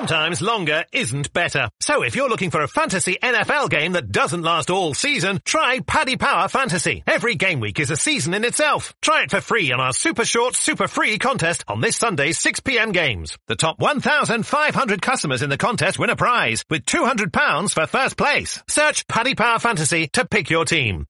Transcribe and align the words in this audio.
Sometimes 0.00 0.40
longer 0.40 0.86
isn't 0.92 1.30
better. 1.34 1.68
So 1.78 2.02
if 2.02 2.16
you're 2.16 2.30
looking 2.30 2.50
for 2.50 2.62
a 2.62 2.68
fantasy 2.68 3.18
NFL 3.22 3.68
game 3.68 3.92
that 3.92 4.10
doesn't 4.10 4.40
last 4.40 4.70
all 4.70 4.94
season, 4.94 5.42
try 5.44 5.80
Paddy 5.80 6.16
Power 6.16 6.48
Fantasy. 6.48 7.04
Every 7.06 7.34
game 7.34 7.60
week 7.60 7.78
is 7.78 7.90
a 7.90 7.98
season 7.98 8.32
in 8.32 8.46
itself. 8.46 8.94
Try 9.02 9.24
it 9.24 9.30
for 9.30 9.42
free 9.42 9.70
on 9.72 9.78
our 9.78 9.92
super 9.92 10.24
short, 10.24 10.56
super 10.56 10.88
free 10.88 11.18
contest 11.18 11.64
on 11.68 11.82
this 11.82 11.98
Sunday's 11.98 12.38
6pm 12.38 12.94
games. 12.94 13.36
The 13.46 13.56
top 13.56 13.78
1,500 13.78 15.02
customers 15.02 15.42
in 15.42 15.50
the 15.50 15.58
contest 15.58 15.98
win 15.98 16.08
a 16.08 16.16
prize 16.16 16.64
with 16.70 16.86
£200 16.86 17.74
for 17.74 17.86
first 17.86 18.16
place. 18.16 18.62
Search 18.70 19.06
Paddy 19.06 19.34
Power 19.34 19.58
Fantasy 19.58 20.08
to 20.14 20.24
pick 20.24 20.48
your 20.48 20.64
team. 20.64 21.04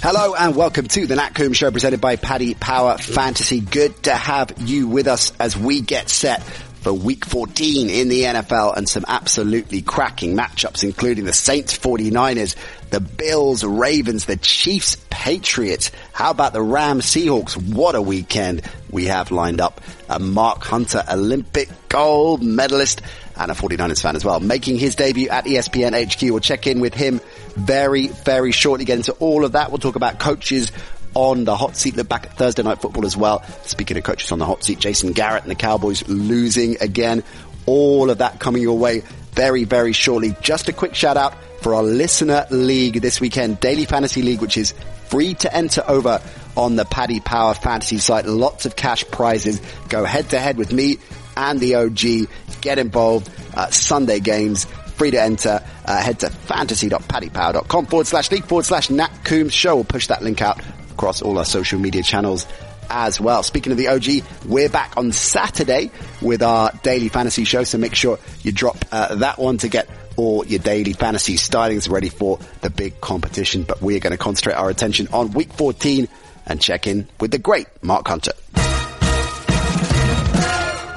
Hello 0.00 0.36
and 0.36 0.54
welcome 0.54 0.86
to 0.86 1.08
the 1.08 1.16
Nat 1.16 1.32
Show 1.54 1.72
presented 1.72 2.00
by 2.00 2.14
Paddy 2.14 2.54
Power 2.54 2.98
Fantasy. 2.98 3.58
Good 3.58 4.04
to 4.04 4.14
have 4.14 4.52
you 4.58 4.86
with 4.86 5.08
us 5.08 5.32
as 5.40 5.56
we 5.56 5.80
get 5.80 6.08
set 6.08 6.40
for 6.44 6.92
week 6.92 7.24
14 7.24 7.90
in 7.90 8.08
the 8.08 8.22
NFL 8.22 8.76
and 8.76 8.88
some 8.88 9.04
absolutely 9.08 9.82
cracking 9.82 10.36
matchups 10.36 10.84
including 10.84 11.24
the 11.24 11.32
Saints 11.32 11.76
49ers, 11.76 12.54
the 12.90 13.00
Bills, 13.00 13.64
Ravens, 13.64 14.26
the 14.26 14.36
Chiefs, 14.36 14.96
Patriots. 15.10 15.90
How 16.12 16.30
about 16.30 16.52
the 16.52 16.62
Rams, 16.62 17.04
Seahawks? 17.04 17.56
What 17.56 17.96
a 17.96 18.00
weekend 18.00 18.62
we 18.92 19.06
have 19.06 19.32
lined 19.32 19.60
up. 19.60 19.80
A 20.08 20.20
Mark 20.20 20.62
Hunter 20.62 21.02
Olympic 21.10 21.68
gold 21.88 22.40
medalist 22.40 23.02
and 23.38 23.50
a 23.50 23.54
49ers 23.54 24.02
fan 24.02 24.16
as 24.16 24.24
well, 24.24 24.40
making 24.40 24.78
his 24.78 24.94
debut 24.94 25.28
at 25.28 25.44
ESPN 25.44 25.94
HQ. 25.94 26.22
We'll 26.22 26.40
check 26.40 26.66
in 26.66 26.80
with 26.80 26.94
him 26.94 27.20
very, 27.54 28.08
very 28.08 28.52
shortly. 28.52 28.84
Get 28.84 28.98
into 28.98 29.12
all 29.12 29.44
of 29.44 29.52
that. 29.52 29.70
We'll 29.70 29.78
talk 29.78 29.96
about 29.96 30.18
coaches 30.18 30.72
on 31.14 31.44
the 31.44 31.56
hot 31.56 31.76
seat. 31.76 31.96
Look 31.96 32.08
back 32.08 32.26
at 32.26 32.36
Thursday 32.36 32.62
night 32.62 32.80
football 32.80 33.06
as 33.06 33.16
well. 33.16 33.42
Speaking 33.64 33.96
of 33.96 34.04
coaches 34.04 34.32
on 34.32 34.38
the 34.38 34.46
hot 34.46 34.64
seat, 34.64 34.78
Jason 34.78 35.12
Garrett 35.12 35.42
and 35.42 35.50
the 35.50 35.56
Cowboys 35.56 36.06
losing 36.08 36.80
again. 36.80 37.22
All 37.66 38.10
of 38.10 38.18
that 38.18 38.40
coming 38.40 38.62
your 38.62 38.78
way 38.78 39.02
very, 39.32 39.64
very 39.64 39.92
shortly. 39.92 40.34
Just 40.40 40.68
a 40.68 40.72
quick 40.72 40.94
shout 40.94 41.16
out 41.16 41.34
for 41.60 41.74
our 41.74 41.82
listener 41.82 42.46
league 42.50 43.00
this 43.00 43.20
weekend, 43.20 43.60
Daily 43.60 43.84
Fantasy 43.84 44.22
League, 44.22 44.40
which 44.40 44.56
is 44.56 44.72
free 45.08 45.34
to 45.34 45.54
enter 45.54 45.82
over 45.86 46.20
on 46.56 46.76
the 46.76 46.84
Paddy 46.84 47.20
Power 47.20 47.54
Fantasy 47.54 47.98
site. 47.98 48.26
Lots 48.26 48.66
of 48.66 48.76
cash 48.76 49.04
prizes. 49.10 49.60
Go 49.88 50.04
head 50.04 50.30
to 50.30 50.38
head 50.38 50.56
with 50.56 50.72
me 50.72 50.98
and 51.36 51.60
the 51.60 51.76
OG. 51.76 52.28
Get 52.60 52.78
involved. 52.78 53.30
Uh, 53.54 53.70
Sunday 53.70 54.20
games. 54.20 54.64
Free 54.96 55.10
to 55.12 55.20
enter. 55.20 55.60
Uh, 55.84 56.02
head 56.02 56.20
to 56.20 56.30
fantasy.paddypower.com 56.30 57.86
forward 57.86 58.06
slash 58.06 58.30
league 58.30 58.44
forward 58.44 58.64
slash 58.64 58.90
Nat 58.90 59.10
Coombs 59.24 59.54
show. 59.54 59.76
We'll 59.76 59.84
push 59.84 60.08
that 60.08 60.22
link 60.22 60.42
out 60.42 60.60
across 60.90 61.22
all 61.22 61.38
our 61.38 61.44
social 61.44 61.78
media 61.78 62.02
channels 62.02 62.46
as 62.90 63.20
well. 63.20 63.42
Speaking 63.42 63.72
of 63.72 63.78
the 63.78 63.88
OG, 63.88 64.24
we're 64.46 64.68
back 64.68 64.96
on 64.96 65.12
Saturday 65.12 65.90
with 66.20 66.42
our 66.42 66.72
daily 66.82 67.08
fantasy 67.08 67.44
show. 67.44 67.64
So 67.64 67.78
make 67.78 67.94
sure 67.94 68.18
you 68.42 68.52
drop 68.52 68.84
uh, 68.90 69.16
that 69.16 69.38
one 69.38 69.58
to 69.58 69.68
get 69.68 69.88
all 70.16 70.44
your 70.44 70.58
daily 70.58 70.92
fantasy 70.92 71.34
stylings 71.34 71.88
ready 71.88 72.08
for 72.08 72.38
the 72.60 72.70
big 72.70 73.00
competition. 73.00 73.62
But 73.62 73.80
we're 73.80 74.00
going 74.00 74.12
to 74.12 74.18
concentrate 74.18 74.54
our 74.54 74.68
attention 74.70 75.08
on 75.12 75.30
week 75.32 75.52
14 75.52 76.08
and 76.46 76.60
check 76.60 76.86
in 76.86 77.06
with 77.20 77.30
the 77.30 77.38
great 77.38 77.66
Mark 77.82 78.08
Hunter. 78.08 78.32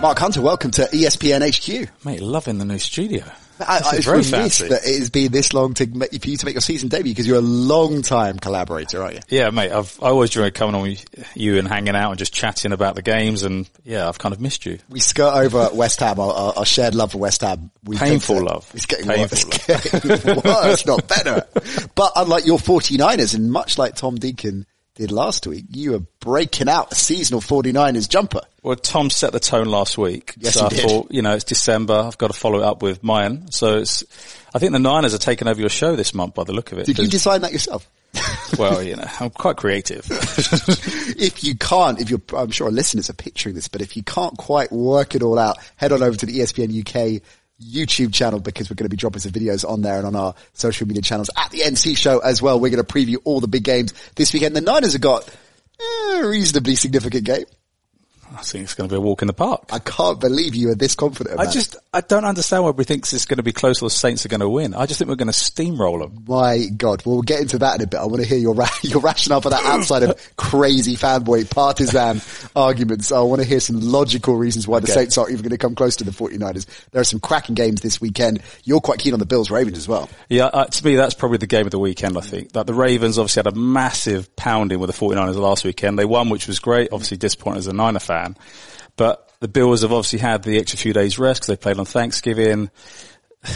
Mark 0.01 0.17
Hunter, 0.17 0.41
welcome 0.41 0.71
to 0.71 0.81
ESPN 0.81 1.47
HQ. 1.47 1.87
Mate, 2.03 2.21
loving 2.21 2.57
the 2.57 2.65
new 2.65 2.79
studio. 2.79 3.23
I, 3.59 3.81
I 3.85 3.95
was 3.97 4.05
very 4.05 4.23
fancy. 4.23 4.67
that 4.69 4.83
it 4.83 4.97
has 4.97 5.11
been 5.11 5.31
this 5.31 5.53
long 5.53 5.75
to 5.75 5.85
make, 5.85 6.19
for 6.19 6.27
you 6.27 6.37
to 6.37 6.45
make 6.47 6.55
your 6.55 6.61
season 6.61 6.89
debut 6.89 7.11
because 7.11 7.27
you're 7.27 7.37
a 7.37 7.41
long 7.41 8.01
time 8.01 8.39
collaborator, 8.39 9.03
aren't 9.03 9.13
you? 9.13 9.21
Yeah, 9.29 9.51
mate, 9.51 9.71
I've 9.71 9.95
I 10.01 10.07
always 10.07 10.31
enjoyed 10.31 10.55
coming 10.55 10.73
on 10.73 10.81
with 10.81 11.05
you 11.35 11.59
and 11.59 11.67
hanging 11.67 11.95
out 11.95 12.09
and 12.09 12.17
just 12.17 12.33
chatting 12.33 12.71
about 12.71 12.95
the 12.95 13.03
games, 13.03 13.43
and 13.43 13.69
yeah, 13.83 14.07
I've 14.07 14.17
kind 14.17 14.33
of 14.33 14.41
missed 14.41 14.65
you. 14.65 14.79
We 14.89 14.99
skirt 14.99 15.35
over 15.35 15.69
West 15.71 15.99
Ham, 15.99 16.19
our, 16.19 16.33
our, 16.33 16.53
our 16.57 16.65
shared 16.65 16.95
love 16.95 17.11
for 17.11 17.19
West 17.19 17.41
Ham. 17.41 17.69
We 17.83 17.95
Painful 17.97 18.37
think 18.37 18.49
love. 18.49 18.71
It's 18.73 18.87
getting 18.87 19.05
Painful 19.05 19.49
worse. 19.51 19.69
It's 19.69 20.23
getting 20.23 20.41
worse, 20.43 20.85
not 20.87 21.07
better. 21.07 21.45
But 21.93 22.13
unlike 22.15 22.47
your 22.47 22.57
49ers, 22.57 23.35
and 23.35 23.51
much 23.51 23.77
like 23.77 23.95
Tom 23.95 24.15
Deacon 24.15 24.65
did 24.95 25.11
last 25.11 25.47
week, 25.47 25.65
you 25.71 25.91
were 25.91 26.01
breaking 26.19 26.67
out 26.69 26.91
a 26.91 26.95
seasonal 26.95 27.41
49ers 27.41 28.09
jumper. 28.09 28.41
Well, 28.61 28.75
Tom 28.75 29.09
set 29.09 29.31
the 29.31 29.39
tone 29.39 29.67
last 29.67 29.97
week, 29.97 30.33
Yes, 30.37 30.55
so 30.55 30.61
he 30.61 30.65
I 30.65 30.69
did. 30.69 30.89
thought, 30.89 31.11
you 31.11 31.21
know, 31.21 31.33
it's 31.33 31.43
December, 31.45 31.93
I've 31.95 32.17
got 32.17 32.27
to 32.31 32.37
follow 32.37 32.59
it 32.59 32.63
up 32.63 32.81
with 32.83 33.03
mine. 33.03 33.49
So 33.51 33.79
it's, 33.79 34.03
I 34.53 34.59
think 34.59 34.73
the 34.73 34.79
Niners 34.79 35.13
are 35.13 35.17
taking 35.19 35.47
over 35.47 35.59
your 35.59 35.69
show 35.69 35.95
this 35.95 36.13
month 36.13 36.35
by 36.35 36.43
the 36.43 36.53
look 36.53 36.71
of 36.71 36.77
it. 36.77 36.85
Did 36.85 36.99
you 36.99 37.07
design 37.07 37.41
that 37.41 37.53
yourself? 37.53 37.89
well, 38.59 38.83
you 38.83 38.97
know, 38.97 39.07
I'm 39.21 39.29
quite 39.29 39.55
creative. 39.55 40.05
if 40.09 41.43
you 41.43 41.55
can't, 41.55 41.99
if 42.01 42.09
you're, 42.09 42.21
I'm 42.35 42.51
sure 42.51 42.67
our 42.67 42.71
listeners 42.71 43.09
are 43.09 43.13
picturing 43.13 43.55
this, 43.55 43.69
but 43.69 43.81
if 43.81 43.95
you 43.95 44.03
can't 44.03 44.37
quite 44.37 44.71
work 44.71 45.15
it 45.15 45.23
all 45.23 45.39
out, 45.39 45.57
head 45.77 45.93
on 45.93 46.03
over 46.03 46.17
to 46.17 46.25
the 46.25 46.39
ESPN 46.39 47.17
UK 47.17 47.21
YouTube 47.61 48.13
channel 48.13 48.39
because 48.39 48.69
we're 48.69 48.75
going 48.75 48.85
to 48.85 48.89
be 48.89 48.97
dropping 48.97 49.19
some 49.19 49.31
videos 49.31 49.67
on 49.67 49.81
there 49.81 49.97
and 49.97 50.07
on 50.07 50.15
our 50.15 50.35
social 50.53 50.87
media 50.87 51.01
channels 51.01 51.29
at 51.37 51.51
the 51.51 51.59
NC 51.59 51.95
show 51.95 52.19
as 52.19 52.41
well. 52.41 52.59
We're 52.59 52.71
going 52.71 52.83
to 52.83 52.93
preview 52.93 53.17
all 53.23 53.39
the 53.39 53.47
big 53.47 53.63
games 53.63 53.93
this 54.15 54.33
weekend. 54.33 54.55
The 54.55 54.61
Niners 54.61 54.93
have 54.93 55.01
got 55.01 55.29
a 55.79 56.23
reasonably 56.25 56.75
significant 56.75 57.23
game. 57.23 57.45
I 58.33 58.41
think 58.43 58.63
it's 58.63 58.73
going 58.73 58.89
to 58.89 58.93
be 58.93 58.97
a 58.97 59.01
walk 59.01 59.21
in 59.21 59.27
the 59.27 59.33
park. 59.33 59.65
I 59.71 59.79
can't 59.79 60.19
believe 60.19 60.55
you 60.55 60.69
are 60.71 60.75
this 60.75 60.95
confident. 60.95 61.39
I 61.39 61.51
just, 61.51 61.75
I 61.93 62.01
don't 62.01 62.23
understand 62.23 62.63
why 62.63 62.69
everybody 62.69 62.87
thinks 62.87 63.11
it's 63.13 63.25
going 63.25 63.37
to 63.37 63.43
be 63.43 63.51
close 63.51 63.81
or 63.81 63.87
the 63.87 63.89
Saints 63.89 64.25
are 64.25 64.29
going 64.29 64.39
to 64.39 64.49
win. 64.49 64.73
I 64.73 64.85
just 64.85 64.99
think 64.99 65.09
we're 65.09 65.15
going 65.15 65.31
to 65.31 65.33
steamroll 65.33 65.99
them. 65.99 66.23
My 66.27 66.65
God, 66.77 67.05
well, 67.05 67.15
we'll 67.15 67.23
get 67.23 67.41
into 67.41 67.57
that 67.59 67.75
in 67.75 67.81
a 67.81 67.87
bit. 67.87 67.99
I 67.99 68.05
want 68.05 68.21
to 68.21 68.27
hear 68.27 68.37
your 68.37 68.53
ra- 68.53 68.69
your 68.83 69.01
rationale 69.01 69.41
for 69.41 69.49
that 69.49 69.63
outside 69.65 70.03
of 70.03 70.17
crazy 70.37 70.95
fanboy 70.95 71.49
partisan 71.49 72.21
arguments. 72.55 73.11
I 73.11 73.19
want 73.21 73.41
to 73.41 73.47
hear 73.47 73.59
some 73.59 73.79
logical 73.81 74.35
reasons 74.37 74.67
why 74.67 74.79
the 74.79 74.87
Saints 74.87 75.17
aren't 75.17 75.31
even 75.31 75.43
going 75.43 75.51
to 75.51 75.57
come 75.57 75.75
close 75.75 75.97
to 75.97 76.03
the 76.05 76.11
49ers. 76.11 76.65
There 76.91 77.01
are 77.01 77.05
some 77.05 77.19
cracking 77.19 77.55
games 77.55 77.81
this 77.81 77.99
weekend. 77.99 78.41
You're 78.63 78.81
quite 78.81 78.99
keen 78.99 79.13
on 79.13 79.19
the 79.19 79.25
Bills 79.25 79.51
Ravens 79.51 79.77
as 79.77 79.87
well. 79.87 80.09
Yeah, 80.29 80.45
uh, 80.45 80.65
to 80.65 80.85
me, 80.85 80.95
that's 80.95 81.13
probably 81.15 81.37
the 81.39 81.47
game 81.47 81.65
of 81.65 81.71
the 81.71 81.79
weekend, 81.79 82.17
I 82.17 82.21
think. 82.21 82.53
That 82.53 82.65
the 82.65 82.73
Ravens 82.73 83.19
obviously 83.19 83.39
had 83.43 83.53
a 83.53 83.57
massive 83.57 84.33
pounding 84.37 84.79
with 84.79 84.89
the 84.89 84.95
49ers 84.97 85.35
last 85.35 85.65
weekend. 85.65 85.99
They 85.99 86.05
won, 86.05 86.29
which 86.29 86.47
was 86.47 86.59
great. 86.59 86.93
Obviously 86.93 87.17
disappointed 87.17 87.59
as 87.59 87.67
a 87.67 87.73
Niner 87.73 87.99
fan. 87.99 88.20
But 88.95 89.31
the 89.39 89.47
Bills 89.47 89.81
have 89.81 89.91
obviously 89.91 90.19
had 90.19 90.43
the 90.43 90.57
extra 90.57 90.77
few 90.77 90.93
days 90.93 91.19
rest 91.19 91.41
because 91.41 91.47
they 91.47 91.57
played 91.57 91.77
on 91.77 91.85
Thanksgiving. 91.85 92.69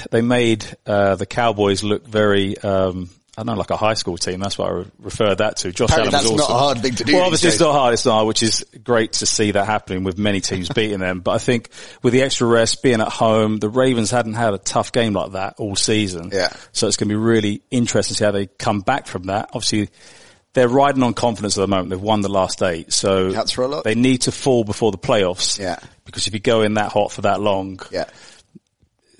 They 0.09 0.23
made, 0.23 0.65
uh, 0.87 1.13
the 1.13 1.27
Cowboys 1.27 1.83
look 1.83 2.07
very, 2.07 2.57
um, 2.57 3.07
I 3.37 3.43
don't 3.43 3.53
know, 3.53 3.59
like 3.59 3.69
a 3.69 3.77
high 3.77 3.93
school 3.93 4.17
team. 4.17 4.39
That's 4.39 4.57
what 4.57 4.67
I 4.67 4.71
re- 4.71 4.85
referred 4.97 5.35
that 5.35 5.57
to. 5.57 5.71
Josh 5.71 5.91
Apparently 5.91 6.17
Allen 6.17 6.31
was 6.31 6.39
not 6.39 6.49
a 6.49 6.53
hard 6.57 6.79
thing 6.79 6.95
to 6.95 7.03
do 7.03 7.13
Well, 7.13 7.25
obviously 7.25 7.49
it's 7.49 7.59
not 7.59 7.73
hard. 7.73 7.93
It's 7.93 8.03
not, 8.03 8.25
which 8.25 8.41
is 8.41 8.65
great 8.83 9.13
to 9.13 9.27
see 9.27 9.51
that 9.51 9.67
happening 9.67 10.03
with 10.03 10.17
many 10.17 10.41
teams 10.41 10.69
beating 10.75 10.97
them. 10.97 11.19
But 11.19 11.31
I 11.33 11.37
think 11.37 11.69
with 12.01 12.13
the 12.13 12.23
extra 12.23 12.47
rest, 12.47 12.81
being 12.81 12.99
at 12.99 13.09
home, 13.09 13.59
the 13.59 13.69
Ravens 13.69 14.09
hadn't 14.09 14.33
had 14.33 14.55
a 14.55 14.57
tough 14.57 14.91
game 14.91 15.13
like 15.13 15.33
that 15.33 15.55
all 15.59 15.75
season. 15.75 16.31
Yeah. 16.33 16.51
So 16.71 16.87
it's 16.87 16.97
going 16.97 17.09
to 17.09 17.13
be 17.13 17.21
really 17.21 17.61
interesting 17.69 18.15
to 18.15 18.17
see 18.17 18.25
how 18.25 18.31
they 18.31 18.47
come 18.47 18.81
back 18.81 19.05
from 19.05 19.25
that. 19.25 19.49
Obviously, 19.53 19.89
they're 20.55 20.67
riding 20.67 21.03
on 21.03 21.13
confidence 21.13 21.55
at 21.57 21.61
the 21.61 21.67
moment. 21.67 21.91
They've 21.91 22.01
won 22.01 22.21
the 22.21 22.29
last 22.31 22.63
eight. 22.63 22.91
So 22.91 23.31
Counts 23.31 23.51
for 23.51 23.63
a 23.63 23.67
lot. 23.67 23.83
they 23.83 23.93
need 23.93 24.21
to 24.23 24.31
fall 24.31 24.63
before 24.63 24.91
the 24.91 24.97
playoffs. 24.97 25.59
Yeah. 25.59 25.77
Because 26.05 26.25
if 26.25 26.33
you 26.33 26.39
go 26.39 26.63
in 26.63 26.73
that 26.75 26.91
hot 26.91 27.11
for 27.11 27.21
that 27.21 27.39
long, 27.41 27.79
Yeah. 27.91 28.05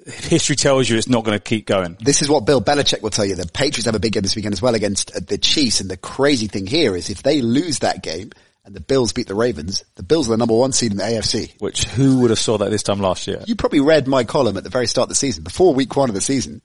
history 0.05 0.55
tells 0.55 0.89
you 0.89 0.97
it's 0.97 1.07
not 1.09 1.23
going 1.23 1.37
to 1.37 1.43
keep 1.43 1.65
going. 1.65 1.97
This 1.99 2.21
is 2.21 2.29
what 2.29 2.45
Bill 2.45 2.61
Belichick 2.61 3.01
will 3.01 3.09
tell 3.09 3.25
you. 3.25 3.35
The 3.35 3.47
Patriots 3.47 3.85
have 3.85 3.95
a 3.95 3.99
big 3.99 4.13
game 4.13 4.21
this 4.23 4.35
weekend 4.35 4.53
as 4.53 4.61
well 4.61 4.75
against 4.75 5.15
uh, 5.15 5.19
the 5.25 5.37
Chiefs. 5.37 5.81
And 5.81 5.89
the 5.89 5.97
crazy 5.97 6.47
thing 6.47 6.67
here 6.67 6.95
is 6.95 7.09
if 7.09 7.23
they 7.23 7.41
lose 7.41 7.79
that 7.79 8.03
game 8.03 8.31
and 8.65 8.75
the 8.75 8.81
Bills 8.81 9.13
beat 9.13 9.27
the 9.27 9.35
Ravens, 9.35 9.83
the 9.95 10.03
Bills 10.03 10.27
are 10.27 10.31
the 10.31 10.37
number 10.37 10.55
one 10.55 10.71
seed 10.71 10.91
in 10.91 10.97
the 10.97 11.03
AFC. 11.03 11.59
Which 11.59 11.83
who 11.85 12.19
would 12.21 12.29
have 12.29 12.39
saw 12.39 12.57
that 12.59 12.69
this 12.69 12.83
time 12.83 12.99
last 12.99 13.27
year? 13.27 13.43
You 13.47 13.55
probably 13.55 13.79
read 13.81 14.07
my 14.07 14.23
column 14.23 14.57
at 14.57 14.63
the 14.63 14.69
very 14.69 14.87
start 14.87 15.05
of 15.05 15.09
the 15.09 15.15
season, 15.15 15.43
before 15.43 15.73
week 15.73 15.95
one 15.95 16.09
of 16.09 16.15
the 16.15 16.21
season. 16.21 16.61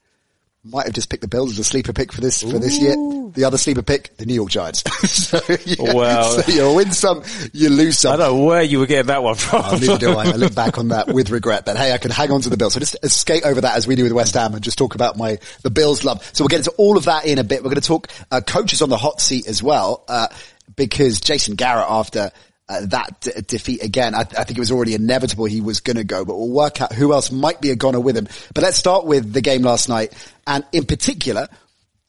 Might 0.63 0.85
have 0.85 0.93
just 0.95 1.09
picked 1.09 1.23
the 1.23 1.29
Bills 1.29 1.53
as 1.53 1.59
a 1.59 1.65
sleeper 1.65 1.95
pick 1.95 2.13
for 2.13 2.21
this 2.21 2.43
for 2.43 2.59
this 2.59 2.79
year. 2.79 2.95
The 3.35 3.45
other 3.45 3.57
sleeper 3.57 3.81
pick, 3.81 4.15
the 4.19 4.27
New 4.27 4.35
York 4.35 4.51
Giants. 4.51 4.83
so, 5.11 5.41
yeah, 5.65 5.95
Well- 5.95 6.39
so 6.43 6.53
you 6.53 6.75
win 6.75 6.93
some, 6.93 7.23
you 7.55 7.71
lose 7.71 7.99
some. 8.01 8.13
I 8.13 8.17
don't 8.19 8.37
know 8.37 8.45
where 8.45 8.63
you 8.63 8.79
were 8.79 8.85
getting 8.87 9.07
that 9.07 9.23
one 9.23 9.37
from. 9.37 9.63
Oh, 9.65 9.79
neither 9.81 9.97
do 9.97 10.11
I. 10.19 10.27
I 10.27 10.33
look 10.33 10.55
back 10.55 10.77
on 10.77 10.89
that 10.89 11.07
with 11.15 11.31
regret, 11.31 11.65
but 11.65 11.79
hey, 11.79 11.93
I 11.93 11.99
can 11.99 12.11
hang 12.11 12.31
on 12.31 12.43
to 12.43 12.51
the 12.51 12.59
Bills. 12.59 12.75
So 12.75 12.81
just 12.81 12.97
skate 13.09 13.45
over 13.45 13.63
that 13.63 13.75
as 13.77 13.87
we 13.87 13.95
do 13.95 14.03
with 14.03 14.13
West 14.13 14.35
Ham 14.35 14.53
and 14.53 14.63
just 14.63 14.77
talk 14.77 14.95
about 14.95 15.17
my, 15.17 15.39
the 15.63 15.71
Bills 15.71 16.05
love. 16.05 16.23
So 16.35 16.45
we'll 16.45 16.49
get 16.49 16.59
into 16.59 16.73
all 16.73 16.99
of 16.99 17.05
that 17.07 17.25
in 17.25 17.39
a 17.39 17.45
bit. 17.45 17.61
We're 17.63 17.71
going 17.71 17.81
to 17.81 17.89
talk, 17.89 18.09
uh, 18.31 18.43
coaches 18.43 18.83
on 18.83 18.91
the 18.91 18.99
hot 18.99 19.23
seat 19.23 19.47
as 19.47 19.63
well, 19.63 20.05
uh, 20.09 20.29
because 20.77 21.21
Jason 21.21 21.55
Garrett 21.55 21.87
after, 21.89 22.33
uh, 22.71 22.87
that 22.87 23.21
d- 23.21 23.33
defeat 23.47 23.83
again, 23.83 24.15
I, 24.15 24.21
I 24.21 24.45
think 24.45 24.53
it 24.53 24.61
was 24.61 24.71
already 24.71 24.95
inevitable 24.95 25.47
he 25.47 25.61
was 25.61 25.81
going 25.81 25.97
to 25.97 26.05
go, 26.05 26.25
but 26.25 26.37
we'll 26.37 26.49
work 26.49 26.81
out 26.81 26.93
who 26.93 27.13
else 27.13 27.33
might 27.33 27.61
be 27.61 27.71
a 27.71 27.77
goner 27.77 27.99
with 27.99 28.17
him. 28.17 28.29
But 28.55 28.63
let's 28.63 28.77
start 28.77 29.05
with 29.05 29.33
the 29.33 29.41
game 29.41 29.63
last 29.63 29.89
night. 29.89 30.13
And 30.47 30.65
in 30.71 30.87
particular, 30.87 31.49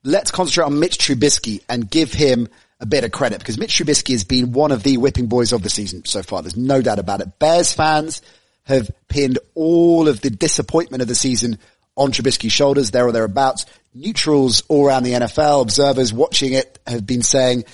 let's 0.04 0.30
concentrate 0.30 0.66
on 0.66 0.80
Mitch 0.80 1.00
Trubisky 1.00 1.64
and 1.68 1.90
give 1.90 2.14
him 2.14 2.48
a 2.80 2.86
bit 2.86 3.04
of 3.04 3.12
credit 3.12 3.40
because 3.40 3.58
Mitch 3.58 3.76
Trubisky 3.76 4.12
has 4.12 4.24
been 4.24 4.52
one 4.52 4.72
of 4.72 4.84
the 4.84 4.98
whipping 4.98 5.26
boys 5.26 5.52
of 5.52 5.64
the 5.64 5.70
season 5.70 6.06
so 6.06 6.22
far. 6.22 6.44
There's 6.44 6.56
no 6.56 6.82
doubt 6.82 7.00
about 7.00 7.22
it. 7.22 7.40
Bears 7.40 7.74
fans 7.74 8.22
have 8.64 8.92
pinned 9.08 9.40
all 9.56 10.08
of 10.08 10.22
the 10.22 10.30
disappointment 10.30 11.02
of 11.02 11.08
the 11.08 11.16
season 11.16 11.58
on 11.98 12.12
Trubisky's 12.12 12.54
shoulders, 12.54 12.92
there 12.92 13.08
or 13.08 13.12
thereabouts. 13.12 13.66
Neutrals 13.96 14.62
all 14.68 14.86
around 14.86 15.04
the 15.04 15.14
NFL, 15.14 15.64
observers 15.64 16.14
watching 16.14 16.54
it 16.54 16.80
have 16.86 17.06
been 17.06 17.24
saying 17.24 17.66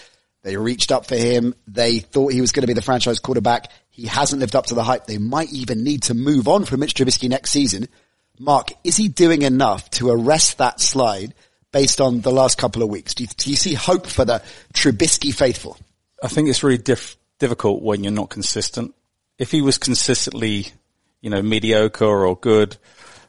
they 0.48 0.56
reached 0.56 0.94
up 0.94 1.06
for 1.06 1.18
him. 1.18 1.54
They 1.68 2.00
thought 2.00 2.32
he 2.32 2.40
was 2.40 2.54
going 2.54 2.62
to 2.62 2.68
be 2.68 2.74
the 2.74 2.82
franchise 2.82 3.20
quarterback. 3.20 3.70
He 3.90 4.06
hasn't 4.06 4.40
lived 4.40 4.56
up 4.56 4.68
to 4.68 4.76
the 4.76 4.84
hype. 4.84 5.06
They 5.06 5.18
might 5.18 5.52
even 5.52 5.84
need 5.84 6.04
to 6.04 6.14
move 6.14 6.48
on 6.48 6.64
from 6.64 6.80
Mitch 6.80 6.94
Trubisky 6.94 7.28
next 7.28 7.52
season. 7.52 7.90
Mark, 8.40 8.72
is 8.86 8.96
he 8.96 9.10
doing 9.10 9.42
enough 9.42 9.90
to 9.90 10.10
arrest 10.10 10.60
that 10.60 10.80
slide 10.80 11.34
based 11.74 12.00
on 12.00 12.22
the 12.22 12.32
last 12.32 12.58
couple 12.58 12.82
of 12.82 12.88
weeks? 12.88 13.14
Do 13.14 13.26
you, 13.26 13.30
do 13.36 13.50
you 13.50 13.58
see 13.58 13.74
hope 13.74 14.08
for 14.08 14.24
the 14.24 14.42
Trubisky 14.74 15.36
faithful? 15.36 15.76
I 16.24 16.30
think 16.30 16.48
it's 16.48 16.64
really 16.64 16.78
diff- 16.78 17.18
difficult 17.40 17.82
when 17.82 18.06
you're 18.06 18.14
not 18.14 18.30
consistent. 18.30 18.96
If 19.38 19.52
he 19.52 19.62
was 19.62 19.78
consistently, 19.78 20.68
you 21.20 21.30
know, 21.30 21.42
mediocre 21.42 22.26
or 22.26 22.38
good, 22.38 22.78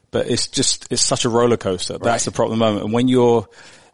but 0.09 0.29
it's 0.29 0.47
just, 0.47 0.87
it's 0.89 1.03
such 1.03 1.25
a 1.25 1.29
roller 1.29 1.57
coaster. 1.57 1.97
That's 1.97 2.23
the 2.23 2.31
problem 2.31 2.61
at 2.61 2.65
the 2.65 2.71
moment. 2.71 2.85
And 2.85 2.93
when 2.93 3.09
you're, 3.09 3.45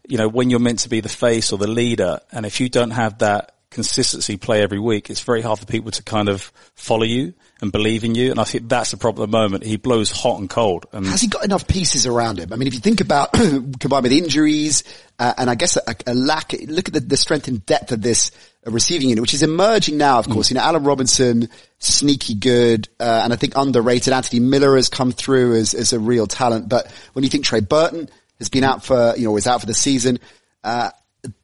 you 0.08 0.18
know, 0.18 0.28
when 0.28 0.50
you're 0.50 0.60
meant 0.60 0.80
to 0.80 0.90
be 0.90 1.02
the 1.02 1.10
face 1.10 1.52
or 1.52 1.58
the 1.58 1.68
leader, 1.68 2.20
and 2.32 2.46
if 2.46 2.60
you 2.60 2.70
don't 2.70 2.92
have 2.92 3.20
that 3.20 3.56
consistency 3.76 4.38
play 4.38 4.62
every 4.62 4.80
week, 4.80 5.10
it's 5.10 5.22
very 5.22 5.42
hard 5.42 5.60
for 5.60 5.66
people 5.66 5.92
to 5.92 6.02
kind 6.02 6.30
of 6.30 6.52
follow 6.76 7.04
you 7.04 7.34
and 7.62 7.72
believe 7.72 8.04
in 8.04 8.16
you. 8.16 8.32
And 8.32 8.40
I 8.40 8.46
think 8.46 8.70
that's 8.70 8.92
the 8.92 8.98
problem 8.98 9.24
at 9.24 9.32
the 9.32 9.38
moment. 9.38 9.64
He 9.64 9.76
blows 9.76 10.12
hot 10.12 10.40
and 10.40 10.50
cold. 10.50 10.86
And 10.94 11.06
Has 11.06 11.22
he 11.22 11.28
got 11.28 11.44
enough 11.44 11.68
pieces 11.68 12.08
around 12.08 12.40
him? 12.40 12.54
I 12.54 12.56
mean, 12.56 12.68
if 12.68 12.74
you 12.74 12.80
think 12.80 13.02
about 13.02 13.34
combined 13.80 14.04
with 14.04 14.14
injuries, 14.14 14.84
uh, 15.20 15.34
and 15.38 15.50
I 15.50 15.56
guess 15.56 15.78
a, 15.78 15.96
a 16.08 16.14
lack, 16.14 16.54
look 16.68 16.88
at 16.88 16.94
the, 16.94 17.02
the 17.02 17.18
strength 17.18 17.48
and 17.48 17.66
depth 17.66 17.92
of 17.92 18.02
this 18.02 18.32
uh, 18.66 18.72
receiving 18.72 19.10
unit, 19.10 19.22
which 19.22 19.34
is 19.34 19.44
emerging 19.44 19.98
now, 19.98 20.20
of 20.20 20.30
course. 20.30 20.50
You 20.50 20.56
know, 20.56 20.62
Allen 20.62 20.84
Robinson, 20.84 21.50
sneaky 21.80 22.36
good, 22.36 22.88
uh, 23.00 23.22
and 23.24 23.34
I 23.34 23.36
think 23.36 23.54
underrated. 23.58 24.14
Anthony 24.14 24.40
Miller 24.40 24.78
has 24.78 24.88
come 24.88 25.12
through 25.12 25.56
as, 25.56 25.74
as 25.74 25.92
a 25.92 26.00
real 26.00 26.28
talent. 26.28 26.70
But 26.70 26.90
when 27.14 27.24
you 27.24 27.30
think 27.30 27.44
Trey 27.44 27.60
Burton 27.60 28.10
has 28.40 28.50
been 28.50 28.64
out 28.64 28.84
for, 28.84 29.14
you 29.18 29.26
know, 29.26 29.38
is 29.38 29.48
out 29.48 29.62
for 29.62 29.68
the 29.68 29.74
season, 29.74 30.20
uh, 30.64 30.92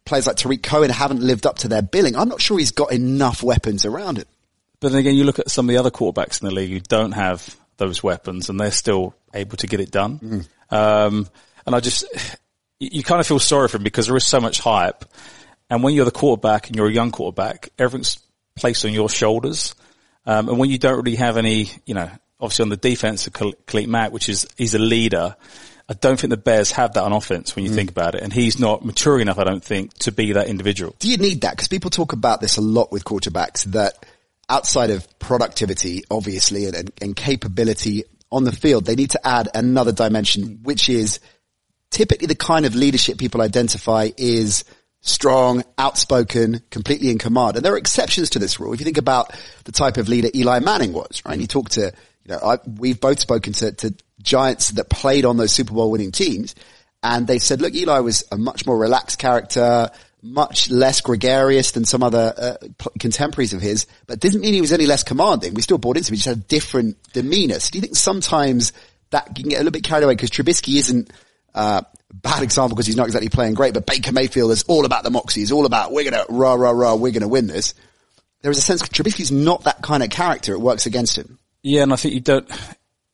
players 0.05 0.27
like 0.27 0.35
Tarik 0.35 0.63
Cohen 0.63 0.89
haven't 0.89 1.21
lived 1.21 1.45
up 1.45 1.59
to 1.59 1.67
their 1.67 1.81
billing. 1.81 2.15
I'm 2.15 2.29
not 2.29 2.41
sure 2.41 2.59
he's 2.59 2.71
got 2.71 2.91
enough 2.91 3.43
weapons 3.43 3.85
around 3.85 4.17
him. 4.17 4.25
But 4.79 4.91
then 4.91 4.99
again, 4.99 5.15
you 5.15 5.23
look 5.23 5.39
at 5.39 5.49
some 5.49 5.67
of 5.67 5.73
the 5.73 5.77
other 5.79 5.91
quarterbacks 5.91 6.41
in 6.41 6.47
the 6.47 6.53
league 6.53 6.71
who 6.71 6.79
don't 6.79 7.11
have 7.13 7.55
those 7.77 8.03
weapons 8.03 8.49
and 8.49 8.59
they're 8.59 8.71
still 8.71 9.15
able 9.33 9.57
to 9.57 9.67
get 9.67 9.79
it 9.79 9.91
done. 9.91 10.45
Um, 10.69 11.27
and 11.65 11.75
I 11.75 11.79
just, 11.79 12.05
you 12.79 13.03
kind 13.03 13.19
of 13.19 13.27
feel 13.27 13.39
sorry 13.39 13.67
for 13.67 13.77
him 13.77 13.83
because 13.83 14.07
there 14.07 14.17
is 14.17 14.25
so 14.25 14.39
much 14.39 14.59
hype. 14.59 15.05
And 15.69 15.83
when 15.83 15.93
you're 15.93 16.05
the 16.05 16.11
quarterback 16.11 16.67
and 16.67 16.75
you're 16.75 16.87
a 16.87 16.91
young 16.91 17.11
quarterback, 17.11 17.69
everything's 17.77 18.19
placed 18.55 18.83
on 18.85 18.91
your 18.91 19.09
shoulders. 19.09 19.75
Um, 20.25 20.49
and 20.49 20.59
when 20.59 20.69
you 20.69 20.77
don't 20.77 20.97
really 20.97 21.15
have 21.15 21.37
any, 21.37 21.69
you 21.85 21.93
know, 21.93 22.09
obviously 22.39 22.63
on 22.63 22.69
the 22.69 22.77
defense 22.77 23.27
of 23.27 23.33
Khal- 23.33 23.55
Khalil 23.67 23.87
Mack, 23.87 24.11
which 24.11 24.29
is, 24.29 24.47
he's 24.57 24.73
a 24.73 24.79
leader. 24.79 25.35
I 25.91 25.93
don't 25.95 26.17
think 26.17 26.31
the 26.31 26.37
Bears 26.37 26.71
have 26.71 26.93
that 26.93 27.03
on 27.03 27.11
offense 27.11 27.53
when 27.53 27.65
you 27.65 27.71
mm. 27.71 27.75
think 27.75 27.91
about 27.91 28.15
it. 28.15 28.23
And 28.23 28.31
he's 28.31 28.57
not 28.57 28.85
mature 28.85 29.19
enough, 29.19 29.37
I 29.37 29.43
don't 29.43 29.61
think, 29.61 29.93
to 29.95 30.13
be 30.13 30.31
that 30.31 30.47
individual. 30.47 30.95
Do 30.99 31.09
you 31.09 31.17
need 31.17 31.41
that? 31.41 31.51
Because 31.51 31.67
people 31.67 31.89
talk 31.89 32.13
about 32.13 32.39
this 32.39 32.55
a 32.55 32.61
lot 32.61 32.93
with 32.93 33.03
quarterbacks 33.03 33.65
that 33.65 34.05
outside 34.47 34.89
of 34.89 35.05
productivity, 35.19 36.03
obviously, 36.09 36.65
and, 36.65 36.75
and, 36.77 36.91
and 37.01 37.13
capability 37.13 38.05
on 38.31 38.45
the 38.45 38.53
field, 38.53 38.85
they 38.85 38.95
need 38.95 39.09
to 39.09 39.27
add 39.27 39.49
another 39.53 39.91
dimension, 39.91 40.59
which 40.63 40.87
is 40.87 41.19
typically 41.89 42.27
the 42.27 42.35
kind 42.35 42.65
of 42.65 42.73
leadership 42.73 43.17
people 43.17 43.41
identify 43.41 44.11
is 44.15 44.63
strong, 45.01 45.61
outspoken, 45.77 46.61
completely 46.69 47.09
in 47.09 47.17
command. 47.17 47.57
And 47.57 47.65
there 47.65 47.73
are 47.73 47.77
exceptions 47.77 48.29
to 48.29 48.39
this 48.39 48.61
rule. 48.61 48.71
If 48.71 48.79
you 48.79 48.85
think 48.85 48.97
about 48.97 49.35
the 49.65 49.73
type 49.73 49.97
of 49.97 50.07
leader 50.07 50.29
Eli 50.33 50.59
Manning 50.59 50.93
was, 50.93 51.21
right? 51.25 51.37
You 51.37 51.47
talk 51.47 51.71
to, 51.71 51.91
you 52.25 52.33
know, 52.33 52.39
I, 52.43 52.57
we've 52.65 52.99
both 52.99 53.19
spoken 53.19 53.53
to, 53.53 53.71
to 53.71 53.95
giants 54.21 54.69
that 54.69 54.89
played 54.89 55.25
on 55.25 55.37
those 55.37 55.51
Super 55.51 55.73
Bowl 55.73 55.91
winning 55.91 56.11
teams 56.11 56.55
and 57.03 57.25
they 57.25 57.39
said, 57.39 57.61
look, 57.61 57.73
Eli 57.73 57.99
was 57.99 58.23
a 58.31 58.37
much 58.37 58.65
more 58.65 58.77
relaxed 58.77 59.17
character, 59.17 59.89
much 60.21 60.69
less 60.69 61.01
gregarious 61.01 61.71
than 61.71 61.83
some 61.85 62.03
other 62.03 62.33
uh, 62.37 62.67
contemporaries 62.99 63.53
of 63.53 63.61
his, 63.61 63.87
but 64.05 64.19
didn't 64.19 64.41
mean 64.41 64.53
he 64.53 64.61
was 64.61 64.71
any 64.71 64.85
less 64.85 65.03
commanding. 65.03 65.53
We 65.55 65.63
still 65.63 65.79
bought 65.79 65.97
into 65.97 66.11
him. 66.11 66.13
He 66.13 66.17
just 66.17 66.27
had 66.27 66.37
a 66.37 66.41
different 66.41 67.01
demeanor. 67.11 67.59
So 67.59 67.71
do 67.71 67.79
you 67.79 67.81
think 67.81 67.95
sometimes 67.95 68.73
that 69.09 69.33
can 69.35 69.49
get 69.49 69.55
a 69.55 69.59
little 69.59 69.71
bit 69.71 69.83
carried 69.83 70.03
away 70.03 70.13
because 70.13 70.29
Trubisky 70.29 70.77
isn't 70.77 71.11
uh, 71.55 71.81
a 71.83 72.13
bad 72.13 72.43
example 72.43 72.75
because 72.75 72.85
he's 72.85 72.95
not 72.95 73.07
exactly 73.07 73.29
playing 73.29 73.55
great, 73.55 73.73
but 73.73 73.85
Baker 73.85 74.11
Mayfield 74.11 74.51
is 74.51 74.63
all 74.63 74.85
about 74.85 75.03
the 75.03 75.09
moxie. 75.09 75.41
He's 75.41 75.51
all 75.51 75.65
about 75.65 75.91
we're 75.91 76.09
gonna 76.09 76.25
rah 76.29 76.53
rah 76.53 76.71
rah, 76.71 76.95
we're 76.95 77.11
gonna 77.11 77.27
win 77.27 77.47
this. 77.47 77.73
There 78.41 78.51
is 78.51 78.57
a 78.57 78.61
sense 78.61 78.81
Trubisky's 78.83 79.31
not 79.31 79.65
that 79.65 79.81
kind 79.81 80.03
of 80.03 80.09
character. 80.09 80.53
It 80.53 80.61
works 80.61 80.85
against 80.85 81.17
him. 81.17 81.39
Yeah, 81.63 81.83
and 81.83 81.93
I 81.93 81.95
think 81.95 82.13
you 82.13 82.21
don't. 82.21 82.49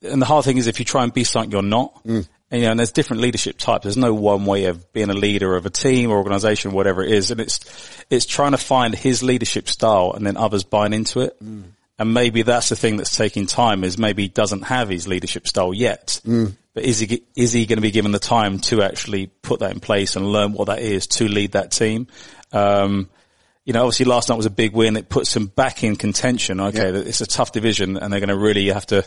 And 0.01 0.21
the 0.21 0.25
hard 0.25 0.45
thing 0.45 0.57
is 0.57 0.67
if 0.67 0.79
you 0.79 0.85
try 0.85 1.03
and 1.03 1.13
be 1.13 1.23
something 1.23 1.51
you're 1.51 1.61
not. 1.61 2.03
Mm. 2.05 2.27
And, 2.49 2.61
you 2.61 2.67
know, 2.67 2.71
and 2.71 2.79
there's 2.79 2.91
different 2.91 3.21
leadership 3.21 3.57
types. 3.57 3.83
There's 3.83 3.97
no 3.97 4.13
one 4.13 4.45
way 4.45 4.65
of 4.65 4.93
being 4.93 5.09
a 5.09 5.13
leader 5.13 5.55
of 5.55 5.65
a 5.65 5.69
team 5.69 6.11
or 6.11 6.17
organization, 6.17 6.71
whatever 6.71 7.03
it 7.03 7.11
is. 7.11 7.29
And 7.29 7.41
it's, 7.41 7.59
it's 8.09 8.25
trying 8.25 8.51
to 8.51 8.57
find 8.57 8.95
his 8.95 9.21
leadership 9.21 9.67
style 9.67 10.13
and 10.13 10.25
then 10.25 10.37
others 10.37 10.63
buying 10.63 10.93
into 10.93 11.21
it. 11.21 11.43
Mm. 11.43 11.63
And 11.99 12.13
maybe 12.13 12.43
that's 12.43 12.69
the 12.69 12.75
thing 12.75 12.97
that's 12.97 13.15
taking 13.17 13.47
time 13.47 13.83
is 13.83 13.97
maybe 13.97 14.23
he 14.23 14.29
doesn't 14.29 14.61
have 14.61 14.87
his 14.87 15.07
leadership 15.07 15.47
style 15.47 15.73
yet. 15.73 16.21
Mm. 16.25 16.53
But 16.73 16.83
is 16.85 16.99
he, 16.99 17.23
is 17.35 17.51
he 17.51 17.65
going 17.65 17.77
to 17.77 17.81
be 17.81 17.91
given 17.91 18.11
the 18.11 18.19
time 18.19 18.59
to 18.59 18.83
actually 18.83 19.27
put 19.27 19.59
that 19.59 19.73
in 19.73 19.79
place 19.79 20.15
and 20.15 20.31
learn 20.31 20.53
what 20.53 20.65
that 20.65 20.79
is 20.79 21.07
to 21.07 21.27
lead 21.27 21.53
that 21.53 21.71
team? 21.71 22.07
Um, 22.53 23.09
you 23.67 23.73
know, 23.73 23.81
obviously 23.81 24.05
last 24.05 24.29
night 24.29 24.37
was 24.37 24.45
a 24.45 24.49
big 24.49 24.71
win. 24.71 24.95
It 24.95 25.09
puts 25.09 25.33
them 25.33 25.47
back 25.47 25.83
in 25.83 25.97
contention. 25.97 26.61
Okay, 26.61 26.87
it's 26.87 27.19
a 27.19 27.25
tough 27.25 27.51
division 27.51 27.97
and 27.97 28.13
they're 28.13 28.21
going 28.21 28.29
to 28.29 28.37
really 28.37 28.67
have 28.67 28.85
to 28.87 29.03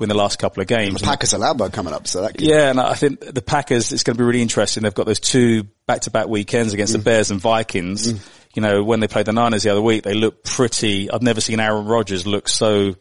win 0.00 0.08
the 0.08 0.16
last 0.16 0.40
couple 0.40 0.60
of 0.60 0.66
games. 0.66 1.00
The 1.00 1.06
Packers 1.06 1.32
are 1.32 1.38
Lambeau 1.38 1.72
coming 1.72 1.94
up, 1.94 2.08
so 2.08 2.22
that 2.22 2.32
could, 2.32 2.40
Yeah, 2.40 2.70
and 2.70 2.80
I 2.80 2.94
think 2.94 3.20
the 3.20 3.40
Packers, 3.40 3.92
it's 3.92 4.02
going 4.02 4.16
to 4.16 4.18
be 4.20 4.26
really 4.26 4.42
interesting. 4.42 4.82
They've 4.82 4.92
got 4.92 5.06
those 5.06 5.20
two 5.20 5.62
back-to-back 5.86 6.26
weekends 6.26 6.74
against 6.74 6.92
the 6.92 6.98
mm. 6.98 7.04
Bears 7.04 7.30
and 7.30 7.40
Vikings. 7.40 8.12
Mm. 8.12 8.28
You 8.56 8.62
know, 8.62 8.82
when 8.82 8.98
they 8.98 9.06
played 9.06 9.26
the 9.26 9.32
Niners 9.32 9.62
the 9.62 9.70
other 9.70 9.80
week, 9.80 10.02
they 10.02 10.14
looked 10.14 10.44
pretty, 10.44 11.08
I've 11.08 11.22
never 11.22 11.40
seen 11.40 11.60
Aaron 11.60 11.86
Rodgers 11.86 12.26
look 12.26 12.48
so 12.48 12.96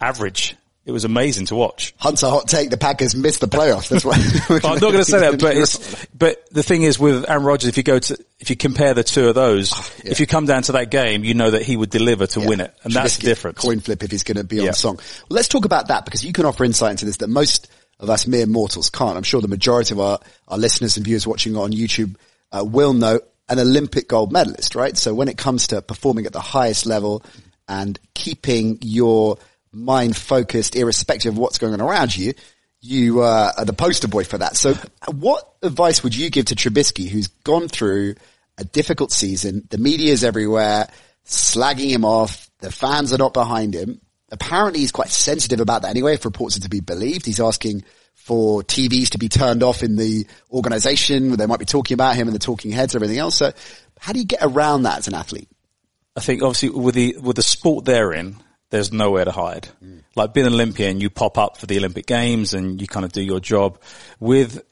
average. 0.00 0.54
It 0.86 0.92
was 0.92 1.04
amazing 1.04 1.46
to 1.46 1.56
watch. 1.56 1.94
Hunter 1.98 2.28
hot 2.28 2.46
take. 2.46 2.70
The 2.70 2.76
Packers 2.76 3.16
missed 3.16 3.40
the 3.40 3.48
playoffs. 3.48 3.88
That's 3.88 4.04
I'm 4.64 4.74
not 4.74 4.80
going 4.80 4.92
to 4.94 5.04
say 5.04 5.18
that, 5.18 5.40
but 5.40 5.56
it's, 5.56 6.06
but 6.16 6.48
the 6.52 6.62
thing 6.62 6.84
is 6.84 6.96
with 6.96 7.28
Aaron 7.28 7.42
Rodgers, 7.42 7.68
if 7.68 7.76
you 7.76 7.82
go 7.82 7.98
to, 7.98 8.16
if 8.38 8.50
you 8.50 8.56
compare 8.56 8.94
the 8.94 9.02
two 9.02 9.26
of 9.28 9.34
those, 9.34 9.72
if 10.04 10.20
you 10.20 10.28
come 10.28 10.46
down 10.46 10.62
to 10.62 10.72
that 10.72 10.92
game, 10.92 11.24
you 11.24 11.34
know 11.34 11.50
that 11.50 11.62
he 11.62 11.76
would 11.76 11.90
deliver 11.90 12.28
to 12.28 12.40
win 12.40 12.60
it. 12.60 12.72
And 12.84 12.92
that's 12.92 13.16
Trubisky, 13.16 13.20
the 13.22 13.26
difference. 13.26 13.58
Coin 13.58 13.80
flip 13.80 14.04
if 14.04 14.12
he's 14.12 14.22
going 14.22 14.36
to 14.36 14.44
be 14.44 14.56
Yeah. 14.58 14.68
on 14.68 14.74
song. 14.74 14.96
Well, 14.96 15.34
let's 15.36 15.48
talk 15.48 15.64
about 15.64 15.88
that 15.88 16.04
because 16.04 16.24
you 16.24 16.32
can 16.32 16.44
offer 16.46 16.62
insight 16.64 16.92
into 16.92 17.04
this 17.04 17.16
that 17.16 17.28
most 17.28 17.68
of 17.98 18.08
us 18.08 18.28
mere 18.28 18.46
mortals 18.46 18.88
can't. 18.88 19.16
I'm 19.16 19.24
sure 19.24 19.40
the 19.40 19.48
majority 19.48 19.92
of 19.92 19.98
our, 19.98 20.20
our 20.46 20.56
listeners 20.58 20.96
and 20.96 21.04
viewers 21.04 21.26
watching 21.26 21.56
on 21.56 21.72
YouTube 21.72 22.14
uh, 22.52 22.64
will 22.64 22.92
know 22.92 23.18
an 23.48 23.58
Olympic 23.58 24.06
gold 24.06 24.30
medalist, 24.30 24.76
right? 24.76 24.96
So 24.96 25.14
when 25.14 25.26
it 25.26 25.36
comes 25.36 25.66
to 25.68 25.82
performing 25.82 26.26
at 26.26 26.32
the 26.32 26.40
highest 26.40 26.86
level 26.86 27.24
and 27.66 27.98
keeping 28.14 28.78
your 28.82 29.38
mind 29.76 30.16
focused 30.16 30.74
irrespective 30.74 31.34
of 31.34 31.38
what's 31.38 31.58
going 31.58 31.74
on 31.74 31.80
around 31.80 32.16
you, 32.16 32.32
you 32.80 33.22
uh, 33.22 33.52
are 33.56 33.64
the 33.64 33.72
poster 33.72 34.08
boy 34.08 34.24
for 34.24 34.38
that. 34.38 34.56
So 34.56 34.74
what 35.10 35.54
advice 35.62 36.02
would 36.02 36.14
you 36.14 36.30
give 36.30 36.46
to 36.46 36.54
Trubisky 36.54 37.08
who's 37.08 37.28
gone 37.28 37.68
through 37.68 38.14
a 38.58 38.64
difficult 38.64 39.12
season? 39.12 39.66
The 39.70 39.78
media 39.78 40.12
is 40.12 40.24
everywhere 40.24 40.88
slagging 41.26 41.90
him 41.90 42.04
off. 42.04 42.50
The 42.60 42.70
fans 42.70 43.12
are 43.12 43.18
not 43.18 43.34
behind 43.34 43.74
him. 43.74 44.00
Apparently 44.30 44.80
he's 44.80 44.92
quite 44.92 45.08
sensitive 45.08 45.60
about 45.60 45.82
that 45.82 45.90
anyway, 45.90 46.14
if 46.14 46.24
reports 46.24 46.56
are 46.56 46.60
to 46.60 46.68
be 46.68 46.80
believed. 46.80 47.26
He's 47.26 47.40
asking 47.40 47.84
for 48.14 48.62
TVs 48.62 49.10
to 49.10 49.18
be 49.18 49.28
turned 49.28 49.62
off 49.62 49.82
in 49.82 49.96
the 49.96 50.26
organization 50.50 51.28
where 51.28 51.36
they 51.36 51.46
might 51.46 51.60
be 51.60 51.64
talking 51.64 51.94
about 51.94 52.16
him 52.16 52.26
and 52.26 52.34
the 52.34 52.40
talking 52.40 52.72
heads 52.72 52.94
and 52.94 53.02
everything 53.02 53.20
else. 53.20 53.36
So 53.36 53.52
how 54.00 54.12
do 54.12 54.18
you 54.18 54.24
get 54.24 54.40
around 54.42 54.82
that 54.82 54.98
as 54.98 55.08
an 55.08 55.14
athlete? 55.14 55.48
I 56.16 56.20
think 56.20 56.42
obviously 56.42 56.70
with 56.70 56.94
the 56.94 57.16
with 57.18 57.36
the 57.36 57.42
sport 57.42 57.84
they're 57.84 58.12
in, 58.12 58.36
there's 58.70 58.92
nowhere 58.92 59.24
to 59.24 59.30
hide. 59.30 59.68
Mm. 59.84 60.02
Like 60.14 60.34
being 60.34 60.46
an 60.46 60.52
Olympian, 60.54 61.00
you 61.00 61.10
pop 61.10 61.38
up 61.38 61.56
for 61.56 61.66
the 61.66 61.78
Olympic 61.78 62.06
Games 62.06 62.54
and 62.54 62.80
you 62.80 62.86
kind 62.86 63.04
of 63.04 63.12
do 63.12 63.22
your 63.22 63.40
job. 63.40 63.80
With 64.18 64.62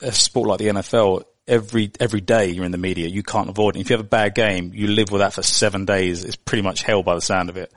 a 0.00 0.12
sport 0.12 0.48
like 0.48 0.58
the 0.58 0.68
NFL, 0.68 1.24
every 1.46 1.90
every 1.98 2.20
day 2.20 2.50
you're 2.50 2.64
in 2.64 2.72
the 2.72 2.78
media. 2.78 3.08
You 3.08 3.22
can't 3.22 3.48
avoid 3.48 3.76
it. 3.76 3.80
If 3.80 3.90
you 3.90 3.96
have 3.96 4.04
a 4.04 4.08
bad 4.08 4.34
game, 4.34 4.72
you 4.74 4.88
live 4.88 5.10
with 5.10 5.20
that 5.20 5.32
for 5.32 5.42
seven 5.42 5.84
days. 5.84 6.24
It's 6.24 6.36
pretty 6.36 6.62
much 6.62 6.82
hell 6.82 7.02
by 7.02 7.14
the 7.14 7.20
sound 7.20 7.48
of 7.48 7.56
it. 7.56 7.72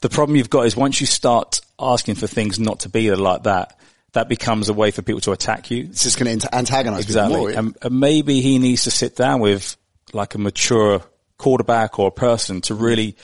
The 0.00 0.08
problem 0.08 0.36
you've 0.36 0.50
got 0.50 0.66
is 0.66 0.74
once 0.74 1.00
you 1.00 1.06
start 1.06 1.60
asking 1.78 2.14
for 2.14 2.26
things 2.26 2.58
not 2.58 2.80
to 2.80 2.88
be 2.88 3.14
like 3.14 3.42
that, 3.42 3.78
that 4.12 4.28
becomes 4.28 4.68
a 4.68 4.74
way 4.74 4.90
for 4.90 5.02
people 5.02 5.20
to 5.22 5.32
attack 5.32 5.70
you. 5.70 5.84
It's 5.84 6.02
just 6.02 6.18
going 6.18 6.38
to 6.38 6.54
antagonize 6.54 7.06
people 7.06 7.22
Exactly. 7.22 7.36
more. 7.36 7.50
And, 7.50 7.76
and 7.82 8.00
maybe 8.00 8.40
he 8.40 8.58
needs 8.58 8.84
to 8.84 8.90
sit 8.90 9.14
down 9.14 9.40
with 9.40 9.76
like 10.12 10.34
a 10.34 10.38
mature 10.38 11.02
quarterback 11.36 11.98
or 11.98 12.08
a 12.08 12.12
person 12.12 12.60
to 12.62 12.74
really 12.74 13.16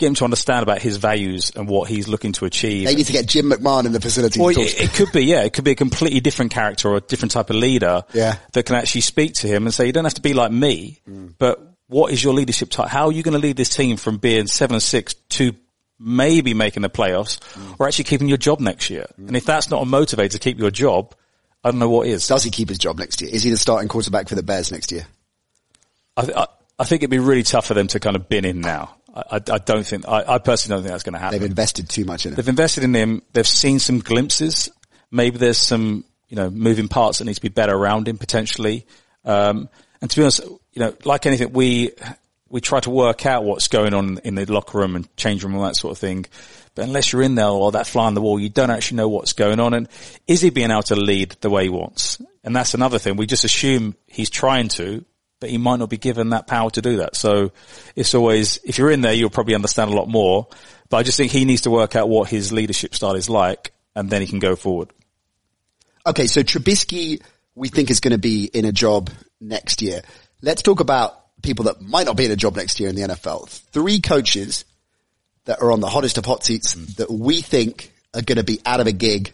get 0.00 0.08
him 0.08 0.14
to 0.14 0.24
understand 0.24 0.62
about 0.62 0.82
his 0.82 0.96
values 0.96 1.52
and 1.54 1.68
what 1.68 1.88
he's 1.88 2.08
looking 2.08 2.32
to 2.32 2.46
achieve. 2.46 2.86
Maybe 2.86 3.04
to 3.04 3.12
get 3.12 3.26
Jim 3.26 3.50
McMahon 3.50 3.86
in 3.86 3.92
the 3.92 4.00
facility. 4.00 4.40
Or 4.40 4.50
it, 4.50 4.58
it 4.58 4.92
could 4.92 5.12
be, 5.12 5.22
yeah, 5.22 5.42
it 5.42 5.52
could 5.52 5.64
be 5.64 5.70
a 5.70 5.76
completely 5.76 6.20
different 6.20 6.50
character 6.50 6.88
or 6.88 6.96
a 6.96 7.00
different 7.00 7.32
type 7.32 7.50
of 7.50 7.56
leader 7.56 8.02
Yeah. 8.12 8.36
that 8.52 8.64
can 8.64 8.76
actually 8.76 9.02
speak 9.02 9.34
to 9.34 9.46
him 9.46 9.66
and 9.66 9.74
say, 9.74 9.86
you 9.86 9.92
don't 9.92 10.04
have 10.04 10.14
to 10.14 10.20
be 10.20 10.34
like 10.34 10.50
me, 10.50 11.00
mm. 11.08 11.34
but 11.38 11.60
what 11.86 12.12
is 12.12 12.22
your 12.24 12.34
leadership 12.34 12.70
type? 12.70 12.88
How 12.88 13.06
are 13.06 13.12
you 13.12 13.22
going 13.22 13.34
to 13.34 13.38
lead 13.38 13.56
this 13.56 13.68
team 13.68 13.96
from 13.96 14.16
being 14.18 14.46
seven 14.46 14.74
and 14.74 14.82
six 14.82 15.14
to 15.30 15.54
maybe 15.98 16.54
making 16.54 16.82
the 16.82 16.90
playoffs 16.90 17.38
mm. 17.54 17.76
or 17.78 17.86
actually 17.86 18.04
keeping 18.04 18.28
your 18.28 18.38
job 18.38 18.60
next 18.60 18.90
year? 18.90 19.06
Mm. 19.20 19.28
And 19.28 19.36
if 19.36 19.44
that's 19.44 19.70
not 19.70 19.82
a 19.82 19.86
motivator 19.86 20.30
to 20.30 20.38
keep 20.38 20.58
your 20.58 20.70
job, 20.70 21.14
I 21.62 21.70
don't 21.70 21.78
know 21.78 21.90
what 21.90 22.06
is. 22.06 22.26
Does 22.26 22.42
he 22.42 22.50
keep 22.50 22.70
his 22.70 22.78
job 22.78 22.98
next 22.98 23.20
year? 23.20 23.30
Is 23.30 23.42
he 23.42 23.50
the 23.50 23.58
starting 23.58 23.88
quarterback 23.88 24.28
for 24.28 24.34
the 24.34 24.42
Bears 24.42 24.72
next 24.72 24.92
year? 24.92 25.06
I, 26.16 26.22
th- 26.22 26.36
I, 26.36 26.46
I 26.78 26.84
think 26.84 27.02
it'd 27.02 27.10
be 27.10 27.18
really 27.18 27.42
tough 27.42 27.66
for 27.66 27.74
them 27.74 27.88
to 27.88 28.00
kind 28.00 28.16
of 28.16 28.28
bin 28.28 28.44
him 28.44 28.62
now. 28.62 28.96
I, 29.14 29.36
I, 29.36 29.58
don't 29.58 29.84
think, 29.84 30.08
I, 30.08 30.24
I 30.34 30.38
personally 30.38 30.76
don't 30.76 30.84
think 30.84 30.92
that's 30.92 31.02
going 31.02 31.14
to 31.14 31.18
happen. 31.18 31.38
They've 31.38 31.48
invested 31.48 31.88
too 31.88 32.04
much 32.04 32.26
in 32.26 32.32
him. 32.32 32.36
They've 32.36 32.48
invested 32.48 32.84
in 32.84 32.94
him. 32.94 33.22
They've 33.32 33.46
seen 33.46 33.78
some 33.78 33.98
glimpses. 33.98 34.70
Maybe 35.10 35.38
there's 35.38 35.58
some, 35.58 36.04
you 36.28 36.36
know, 36.36 36.50
moving 36.50 36.88
parts 36.88 37.18
that 37.18 37.24
need 37.24 37.34
to 37.34 37.40
be 37.40 37.48
better 37.48 37.74
around 37.74 38.06
him 38.06 38.18
potentially. 38.18 38.86
Um, 39.24 39.68
and 40.00 40.10
to 40.10 40.16
be 40.16 40.22
honest, 40.22 40.40
you 40.44 40.80
know, 40.80 40.94
like 41.04 41.26
anything, 41.26 41.52
we, 41.52 41.92
we 42.48 42.60
try 42.60 42.80
to 42.80 42.90
work 42.90 43.26
out 43.26 43.44
what's 43.44 43.68
going 43.68 43.94
on 43.94 44.18
in 44.18 44.34
the 44.34 44.46
locker 44.46 44.78
room 44.78 44.96
and 44.96 45.16
change 45.16 45.42
room 45.42 45.54
and 45.54 45.64
that 45.64 45.76
sort 45.76 45.92
of 45.92 45.98
thing. 45.98 46.26
But 46.74 46.84
unless 46.84 47.12
you're 47.12 47.22
in 47.22 47.34
there 47.34 47.48
or 47.48 47.72
that 47.72 47.86
fly 47.86 48.06
on 48.06 48.14
the 48.14 48.20
wall, 48.20 48.38
you 48.38 48.48
don't 48.48 48.70
actually 48.70 48.98
know 48.98 49.08
what's 49.08 49.32
going 49.32 49.58
on. 49.58 49.74
And 49.74 49.88
is 50.26 50.40
he 50.40 50.50
being 50.50 50.70
able 50.70 50.82
to 50.84 50.96
lead 50.96 51.36
the 51.40 51.50
way 51.50 51.64
he 51.64 51.68
wants? 51.68 52.22
And 52.44 52.54
that's 52.54 52.74
another 52.74 52.98
thing. 52.98 53.16
We 53.16 53.26
just 53.26 53.44
assume 53.44 53.96
he's 54.06 54.30
trying 54.30 54.68
to, 54.68 55.04
but 55.40 55.50
he 55.50 55.58
might 55.58 55.78
not 55.78 55.88
be 55.88 55.96
given 55.96 56.30
that 56.30 56.46
power 56.46 56.70
to 56.70 56.82
do 56.82 56.98
that. 56.98 57.16
So 57.16 57.50
it's 57.96 58.14
always, 58.14 58.60
if 58.64 58.78
you're 58.78 58.90
in 58.90 59.00
there, 59.00 59.14
you'll 59.14 59.30
probably 59.30 59.54
understand 59.54 59.90
a 59.90 59.94
lot 59.96 60.08
more. 60.08 60.46
But 60.90 60.98
I 60.98 61.02
just 61.02 61.16
think 61.16 61.32
he 61.32 61.44
needs 61.44 61.62
to 61.62 61.70
work 61.70 61.96
out 61.96 62.08
what 62.08 62.28
his 62.28 62.52
leadership 62.52 62.94
style 62.94 63.14
is 63.14 63.30
like 63.30 63.72
and 63.96 64.10
then 64.10 64.20
he 64.20 64.28
can 64.28 64.38
go 64.38 64.54
forward. 64.54 64.90
Okay, 66.06 66.26
so 66.26 66.42
Trubisky, 66.42 67.22
we 67.54 67.68
think 67.68 67.90
is 67.90 68.00
going 68.00 68.12
to 68.12 68.18
be 68.18 68.44
in 68.44 68.64
a 68.64 68.72
job 68.72 69.10
next 69.40 69.82
year. 69.82 70.02
Let's 70.42 70.62
talk 70.62 70.80
about 70.80 71.16
people 71.42 71.66
that 71.66 71.80
might 71.80 72.06
not 72.06 72.16
be 72.16 72.26
in 72.26 72.30
a 72.30 72.36
job 72.36 72.56
next 72.56 72.80
year 72.80 72.88
in 72.88 72.94
the 72.94 73.02
NFL. 73.02 73.48
Three 73.48 74.00
coaches 74.00 74.64
that 75.44 75.62
are 75.62 75.72
on 75.72 75.80
the 75.80 75.88
hottest 75.88 76.18
of 76.18 76.26
hot 76.26 76.44
seats 76.44 76.74
that 76.96 77.10
we 77.10 77.40
think 77.40 77.92
are 78.14 78.22
going 78.22 78.36
to 78.36 78.44
be 78.44 78.60
out 78.66 78.80
of 78.80 78.86
a 78.86 78.92
gig 78.92 79.32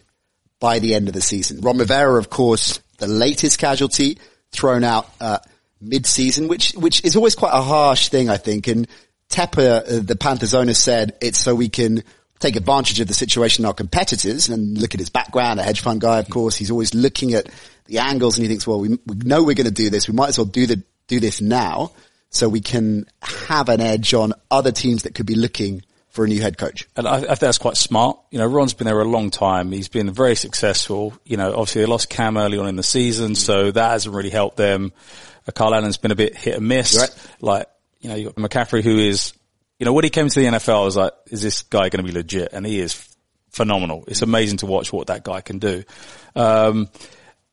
by 0.59 0.79
the 0.79 0.95
end 0.95 1.07
of 1.07 1.13
the 1.13 1.21
season. 1.21 1.61
Ron 1.61 1.77
Rivera, 1.77 2.17
of 2.17 2.29
course, 2.29 2.79
the 2.97 3.07
latest 3.07 3.59
casualty 3.59 4.17
thrown 4.51 4.83
out 4.83 5.09
uh, 5.19 5.39
mid-season, 5.81 6.47
which 6.47 6.73
which 6.73 7.03
is 7.03 7.15
always 7.15 7.35
quite 7.35 7.53
a 7.53 7.61
harsh 7.61 8.09
thing, 8.09 8.29
I 8.29 8.37
think. 8.37 8.67
And 8.67 8.87
Tepper, 9.29 9.81
uh, 9.81 10.01
the 10.03 10.15
Panthers 10.15 10.53
owner, 10.53 10.73
said 10.73 11.17
it's 11.21 11.39
so 11.39 11.53
we 11.55 11.69
can 11.69 12.03
take 12.39 12.55
advantage 12.55 12.99
of 12.99 13.07
the 13.07 13.13
situation 13.13 13.65
our 13.65 13.73
competitors 13.73 14.49
and 14.49 14.77
look 14.77 14.93
at 14.93 14.99
his 14.99 15.09
background, 15.09 15.59
a 15.59 15.63
hedge 15.63 15.81
fund 15.81 16.01
guy, 16.01 16.19
of 16.19 16.29
course. 16.29 16.55
He's 16.55 16.71
always 16.71 16.93
looking 16.93 17.33
at 17.33 17.49
the 17.85 17.99
angles 17.99 18.37
and 18.37 18.43
he 18.43 18.49
thinks, 18.49 18.67
well, 18.67 18.79
we, 18.79 18.89
we 18.89 19.15
know 19.23 19.43
we're 19.43 19.55
going 19.55 19.65
to 19.65 19.71
do 19.71 19.89
this. 19.89 20.07
We 20.07 20.13
might 20.13 20.29
as 20.29 20.37
well 20.37 20.45
do 20.45 20.67
the, 20.67 20.83
do 21.07 21.19
this 21.19 21.41
now 21.41 21.93
so 22.29 22.47
we 22.47 22.61
can 22.61 23.05
have 23.21 23.69
an 23.69 23.81
edge 23.81 24.13
on 24.13 24.33
other 24.51 24.71
teams 24.71 25.03
that 25.03 25.15
could 25.15 25.25
be 25.25 25.35
looking 25.35 25.81
for 26.09 26.25
a 26.25 26.27
new 26.27 26.41
head 26.41 26.57
coach. 26.57 26.87
And 26.95 27.07
I, 27.07 27.17
I 27.17 27.21
think 27.21 27.39
that's 27.39 27.57
quite 27.57 27.77
smart. 27.77 28.19
You 28.31 28.39
know, 28.39 28.45
Ron's 28.45 28.73
been 28.73 28.85
there 28.85 28.99
a 28.99 29.05
long 29.05 29.29
time. 29.31 29.71
He's 29.71 29.87
been 29.87 30.11
very 30.11 30.35
successful. 30.35 31.13
You 31.25 31.37
know, 31.37 31.51
obviously 31.51 31.81
they 31.81 31.87
lost 31.87 32.09
Cam 32.09 32.37
early 32.37 32.57
on 32.57 32.67
in 32.67 32.75
the 32.75 32.83
season, 32.83 33.35
so 33.35 33.71
that 33.71 33.91
hasn't 33.91 34.15
really 34.15 34.29
helped 34.29 34.57
them. 34.57 34.93
Kyle 35.55 35.73
Allen's 35.73 35.97
been 35.97 36.11
a 36.11 36.15
bit 36.15 36.35
hit 36.35 36.55
and 36.55 36.67
miss. 36.67 36.97
Right. 36.97 37.31
Like, 37.41 37.67
you 37.99 38.09
know, 38.09 38.15
you 38.15 38.25
got 38.25 38.35
McCaffrey 38.35 38.83
who 38.83 38.97
is, 38.97 39.33
you 39.79 39.85
know, 39.85 39.93
when 39.93 40.03
he 40.03 40.09
came 40.09 40.27
to 40.27 40.39
the 40.39 40.45
NFL, 40.45 40.81
I 40.81 40.85
was 40.85 40.97
like, 40.97 41.13
is 41.27 41.41
this 41.41 41.61
guy 41.63 41.89
going 41.89 42.03
to 42.05 42.11
be 42.11 42.11
legit? 42.11 42.53
And 42.53 42.65
he 42.65 42.79
is 42.79 43.07
phenomenal. 43.51 44.03
It's 44.07 44.21
amazing 44.21 44.57
to 44.59 44.65
watch 44.65 44.93
what 44.93 45.07
that 45.07 45.23
guy 45.23 45.41
can 45.41 45.59
do. 45.59 45.83
Um, 46.35 46.89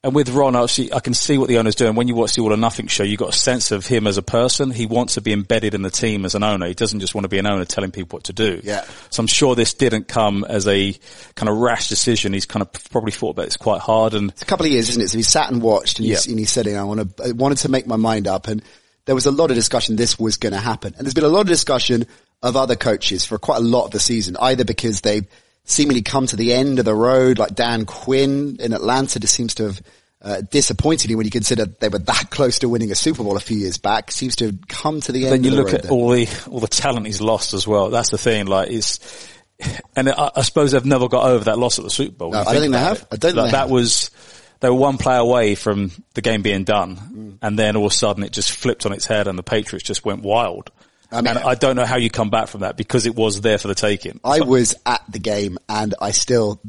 and 0.05 0.15
with 0.15 0.29
Ron, 0.29 0.55
actually, 0.55 0.93
I 0.93 1.01
can 1.01 1.15
see 1.15 1.39
what 1.39 1.49
the 1.49 1.57
owner's 1.57 1.75
doing. 1.75 1.95
When 1.95 2.09
you 2.09 2.15
watch 2.15 2.35
the 2.35 2.43
All 2.43 2.53
or 2.53 2.59
Nothing 2.59 2.89
show, 2.89 3.03
you 3.03 3.17
got 3.17 3.31
a 3.31 3.39
sense 3.39 3.73
of 3.73 3.87
him 3.87 4.07
as 4.07 4.19
a 4.19 4.23
person. 4.23 4.71
He 4.71 4.85
wants 4.85 5.15
to 5.15 5.23
be 5.23 5.33
embedded 5.33 5.73
in 5.73 5.81
the 5.81 5.91
team 5.91 6.27
as 6.27 6.35
an 6.35 6.43
owner. 6.43 6.67
He 6.67 6.75
doesn't 6.75 7.01
just 7.01 7.15
want 7.15 7.25
to 7.25 7.31
be 7.31 7.39
an 7.39 7.47
owner 7.47 7.65
telling 7.65 7.91
people 7.91 8.19
what 8.19 8.25
to 8.25 8.35
do. 8.35 8.61
Yeah. 8.63 8.85
So 9.09 9.23
I'm 9.23 9.27
sure 9.27 9.55
this 9.55 9.73
didn't 9.73 10.07
come 10.07 10.45
as 10.45 10.69
a 10.69 10.93
kind 11.37 11.49
of 11.49 11.57
rash 11.57 11.89
decision. 11.89 12.35
He's 12.35 12.45
kind 12.45 12.61
of 12.63 12.71
probably 12.91 13.13
thought 13.13 13.31
about 13.31 13.47
this 13.47 13.57
quite 13.57 13.81
hard 13.81 14.13
and 14.13 14.31
It's 14.31 14.43
a 14.43 14.45
couple 14.45 14.67
of 14.67 14.73
years, 14.73 14.91
isn't 14.91 15.03
it? 15.03 15.09
So 15.09 15.17
he 15.17 15.23
sat 15.23 15.51
and 15.51 15.63
watched 15.63 15.99
and, 16.01 16.07
Yeah. 16.07 16.19
and 16.29 16.39
he 16.39 16.45
said, 16.45 16.69
I 16.69 16.83
want 16.85 17.17
to, 17.17 17.25
I 17.25 17.33
wanted 17.33 17.59
to 17.59 17.71
make 17.71 17.87
my 17.87 17.97
mind 17.97 18.29
up. 18.29 18.47
And 18.47 18.63
there 19.07 19.15
was 19.15 19.25
a 19.25 19.31
lot 19.31 19.51
of 19.51 19.57
discussion 19.57 19.97
this 19.97 20.19
was 20.19 20.37
going 20.37 20.53
to 20.53 20.61
happen. 20.61 20.95
And 20.99 21.07
there's 21.07 21.15
been 21.15 21.25
a 21.25 21.29
lot 21.29 21.41
of 21.41 21.47
discussion 21.47 22.07
of 22.43 22.57
other 22.57 22.77
coaches 22.77 23.25
for 23.25 23.39
quite 23.39 23.57
a 23.57 23.65
lot 23.65 23.87
of 23.87 23.91
the 23.93 24.01
season, 24.01 24.37
either 24.39 24.65
because 24.67 25.01
they've 25.01 25.27
seemingly 25.65 26.03
come 26.03 26.27
to 26.27 26.37
the 26.37 26.53
end 26.53 26.79
of 26.79 26.85
the 26.85 26.95
road, 26.95 27.39
like 27.39 27.55
Dan 27.55 27.87
Quinn 27.87 28.57
in 28.61 28.73
Atlanta 28.73 29.19
just 29.19 29.35
seems 29.35 29.55
to 29.57 29.65
have 29.65 29.83
uh, 30.23 30.41
disappointed 30.51 31.11
you 31.11 31.17
when 31.17 31.25
you 31.27 31.31
consider 31.31 31.67
they 31.67 31.89
were 31.89 31.99
that 31.99 32.31
close 32.31 32.59
to 32.61 32.69
winning 32.69 32.91
a 32.91 32.95
Super 32.95 33.23
Bowl 33.23 33.37
a 33.37 33.41
few 33.41 33.59
years 33.59 33.77
back. 33.79 34.11
Seems 34.11 34.37
to 34.37 34.47
have 34.47 34.69
come 34.69 35.01
to 35.03 35.13
the 35.13 35.25
end. 35.27 35.33
then 35.33 35.45
you 35.45 35.51
of 35.51 35.57
the 35.57 35.63
look 35.63 35.73
road 35.73 35.75
at 35.77 35.83
there. 35.85 35.93
all 35.93 36.09
the 36.11 36.29
all 36.51 36.61
the 36.61 36.67
talent 36.69 37.07
he's 37.07 37.21
lost 37.21 37.53
as 37.55 37.67
well. 37.67 37.91
That's 37.91 38.11
the 38.11 38.19
thing. 38.19 38.47
Like 38.47 38.71
it's, 38.71 39.29
and 39.97 40.09
I, 40.09 40.31
I 40.37 40.43
suppose 40.43 40.73
they've 40.73 40.85
never 40.85 41.09
got 41.09 41.27
over 41.27 41.45
that 41.45 41.59
loss 41.59 41.79
at 41.79 41.85
the 41.85 41.91
Super 41.91 42.17
Bowl. 42.17 42.31
No, 42.33 42.41
I 42.41 42.53
don't 42.53 42.61
think 42.63 42.73
they 42.73 42.79
have. 42.79 42.99
it. 43.03 43.07
I 43.13 43.17
don't 43.17 43.31
think 43.33 43.37
Like, 43.37 43.51
that 43.53 43.59
have. 43.61 43.71
was 43.71 44.11
they 44.61 44.69
were 44.71 44.77
one 44.77 44.97
play 44.99 45.17
away 45.17 45.55
from 45.57 45.93
the 46.15 46.23
game 46.23 46.41
being 46.43 46.65
done, 46.65 46.97
Mm. 46.97 47.39
and 47.43 47.59
then 47.59 47.77
all 47.77 47.87
of 47.87 47.93
a 47.93 47.95
sudden 47.95 48.23
it 48.25 48.33
just 48.33 48.51
flipped 48.53 48.87
on 48.87 48.93
its 48.93 49.05
head, 49.05 49.27
and 49.29 49.39
the 49.39 49.43
Patriots 49.43 49.85
just 49.87 50.05
went 50.07 50.23
wild. 50.23 50.71
I 51.15 51.21
mean- 51.23 51.29
and 51.37 51.39
I 51.39 51.55
don't 51.55 51.77
know 51.77 51.85
how 51.85 51.97
you 51.97 52.11
come 52.11 52.31
back 52.31 52.49
from 52.49 52.61
that 52.63 52.77
because 52.77 53.07
it 53.07 53.15
was 53.15 53.41
there 53.41 53.59
for 53.59 53.69
the 53.69 53.75
taking. 53.75 54.21
I 54.25 54.41
was 54.41 54.75
at 54.85 55.03
the 55.09 55.19
game 55.19 55.59
and 55.69 55.95
I 56.01 56.11
still, 56.11 56.61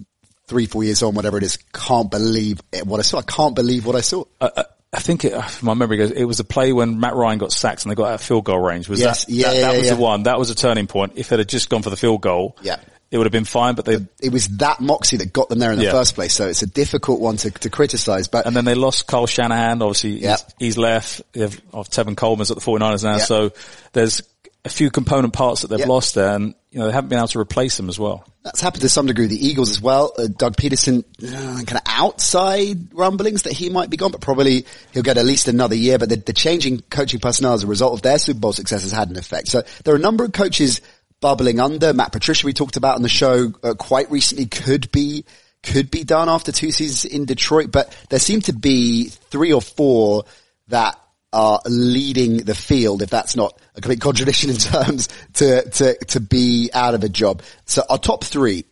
three, 0.47 0.65
four 0.67 0.83
years 0.83 1.01
on, 1.03 1.15
whatever 1.15 1.37
it 1.37 1.43
is, 1.43 1.57
can't 1.73 2.09
believe 2.11 2.61
it, 2.71 2.85
what 2.85 2.99
I 2.99 3.03
saw. 3.03 3.19
I 3.19 3.23
can't 3.23 3.55
believe 3.55 3.85
what 3.85 3.95
I 3.95 4.01
saw. 4.01 4.25
I, 4.39 4.65
I 4.93 4.99
think 4.99 5.25
it, 5.25 5.33
my 5.61 5.73
memory 5.73 5.97
goes, 5.97 6.11
it 6.11 6.23
was 6.23 6.39
a 6.39 6.43
play 6.45 6.71
when 6.71 6.99
Matt 6.99 7.15
Ryan 7.15 7.37
got 7.39 7.51
sacked 7.51 7.83
and 7.83 7.91
they 7.91 7.95
got 7.95 8.07
out 8.09 8.13
of 8.15 8.21
field 8.21 8.45
goal 8.45 8.59
range. 8.59 8.87
Was 8.87 8.99
Yes. 9.01 9.25
that, 9.25 9.31
Yeah, 9.31 9.47
that, 9.49 9.55
yeah, 9.55 9.61
that 9.71 9.77
was 9.77 9.87
yeah. 9.87 9.93
the 9.95 10.01
one. 10.01 10.23
That 10.23 10.39
was 10.39 10.49
a 10.51 10.55
turning 10.55 10.87
point. 10.87 11.13
If 11.15 11.31
it 11.33 11.39
had 11.39 11.49
just 11.49 11.69
gone 11.69 11.81
for 11.81 11.89
the 11.89 11.97
field 11.97 12.21
goal, 12.21 12.55
Yeah. 12.61 12.77
it 13.11 13.17
would 13.17 13.25
have 13.25 13.31
been 13.33 13.43
fine, 13.43 13.75
but 13.75 13.83
they, 13.85 13.97
it 14.21 14.31
was 14.31 14.47
that 14.59 14.79
moxie 14.79 15.17
that 15.17 15.33
got 15.33 15.49
them 15.49 15.59
there 15.59 15.71
in 15.73 15.79
the 15.79 15.91
first 15.91 16.15
place. 16.15 16.33
So 16.33 16.47
it's 16.47 16.61
a 16.61 16.67
difficult 16.67 17.19
one 17.19 17.35
to, 17.37 17.51
to 17.51 17.69
criticize, 17.69 18.29
but 18.29 18.45
And 18.45 18.55
then 18.55 18.63
they 18.63 18.75
lost 18.75 19.05
Kyle 19.07 19.25
Shanahan. 19.27 19.81
Obviously, 19.81 20.19
he's, 20.19 20.45
he's 20.59 20.77
left. 20.77 21.23
They 21.33 21.41
have 21.41 21.59
of 21.73 21.89
Tevin 21.89 22.15
Coleman's 22.15 22.51
at 22.51 22.57
the 22.57 22.63
49ers 22.63 23.03
now. 23.03 23.17
So 23.17 23.51
there's 23.91 24.21
a 24.65 24.69
few 24.69 24.89
component 24.91 25.31
parts 25.31 25.62
that 25.62 25.67
they've 25.69 25.79
Yeah. 25.79 25.86
lost 25.88 26.15
there 26.15 26.36
and, 26.36 26.55
you 26.72 26.79
know, 26.79 26.88
they 26.88 26.91
haven't 26.91 27.10
been 27.10 27.19
able 27.19 27.27
to 27.29 27.39
replace 27.39 27.77
them 27.77 27.88
as 27.88 27.98
well. 28.00 28.25
that's 28.43 28.62
happened 28.62 28.81
to 28.81 28.89
some 28.89 29.05
degree. 29.07 29.25
The 29.25 29.48
Eagles 29.48 29.72
as 29.72 29.81
well. 29.81 30.12
Uh, 30.17 30.27
Doug 30.27 30.55
Pederson, 30.55 31.03
uh, 31.24 31.63
kind 31.63 31.72
of 31.74 31.81
outside 31.88 32.93
rumblings 32.93 33.43
that 33.43 33.53
he 33.53 33.69
might 33.69 33.89
be 33.89 33.98
gone, 33.98 34.12
but 34.12 34.22
probably 34.22 34.65
he'll 34.91 35.01
get 35.03 35.17
at 35.17 35.25
least 35.25 35.48
another 35.48 35.74
year. 35.75 35.98
But 35.98 36.10
the, 36.10 36.17
the 36.17 36.34
changing 36.34 36.81
coaching 36.91 37.19
personnel 37.19 37.53
as 37.53 37.63
a 37.63 37.67
result 37.67 37.93
of 37.93 38.01
their 38.03 38.19
Super 38.19 38.39
Bowl 38.39 38.53
success 38.53 38.84
has 38.84 38.91
had 38.91 39.10
an 39.10 39.17
effect. 39.17 39.48
So 39.48 39.63
there 39.84 39.93
are 39.93 39.98
a 39.98 40.01
number 40.01 40.24
of 40.24 40.31
coaches 40.31 40.81
bubbling 41.22 41.60
under. 41.60 41.91
Matt 41.93 42.12
Patricia, 42.12 42.45
we 42.45 42.53
talked 42.53 42.77
about 42.77 42.95
on 42.98 43.01
the 43.01 43.10
show 43.10 43.51
uh, 43.63 43.74
quite 43.74 44.12
recently, 44.12 44.45
could 44.45 44.91
be 44.91 45.25
could 45.63 45.89
be 45.89 46.03
done 46.03 46.29
after 46.29 46.51
two 46.51 46.72
seasons 46.72 47.05
in 47.12 47.25
Detroit, 47.25 47.72
but 47.72 47.98
there 48.10 48.19
seem 48.19 48.41
to 48.41 48.53
be 48.53 49.05
three 49.05 49.51
or 49.53 49.62
four 49.62 50.25
that 50.67 51.00
are 51.35 51.59
leading 51.65 52.37
the 52.37 52.55
field, 52.55 53.01
if 53.01 53.09
that's 53.09 53.35
not 53.35 53.59
a 53.75 53.81
complete 53.81 53.99
contradiction 53.99 54.49
in 54.49 54.55
terms, 54.55 55.09
to, 55.33 55.69
to, 55.69 55.97
to 56.05 56.19
be 56.21 56.69
out 56.73 56.93
of 56.93 57.03
a 57.03 57.09
job. 57.09 57.41
So 57.65 57.83
our 57.89 57.97
top 57.97 58.23
three, 58.23 58.63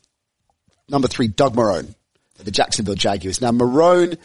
number 0.88 1.10
three, 1.10 1.28
Doug 1.28 1.56
Marrone, 1.56 1.94
the 2.38 2.52
Jacksonville 2.52 2.96
Jaguars. 2.96 3.42
Now 3.42 3.52
Marrone 3.52 4.18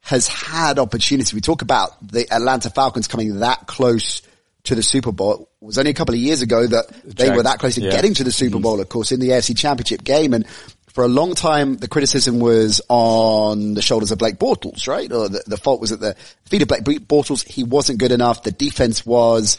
has 0.00 0.28
had 0.28 0.78
opportunity. 0.78 1.34
We 1.34 1.40
talk 1.40 1.62
about 1.62 1.90
the 2.06 2.26
Atlanta 2.32 2.70
Falcons 2.70 3.08
coming 3.08 3.40
that 3.40 3.66
close 3.66 4.22
to 4.64 4.74
the 4.74 4.82
Super 4.82 5.10
Bowl. 5.10 5.48
It 5.60 5.64
was 5.64 5.78
only 5.78 5.90
a 5.90 5.94
couple 5.94 6.14
of 6.14 6.20
years 6.20 6.42
ago 6.42 6.64
that 6.66 6.88
they 7.04 7.26
Jags, 7.26 7.36
were 7.36 7.42
that 7.42 7.58
close 7.58 7.74
to 7.74 7.80
yeah. 7.80 7.90
getting 7.90 8.14
to 8.14 8.24
the 8.24 8.32
Super 8.32 8.56
mm-hmm. 8.56 8.62
Bowl, 8.62 8.80
of 8.80 8.88
course, 8.88 9.10
in 9.10 9.18
the 9.18 9.30
AFC 9.30 9.56
Championship 9.56 10.04
game. 10.04 10.34
And 10.34 10.46
for 10.92 11.04
a 11.04 11.08
long 11.08 11.34
time, 11.34 11.76
the 11.76 11.88
criticism 11.88 12.38
was 12.38 12.80
on 12.88 13.74
the 13.74 13.82
shoulders 13.82 14.10
of 14.10 14.18
Blake 14.18 14.36
Bortles, 14.36 14.86
right? 14.86 15.10
Or 15.10 15.28
the, 15.28 15.42
the 15.46 15.56
fault 15.56 15.80
was 15.80 15.92
at 15.92 16.00
the 16.00 16.14
feet 16.44 16.62
of 16.62 16.68
Blake 16.68 16.84
Bortles. 16.84 17.46
He 17.46 17.64
wasn't 17.64 17.98
good 17.98 18.12
enough. 18.12 18.42
The 18.42 18.52
defense 18.52 19.04
was, 19.06 19.58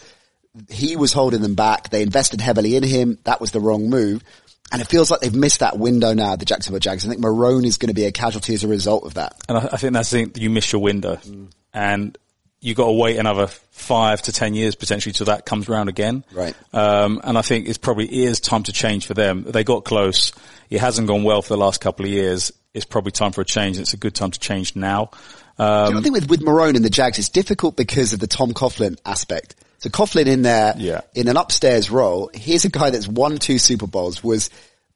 he 0.69 0.95
was 0.95 1.11
holding 1.11 1.41
them 1.41 1.55
back. 1.55 1.89
They 1.89 2.03
invested 2.03 2.39
heavily 2.39 2.75
in 2.75 2.83
him. 2.83 3.17
That 3.23 3.41
was 3.41 3.51
the 3.51 3.59
wrong 3.59 3.89
move. 3.89 4.23
And 4.71 4.81
it 4.81 4.87
feels 4.87 5.11
like 5.11 5.21
they've 5.21 5.33
missed 5.33 5.59
that 5.59 5.77
window 5.77 6.13
now, 6.13 6.35
the 6.35 6.45
Jacksonville 6.45 6.79
Jags. 6.79 7.05
I 7.05 7.09
think 7.09 7.21
Marrone 7.21 7.65
is 7.65 7.77
going 7.77 7.89
to 7.89 7.93
be 7.93 8.05
a 8.05 8.11
casualty 8.11 8.53
as 8.53 8.63
a 8.63 8.67
result 8.67 9.05
of 9.05 9.15
that. 9.15 9.35
And 9.49 9.57
I, 9.57 9.69
I 9.73 9.77
think 9.77 9.93
that's 9.93 10.09
the 10.09 10.25
thing, 10.25 10.33
you 10.35 10.49
miss 10.49 10.71
your 10.71 10.81
window. 10.81 11.15
Mm. 11.17 11.51
And 11.73 12.17
you 12.63 12.73
got 12.73 12.85
to 12.85 12.91
wait 12.93 13.17
another 13.17 13.47
five 13.47 14.21
to 14.23 14.31
ten 14.31 14.53
years 14.53 14.73
potentially 14.75 15.11
till 15.11 15.25
that 15.25 15.45
comes 15.45 15.67
around 15.67 15.89
again. 15.89 16.23
Right. 16.31 16.55
Um, 16.71 17.19
and 17.23 17.37
I 17.37 17.41
think 17.41 17.67
it's 17.67 17.77
probably 17.77 18.23
is 18.23 18.39
time 18.39 18.63
to 18.63 18.71
change 18.73 19.05
for 19.05 19.13
them. 19.13 19.43
They 19.43 19.63
got 19.63 19.83
close. 19.83 20.31
It 20.69 20.79
hasn't 20.79 21.07
gone 21.07 21.23
well 21.23 21.41
for 21.41 21.49
the 21.49 21.57
last 21.57 21.81
couple 21.81 22.05
of 22.05 22.11
years. 22.11 22.51
It's 22.73 22.85
probably 22.85 23.11
time 23.11 23.33
for 23.33 23.41
a 23.41 23.45
change. 23.45 23.77
It's 23.77 23.93
a 23.93 23.97
good 23.97 24.15
time 24.15 24.31
to 24.31 24.39
change 24.39 24.75
now. 24.75 25.11
Um, 25.59 25.87
you 25.87 25.93
know, 25.93 25.99
I 25.99 26.01
think 26.01 26.15
with, 26.15 26.29
with 26.29 26.41
Marrone 26.41 26.75
and 26.75 26.83
the 26.85 26.89
Jags, 26.89 27.19
it's 27.19 27.29
difficult 27.29 27.75
because 27.75 28.13
of 28.13 28.19
the 28.19 28.27
Tom 28.27 28.53
Coughlin 28.53 28.97
aspect. 29.05 29.55
So 29.79 29.89
Coughlin 29.89 30.27
in 30.27 30.41
there, 30.41 30.73
Yeah. 30.77 31.01
in 31.13 31.27
an 31.27 31.35
upstairs 31.37 31.91
role, 31.91 32.31
here's 32.33 32.63
a 32.65 32.69
guy 32.69 32.89
that's 32.89 33.07
won 33.07 33.37
two 33.37 33.59
Super 33.59 33.85
Bowls, 33.85 34.23
was 34.23 34.49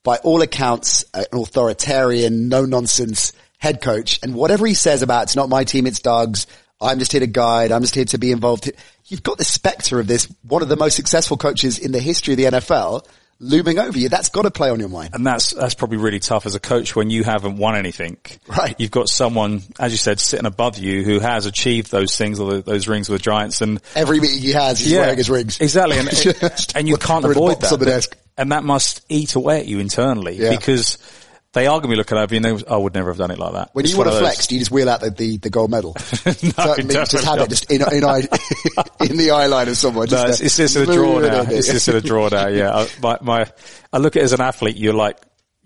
by 0.03 0.15
all 0.17 0.41
accounts 0.41 1.03
an 1.13 1.25
authoritarian, 1.33 2.47
no 2.47 2.65
nonsense 2.65 3.33
head 3.57 3.81
coach, 3.81 4.19
and 4.23 4.33
whatever 4.35 4.65
he 4.65 4.73
says 4.73 5.01
about 5.01 5.23
it's 5.23 5.35
not 5.35 5.49
my 5.49 5.63
team, 5.65 5.85
it's 5.85 5.99
Doug's. 5.99 6.47
I'm 6.79 6.99
just 6.99 7.11
here 7.11 7.21
to 7.21 7.27
guide. 7.27 7.71
I'm 7.71 7.81
just 7.81 7.95
here 7.95 8.05
to 8.05 8.17
be 8.17 8.31
involved. 8.31 8.69
You've 9.07 9.23
got 9.23 9.37
the 9.37 9.45
specter 9.45 9.99
of 9.99 10.07
this, 10.07 10.27
one 10.47 10.61
of 10.61 10.69
the 10.69 10.75
most 10.77 10.95
successful 10.95 11.37
coaches 11.37 11.79
in 11.79 11.91
the 11.91 11.99
history 11.99 12.33
of 12.33 12.37
the 12.37 12.43
NFL, 12.45 13.05
looming 13.39 13.79
over 13.79 13.97
you. 13.97 14.09
That's 14.09 14.29
got 14.29 14.43
to 14.43 14.51
play 14.51 14.69
on 14.69 14.79
your 14.79 14.89
mind. 14.89 15.11
and 15.13 15.25
that's 15.25 15.51
that's 15.53 15.73
probably 15.75 15.97
really 15.97 16.19
tough 16.19 16.45
as 16.45 16.55
a 16.55 16.59
coach 16.59 16.95
when 16.95 17.09
you 17.09 17.23
haven't 17.23 17.57
won 17.57 17.75
anything. 17.75 18.17
Right. 18.47 18.75
You've 18.79 18.91
got 18.91 19.09
someone, 19.09 19.61
as 19.79 19.91
you 19.91 19.97
said, 19.97 20.19
sitting 20.19 20.45
above 20.45 20.77
you 20.77 21.03
who 21.03 21.19
has 21.19 21.45
achieved 21.45 21.89
those 21.91 22.15
things 22.17 22.39
or 22.39 22.61
those 22.61 22.87
rings 22.87 23.09
with 23.09 23.21
the 23.21 23.23
Giants, 23.23 23.61
and 23.61 23.79
Every 23.95 24.19
meeting 24.19 24.39
he 24.41 24.51
has, 24.53 24.79
he's 24.79 24.93
wearing 24.93 25.17
his 25.17 25.29
rings. 25.29 25.59
Exactly, 25.59 25.97
and, 25.97 26.07
and 26.75 26.87
you 26.87 26.97
can't 26.97 27.23
They're 27.23 27.31
in 27.31 27.37
a 27.37 27.41
avoid 27.41 27.61
that. 27.61 27.71
on 27.73 27.79
the 27.79 27.85
desk. 27.85 28.15
And 28.39 28.51
that 28.51 28.63
must 28.63 29.03
eat 29.09 29.33
away 29.35 29.59
at 29.61 29.65
you 29.67 29.79
internally 29.79 30.35
Yeah. 30.35 30.51
because 30.51 30.99
they 31.57 31.65
are 31.67 31.79
going 31.79 31.83
to 31.83 31.87
be 31.89 31.95
looking 31.95 32.17
over 32.17 32.33
you 32.33 32.45
and 32.45 32.59
they, 32.59 32.65
I 32.67 32.77
would 32.77 32.93
never 32.93 33.09
have 33.09 33.17
done 33.17 33.31
it 33.31 33.39
like 33.39 33.53
that. 33.53 33.69
When 33.73 33.83
It's 33.83 33.91
you 33.91 33.97
want 33.97 34.11
to 34.11 34.19
flex, 34.19 34.45
do 34.47 34.55
you 34.55 34.59
just 34.59 34.71
wheel 34.71 34.89
out 34.89 35.01
the, 35.01 35.09
the, 35.09 35.37
the 35.37 35.49
gold 35.49 35.71
medal? 35.71 35.93
no, 36.25 36.31
so 36.31 36.73
it 36.73 36.85
means 36.85 37.09
just 37.09 37.25
have 37.25 37.37
definitely 37.37 37.43
it 37.43 37.49
just 37.49 37.71
in, 37.71 37.81
in, 37.97 38.03
eye, 38.03 38.19
in 39.09 39.17
the 39.17 39.31
eye 39.31 39.47
line 39.47 39.67
of 39.67 39.75
someone. 39.75 40.07
No, 40.09 40.25
it's, 40.27 40.39
it's 40.39 40.57
just 40.57 40.75
a 40.75 40.85
draw 40.85 41.19
now. 41.19 41.41
It's 41.49 41.67
just 41.67 41.87
a 41.87 41.99
draw 41.99 42.29
now. 42.29 42.47
Yeah, 42.47 42.75
I, 42.75 42.87
my, 43.01 43.17
my, 43.21 43.51
I 43.91 43.97
look 43.97 44.15
at 44.15 44.21
it 44.21 44.25
as 44.25 44.33
an 44.33 44.41
athlete. 44.41 44.77
You're 44.77 44.93
like, 44.93 45.17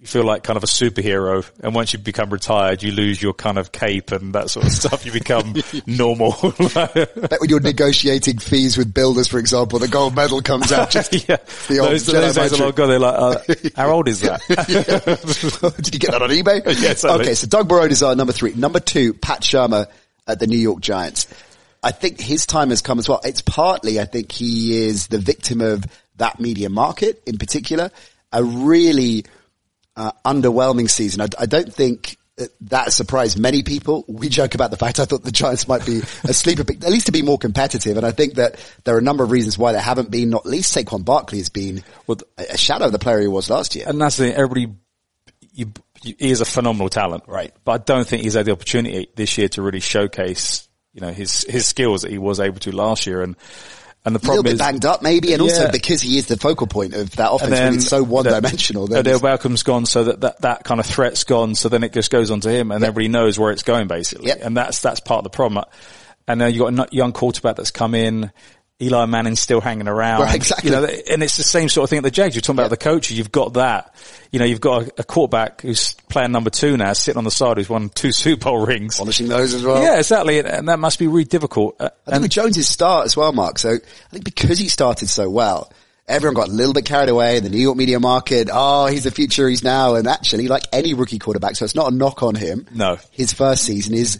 you 0.01 0.08
feel 0.08 0.24
like 0.24 0.41
kind 0.41 0.58
of 0.58 0.63
a 0.63 0.67
superhero, 0.67 1.48
and 1.62 1.75
once 1.75 1.93
you 1.93 2.00
become 2.00 2.31
retired, 2.31 2.81
you 2.81 2.91
lose 2.91 3.22
your 3.22 3.34
kind 3.34 3.60
of 3.60 3.72
cape 3.72 4.12
and 4.12 4.34
that 4.34 4.50
sort 4.50 4.65
of 4.65 4.72
stuff. 4.72 5.05
You 5.05 5.12
become 5.12 5.53
normal. 5.86 6.31
Bet 6.74 7.39
when 7.39 7.50
you're 7.50 7.60
negotiating 7.60 8.39
fees 8.39 8.79
with 8.79 8.91
builders, 8.91 9.27
for 9.27 9.38
example, 9.38 9.77
the 9.77 9.88
gold 9.88 10.15
medal 10.15 10.41
comes 10.41 10.72
out. 10.72 10.89
Just 10.89 11.13
yeah, 11.29 11.38
the 11.67 11.79
old 11.79 11.91
those, 11.91 12.08
those 12.08 12.36
days 12.36 12.60
are 12.60 12.63
long 12.63 12.72
gone. 12.72 12.89
They're 12.89 12.98
like, 12.98 13.13
uh, 13.13 13.70
how 13.75 13.91
old 13.91 14.08
is 14.08 14.22
that? 14.22 14.41
Did 14.48 15.93
you 15.93 16.00
get 16.00 16.12
that 16.12 16.22
on 16.24 16.31
eBay? 16.31 16.65
Yeah, 16.65 16.91
exactly. 16.91 17.22
Okay, 17.22 17.34
so 17.36 17.46
Doug 17.46 17.70
Marrone 17.70 17.91
is 17.91 18.01
our 18.01 18.15
number 18.15 18.34
three. 18.34 18.55
Number 18.55 18.79
two, 18.79 19.13
Pat 19.13 19.41
Shurmur 19.41 19.86
at 20.25 20.39
the 20.39 20.48
New 20.48 20.58
York 20.58 20.79
Giants. 20.79 21.27
I 21.84 21.91
think 21.91 22.20
his 22.20 22.48
time 22.48 22.72
has 22.72 22.81
come 22.81 22.98
as 22.98 23.08
well. 23.08 23.22
It's 23.24 23.41
partly, 23.41 24.00
I 24.00 24.05
think 24.05 24.31
he 24.31 24.84
is 24.84 25.08
the 25.08 25.20
victim 25.20 25.62
of 25.62 25.86
that 26.15 26.39
media 26.39 26.72
market 26.72 27.22
in 27.27 27.38
particular. 27.38 27.91
A 28.31 28.43
really 28.43 29.25
uh, 29.95 30.12
underwhelming 30.25 30.89
season. 30.89 31.21
I, 31.21 31.27
I 31.39 31.45
don't 31.45 31.74
think 31.74 32.17
that- 32.62 32.91
surprised 32.93 33.38
many 33.38 33.62
people. 33.62 34.03
We 34.07 34.29
joke 34.29 34.55
about 34.55 34.71
the 34.71 34.77
fact 34.77 35.00
I 35.00 35.05
thought 35.05 35.24
the 35.24 35.31
Giants 35.31 35.67
might 35.67 35.86
be 35.86 36.00
a 36.24 36.33
sleeper 36.33 36.63
pick, 36.63 36.83
at 36.83 36.89
least 36.89 37.05
to 37.07 37.12
be 37.12 37.21
more 37.21 37.38
competitive. 37.38 37.98
And 37.98 38.05
I 38.05 38.12
think 38.12 38.36
that 38.36 38.55
there 38.83 38.95
are 38.95 39.00
a 39.00 39.01
number 39.03 39.24
of 39.24 39.31
reasons 39.31 39.57
why 39.57 39.74
they 39.74 39.79
haven't 39.81 40.10
been. 40.10 40.29
Not 40.29 40.45
least 40.45 40.75
Saquon 40.75 41.05
Barkley 41.05 41.38
has 41.38 41.50
been 41.50 41.83
Well, 42.07 42.17
a, 42.38 42.53
a 42.53 42.57
shadow 42.57 42.86
of 42.86 42.91
the 42.93 43.00
player 43.00 43.19
he 43.19 43.27
was 43.27 43.50
last 43.50 43.75
year. 43.75 43.85
and 43.87 44.00
that's 44.01 44.18
the 44.18 44.35
everybody. 44.35 44.74
You, 45.53 45.72
you, 46.01 46.15
he 46.18 46.29
is 46.31 46.42
a 46.42 46.46
phenomenal 46.46 46.89
talent, 46.89 47.25
Right. 47.27 47.53
But 47.63 47.72
I 47.74 47.83
don't 47.83 48.07
think 48.07 48.24
he's 48.24 48.33
had 48.33 48.46
the 48.46 48.53
opportunity 48.53 49.09
this 49.15 49.37
year 49.37 49.50
to 49.50 49.61
really 49.61 49.81
showcase, 49.81 50.68
you 50.94 51.01
know, 51.01 51.11
his 51.11 51.46
his 51.48 51.68
skills 51.68 52.01
that 52.03 52.11
he 52.11 52.18
was 52.18 52.39
able 52.39 52.59
to 52.61 52.75
last 52.75 53.05
year. 53.05 53.22
And 53.22 53.35
and 54.03 54.16
the 54.16 54.20
a 54.20 54.22
little 54.22 54.27
problem 54.35 54.44
bit 54.44 54.53
is, 54.53 54.59
banged 54.59 54.85
up 54.85 55.01
maybe, 55.01 55.33
and 55.33 55.42
also 55.42 55.66
Yeah. 55.66 55.72
because 55.72 56.01
he 56.01 56.18
is 56.18 56.27
the 56.27 56.37
focal 56.37 56.68
point 56.68 56.94
of 56.94 57.16
that 57.18 57.31
offense 57.31 57.51
then 57.51 57.74
it's 57.75 57.87
so 57.87 58.03
one 58.03 58.24
dimensional. 58.25 58.83
Odell 58.94 59.20
Beckham's 59.20 59.64
gone, 59.64 59.85
so 59.85 60.05
that, 60.05 60.22
that 60.22 60.42
that 60.42 60.64
kind 60.64 60.79
of 60.79 60.85
threat's 60.85 61.24
gone. 61.24 61.55
So 61.55 61.70
then 61.70 61.83
it 61.83 61.94
just 61.94 62.09
goes 62.11 62.31
on 62.31 62.40
to 62.42 62.50
him, 62.50 62.72
and 62.72 62.83
everybody 62.83 63.07
knows 63.09 63.37
where 63.37 63.51
it's 63.51 63.64
going 63.64 63.87
basically. 63.87 64.27
Yep. 64.27 64.40
And 64.42 64.57
that's 64.57 64.81
that's 64.81 65.00
part 65.00 65.20
of 65.20 65.24
the 65.25 65.29
problem. 65.29 65.66
And 66.27 66.40
now 66.40 66.46
you 66.48 66.66
have 66.66 66.75
got 66.75 66.92
a 66.92 66.96
young 66.96 67.11
quarterback 67.14 67.55
that's 67.57 67.72
come 67.72 67.94
in. 67.96 68.31
Eli 68.81 69.05
Manning's 69.05 69.39
still 69.39 69.61
hanging 69.61 69.87
around. 69.87 70.22
Right, 70.22 70.35
exactly. 70.35 70.72
You 70.72 70.75
know, 70.75 70.85
and 70.85 71.22
it's 71.22 71.37
the 71.37 71.44
same 71.44 71.70
sort 71.70 71.83
of 71.83 71.89
thing 71.89 71.98
at 71.98 72.03
the 72.03 72.11
Jags. 72.11 72.35
You're 72.35 72.41
talking 72.41 72.59
about 72.59 72.70
the 72.72 72.77
coaches. 72.77 73.17
You've 73.17 73.31
got 73.31 73.53
that. 73.53 73.94
You 74.31 74.39
know, 74.39 74.46
you've 74.46 74.61
got 74.61 74.83
a, 74.83 74.94
a 75.00 75.03
quarterback 75.03 75.61
who's 75.61 75.94
playing 76.09 76.31
number 76.31 76.50
two 76.50 76.77
now, 76.77 76.94
sitting 76.94 77.17
on 77.17 77.24
the 77.24 77.31
side, 77.31 77.57
who's 77.57 77.70
won 77.70 77.89
two 77.89 78.11
Super 78.11 78.46
Bowl 78.46 78.65
rings. 78.65 78.98
polishing 78.98 79.27
those 79.27 79.53
as 79.53 79.63
well. 79.63 79.81
Yeah, 79.81 79.98
exactly. 79.98 80.39
And, 80.39 80.48
and 80.48 80.70
that 80.70 80.79
must 80.79 81.00
be 81.00 81.07
really 81.07 81.25
difficult. 81.25 81.75
Uh, 81.79 81.89
I 82.07 82.11
think 82.11 82.24
with 82.24 82.31
Jones's 82.31 82.67
start 82.67 83.05
as 83.05 83.15
well, 83.15 83.31
Mark. 83.33 83.59
So 83.59 83.72
I 83.74 84.09
think 84.11 84.25
because 84.25 84.57
he 84.57 84.67
started 84.67 85.09
so 85.09 85.29
well, 85.29 85.72
everyone 86.07 86.35
got 86.35 86.48
a 86.48 86.51
little 86.51 86.74
bit 86.74 86.85
carried 86.85 87.09
away 87.09 87.37
in 87.37 87.44
the 87.44 87.50
New 87.50 87.59
York 87.59 87.77
media 87.77 88.00
market. 88.00 88.50
Oh, 88.51 88.87
he's 88.87 89.03
the 89.03 89.11
future. 89.11 89.48
He's 89.48 89.63
now, 89.63 89.96
and 89.96 90.07
actually, 90.07 90.48
like 90.48 90.63
any 90.74 90.94
rookie 90.94 91.20
quarterback, 91.20 91.55
so 91.55 91.65
it's 91.65 91.75
not 91.75 91.91
a 91.91 91.96
knock 91.96 92.24
on 92.24 92.35
him. 92.35 92.67
No. 92.74 92.98
his 93.11 93.31
first 93.33 93.63
season 93.63 93.94
is 93.94 94.20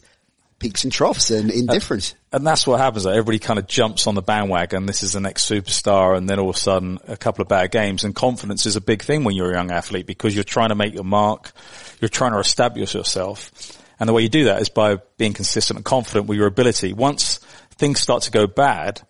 peaks 0.62 0.84
and 0.84 0.94
troughs 0.94 1.32
and 1.32 1.50
indifference. 1.50 2.14
And 2.32 2.46
that's 2.46 2.68
what 2.68 2.80
happens. 2.80 3.04
Like, 3.04 3.16
everybody 3.16 3.40
kind 3.40 3.58
of 3.58 3.66
jumps 3.66 4.06
on 4.06 4.14
the 4.14 4.22
bandwagon. 4.22 4.86
This 4.86 5.02
is 5.02 5.14
the 5.14 5.20
next 5.20 5.50
superstar. 5.50 6.16
And 6.16 6.30
then 6.30 6.40
all 6.40 6.52
of 6.52 6.56
a 6.56 6.60
sudden 6.60 7.00
a 7.08 7.18
couple 7.18 7.42
of 7.42 7.48
bad 7.48 7.72
games 7.72 8.04
and 8.04 8.16
confidence 8.16 8.68
is 8.68 8.76
a 8.76 8.82
big 8.82 9.02
thing 9.02 9.24
when 9.24 9.36
you're 9.36 9.52
a 9.52 9.56
young 9.56 9.72
athlete 9.72 10.06
because 10.06 10.36
you're 10.36 10.44
trying 10.44 10.70
to 10.70 10.76
make 10.76 10.94
your 10.94 11.04
mark. 11.04 11.52
You're 12.00 12.10
trying 12.10 12.34
to 12.34 12.40
establish 12.40 12.94
yourself. 12.94 13.52
And 14.00 14.08
the 14.08 14.14
way 14.14 14.22
you 14.22 14.30
do 14.30 14.46
that 14.46 14.62
is 14.62 14.70
by 14.70 14.98
being 15.18 15.34
consistent 15.34 15.78
and 15.78 15.86
confident 15.86 16.28
with 16.28 16.38
your 16.38 16.48
ability. 16.48 16.94
Once 16.94 17.38
things 17.72 18.00
start 18.00 18.24
to 18.24 18.32
go 18.32 18.46
bad, 18.46 19.02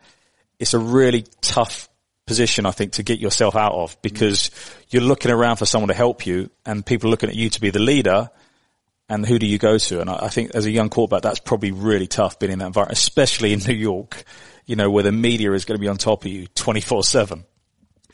it's 0.58 0.74
a 0.74 0.80
really 0.80 1.26
tough 1.42 1.90
position, 2.26 2.66
I 2.66 2.72
think, 2.72 2.94
to 2.94 3.04
get 3.04 3.20
yourself 3.20 3.58
out 3.58 3.74
of 3.74 4.02
because 4.02 4.52
you're 4.90 5.02
looking 5.02 5.32
around 5.32 5.58
for 5.58 5.66
someone 5.66 5.90
to 5.90 5.94
help 5.94 6.26
you 6.26 6.50
and 6.66 6.86
people 6.86 7.10
are 7.10 7.12
looking 7.12 7.30
at 7.30 7.36
you 7.36 7.50
to 7.50 7.60
be 7.60 7.72
the 7.72 7.80
leader 7.80 8.30
and 9.12 9.26
who 9.26 9.38
do 9.40 9.46
you 9.46 9.58
go 9.58 9.78
to? 9.78 10.00
And 10.00 10.10
I 10.10 10.26
I 10.26 10.30
think 10.30 10.52
as 10.56 10.66
a 10.66 10.72
young 10.72 10.90
quarterback, 10.90 11.22
that's 11.22 11.40
probably 11.40 11.72
really 11.72 12.08
tough 12.08 12.40
being 12.40 12.52
in 12.52 12.60
that 12.60 12.68
environment, 12.68 12.98
especially 12.98 13.52
in 13.52 13.60
New 13.68 13.74
York, 13.74 14.24
you 14.66 14.76
know, 14.76 14.90
where 14.90 15.04
the 15.04 15.12
media 15.12 15.52
is 15.52 15.66
going 15.66 15.78
to 15.78 15.82
be 15.82 15.90
on 15.90 15.98
top 15.98 16.24
of 16.24 16.32
you 16.32 16.48
24 16.48 17.04
seven. 17.04 17.46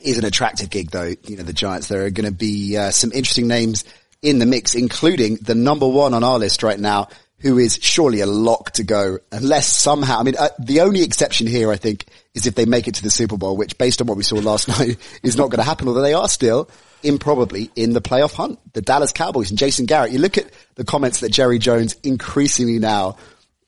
is 0.01 0.17
an 0.17 0.25
attractive 0.25 0.69
gig 0.69 0.89
though. 0.89 1.13
You 1.23 1.37
know, 1.37 1.43
the 1.43 1.53
Giants, 1.53 1.87
there 1.87 2.05
are 2.05 2.09
going 2.09 2.29
to 2.29 2.35
be 2.35 2.75
uh, 2.75 2.89
some 2.91 3.11
interesting 3.11 3.47
names 3.47 3.85
in 4.23 4.39
the 4.39 4.47
mix, 4.47 4.73
including 4.73 5.35
the 5.35 5.53
number 5.53 5.87
one 5.87 6.15
on 6.15 6.23
our 6.23 6.39
list 6.39 6.63
right 6.63 6.79
now, 6.79 7.09
who 7.39 7.59
is 7.59 7.77
surely 7.81 8.21
a 8.21 8.25
lock 8.25 8.71
to 8.71 8.83
go 8.83 9.19
unless 9.31 9.71
somehow, 9.71 10.19
I 10.19 10.23
mean, 10.23 10.35
uh, 10.37 10.49
the 10.57 10.81
only 10.81 11.03
exception 11.03 11.45
here, 11.45 11.71
I 11.71 11.75
think, 11.75 12.05
is 12.33 12.47
if 12.47 12.55
they 12.55 12.65
make 12.65 12.87
it 12.87 12.95
to 12.95 13.03
the 13.03 13.11
Super 13.11 13.37
Bowl, 13.37 13.55
which 13.55 13.77
based 13.77 14.01
on 14.01 14.07
what 14.07 14.17
we 14.17 14.23
saw 14.23 14.37
last 14.37 14.67
night 14.79 14.97
is 15.21 15.37
not 15.37 15.49
going 15.49 15.59
to 15.59 15.63
happen, 15.63 15.87
although 15.87 16.01
they 16.01 16.13
are 16.13 16.29
still 16.29 16.69
improbably 17.03 17.69
in 17.75 17.93
the 17.93 18.01
playoff 18.01 18.33
hunt. 18.33 18.59
The 18.73 18.81
Dallas 18.81 19.11
Cowboys 19.11 19.51
and 19.51 19.59
Jason 19.59 19.85
Garrett, 19.85 20.11
you 20.11 20.19
look 20.19 20.37
at 20.37 20.49
the 20.75 20.83
comments 20.83 21.19
that 21.19 21.31
Jerry 21.31 21.59
Jones 21.59 21.95
increasingly 22.03 22.79
now 22.79 23.17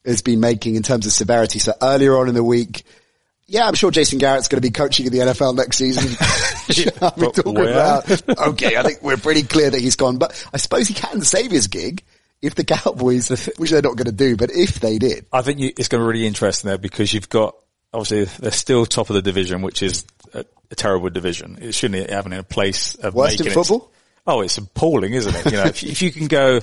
has 0.04 0.24
been 0.24 0.40
making 0.40 0.76
in 0.76 0.82
terms 0.82 1.06
of 1.06 1.12
severity. 1.12 1.60
So 1.60 1.74
earlier 1.80 2.18
on 2.18 2.28
in 2.28 2.34
the 2.34 2.44
week, 2.44 2.84
yeah, 3.46 3.68
I'm 3.68 3.76
sure 3.76 3.92
Jason 3.92 4.18
Garrett's 4.18 4.48
going 4.48 4.62
to 4.62 4.68
be 4.68 4.72
coaching 4.72 5.06
in 5.06 5.12
the 5.12 5.20
NFL 5.20 5.56
next 5.56 5.78
season. 5.78 6.16
Talking 7.34 7.58
about, 7.58 8.40
okay, 8.48 8.78
I 8.78 8.84
think 8.84 9.04
we're 9.04 9.18
pretty 9.18 9.44
clear 9.44 9.70
that 9.70 9.80
he's 9.80 9.96
gone, 9.96 10.18
but 10.18 10.48
I 10.54 10.58
suppose 10.58 10.88
he 10.88 10.94
can 10.94 11.22
save 11.22 11.52
his 11.52 11.68
gig 11.68 12.04
if 12.42 12.56
the 12.56 12.64
Cowboys, 12.64 13.30
which 13.58 13.72
they're 13.72 13.82
not 13.82 13.96
going 13.98 14.06
to 14.06 14.12
do, 14.12 14.36
but 14.38 14.52
if 14.52 14.80
they 14.80 14.98
did. 14.98 15.26
I 15.32 15.42
think 15.42 15.60
you, 15.60 15.72
it's 15.78 15.88
going 15.88 16.02
to 16.02 16.06
be 16.06 16.14
really 16.14 16.28
interesting 16.28 16.68
there 16.70 16.78
because 16.78 17.14
you've 17.14 17.30
got, 17.30 17.56
obviously 17.94 18.26
they're 18.40 18.52
still 18.52 18.86
top 18.86 19.10
of 19.10 19.16
the 19.16 19.22
division, 19.22 19.62
which 19.62 19.82
is 19.82 20.06
a, 20.34 20.46
a 20.72 20.76
terrible 20.76 21.10
division. 21.10 21.58
It 21.62 21.74
shouldn't 21.74 22.10
have 22.10 22.26
in 22.26 22.34
a 22.34 22.44
place 22.44 22.96
of 22.96 23.14
Worst 23.16 23.40
in 23.40 23.46
making 23.46 23.52
it- 23.52 23.66
football? 23.66 23.92
Oh, 24.28 24.42
it's 24.42 24.58
appalling, 24.60 25.14
isn't 25.14 25.34
it? 25.36 25.46
You 25.46 25.58
know, 25.58 25.64
if, 25.66 25.82
you- 25.82 25.92
if 25.92 26.02
you 26.02 26.12
can 26.12 26.28
go, 26.28 26.60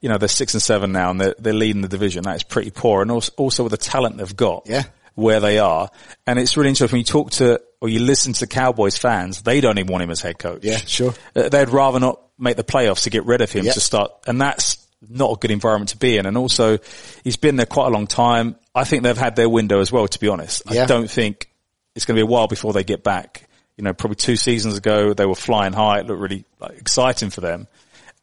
you 0.00 0.08
know, 0.08 0.18
they're 0.18 0.28
six 0.28 0.54
and 0.54 0.62
seven 0.62 0.92
now 0.92 1.10
and 1.10 1.20
they're, 1.20 1.34
they're 1.38 1.52
leading 1.52 1.82
the 1.82 1.88
division, 1.88 2.22
that 2.24 2.36
is 2.36 2.42
pretty 2.42 2.70
poor. 2.70 3.02
And 3.02 3.10
also, 3.10 3.32
also 3.36 3.62
with 3.64 3.72
the 3.72 3.76
talent 3.76 4.16
they've 4.16 4.36
got. 4.36 4.66
Yeah. 4.66 4.84
Where 5.14 5.40
they 5.40 5.58
are. 5.58 5.90
And 6.26 6.38
it's 6.38 6.56
really 6.56 6.70
interesting 6.70 6.94
when 6.96 7.00
you 7.00 7.04
talk 7.04 7.32
to, 7.32 7.60
or 7.82 7.90
you 7.90 7.98
listen 8.00 8.32
to 8.34 8.46
Cowboys 8.46 8.96
fans, 8.96 9.42
they 9.42 9.60
don't 9.60 9.78
even 9.78 9.92
want 9.92 10.02
him 10.02 10.10
as 10.10 10.22
head 10.22 10.38
coach. 10.38 10.64
Yeah, 10.64 10.78
sure. 10.78 11.12
Uh, 11.36 11.50
They'd 11.50 11.68
rather 11.68 12.00
not 12.00 12.18
make 12.38 12.56
the 12.56 12.64
playoffs 12.64 13.02
to 13.02 13.10
get 13.10 13.26
rid 13.26 13.42
of 13.42 13.52
him 13.52 13.66
Yeah. 13.66 13.72
to 13.72 13.80
start. 13.80 14.10
And 14.26 14.40
that's 14.40 14.81
not 15.08 15.32
a 15.32 15.36
good 15.36 15.50
environment 15.50 15.90
to 15.90 15.96
be 15.96 16.16
in. 16.16 16.26
And 16.26 16.36
also, 16.36 16.78
he's 17.24 17.36
been 17.36 17.56
there 17.56 17.66
quite 17.66 17.86
a 17.86 17.90
long 17.90 18.06
time. 18.06 18.56
I 18.74 18.84
think 18.84 19.02
they've 19.02 19.16
had 19.16 19.36
their 19.36 19.48
window 19.48 19.80
as 19.80 19.92
well, 19.92 20.06
to 20.06 20.18
be 20.18 20.28
honest. 20.28 20.62
Yeah. 20.70 20.84
I 20.84 20.86
don't 20.86 21.10
think 21.10 21.50
it's 21.94 22.04
going 22.04 22.16
to 22.16 22.24
be 22.24 22.26
a 22.26 22.30
while 22.30 22.48
before 22.48 22.72
they 22.72 22.84
get 22.84 23.02
back. 23.02 23.48
You 23.76 23.84
know, 23.84 23.92
probably 23.92 24.16
two 24.16 24.36
seasons 24.36 24.76
ago, 24.76 25.14
they 25.14 25.26
were 25.26 25.34
flying 25.34 25.72
high. 25.72 26.00
It 26.00 26.06
looked 26.06 26.20
really 26.20 26.44
like, 26.60 26.78
exciting 26.78 27.30
for 27.30 27.40
them. 27.40 27.66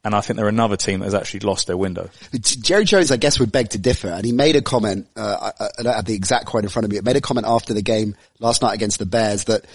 And 0.04 0.16
I 0.16 0.22
think 0.22 0.38
they're 0.38 0.48
another 0.48 0.78
team 0.78 1.00
that 1.00 1.06
has 1.08 1.14
actually 1.14 1.42
lost 1.42 1.68
their 1.68 1.76
window. 1.76 2.10
Jerry 2.42 2.86
Jones, 2.86 3.12
I 3.12 3.18
guess, 3.18 3.38
would 3.40 3.52
beg 3.52 3.70
to 3.72 3.78
differ, 3.78 4.08
and 4.08 4.24
he 4.24 4.32
made 4.32 4.56
a 4.56 4.62
comment. 4.62 5.08
Uh, 5.14 5.52
I, 5.60 5.66
I 5.78 5.84
don't 5.84 5.94
have 5.94 6.06
the 6.06 6.14
exact 6.14 6.46
quote 6.46 6.64
in 6.64 6.70
front 6.70 6.86
of 6.86 6.92
me. 6.92 6.98
It 6.98 7.04
made 7.04 7.18
a 7.18 7.22
comment 7.22 7.46
after 7.46 7.74
the 7.74 7.82
game 7.82 8.16
last 8.40 8.62
night 8.62 8.74
against 8.74 9.00
the 9.00 9.06
Bears 9.06 9.44
that 9.46 9.66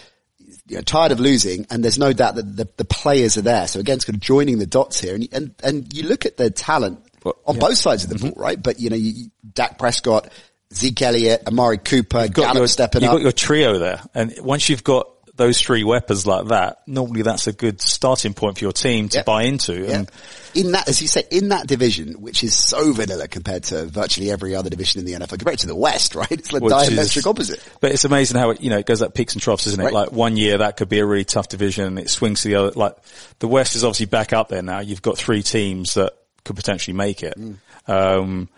you 0.66 0.77
know, 0.77 0.83
tired 0.83 1.12
of 1.12 1.20
losing, 1.20 1.66
and 1.70 1.83
there's 1.85 1.98
no 1.98 2.12
doubt 2.12 2.37
that 2.37 2.57
the, 2.57 2.68
the 2.77 2.85
players 2.85 3.37
are 3.37 3.42
there. 3.42 3.66
So 3.66 3.81
again, 3.81 3.96
it's 3.96 4.05
kind 4.05 4.16
of 4.16 4.20
joining 4.20 4.59
the 4.59 4.66
dots 4.66 5.00
here, 5.00 5.14
and 5.14 5.29
and 5.33 5.55
and 5.62 5.92
you 5.92 6.05
look 6.05 6.24
at 6.27 6.37
the 6.37 6.50
talent 6.50 7.00
Well, 7.22 7.35
on 7.46 7.57
yeah. 7.57 7.61
both 7.61 7.77
sides 7.79 8.05
of 8.05 8.11
the 8.11 8.16
Mm-hmm. 8.16 8.29
ball, 8.31 8.42
right? 8.42 8.62
But 8.62 8.81
you 8.81 8.90
know, 8.90 8.96
you, 8.96 9.31
Dak 9.53 9.79
Prescott, 9.79 10.31
Zeke 10.72 11.03
Elliott, 11.03 11.42
Amari 11.46 11.79
Cooper, 11.79 12.22
You've 12.22 12.33
Gallup 12.35 12.57
your, 12.57 12.66
stepping 12.68 13.03
you've 13.03 13.11
up. 13.11 13.16
got 13.16 13.22
your 13.22 13.33
trio 13.33 13.79
there. 13.79 14.00
And 14.14 14.35
once 14.40 14.68
you've 14.68 14.85
got 14.85 15.07
those 15.37 15.61
three 15.61 15.83
weapons 15.83 16.27
like 16.27 16.47
that, 16.49 16.79
normally 16.87 17.23
that's 17.23 17.49
a 17.49 17.53
good 17.53 17.81
starting 17.81 18.35
point 18.35 18.57
for 18.59 18.64
your 18.64 18.73
team 18.73 19.09
to 19.09 19.18
Yeah. 19.18 19.23
buy 19.25 19.42
into. 19.42 19.83
Yeah. 19.83 19.90
And 19.99 20.11
In 20.55 20.70
that, 20.73 20.88
as 20.88 21.03
you 21.03 21.09
say, 21.09 21.25
in 21.33 21.49
that 21.49 21.66
division, 21.66 22.20
which 22.20 22.44
is 22.44 22.57
so 22.57 22.92
vanilla 22.92 23.27
compared 23.27 23.64
to 23.64 23.87
virtually 23.87 24.31
every 24.31 24.55
other 24.55 24.70
division 24.70 25.01
in 25.01 25.07
the 25.07 25.14
NFL, 25.14 25.38
compared 25.38 25.59
to 25.59 25.66
the 25.66 25.75
West, 25.75 26.14
right? 26.14 26.31
It's 26.31 26.53
like 26.53 26.62
diametric 26.62 27.16
is- 27.16 27.27
opposite. 27.27 27.61
But 27.81 27.90
it's 27.90 28.05
amazing 28.05 28.38
how 28.38 28.51
it, 28.51 28.61
you 28.61 28.70
know, 28.70 28.79
it 28.79 28.87
goes 28.87 29.03
up 29.03 29.14
peaks 29.14 29.33
and 29.33 29.42
troughs, 29.42 29.66
isn't 29.66 29.81
it? 29.81 29.85
Right. 29.87 29.92
Like 29.92 30.12
one 30.12 30.37
year 30.37 30.59
that 30.59 30.77
could 30.77 30.88
be 30.88 31.01
a 31.01 31.07
really 31.07 31.25
tough 31.25 31.49
division. 31.49 31.99
It 31.99 32.09
swings 32.11 32.42
to 32.42 32.49
the 32.49 32.55
other. 32.55 32.70
Like 32.70 32.94
the 33.40 33.49
West 33.49 33.75
is 33.75 33.83
obviously 33.83 34.07
back 34.07 34.33
up 34.33 34.49
there 34.51 34.62
now. 34.62 34.79
You've 34.79 35.03
got 35.03 35.18
three 35.18 35.42
teams 35.42 35.94
that 35.94 36.12
could 36.44 36.55
potentially 36.55 36.97
make 36.97 37.25
it. 37.25 37.35
Mm. 37.37 37.57
Um, 37.88 38.49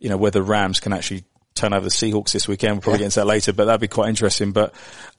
you 0.00 0.08
know, 0.08 0.16
whether 0.16 0.40
Rams 0.42 0.80
can 0.80 0.94
actually 0.94 1.24
turn 1.54 1.72
over 1.72 1.84
the 1.84 1.90
Seahawks 1.90 2.32
this 2.32 2.48
weekend. 2.48 2.74
We'll 2.76 2.82
probably 2.82 2.98
get 3.00 3.04
into 3.06 3.20
that 3.20 3.26
later, 3.26 3.52
but 3.52 3.66
that'd 3.66 3.80
be 3.80 3.88
quite 3.88 4.08
interesting. 4.08 4.52
But 4.52 4.74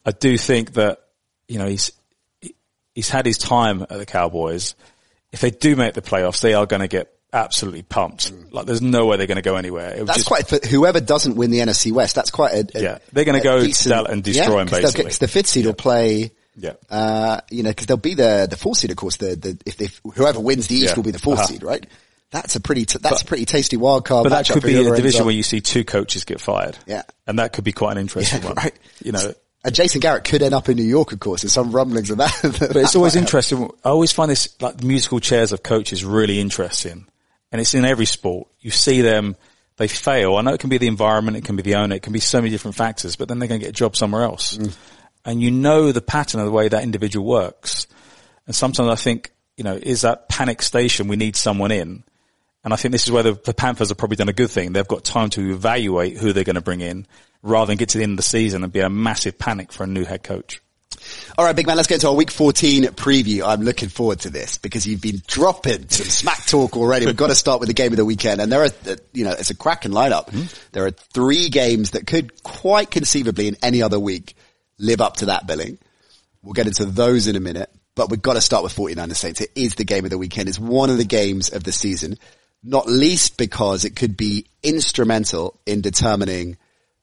I 0.05 0.11
do 0.11 0.37
think 0.37 0.73
that, 0.73 0.99
you 1.47 1.57
know, 1.59 1.67
he's, 1.67 1.91
he's 2.93 3.09
had 3.09 3.25
his 3.25 3.37
time 3.37 3.81
at 3.83 3.89
the 3.89 4.05
Cowboys. 4.05 4.75
If 5.31 5.41
they 5.41 5.51
do 5.51 5.75
make 5.75 5.93
the 5.93 6.01
playoffs, 6.01 6.41
they 6.41 6.53
are 6.53 6.65
going 6.65 6.81
to 6.81 6.87
get 6.87 7.11
absolutely 7.33 7.81
pumped. 7.83 8.31
Like 8.51 8.65
there's 8.65 8.81
no 8.81 9.05
way 9.05 9.17
they're 9.17 9.27
going 9.27 9.35
to 9.37 9.41
go 9.41 9.55
anywhere. 9.57 9.89
It 9.93 9.99
Mm. 10.03 10.05
That's 10.07 10.19
just- 10.19 10.27
quite, 10.27 10.47
for 10.47 10.59
whoever 10.65 11.01
doesn't 11.01 11.35
win 11.35 11.51
the 11.51 11.59
NFC 11.59 11.91
West, 11.91 12.15
that's 12.15 12.31
quite 12.31 12.53
a, 12.53 12.77
a 12.77 12.81
Yeah. 12.81 12.97
They're 13.11 13.25
gonna 13.25 13.41
go 13.41 13.61
decent- 13.63 14.07
and 14.07 14.23
destroy 14.23 14.59
'em, 14.59 14.67
'cause 14.67 14.79
they'll 14.79 14.81
get- 14.81 14.83
basically. 14.83 15.03
'cause 15.05 15.17
the 15.19 15.27
fifth 15.27 15.47
seed 15.47 15.65
will 15.65 15.73
play, 15.73 16.31
Yeah. 16.57 16.73
uh, 16.89 17.41
you 17.49 17.63
know, 17.63 17.73
cause 17.73 17.85
they'll 17.87 17.97
be 17.97 18.13
the, 18.13 18.47
the 18.49 18.55
fourth 18.55 18.77
seed, 18.77 18.91
of 18.91 18.97
course, 18.97 19.17
the, 19.17 19.35
the, 19.35 19.57
if 19.65 19.75
they, 19.75 19.89
whoever 20.13 20.39
wins 20.39 20.67
the 20.67 20.75
East 20.75 20.85
Yeah. 20.85 20.95
will 20.95 21.03
be 21.03 21.11
the 21.11 21.19
fourth 21.19 21.39
Uh-huh. 21.39 21.47
seed, 21.47 21.63
right? 21.63 21.85
That's 22.35 22.57
a 22.57 22.59
pretty, 22.59 22.85
t- 22.85 22.99
that's 23.01 23.21
a 23.21 23.25
pretty 23.25 23.45
tasty 23.45 23.77
wild 23.77 24.03
card 24.03 24.25
But 24.25 24.29
that 24.29 24.49
could 24.53 24.61
be 24.61 24.75
a 24.75 24.93
division 24.93 25.21
up- 25.21 25.25
where 25.27 25.33
you 25.33 25.41
see 25.41 25.61
two 25.61 25.85
coaches 25.85 26.25
get 26.25 26.41
fired. 26.41 26.77
Yeah. 26.85 27.03
And 27.25 27.39
that 27.39 27.53
could 27.53 27.63
be 27.63 27.71
quite 27.71 27.93
an 27.93 27.99
interesting 27.99 28.41
Yeah, 28.41 28.47
one. 28.49 28.55
right. 28.57 28.75
You 29.01 29.13
know, 29.13 29.33
And 29.63 29.73
Jason 29.73 30.01
Garrett 30.01 30.25
could 30.25 30.41
end 30.41 30.53
up 30.53 30.67
in 30.67 30.75
New 30.75 30.83
York, 30.83 31.13
of 31.13 31.19
course. 31.21 31.43
There's 31.43 31.53
some 31.53 31.71
rumblings 31.71 32.11
of 32.11 32.17
that. 32.19 32.37
but 32.59 32.75
it's 32.75 32.95
always 32.95 33.15
interesting. 33.15 33.69
I 33.85 33.89
always 33.89 34.11
find 34.11 34.29
this, 34.29 34.49
like 34.61 34.75
the 34.77 34.85
musical 34.85 35.21
chairs 35.21 35.53
of 35.53 35.63
coaches 35.63 36.03
really 36.03 36.39
interesting. 36.41 37.07
And 37.53 37.61
it's 37.61 37.73
in 37.73 37.85
every 37.85 38.05
sport. 38.05 38.49
You 38.59 38.69
see 38.69 38.99
them, 39.01 39.37
they 39.77 39.87
fail. 39.87 40.35
I 40.35 40.41
know 40.41 40.53
it 40.53 40.59
can 40.59 40.69
be 40.69 40.77
the 40.77 40.87
environment, 40.87 41.37
it 41.37 41.45
can 41.45 41.55
be 41.55 41.63
the 41.63 41.75
owner, 41.75 41.95
it 41.95 42.01
can 42.01 42.11
be 42.11 42.19
so 42.19 42.39
many 42.39 42.49
different 42.49 42.75
factors, 42.75 43.15
but 43.15 43.27
then 43.29 43.39
they're 43.39 43.47
going 43.47 43.61
to 43.61 43.65
get 43.65 43.69
a 43.69 43.73
job 43.79 43.95
somewhere 43.95 44.23
else. 44.23 44.57
Mm. 44.57 44.75
And 45.23 45.41
you 45.41 45.51
know 45.51 45.93
the 45.93 46.01
pattern 46.01 46.41
of 46.41 46.45
the 46.47 46.51
way 46.51 46.67
that 46.67 46.83
individual 46.83 47.25
works. 47.25 47.87
And 48.45 48.53
sometimes 48.55 48.89
I 48.89 48.95
think, 48.95 49.31
you 49.57 49.63
know, 49.63 49.79
is 49.81 50.01
that 50.01 50.27
panic 50.29 50.61
station 50.61 51.07
we 51.07 51.15
need 51.15 51.35
someone 51.37 51.71
in? 51.71 52.03
And 52.65 52.73
I 52.73 52.77
think 52.77 52.91
this 52.91 53.05
is 53.05 53.11
where 53.11 53.23
the, 53.23 53.33
the 53.33 53.53
Panthers 53.53 53.89
have 53.89 53.97
probably 53.97 54.17
done 54.17 54.27
a 54.27 54.33
good 54.33 54.49
thing. 54.49 54.73
They've 54.73 54.87
got 54.87 55.03
time 55.03 55.29
to 55.31 55.53
evaluate 55.53 56.17
who 56.17 56.33
they're 56.33 56.43
going 56.43 56.55
to 56.55 56.61
bring 56.61 56.81
in 56.81 57.05
rather 57.43 57.67
than 57.67 57.77
get 57.77 57.89
to 57.89 57.99
the 57.99 58.03
end 58.03 58.13
of 58.13 58.17
the 58.17 58.23
season 58.23 58.63
and 58.63 58.73
be 58.73 58.79
a 58.79 58.89
massive 58.89 59.37
panic 59.37 59.71
for 59.71 59.83
a 59.83 59.87
new 59.87 60.03
head 60.03 60.23
coach. 60.23 60.59
All 61.37 61.45
right, 61.45 61.55
big 61.55 61.67
man, 61.67 61.77
let's 61.77 61.87
get 61.87 62.01
to 62.01 62.07
our 62.07 62.15
week 62.15 62.31
14 62.31 62.85
preview. 62.85 63.47
I'm 63.47 63.61
looking 63.61 63.89
forward 63.89 64.21
to 64.21 64.31
this 64.31 64.57
because 64.57 64.87
you've 64.87 65.01
been 65.01 65.21
dropping 65.27 65.89
some 65.89 66.07
smack 66.07 66.45
talk 66.47 66.75
already. 66.75 67.05
We've 67.05 67.15
got 67.15 67.27
to 67.27 67.35
start 67.35 67.59
with 67.59 67.67
the 67.67 67.75
game 67.75 67.93
of 67.93 67.97
the 67.97 68.05
weekend 68.05 68.41
and 68.41 68.51
there 68.51 68.63
are, 68.63 68.69
uh, 68.87 68.95
you 69.13 69.25
know, 69.25 69.31
it's 69.31 69.51
a 69.51 69.55
cracking 69.55 69.91
lineup. 69.91 70.31
There 70.71 70.85
are 70.85 70.91
three 70.91 71.49
games 71.49 71.91
that 71.91 72.07
could 72.07 72.41
quite 72.41 72.89
conceivably 72.89 73.47
in 73.47 73.57
any 73.61 73.83
other 73.83 73.99
week 73.99 74.35
live 74.79 75.01
up 75.01 75.17
to 75.17 75.27
that 75.27 75.45
billing. 75.45 75.77
We'll 76.41 76.53
get 76.53 76.67
into 76.67 76.85
those 76.85 77.27
in 77.27 77.35
a 77.35 77.39
minute, 77.39 77.69
but 77.95 78.09
we've 78.09 78.21
got 78.21 78.33
to 78.33 78.41
start 78.41 78.63
with 78.63 78.75
49ers 78.75 79.15
Saints. 79.15 79.41
It 79.41 79.51
is 79.55 79.75
the 79.75 79.85
game 79.85 80.03
of 80.03 80.11
the 80.11 80.17
weekend. 80.17 80.49
It's 80.49 80.59
one 80.59 80.89
of 80.89 80.97
the 80.97 81.05
games 81.05 81.49
of 81.49 81.63
the 81.63 81.71
season, 81.71 82.17
not 82.65 82.87
least 82.87 83.37
because 83.37 83.85
it 83.85 83.95
could 83.95 84.17
be 84.17 84.47
instrumental 84.63 85.59
in 85.65 85.81
determining 85.81 86.57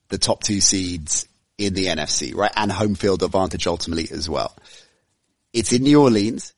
the 0.08 0.18
top 0.18 0.42
two 0.42 0.60
seeds 0.60 1.26
in 1.56 1.74
the 1.74 1.86
NFC, 1.86 2.34
right? 2.34 2.50
And 2.56 2.70
home 2.70 2.96
field 2.96 3.22
advantage 3.22 3.66
ultimately 3.66 4.08
as 4.10 4.28
well. 4.28 4.54
It's 5.52 5.72
in 5.72 5.84
New 5.84 6.02
Orleans. 6.02 6.52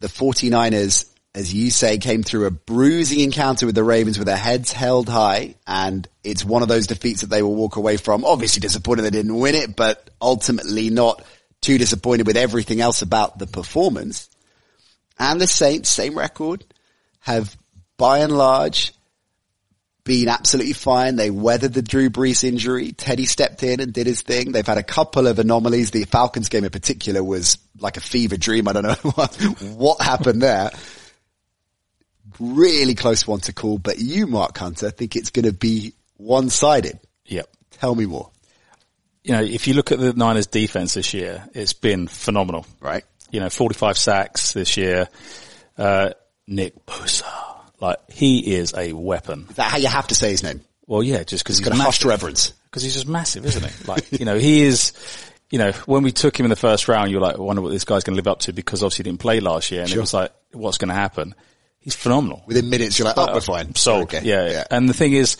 The 0.00 0.08
49ers, 0.08 1.10
as 1.34 1.54
you 1.54 1.70
say, 1.70 1.96
came 1.96 2.22
through 2.22 2.46
a 2.46 2.50
bruising 2.50 3.20
encounter 3.20 3.64
with 3.64 3.74
the 3.74 3.84
Ravens 3.84 4.18
with 4.18 4.26
their 4.26 4.36
heads 4.36 4.72
held 4.72 5.08
high. 5.08 5.54
And 5.66 6.06
it's 6.22 6.44
one 6.44 6.62
of 6.62 6.68
those 6.68 6.86
defeats 6.86 7.22
that 7.22 7.30
they 7.30 7.42
will 7.42 7.54
walk 7.54 7.76
away 7.76 7.96
from. 7.96 8.24
Obviously 8.24 8.60
disappointed 8.60 9.02
they 9.02 9.10
didn't 9.10 9.38
win 9.38 9.54
it, 9.54 9.76
but 9.76 10.10
ultimately 10.20 10.90
not 10.90 11.24
too 11.62 11.78
disappointed 11.78 12.26
with 12.26 12.36
everything 12.36 12.80
else 12.80 13.00
about 13.00 13.38
the 13.38 13.46
performance. 13.46 14.28
And 15.18 15.40
the 15.40 15.46
Saints, 15.46 15.88
same 15.88 16.18
record, 16.18 16.64
have 17.20 17.56
by 17.96 18.18
and 18.18 18.32
large 18.32 18.92
been 20.04 20.28
absolutely 20.28 20.72
fine. 20.72 21.16
They 21.16 21.30
weathered 21.30 21.74
the 21.74 21.82
Drew 21.82 22.10
Brees 22.10 22.42
injury. 22.44 22.92
Teddy 22.92 23.24
stepped 23.24 23.62
in 23.62 23.80
and 23.80 23.92
did 23.92 24.06
his 24.06 24.22
thing. 24.22 24.52
They've 24.52 24.66
had 24.66 24.78
a 24.78 24.82
couple 24.82 25.26
of 25.26 25.38
anomalies. 25.38 25.90
The 25.90 26.04
Falcons 26.04 26.48
game 26.48 26.64
in 26.64 26.70
particular 26.70 27.22
was 27.22 27.58
like 27.78 27.96
a 27.96 28.00
fever 28.00 28.36
dream. 28.36 28.66
I 28.68 28.72
don't 28.72 28.82
know 28.82 28.94
what, 29.14 29.34
what 29.60 30.00
happened 30.00 30.42
there. 30.42 30.70
Really 32.40 32.94
close 32.94 33.26
one 33.26 33.40
to 33.40 33.52
call, 33.52 33.78
but 33.78 33.98
you, 33.98 34.26
Mark 34.26 34.56
Hunter, 34.58 34.90
think 34.90 35.14
it's 35.14 35.30
going 35.30 35.44
to 35.44 35.52
be 35.52 35.94
one-sided. 36.16 36.98
Yep. 37.26 37.48
Tell 37.72 37.94
me 37.94 38.06
more. 38.06 38.30
You 39.22 39.32
know, 39.32 39.42
if 39.42 39.68
you 39.68 39.74
look 39.74 39.92
at 39.92 40.00
the 40.00 40.12
Niners 40.14 40.48
defense 40.48 40.94
this 40.94 41.14
year, 41.14 41.44
it's 41.54 41.74
been 41.74 42.08
phenomenal. 42.08 42.66
Right. 42.80 43.04
You 43.30 43.38
know, 43.40 43.50
45 43.50 43.96
sacks 43.96 44.52
this 44.52 44.76
year. 44.76 45.08
Uh, 45.78 46.10
Nick 46.48 46.84
Bosa, 46.86 47.24
like 47.82 47.98
he 48.10 48.54
is 48.54 48.72
a 48.74 48.94
weapon. 48.94 49.46
Is 49.50 49.56
that 49.56 49.70
how 49.70 49.76
you 49.76 49.88
have 49.88 50.06
to 50.06 50.14
say 50.14 50.30
his 50.30 50.42
name? 50.42 50.62
Well, 50.86 51.02
yeah, 51.02 51.22
just 51.24 51.44
because 51.44 51.58
he's 51.58 51.68
Got 51.68 51.78
a 51.78 51.82
hushed 51.82 52.04
reverence. 52.04 52.52
because 52.70 52.82
he's 52.82 52.94
just 52.94 53.06
massive, 53.08 53.44
isn't 53.44 53.64
he? 53.64 53.84
Like, 53.84 54.10
you 54.12 54.24
know, 54.24 54.38
he 54.38 54.62
is, 54.62 54.92
you 55.50 55.58
know, 55.58 55.72
when 55.86 56.02
we 56.02 56.12
took 56.12 56.38
him 56.38 56.46
in 56.46 56.50
the 56.50 56.56
first 56.56 56.88
round, 56.88 57.10
you're 57.10 57.20
like, 57.20 57.36
I 57.36 57.40
wonder 57.40 57.60
what 57.60 57.70
this 57.72 57.84
guy's 57.84 58.04
going 58.04 58.14
to 58.14 58.18
live 58.18 58.28
up 58.28 58.40
to 58.40 58.52
because 58.52 58.82
obviously 58.82 59.02
he 59.04 59.10
didn't 59.10 59.20
play 59.20 59.40
last 59.40 59.70
year. 59.70 59.82
And 59.82 59.90
Sure. 59.90 59.98
it 59.98 60.00
was 60.00 60.14
like, 60.14 60.32
what's 60.52 60.78
going 60.78 60.88
to 60.88 60.94
happen? 60.94 61.34
He's 61.80 61.94
phenomenal. 61.94 62.42
Within 62.46 62.68
minutes, 62.70 62.98
you're 62.98 63.06
like, 63.06 63.16
oh, 63.18 63.26
we're 63.26 63.36
uh, 63.38 63.40
fine. 63.40 63.74
Sold. 63.74 64.04
Okay. 64.04 64.20
Yeah, 64.22 64.48
yeah. 64.50 64.64
And 64.70 64.88
the 64.88 64.94
thing 64.94 65.12
is, 65.12 65.36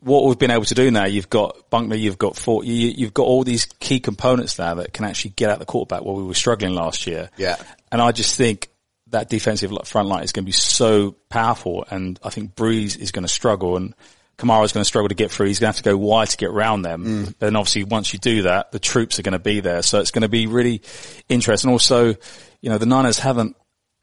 what 0.00 0.24
we've 0.24 0.38
been 0.38 0.50
able 0.50 0.64
to 0.64 0.74
do 0.74 0.90
now, 0.90 1.04
you've 1.04 1.28
got 1.30 1.68
Buckner, 1.68 1.94
you've 1.94 2.16
got 2.18 2.34
four, 2.36 2.64
you, 2.64 2.72
you've 2.88 3.12
got 3.14 3.24
all 3.24 3.44
these 3.44 3.66
key 3.80 4.00
components 4.00 4.58
now 4.58 4.74
that 4.76 4.94
can 4.94 5.04
actually 5.04 5.32
get 5.32 5.50
out 5.50 5.58
the 5.58 5.66
quarterback 5.66 6.02
where 6.04 6.14
we 6.14 6.22
were 6.22 6.34
struggling 6.34 6.74
last 6.74 7.06
year. 7.06 7.28
Yeah. 7.36 7.56
And 7.92 8.00
I 8.00 8.12
just 8.12 8.34
think 8.34 8.69
that 9.10 9.28
defensive 9.28 9.72
front 9.84 10.08
line 10.08 10.22
is 10.22 10.32
going 10.32 10.44
to 10.44 10.46
be 10.46 10.52
so 10.52 11.16
powerful. 11.28 11.84
And 11.90 12.18
I 12.22 12.30
think 12.30 12.54
Brees 12.54 12.98
is 12.98 13.12
going 13.12 13.24
to 13.24 13.28
struggle 13.28 13.76
and 13.76 13.94
Kamara 14.38 14.64
is 14.64 14.72
going 14.72 14.82
to 14.82 14.86
struggle 14.86 15.08
to 15.08 15.14
get 15.14 15.30
through. 15.30 15.46
He's 15.46 15.58
going 15.58 15.72
to 15.72 15.76
have 15.76 15.84
to 15.84 15.90
go 15.90 15.96
wide 15.96 16.28
to 16.28 16.36
get 16.36 16.50
around 16.50 16.82
them. 16.82 17.04
Mm. 17.04 17.38
Then 17.38 17.56
obviously 17.56 17.84
once 17.84 18.12
you 18.12 18.18
do 18.18 18.42
that, 18.42 18.72
the 18.72 18.78
troops 18.78 19.18
are 19.18 19.22
going 19.22 19.32
to 19.32 19.38
be 19.38 19.60
there. 19.60 19.82
So 19.82 20.00
it's 20.00 20.10
going 20.10 20.22
to 20.22 20.28
be 20.28 20.46
really 20.46 20.82
interesting. 21.28 21.70
Also, 21.70 22.14
you 22.60 22.70
know, 22.70 22.78
the 22.78 22.86
Niners 22.86 23.18
haven't, 23.18 23.56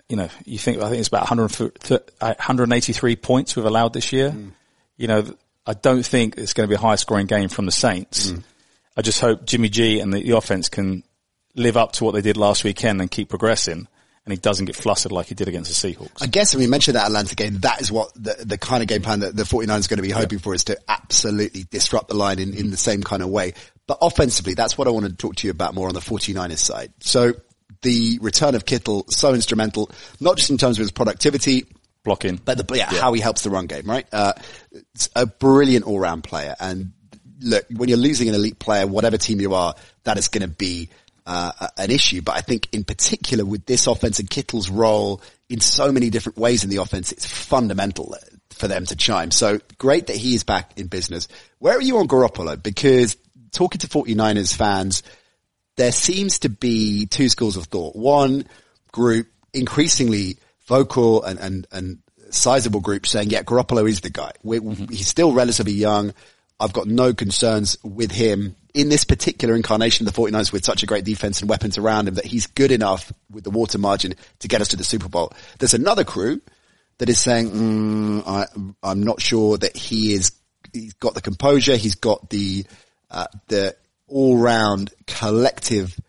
you 0.10 0.16
know, 0.16 0.30
you 0.46 0.58
think, 0.58 0.82
I 0.82 0.90
think 0.90 1.00
it's 1.00 1.08
about 1.08 1.30
183 1.30 3.16
points 3.16 3.56
we've 3.56 3.66
allowed 3.66 3.94
this 3.94 4.14
year. 4.14 4.32
Mm. 4.32 4.52
You 4.98 5.08
know, 5.08 5.36
I 5.66 5.74
don't 5.74 6.06
think 6.06 6.38
it's 6.38 6.54
going 6.54 6.68
to 6.68 6.72
be 6.72 6.76
a 6.76 6.82
high 6.82 6.96
scoring 6.96 7.28
game 7.28 7.50
from 7.50 7.66
the 7.66 7.72
Saints. 7.72 8.32
Mm. 8.32 8.44
I 8.96 9.02
just 9.02 9.20
hope 9.20 9.46
Jimmy 9.46 9.70
G 9.70 10.00
and 10.00 10.14
the, 10.14 10.22
the 10.22 10.38
offense 10.38 10.70
can 10.70 11.04
live 11.56 11.78
up 11.78 11.94
to 11.94 12.04
what 12.04 12.14
they 12.14 12.22
did 12.22 12.38
last 12.38 12.64
weekend 12.64 13.02
and 13.02 13.10
keep 13.10 13.30
progressing 13.30 13.88
and 14.28 14.34
he 14.34 14.38
doesn't 14.38 14.66
get 14.66 14.76
flustered 14.76 15.14
like 15.14 15.28
he 15.28 15.36
did 15.36 15.48
against 15.48 15.82
the 15.82 15.94
Seahawks. 15.94 16.22
I 16.22 16.28
guess 16.28 16.54
when 16.54 16.60
we 16.60 16.68
mentioned 16.68 16.98
that 16.98 17.06
Atlanta 17.06 17.34
game, 17.34 17.60
that 17.60 17.80
is 17.80 17.90
what 17.90 18.14
the, 18.14 18.36
the 18.44 18.58
kind 18.58 18.84
of 18.84 18.90
game 18.90 19.02
plan 19.02 19.22
that 19.22 19.38
the 19.38 19.44
49ers 19.44 19.86
are 19.86 19.88
going 19.88 19.98
to 19.98 20.02
be 20.02 20.10
hoping 20.10 20.40
for 20.40 20.54
is 20.54 20.66
to 20.66 20.78
absolutely 20.90 21.64
disrupt 21.64 22.10
the 22.10 22.14
line 22.14 22.38
in, 22.38 22.54
in 22.54 22.70
the 22.70 22.76
same 22.76 23.04
kind 23.04 23.24
of 23.24 23.30
way. 23.30 23.54
But 23.88 24.00
offensively, 24.02 24.54
that's 24.54 24.78
what 24.78 24.86
I 24.86 24.92
want 24.92 25.06
to 25.06 25.14
talk 25.16 25.38
to 25.38 25.48
you 25.48 25.52
about 25.52 25.76
more 25.76 25.88
on 25.88 25.94
the 25.94 26.02
49ers 26.02 26.58
side. 26.58 26.92
So 27.00 27.36
the 27.84 28.20
return 28.22 28.54
of 28.54 28.66
Kittle, 28.66 29.06
so 29.08 29.34
instrumental, 29.34 29.90
not 30.20 30.36
just 30.36 30.50
in 30.50 30.58
terms 30.58 30.78
of 30.78 30.82
his 30.82 30.92
productivity, 30.92 31.66
Blocking. 32.04 32.36
but 32.44 32.58
the, 32.58 32.76
yeah, 32.76 32.88
how 32.88 33.14
he 33.14 33.22
helps 33.22 33.44
the 33.44 33.50
run 33.50 33.68
game, 33.68 33.86
right? 33.86 34.06
Uh, 34.12 34.34
it's 34.74 35.10
a 35.16 35.26
brilliant 35.26 35.86
all-round 35.86 36.26
player. 36.26 36.54
And 36.60 36.92
look, 37.40 37.66
when 37.74 37.88
you're 37.88 37.98
losing 37.98 38.28
an 38.28 38.36
elite 38.36 38.60
player, 38.60 38.86
whatever 38.88 39.18
team 39.18 39.40
you 39.40 39.54
are, 39.54 39.74
that 40.04 40.18
is 40.18 40.28
going 40.28 40.42
to 40.42 40.54
be 40.54 40.90
uh, 41.28 41.68
an 41.78 41.92
issue. 41.92 42.22
But 42.22 42.38
I 42.38 42.42
think 42.42 42.70
in 42.72 42.84
particular 42.84 43.46
with 43.46 43.66
this 43.66 43.86
offense 43.86 44.20
and 44.20 44.30
Kittle's 44.30 44.70
role 44.70 45.22
in 45.50 45.60
so 45.60 45.92
many 45.92 46.10
different 46.10 46.38
ways 46.38 46.64
in 46.64 46.70
the 46.70 46.78
offense, 46.78 47.12
it's 47.12 47.26
fundamental 47.26 48.16
for 48.52 48.68
them 48.68 48.86
to 48.86 48.96
chime. 48.96 49.32
So 49.32 49.60
great 49.78 50.08
that 50.08 50.16
he 50.16 50.34
is 50.34 50.44
back 50.44 50.80
in 50.80 50.88
business. 50.88 51.28
Where 51.60 51.78
are 51.78 51.82
you 51.82 51.98
on 51.98 52.08
Garoppolo? 52.08 52.62
Because 52.62 53.18
talking 53.52 53.80
to 53.80 53.88
49ers 53.88 54.56
fans, 54.56 55.04
there 55.76 55.92
seems 55.92 56.40
to 56.40 56.50
be 56.50 57.06
two 57.06 57.30
schools 57.30 57.58
of 57.58 57.66
thought. 57.66 57.96
One 57.96 58.48
group 58.92 59.28
increasingly 59.54 60.38
vocal 60.66 61.24
and, 61.24 61.40
and, 61.40 61.68
and 61.72 62.00
sizable 62.30 62.80
group 62.80 63.06
saying, 63.06 63.30
yeah, 63.30 63.44
Garoppolo 63.44 63.88
is 63.88 64.02
the 64.02 64.10
guy. 64.10 64.32
we 64.44 64.60
He's 64.60 65.08
still 65.08 65.34
relatively 65.34 65.74
young. 65.74 66.14
I've 66.60 66.74
got 66.74 66.88
no 66.88 67.14
concerns 67.14 67.78
with 67.84 68.12
him 68.12 68.56
in 68.74 68.90
this 68.90 69.04
particular 69.04 69.56
incarnation 69.56 70.08
of 70.08 70.14
the 70.14 70.22
49ers 70.22 70.52
with 70.52 70.66
such 70.66 70.84
a 70.84 70.86
great 70.86 71.04
defense 71.04 71.42
and 71.42 71.50
weapons 71.50 71.78
around 71.78 72.08
him 72.08 72.16
that 72.16 72.26
he's 72.26 72.48
good 72.48 72.72
enough 72.72 73.12
with 73.32 73.44
the 73.44 73.50
water 73.50 73.78
margin 73.78 74.14
to 74.40 74.48
get 74.48 74.62
us 74.62 74.70
to 74.70 74.76
the 74.76 74.84
Super 74.84 75.10
Bowl. 75.10 75.34
There's 75.60 75.74
another 75.74 76.04
crew 76.04 76.42
that 76.98 77.10
is 77.10 77.20
saying, 77.20 77.52
mm, 77.52 78.24
I, 78.28 78.46
I'm 78.84 79.04
not 79.04 79.22
sure 79.22 79.58
that 79.58 79.76
he 79.76 80.14
is, 80.14 80.32
he's 80.74 80.94
got 80.94 81.14
the 81.14 81.22
composure, 81.22 81.76
he's 81.76 81.96
got 81.96 82.30
the, 82.30 82.66
uh, 83.12 83.28
the 83.48 83.76
all 84.08 84.38
round 84.38 84.94
collective 85.06 86.00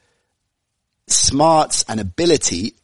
smarts 1.06 1.84
and 1.88 2.00
ability. 2.00 2.74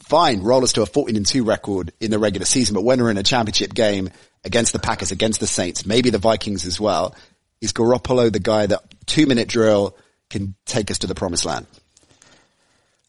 Fine, 0.00 0.42
roll 0.42 0.64
us 0.64 0.72
to 0.74 0.82
a 0.82 0.86
14 0.86 1.16
and 1.16 1.26
2 1.26 1.44
record 1.44 1.92
in 2.00 2.10
the 2.10 2.18
regular 2.18 2.46
season, 2.46 2.74
but 2.74 2.82
when 2.82 3.00
we're 3.00 3.10
in 3.10 3.18
a 3.18 3.22
championship 3.22 3.74
game 3.74 4.10
against 4.44 4.72
the 4.72 4.78
Packers, 4.78 5.10
against 5.12 5.40
the 5.40 5.46
Saints, 5.46 5.86
maybe 5.86 6.10
the 6.10 6.18
Vikings 6.18 6.66
as 6.66 6.80
well, 6.80 7.14
is 7.60 7.72
Garoppolo 7.72 8.32
the 8.32 8.40
guy 8.40 8.66
that 8.66 8.82
two 9.06 9.26
minute 9.26 9.48
drill 9.48 9.96
can 10.30 10.54
take 10.66 10.90
us 10.90 10.98
to 10.98 11.06
the 11.06 11.14
promised 11.14 11.44
land? 11.44 11.66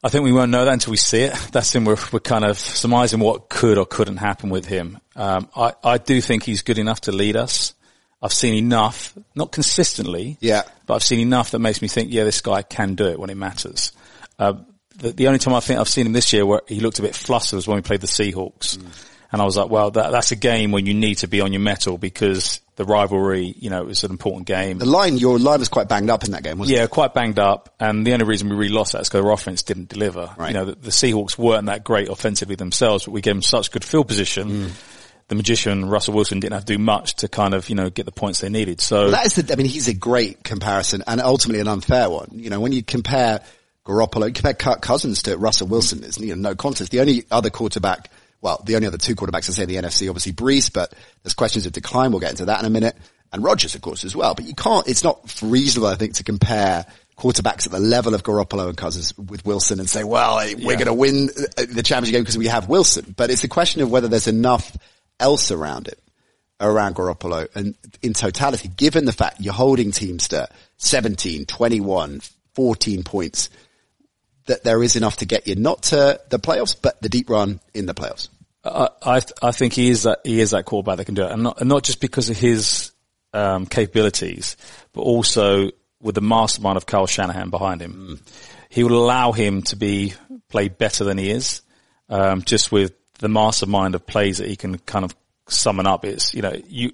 I 0.04 0.10
think 0.10 0.26
we 0.26 0.34
won't 0.34 0.52
know 0.52 0.66
that 0.66 0.74
until 0.74 0.92
we 0.92 0.98
see 0.98 1.22
it. 1.22 1.34
That's 1.54 1.74
when 1.74 1.86
we're, 1.86 1.98
we're 2.12 2.20
kind 2.20 2.44
of 2.44 2.60
surmising 2.60 3.20
what 3.22 3.48
could 3.48 3.78
or 3.78 3.86
couldn't 3.86 4.18
happen 4.18 4.50
with 4.50 4.66
him. 4.66 5.00
Um, 5.16 5.48
I, 5.56 5.74
I 5.84 5.98
do 5.98 6.20
think 6.20 6.44
he's 6.44 6.62
good 6.62 6.78
enough 6.78 7.02
to 7.02 7.12
lead 7.14 7.38
us. 7.38 7.74
I've 8.22 8.34
seen 8.34 8.56
enough, 8.56 9.18
not 9.34 9.52
consistently, 9.52 10.38
Yeah. 10.42 10.64
but 10.86 10.96
I've 10.96 11.04
seen 11.04 11.20
enough 11.20 11.52
that 11.52 11.60
makes 11.60 11.82
me 11.82 11.88
think, 11.88 12.12
yeah, 12.12 12.26
this 12.26 12.42
guy 12.42 12.62
can 12.62 12.96
do 12.96 13.06
it 13.08 13.20
when 13.20 13.30
it 13.30 13.36
matters. 13.38 13.92
Uh, 14.38 14.54
the, 14.96 15.12
the 15.12 15.28
only 15.28 15.40
time 15.40 15.54
I 15.54 15.60
think 15.62 15.80
I've 15.80 15.90
seen 15.90 16.06
him 16.06 16.14
this 16.14 16.32
year 16.34 16.46
where 16.46 16.62
he 16.68 16.80
looked 16.82 17.00
a 17.00 17.02
bit 17.02 17.16
flustered 17.16 17.58
was 17.58 17.68
when 17.68 17.76
we 17.78 17.82
played 17.82 18.02
the 18.02 18.08
Seahawks. 18.08 18.78
And 19.34 19.42
I 19.42 19.46
was 19.46 19.58
like, 19.58 19.70
well, 19.70 19.90
that, 19.92 20.12
that's 20.12 20.32
a 20.32 20.36
game 20.36 20.72
when 20.72 20.86
you 20.86 20.94
need 20.94 21.16
to 21.16 21.28
be 21.28 21.42
on 21.42 21.52
your 21.52 21.60
mettle 21.62 21.98
because 21.98 22.62
the 22.76 22.86
rivalry, 22.86 23.54
you 23.58 23.70
know, 23.72 23.82
it 23.82 23.88
was 23.88 24.04
an 24.04 24.12
important 24.12 24.46
game. 24.48 24.78
The 24.78 24.86
line, 24.86 25.18
your 25.18 25.40
line 25.40 25.60
was 25.60 25.70
quite 25.70 25.90
banged 25.90 26.12
up 26.12 26.24
in 26.24 26.32
that 26.32 26.44
game, 26.44 26.60
wasn't 26.60 26.76
Yeah, 26.76 26.84
it? 26.84 26.86
Yeah, 26.86 26.88
quite 26.88 27.14
banged 27.16 27.40
up. 27.40 27.74
And 27.80 28.06
the 28.06 28.14
only 28.14 28.26
reason 28.26 28.48
we 28.50 28.56
really 28.56 28.74
lost 28.74 28.94
that 28.94 29.02
is 29.02 29.10
because 29.10 29.26
our 29.26 29.32
offense 29.32 29.64
didn't 29.64 29.90
deliver. 29.90 30.30
Right. 30.38 30.50
You 30.50 30.54
know, 30.54 30.66
the, 30.66 30.76
the 30.76 30.90
Seahawks 30.92 31.38
weren't 31.38 31.66
that 31.66 31.84
great 31.84 32.10
offensively 32.10 32.56
themselves, 32.56 33.06
but 33.06 33.12
we 33.12 33.22
gave 33.22 33.34
them 33.34 33.42
such 33.42 33.72
good 33.72 33.84
field 33.84 34.08
position. 34.08 34.50
Mm. 34.50 34.72
The 35.30 35.36
magician, 35.36 35.86
Russell 35.86 36.14
Wilson, 36.14 36.40
didn't 36.40 36.54
have 36.54 36.66
to 36.66 36.74
do 36.74 36.80
much 36.80 37.16
to 37.16 37.28
kind 37.28 37.54
of, 37.56 37.70
you 37.70 37.76
know, 37.76 37.90
get 37.90 38.06
the 38.06 38.12
points 38.12 38.42
they 38.42 38.50
needed. 38.50 38.82
So 38.82 39.04
Well, 39.04 39.12
that 39.12 39.26
is 39.26 39.36
the, 39.36 39.52
I 39.52 39.56
mean, 39.56 39.66
he's 39.68 39.88
a 39.88 39.94
great 39.96 40.44
comparison 40.44 41.04
and 41.08 41.20
ultimately 41.22 41.60
an 41.62 41.68
unfair 41.68 42.10
one. 42.10 42.30
You 42.34 42.50
know, 42.52 42.60
when 42.60 42.72
you 42.72 42.84
compare 42.84 43.42
Garoppolo, 43.86 44.28
you 44.28 44.34
compare 44.34 44.54
Kirk 44.54 44.82
Cousins 44.82 45.24
to 45.24 45.38
Russell 45.38 45.68
Wilson, 45.68 46.02
there's 46.02 46.18
you 46.20 46.36
know, 46.36 46.50
no 46.50 46.56
contest. 46.56 46.92
The 46.92 47.00
only 47.00 47.26
other 47.32 47.50
quarterback, 47.50 48.12
well, 48.44 48.62
the 48.66 48.76
only 48.76 48.88
other 48.88 48.98
two 48.98 49.16
quarterbacks 49.16 49.50
I 49.50 49.54
say 49.54 49.64
in 49.64 49.70
the 49.70 49.76
NFC, 49.76 50.10
obviously 50.10 50.34
Brees, 50.34 50.72
but 50.72 50.94
there's 51.24 51.34
questions 51.34 51.66
of 51.66 51.72
decline. 51.72 52.12
We'll 52.12 52.20
get 52.20 52.32
into 52.32 52.46
that 52.46 52.60
in 52.60 52.66
a 52.66 52.70
minute. 52.70 52.96
And 53.32 53.42
Rodgers, 53.44 53.74
of 53.74 53.82
course, 53.82 54.04
as 54.04 54.16
well. 54.16 54.36
But 54.36 54.46
you 54.46 54.54
can't, 54.54 54.88
it's 54.88 55.04
not 55.04 55.42
reasonable, 55.42 55.88
I 55.88 55.96
think, 55.96 56.16
to 56.16 56.24
compare 56.24 56.86
quarterbacks 57.18 57.66
at 57.66 57.72
the 57.72 57.80
level 57.80 58.14
of 58.14 58.24
Garoppolo 58.24 58.68
and 58.68 58.78
Cousins 58.78 59.18
with 59.18 59.46
Wilson 59.46 59.80
and 59.80 59.90
say, 59.90 60.04
well, 60.04 60.36
we're 60.36 60.58
Yeah. 60.58 60.76
going 60.76 60.86
to 60.86 60.94
win 60.94 61.28
the 61.28 61.82
championship 61.84 62.14
game 62.14 62.22
because 62.24 62.38
we 62.38 62.48
have 62.48 62.68
Wilson. 62.70 63.14
But 63.16 63.32
it's 63.32 63.44
a 63.44 63.48
question 63.48 63.82
of 63.82 63.90
whether 63.90 64.08
there's 64.08 64.28
enough 64.28 64.76
else 65.20 65.50
around 65.50 65.88
it 65.88 65.98
around 66.60 66.96
Garoppolo 66.96 67.48
and 67.56 67.76
in 68.02 68.14
totality, 68.14 68.68
given 68.68 69.06
the 69.06 69.12
fact 69.14 69.40
you're 69.40 69.54
holding 69.54 69.92
teams 69.92 70.28
to 70.30 70.48
17, 70.78 71.46
21, 71.46 72.22
14 72.56 73.04
points, 73.04 73.50
that 74.46 74.64
there 74.64 74.84
is 74.84 74.96
enough 74.96 75.18
to 75.18 75.26
get 75.26 75.48
you 75.48 75.56
not 75.56 75.84
to 75.84 76.20
the 76.30 76.40
playoffs, 76.40 76.76
but 76.80 77.02
the 77.02 77.10
deep 77.10 77.30
run 77.30 77.60
in 77.74 77.86
the 77.86 77.94
playoffs. 77.94 78.28
I, 78.64 78.90
I, 79.02 79.22
I 79.42 79.52
think 79.52 79.74
he 79.74 79.90
is 79.90 80.04
that, 80.04 80.20
he 80.24 80.40
is 80.40 80.52
that 80.52 80.66
quarterback 80.66 80.98
that 80.98 81.06
can 81.06 81.16
do 81.16 81.24
it. 81.24 81.32
And 81.32 81.44
not, 81.44 81.60
and 81.60 81.70
not 81.70 81.84
just 81.84 82.00
because 82.00 82.30
of 82.30 82.38
his, 82.38 82.92
um, 83.34 83.66
capabilities, 83.66 84.58
but 84.94 85.02
also 85.02 85.70
with 86.02 86.16
the 86.16 86.22
mastermind 86.22 86.78
of 86.78 86.86
Kyle 86.86 87.08
Shanahan 87.08 87.50
behind 87.50 87.82
him. 87.82 88.22
He 88.70 88.84
will 88.84 89.04
allow 89.04 89.32
him 89.32 89.62
to 89.64 89.76
be, 89.76 90.14
play 90.50 90.68
better 90.68 91.04
than 91.04 91.18
he 91.18 91.32
is, 91.32 91.62
um, 92.10 92.42
just 92.42 92.72
with 92.72 92.94
the 93.20 93.30
mastermind 93.30 93.96
of 93.96 94.06
plays 94.06 94.38
that 94.40 94.48
he 94.48 94.56
can 94.56 94.78
kind 94.80 95.06
of 95.06 95.16
summon 95.48 95.88
up. 95.88 96.06
It's, 96.06 96.34
you 96.34 96.42
know, 96.42 96.56
you, 96.68 96.92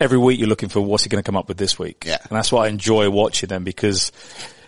every 0.00 0.18
week 0.18 0.38
you're 0.38 0.48
looking 0.48 0.68
for 0.68 0.80
what's 0.80 1.04
he 1.04 1.08
going 1.08 1.22
to 1.22 1.26
come 1.26 1.36
up 1.36 1.48
with 1.48 1.56
this 1.56 1.78
week. 1.78 2.04
Yeah. 2.06 2.18
And 2.28 2.36
that's 2.36 2.50
why 2.52 2.66
I 2.66 2.68
enjoy 2.68 3.10
watching 3.10 3.48
them 3.48 3.64
because 3.64 4.12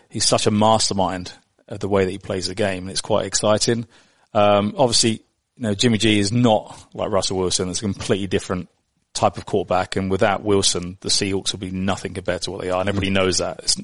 he's 0.09 0.27
such 0.27 0.47
a 0.47 0.51
mastermind 0.51 1.33
of 1.69 1.81
the 1.81 1.89
way 1.89 2.05
that 2.05 2.11
he 2.11 2.19
plays 2.19 2.49
the 2.49 2.55
game 2.55 2.85
and 2.85 2.91
it's 2.91 3.01
quite 3.01 3.27
exciting. 3.27 3.87
Um, 4.33 4.75
obviously, 4.77 5.23
you 5.61 5.67
know, 5.67 5.75
Jimmy 5.75 5.99
G 5.99 6.19
is 6.19 6.33
not 6.33 6.87
like 6.95 7.11
Russell 7.11 7.37
Wilson. 7.37 7.69
It's 7.69 7.81
a 7.81 7.83
completely 7.83 8.27
different 8.27 8.71
type 9.13 9.37
of 9.37 9.45
quarterback. 9.45 9.95
And 9.95 10.11
without 10.11 10.43
Wilson, 10.43 10.97
the 11.03 11.11
Seahawks 11.11 11.53
will 11.53 11.59
be 11.59 11.71
nothing 11.71 12.15
compared 12.15 12.41
to 12.43 12.51
what 12.51 12.63
they 12.63 12.71
are. 12.71 12.81
And 12.81 12.89
everybody 12.89 13.09
mm-hmm. 13.09 13.23
knows 13.23 13.39
that. 13.39 13.59
It's, 13.59 13.77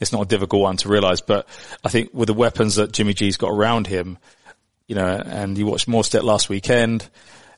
it's 0.00 0.10
not 0.10 0.22
a 0.22 0.26
difficult 0.26 0.62
one 0.62 0.78
to 0.78 0.88
realize, 0.88 1.20
but 1.20 1.46
I 1.84 1.90
think 1.90 2.14
with 2.14 2.28
the 2.28 2.34
weapons 2.34 2.76
that 2.76 2.92
Jimmy 2.92 3.12
G's 3.12 3.36
got 3.36 3.50
around 3.50 3.86
him, 3.86 4.16
you 4.86 4.94
know, 4.94 5.06
and 5.06 5.58
you 5.58 5.66
watched 5.66 5.86
Mostert 5.86 6.22
last 6.22 6.48
weekend, 6.48 7.06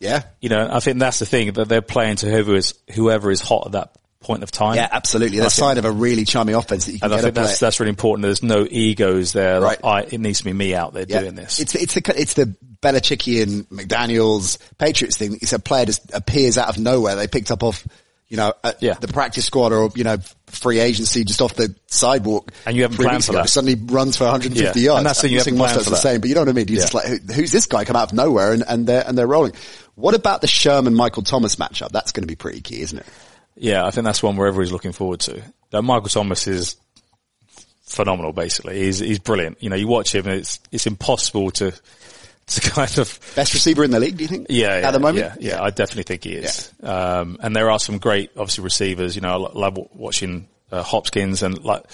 Yeah. 0.01 0.25
you 0.41 0.49
know, 0.49 0.69
I 0.69 0.81
think 0.81 0.99
that's 0.99 1.21
the 1.21 1.27
thing 1.27 1.53
that 1.53 1.69
they're 1.69 1.81
playing 1.81 2.17
to 2.17 2.27
whoever 2.29 2.57
is, 2.57 2.75
whoever 2.93 3.31
is 3.31 3.41
hot 3.41 3.67
at 3.67 3.73
that 3.73 3.95
point 4.21 4.43
of 4.43 4.51
time. 4.51 4.77
Yeah, 4.77 4.89
absolutely. 4.91 5.39
That's 5.39 5.55
think- 5.57 5.65
sign 5.65 5.79
of 5.79 5.85
a 5.85 5.91
really 5.91 6.25
charming 6.25 6.55
offense 6.55 6.87
that 6.87 6.93
you 6.93 7.01
can 7.01 7.11
And 7.11 7.19
I 7.19 7.23
think 7.23 7.35
that's, 7.35 7.59
that's 7.59 7.81
really 7.81 7.91
important. 7.91 8.23
There's 8.25 8.43
no 8.43 8.67
egos 8.71 9.33
there. 9.33 9.61
Like, 9.61 9.83
Right. 9.83 10.05
I, 10.05 10.15
it 10.15 10.21
needs 10.21 10.39
to 10.39 10.45
be 10.45 10.53
me 10.53 10.75
out 10.75 10.93
there 10.93 11.07
Yeah. 11.09 11.21
doing 11.21 11.35
this. 11.37 11.59
It's 11.59 11.75
it's 11.75 11.95
the 11.95 12.15
it's 12.21 12.35
the 12.35 12.55
Belichickian 12.83 13.67
McDaniel's 13.69 14.59
Patriots 14.79 15.17
thing. 15.17 15.39
It's 15.41 15.53
a 15.53 15.59
player 15.59 15.87
just 15.87 16.13
appears 16.15 16.59
out 16.59 16.69
of 16.69 16.79
nowhere. 16.79 17.17
They 17.17 17.29
picked 17.29 17.51
up 17.51 17.63
off 17.63 17.87
you 18.29 18.37
know 18.37 18.53
Yeah. 18.81 18.95
the 18.95 19.09
practice 19.09 19.45
squad 19.47 19.73
or 19.73 19.91
you 19.95 20.05
know 20.05 20.19
free 20.47 20.81
agency 20.81 21.25
just 21.25 21.41
off 21.41 21.55
the 21.55 21.75
sidewalk. 21.87 22.53
And 22.67 22.77
you 22.77 22.83
haven't 22.83 22.99
planned 22.99 23.25
for 23.25 23.33
ago. 23.33 23.41
that. 23.43 23.49
Suddenly 23.49 23.75
runs 23.87 24.17
for 24.17 24.25
150 24.25 24.81
Yeah. 24.81 24.85
yards. 24.85 24.99
And 24.99 25.07
that's 25.07 25.21
the 25.23 25.29
you 25.31 25.39
haven't 25.39 25.57
planned 25.57 25.83
for 25.83 25.91
the 25.91 25.97
same, 25.97 26.21
but 26.21 26.29
you 26.29 26.35
know 26.35 26.43
what 26.43 26.49
I 26.49 26.53
mean. 26.53 26.69
You're 26.69 26.81
just 26.81 26.95
like 26.95 27.07
who, 27.07 27.17
who's 27.33 27.53
this 27.53 27.67
guy 27.67 27.85
come 27.85 27.97
out 27.97 28.11
of 28.11 28.13
nowhere 28.13 28.53
and 28.53 28.65
and 28.69 28.87
they're 28.87 29.05
and 29.07 29.17
they're 29.17 29.27
rolling. 29.27 29.53
What 29.95 30.15
about 30.15 30.41
the 30.41 30.47
Sherman 30.47 30.95
Michael 30.95 31.23
Thomas 31.23 31.57
matchup? 31.57 31.91
That's 31.91 32.13
going 32.13 32.23
to 32.23 32.27
be 32.29 32.37
pretty 32.37 32.61
key, 32.61 32.81
isn't 32.83 32.99
it? 32.99 33.07
Yeah, 33.61 33.85
I 33.85 33.90
think 33.90 34.07
that's 34.07 34.23
one 34.23 34.37
where 34.37 34.49
everybody's 34.49 34.73
looking 34.73 34.92
forward 34.92 35.20
to. 35.20 35.42
Now, 35.70 35.83
Michael 35.83 36.09
Thomas 36.09 36.46
is 36.46 36.77
phenomenal. 37.85 38.33
Basically, 38.33 38.79
he's 38.81 39.01
he's 39.01 39.18
brilliant. 39.18 39.62
You 39.62 39.68
know, 39.68 39.77
you 39.77 39.87
watch 39.87 40.14
him, 40.14 40.27
and 40.27 40.37
it's 40.37 40.61
it's 40.73 40.87
impossible 40.87 41.51
to 41.53 41.70
to 41.70 42.61
kind 42.70 42.99
of 42.99 43.20
Best 43.37 43.53
receiver 43.53 43.85
in 43.85 43.90
the 43.90 44.01
league, 44.01 44.16
do 44.16 44.25
you 44.25 44.29
think? 44.29 44.46
yeah, 44.49 44.81
yeah 44.81 44.88
at 44.88 44.92
the 44.92 44.99
moment. 44.99 45.18
Yeah, 45.18 45.35
yeah, 45.38 45.62
I 45.62 45.68
definitely 45.68 46.05
think 46.05 46.25
he 46.25 46.33
is. 46.37 46.73
Um, 46.83 47.38
and 47.42 47.55
there 47.55 47.70
are 47.70 47.79
some 47.79 47.99
great, 47.99 48.31
obviously, 48.35 48.64
receivers. 48.64 49.14
You 49.14 49.20
know, 49.20 49.46
I 49.46 49.53
love 49.53 49.79
watching 49.94 50.49
uh, 50.73 50.83
Hopkins 50.83 51.42
and 51.42 51.62
like, 51.62 51.85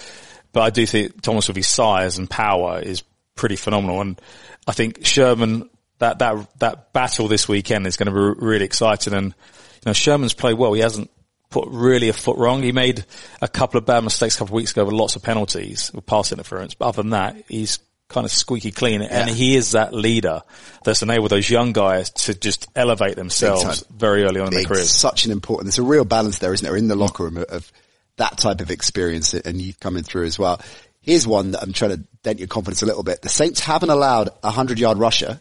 but 0.53 0.63
I 0.63 0.71
do 0.71 0.87
think 0.87 1.21
Thomas 1.21 1.49
with 1.49 1.57
his 1.57 1.69
size 1.69 2.17
and 2.17 2.31
power 2.31 2.79
is 2.79 3.03
pretty 3.35 3.57
phenomenal. 3.57 4.01
And 4.01 4.21
I 4.69 4.73
think 4.73 5.05
Sherman 5.05 5.69
that 5.99 6.21
that 6.21 6.61
that 6.61 6.93
battle 6.93 7.27
this 7.27 7.49
weekend 7.49 7.89
is 7.89 7.97
going 7.97 8.07
to 8.07 8.13
be 8.13 8.41
really 8.47 8.65
exciting. 8.65 9.15
And 9.15 9.27
you 9.27 9.83
know, 9.87 9.93
Sherman's 9.93 10.33
played 10.33 10.55
well. 10.55 10.73
He 10.73 10.81
hasn't 10.81 11.11
put 11.51 11.69
really 11.69 12.09
a 12.09 12.13
foot 12.13 12.37
wrong. 12.39 12.63
He 12.63 12.73
made 12.73 13.05
a 13.41 13.49
couple 13.49 13.79
of 13.79 13.87
bad 13.87 14.03
mistakes 14.05 14.35
a 14.37 14.39
couple 14.39 14.53
of 14.55 14.57
weeks 14.57 14.73
ago 14.73 14.85
with 14.85 14.95
lots 14.95 15.17
of 15.17 15.23
penalties 15.23 15.91
with 15.95 16.07
pass 16.07 16.33
interference. 16.33 16.75
But 16.75 16.87
other 16.89 17.03
than 17.03 17.11
that, 17.11 17.37
he's 17.49 17.79
kind 18.09 18.25
of 18.25 18.31
squeaky 18.31 18.71
clean. 18.71 19.03
And 19.03 19.29
he 19.31 19.57
is 19.57 19.73
that 19.73 19.93
leader 19.93 20.43
that's 20.85 21.03
enabled 21.03 21.31
those 21.31 21.49
young 21.51 21.73
guys 21.73 22.11
to 22.11 22.35
just 22.35 22.67
elevate 22.77 23.17
themselves 23.17 23.85
very 23.91 24.23
early 24.25 24.41
on 24.41 24.49
in 24.49 24.53
their 24.53 24.61
It's 24.61 24.69
careers. 24.69 24.91
such 24.91 25.25
an 25.27 25.33
important, 25.33 25.67
there's 25.67 25.79
a 25.79 25.83
real 25.83 26.05
balance 26.05 26.39
there, 26.39 26.53
isn't 26.55 26.65
there, 26.65 26.77
in 26.77 26.89
the 26.89 26.95
locker 26.97 27.25
room 27.25 27.45
of, 27.49 27.71
that 28.19 28.39
type 28.39 28.63
of 28.63 28.71
experience 28.71 29.35
and 29.35 29.61
youth 29.61 29.79
coming 29.79 30.03
through 30.03 30.25
as 30.25 30.39
well. 30.39 30.59
Here's 31.03 31.27
one 31.27 31.51
that 31.51 31.63
I'm 31.63 31.75
trying 31.75 31.91
to 31.91 31.97
dent 32.23 32.39
your 32.39 32.49
confidence 32.49 32.81
a 32.83 32.87
little 32.87 33.03
bit. 33.03 33.21
The 33.21 33.29
Saints 33.29 33.61
haven't 33.61 33.91
allowed 33.91 34.31
a 34.43 34.51
hundred 34.51 34.79
yard 34.79 34.97
rusher 34.97 35.39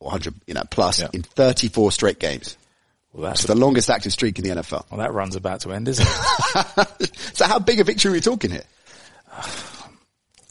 or 0.00 0.06
100, 0.06 0.34
you 0.46 0.54
know, 0.54 0.62
plus 0.70 1.00
Yeah. 1.00 1.08
in 1.12 1.22
34 1.22 1.92
straight 1.92 2.18
games. 2.18 2.56
Well, 3.16 3.30
that's 3.30 3.40
It's 3.44 3.48
the 3.48 3.54
longest 3.58 3.88
active 3.88 4.12
streak 4.12 4.38
in 4.38 4.44
the 4.44 4.50
NFL. 4.62 4.84
well, 4.90 4.98
that 5.00 5.12
run's 5.14 5.36
about 5.36 5.60
to 5.62 5.72
end, 5.72 5.88
isn't 5.88 6.06
it? 6.06 7.16
so 7.34 7.46
how 7.46 7.58
big 7.58 7.80
a 7.80 7.84
victory 7.84 8.10
are 8.10 8.12
we 8.12 8.20
talking 8.20 8.50
here? 8.50 8.64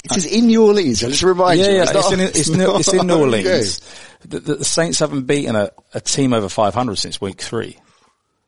It 0.04 0.18
is 0.18 0.26
in 0.26 0.48
New 0.48 0.66
Orleans. 0.66 1.04
I'll 1.04 1.10
just 1.10 1.24
remind 1.24 1.60
yeah, 1.60 1.68
you. 1.70 1.76
yeah. 1.78 1.82
It's, 1.84 1.92
It's, 1.92 2.04
not- 2.10 2.14
in, 2.14 2.20
it's, 2.22 2.50
not 2.50 2.58
no, 2.58 2.78
it's 2.78 2.94
in 2.94 3.08
New. 3.08 3.14
Orleans. 3.20 3.82
The, 4.22 4.40
the, 4.40 4.56
the 4.56 4.66
Saints 4.66 5.00
haven't 5.00 5.24
beaten 5.24 5.56
a, 5.56 5.72
a 5.94 6.02
team 6.02 6.34
over 6.34 6.50
500 6.50 6.96
since 6.98 7.20
week 7.22 7.42
three. 7.42 7.78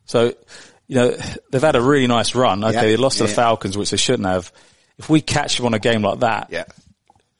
So, 0.05 0.33
you 0.87 0.95
know, 0.95 1.17
they've 1.51 1.61
had 1.61 1.75
a 1.75 1.81
really 1.81 2.07
nice 2.07 2.33
run. 2.35 2.63
Okay, 2.63 2.73
Yeah, 2.73 2.81
they 2.83 2.97
lost 2.97 3.17
to 3.17 3.23
the. 3.23 3.29
Falcons, 3.29 3.77
which 3.77 3.91
they 3.91 3.97
shouldn't 3.97 4.27
have. 4.27 4.51
If 4.97 5.09
we 5.09 5.21
catch 5.21 5.57
them 5.57 5.65
on 5.67 5.73
a 5.73 5.79
game 5.79 6.01
like 6.01 6.19
that, 6.19 6.47
Yeah. 6.51 6.63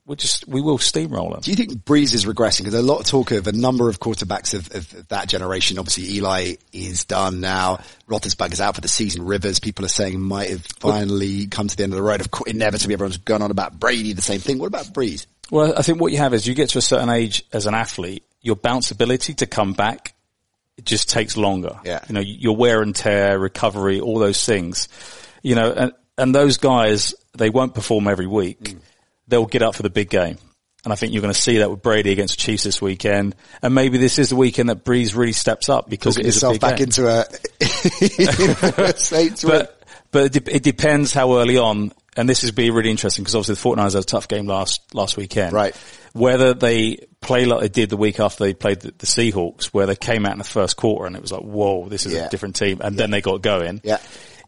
We 0.07 0.15
just, 0.15 0.47
we 0.47 0.61
will 0.61 0.77
steamroll 0.77 1.33
them. 1.33 1.41
Do 1.41 1.51
you 1.51 1.57
think 1.57 1.83
Brees 1.83 2.13
is 2.15 2.25
regressing? 2.25 2.59
Because 2.59 2.73
a 2.73 2.81
lot 2.81 3.01
of 3.01 3.05
talk 3.07 3.31
of 3.31 3.45
a 3.45 3.51
number 3.51 3.89
of 3.89 3.99
quarterbacks 3.99 4.53
of, 4.53 4.73
of 4.73 5.07
that 5.09 5.27
generation. 5.27 5.77
Obviously, 5.77 6.15
Eli 6.15 6.55
is 6.71 7.03
done 7.05 7.41
now. 7.41 7.81
Roethlisberger's 8.07 8.61
out 8.61 8.75
for 8.75 8.81
the 8.81 8.87
season. 8.87 9.25
Rivers, 9.25 9.59
people 9.59 9.83
are 9.83 9.89
saying, 9.89 10.19
might 10.19 10.49
have 10.49 10.65
finally 10.79 11.47
come 11.47 11.67
to 11.67 11.75
the 11.75 11.83
end 11.83 11.91
of 11.91 11.97
the 11.97 12.03
road. 12.03 12.21
Of 12.21 12.31
course, 12.31 12.49
inevitably, 12.49 12.93
everyone's 12.93 13.17
gone 13.17 13.41
on 13.41 13.51
about 13.51 13.79
Brady, 13.79 14.13
the 14.13 14.21
same 14.21 14.39
thing. 14.39 14.59
What 14.59 14.67
about 14.67 14.85
Brees? 14.87 15.27
Well, 15.51 15.73
I 15.77 15.81
think 15.81 15.99
what 15.99 16.13
you 16.13 16.19
have 16.19 16.33
is 16.33 16.47
you 16.47 16.55
get 16.55 16.69
to 16.69 16.77
a 16.77 16.81
certain 16.81 17.09
age 17.09 17.43
as 17.51 17.67
an 17.67 17.75
athlete, 17.75 18.23
your 18.41 18.55
bounce 18.55 18.91
ability 18.91 19.33
to 19.35 19.45
come 19.45 19.73
back 19.73 20.13
it 20.77 20.85
just 20.85 21.09
takes 21.09 21.35
longer. 21.35 21.79
Yeah. 21.83 22.03
You 22.07 22.13
know, 22.13 22.21
your 22.21 22.55
wear 22.55 22.81
and 22.81 22.95
tear, 22.95 23.39
recovery, 23.39 23.99
all 23.99 24.19
those 24.19 24.45
things. 24.45 24.87
You 25.41 25.55
know, 25.55 25.73
and, 25.73 25.91
and 26.17 26.35
those 26.35 26.57
guys, 26.57 27.15
they 27.35 27.49
won't 27.49 27.73
perform 27.73 28.07
every 28.07 28.27
week. 28.27 28.59
Mm. 28.59 28.79
They'll 29.27 29.45
get 29.45 29.61
up 29.61 29.75
for 29.75 29.83
the 29.83 29.89
big 29.89 30.09
game. 30.09 30.37
And 30.83 30.93
I 30.93 30.95
think 30.95 31.11
you're 31.11 31.21
going 31.21 31.33
to 31.33 31.39
see 31.41 31.57
that 31.57 31.69
with 31.69 31.81
Brady 31.81 32.11
against 32.13 32.37
the 32.37 32.41
Chiefs 32.41 32.63
this 32.63 32.81
weekend. 32.81 33.35
And 33.61 33.75
maybe 33.75 33.97
this 33.97 34.19
is 34.19 34.29
the 34.29 34.35
weekend 34.37 34.69
that 34.69 34.85
Brees 34.85 35.15
really 35.17 35.33
steps 35.33 35.67
up 35.69 35.89
because 35.89 36.15
Talking 36.15 36.25
it 36.27 36.29
is 36.29 36.43
a 36.43 36.51
big 36.51 36.61
back 36.61 36.77
game. 36.77 36.85
into 36.85 37.07
a 37.07 37.25
Saints 38.97 39.43
win. 39.43 39.51
but 39.59 39.73
but 40.11 40.35
it, 40.35 40.45
de- 40.45 40.55
it 40.55 40.63
depends 40.63 41.11
how 41.13 41.35
early 41.37 41.57
on, 41.57 41.91
and 42.15 42.29
this 42.29 42.43
is 42.45 42.51
be 42.51 42.69
really 42.69 42.89
interesting 42.89 43.23
because 43.23 43.35
obviously 43.35 43.55
the 43.55 43.75
49ers 43.81 43.93
had 43.93 44.03
a 44.03 44.05
tough 44.05 44.27
game 44.29 44.47
last 44.47 44.81
last 44.93 45.17
weekend. 45.17 45.51
Right. 45.53 45.75
Whether 46.13 46.53
they 46.53 47.05
play 47.21 47.45
like 47.45 47.59
they 47.61 47.69
did 47.69 47.89
the 47.89 47.97
week 47.97 48.19
after 48.21 48.45
they 48.45 48.53
played 48.53 48.79
the, 48.79 48.91
the 48.97 49.05
Seahawks, 49.05 49.65
where 49.65 49.85
they 49.87 49.95
came 49.95 50.25
out 50.25 50.31
in 50.31 50.37
the 50.37 50.43
first 50.45 50.77
quarter 50.77 51.05
and 51.05 51.15
it 51.15 51.21
was 51.21 51.31
like, 51.33 51.41
whoa, 51.41 51.89
this 51.89 52.05
is 52.05 52.13
Yeah. 52.13 52.27
a 52.27 52.29
different 52.29 52.55
team, 52.55 52.79
and 52.81 52.97
then 52.97 53.11
they 53.11 53.21
got 53.21 53.41
going. 53.41 53.81
Yeah. 53.83 53.97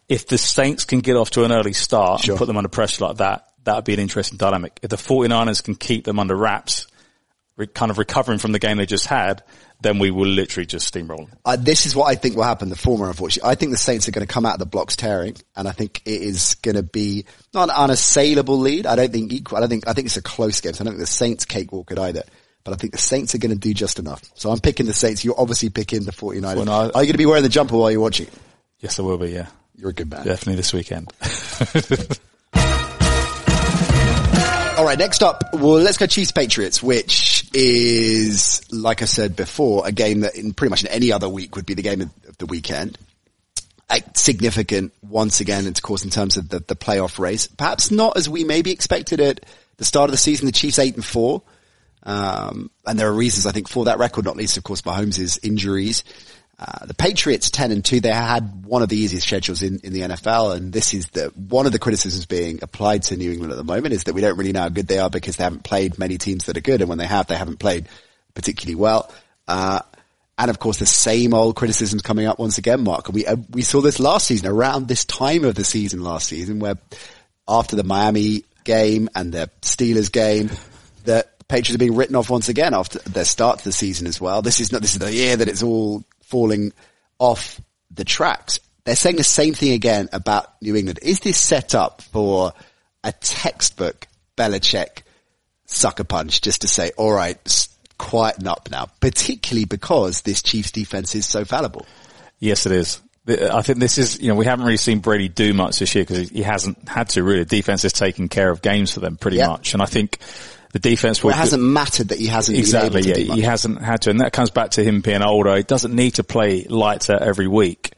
If 0.08 0.26
the 0.28 0.38
Saints 0.38 0.86
can 0.86 1.02
get 1.02 1.16
off 1.18 1.32
to 1.32 1.44
an 1.44 1.52
early 1.52 1.74
start 1.74 2.22
Sure. 2.22 2.34
and 2.34 2.40
put 2.40 2.46
them 2.48 2.58
under 2.58 2.70
pressure 2.70 3.06
like 3.06 3.18
that, 3.18 3.49
that 3.66 3.76
would 3.76 3.86
be 3.86 3.94
an 3.94 4.00
interesting 4.00 4.38
dynamic. 4.38 4.80
If 4.82 4.90
the 4.90 4.96
49ers 4.96 5.64
can 5.64 5.76
keep 5.76 6.06
them 6.06 6.20
under 6.20 6.36
wraps, 6.36 6.88
re- 7.58 7.68
kind 7.68 7.92
of 7.92 7.98
recovering 7.98 8.40
from 8.40 8.52
the 8.52 8.60
game 8.60 8.78
they 8.78 8.86
just 8.86 9.06
had, 9.08 9.44
then 9.82 10.00
we 10.00 10.12
will 10.12 10.28
literally 10.28 10.66
just 10.66 10.94
steamroll. 10.94 11.30
Uh, 11.46 11.56
this 11.56 11.86
is 11.86 11.96
what 11.96 12.06
I 12.06 12.16
think 12.16 12.36
will 12.36 12.44
happen. 12.44 12.70
The 12.70 12.76
former, 12.76 13.08
unfortunately, 13.08 13.50
I 13.50 13.56
think 13.56 13.72
the 13.72 13.78
Saints 13.78 14.08
are 14.08 14.12
going 14.12 14.26
to 14.28 14.34
come 14.34 14.46
out 14.46 14.54
of 14.54 14.60
the 14.60 14.66
blocks 14.66 14.96
tearing, 14.96 15.36
and 15.56 15.68
I 15.68 15.72
think 15.72 16.02
it 16.06 16.22
is 16.22 16.56
going 16.56 16.76
to 16.76 16.84
be 16.84 17.26
not 17.54 17.70
an 17.70 17.76
unassailable 17.76 18.58
lead. 18.60 18.86
I 18.86 18.96
don't 18.96 19.12
think 19.12 19.32
equal. 19.32 19.58
I 19.58 19.62
don't 19.62 19.70
think. 19.70 19.88
I 19.88 19.94
think 19.94 20.08
it's 20.08 20.18
a 20.18 20.22
close 20.22 20.60
game. 20.62 20.74
So 20.74 20.84
I 20.84 20.86
don't 20.86 20.94
think 20.96 21.02
the 21.02 21.08
Saints 21.08 21.46
cakewalk 21.46 21.92
it 21.92 22.00
either. 22.00 22.24
But 22.66 22.74
I 22.74 22.76
think 22.78 22.92
the 22.92 23.00
Saints 23.00 23.34
are 23.36 23.38
going 23.38 23.54
to 23.54 23.58
do 23.58 23.74
just 23.74 24.00
enough. 24.00 24.22
So 24.36 24.52
I'm 24.52 24.60
picking 24.60 24.86
the 24.86 24.94
Saints. 24.94 25.24
You're 25.24 25.40
obviously 25.40 25.70
picking 25.70 26.04
the 26.04 26.12
49ers. 26.12 26.56
Well, 26.58 26.66
no, 26.66 26.72
are 26.74 26.86
you 26.86 26.92
going 26.92 27.12
to 27.14 27.18
be 27.18 27.26
wearing 27.26 27.44
the 27.44 27.48
jumper 27.50 27.78
while 27.78 27.90
you're 27.90 28.02
watching? 28.02 28.28
Yes, 28.80 29.00
I 29.00 29.04
will 29.04 29.18
be. 29.18 29.30
Yeah, 29.32 29.48
You're 29.78 29.92
a 29.92 29.94
good 29.94 30.10
man. 30.12 30.26
definitely 30.26 30.56
this 30.56 30.74
weekend. 30.74 31.12
All 34.80 34.86
right, 34.86 34.98
next 34.98 35.22
up, 35.24 35.44
well, 35.52 35.74
let's 35.74 35.98
go 35.98 36.06
Chiefs 36.06 36.32
Patriots, 36.32 36.82
which 36.82 37.46
is, 37.54 38.62
like 38.72 39.02
I 39.02 39.06
said 39.06 39.36
before, 39.36 39.86
a 39.86 39.92
game 39.92 40.22
that 40.22 40.36
in 40.36 40.54
pretty 40.54 40.70
much 40.70 40.86
in 40.86 40.88
any 40.90 41.12
other 41.12 41.28
week 41.28 41.58
would 41.58 41.66
be 41.66 41.74
the 41.74 41.82
game 41.82 42.00
of, 42.00 42.38
the 42.38 42.46
weekend. 42.46 42.98
Uh, 43.90 44.00
significant 44.16 44.94
once 45.02 45.42
again, 45.42 45.68
of 45.68 45.82
course, 45.82 46.06
in 46.06 46.10
terms 46.10 46.38
of 46.38 46.48
the, 46.48 46.62
the 46.62 46.78
playoff 46.78 47.20
race. 47.20 47.46
Perhaps 47.48 47.92
not 47.92 48.16
as 48.16 48.30
we 48.30 48.46
maybe 48.46 48.72
expected 48.72 49.20
at 49.20 49.46
the 49.76 49.84
start 49.84 50.10
of 50.10 50.12
the 50.14 50.18
season. 50.18 50.46
The 50.46 50.54
Chiefs 50.54 50.80
eight 50.80 50.96
and 50.96 51.04
four. 51.04 51.42
Um, 52.04 52.72
and 52.86 52.98
there 52.98 53.10
are 53.10 53.14
reasons 53.14 53.46
I 53.46 53.52
think 53.52 53.68
for 53.68 53.84
that 53.84 54.00
record, 54.00 54.24
not 54.24 54.38
least 54.38 54.56
of 54.56 54.64
course 54.64 54.84
Mahomes' 54.84 55.38
injuries. 55.44 56.06
Uh, 56.60 56.86
the 56.86 56.94
Patriots 56.94 57.50
10 57.50 57.72
and 57.72 57.86
2, 57.86 58.02
they 58.02 58.12
had 58.12 58.66
one 58.66 58.82
of 58.82 58.90
the 58.90 58.98
easiest 58.98 59.26
schedules 59.26 59.62
in, 59.62 59.80
in 59.80 59.94
the 59.94 60.02
NFL. 60.02 60.58
And 60.58 60.74
this 60.74 60.94
is 60.94 61.06
the, 61.08 61.32
one 61.36 61.66
of 61.66 61.72
the 61.72 61.80
criticisms 61.80 62.26
being 62.26 62.60
applied 62.62 63.04
to 63.04 63.16
New 63.16 63.32
England 63.32 63.54
at 63.54 63.58
the 63.58 63.64
moment 63.64 63.94
is 63.94 64.04
that 64.04 64.14
we 64.14 64.20
don't 64.20 64.38
really 64.38 64.52
know 64.52 64.62
how 64.62 64.70
good 64.70 64.88
they 64.88 65.00
are 65.00 65.10
because 65.10 65.38
they 65.38 65.46
haven't 65.46 65.64
played 65.64 65.98
many 65.98 66.18
teams 66.18 66.46
that 66.46 66.58
are 66.58 66.62
good. 66.62 66.82
And 66.82 66.90
when 66.90 66.98
they 66.98 67.08
have, 67.08 67.28
they 67.28 67.38
haven't 67.38 67.60
played 67.60 67.88
particularly 68.34 68.76
well. 68.76 69.10
Uh, 69.48 69.80
and 70.38 70.50
of 70.50 70.60
course 70.60 70.80
the 70.80 70.86
same 70.86 71.34
old 71.34 71.56
criticisms 71.56 72.02
coming 72.02 72.26
up 72.26 72.40
once 72.40 72.58
again, 72.58 72.84
Mark. 72.84 73.08
We, 73.08 73.26
uh, 73.26 73.38
we 73.52 73.62
saw 73.62 73.80
this 73.80 74.00
last 74.00 74.28
season 74.28 74.48
around 74.50 74.90
this 74.90 75.06
time 75.06 75.46
of 75.46 75.56
the 75.56 75.64
season 75.64 76.04
last 76.04 76.28
season 76.28 76.60
where 76.60 76.76
after 77.48 77.78
the 77.78 77.84
Miami 77.84 78.44
game 78.66 79.10
and 79.16 79.34
the 79.34 79.50
Steelers 79.62 80.12
game, 80.12 80.50
the 81.06 81.26
Patriots 81.48 81.76
are 81.76 81.80
being 81.80 81.96
written 81.96 82.16
off 82.16 82.30
once 82.30 82.50
again 82.50 82.74
after 82.74 83.00
their 83.00 83.26
start 83.26 83.60
to 83.60 83.66
the 83.66 83.72
season 83.72 84.08
as 84.08 84.20
well. 84.20 84.42
This 84.42 84.60
is 84.60 84.72
not, 84.72 84.82
this 84.82 84.94
is 84.94 85.00
the 85.00 85.14
year 85.14 85.36
that 85.36 85.48
it's 85.48 85.64
all 85.64 86.04
falling 86.30 86.72
off 87.18 87.60
the 87.92 88.06
tracks. 88.06 88.60
They're 88.86 88.96
saying 88.96 89.18
the 89.18 89.24
same 89.24 89.54
thing 89.54 89.74
again 89.74 90.10
about 90.14 90.62
New 90.62 90.76
England. 90.76 91.00
Is 91.02 91.20
this 91.20 91.40
set 91.40 91.76
up 91.76 92.02
for 92.02 92.54
a 93.04 93.12
textbook 93.12 94.08
Belichick 94.38 95.02
sucker 95.66 96.04
punch 96.04 96.42
just 96.42 96.62
to 96.62 96.68
say, 96.68 96.92
all 96.98 97.12
right, 97.12 97.68
quieten 97.98 98.48
up 98.48 98.70
now, 98.72 98.88
particularly 99.02 99.66
because 99.66 100.22
this 100.22 100.42
Chiefs 100.42 100.72
defense 100.72 101.14
is 101.16 101.26
so 101.28 101.46
fallible? 101.46 101.86
Yes, 102.40 102.66
it 102.66 102.72
is. 102.72 103.02
I 103.28 103.62
think 103.62 103.78
this 103.80 103.98
is, 104.00 104.20
you 104.20 104.30
know, 104.30 104.36
we 104.36 104.46
haven't 104.46 104.66
really 104.66 104.78
seen 104.78 105.00
Brady 105.00 105.28
do 105.28 105.54
much 105.54 105.78
this 105.78 105.94
year 105.94 106.04
because 106.04 106.30
he 106.30 106.42
hasn't 106.42 106.88
had 106.90 107.10
to 107.10 107.22
really. 107.24 107.46
Defense 107.46 107.84
has 107.84 107.94
taken 107.94 108.28
care 108.28 108.50
of 108.50 108.62
games 108.62 108.94
for 108.94 109.02
them 109.02 109.18
pretty 109.18 109.38
Yeah. 109.38 109.50
much. 109.50 109.74
And 109.74 109.84
I 109.84 109.86
think 109.86 110.18
the 110.72 110.80
defense 110.80 111.24
will 111.24 111.30
Well, 111.30 111.38
it 111.38 111.42
hasn't 111.42 111.64
mattered 111.64 112.10
that 112.10 112.20
he 112.20 112.28
hasn't 112.28 112.58
exactly, 112.58 113.02
been 113.02 113.10
able 113.12 113.16
to 113.22 113.26
yeah, 113.28 113.34
he 113.36 113.42
hasn't 113.42 113.82
had 113.82 114.02
to. 114.04 114.10
And 114.12 114.22
that 114.22 114.34
comes 114.34 114.52
back 114.52 114.72
to 114.72 114.84
him 114.84 115.02
being 115.02 115.22
older. 115.24 115.56
He 115.56 115.64
doesn't 115.64 115.94
need 115.96 116.16
to 116.16 116.24
play 116.24 116.64
lights 116.66 117.10
out 117.10 117.22
every 117.22 117.48
week. 117.48 117.94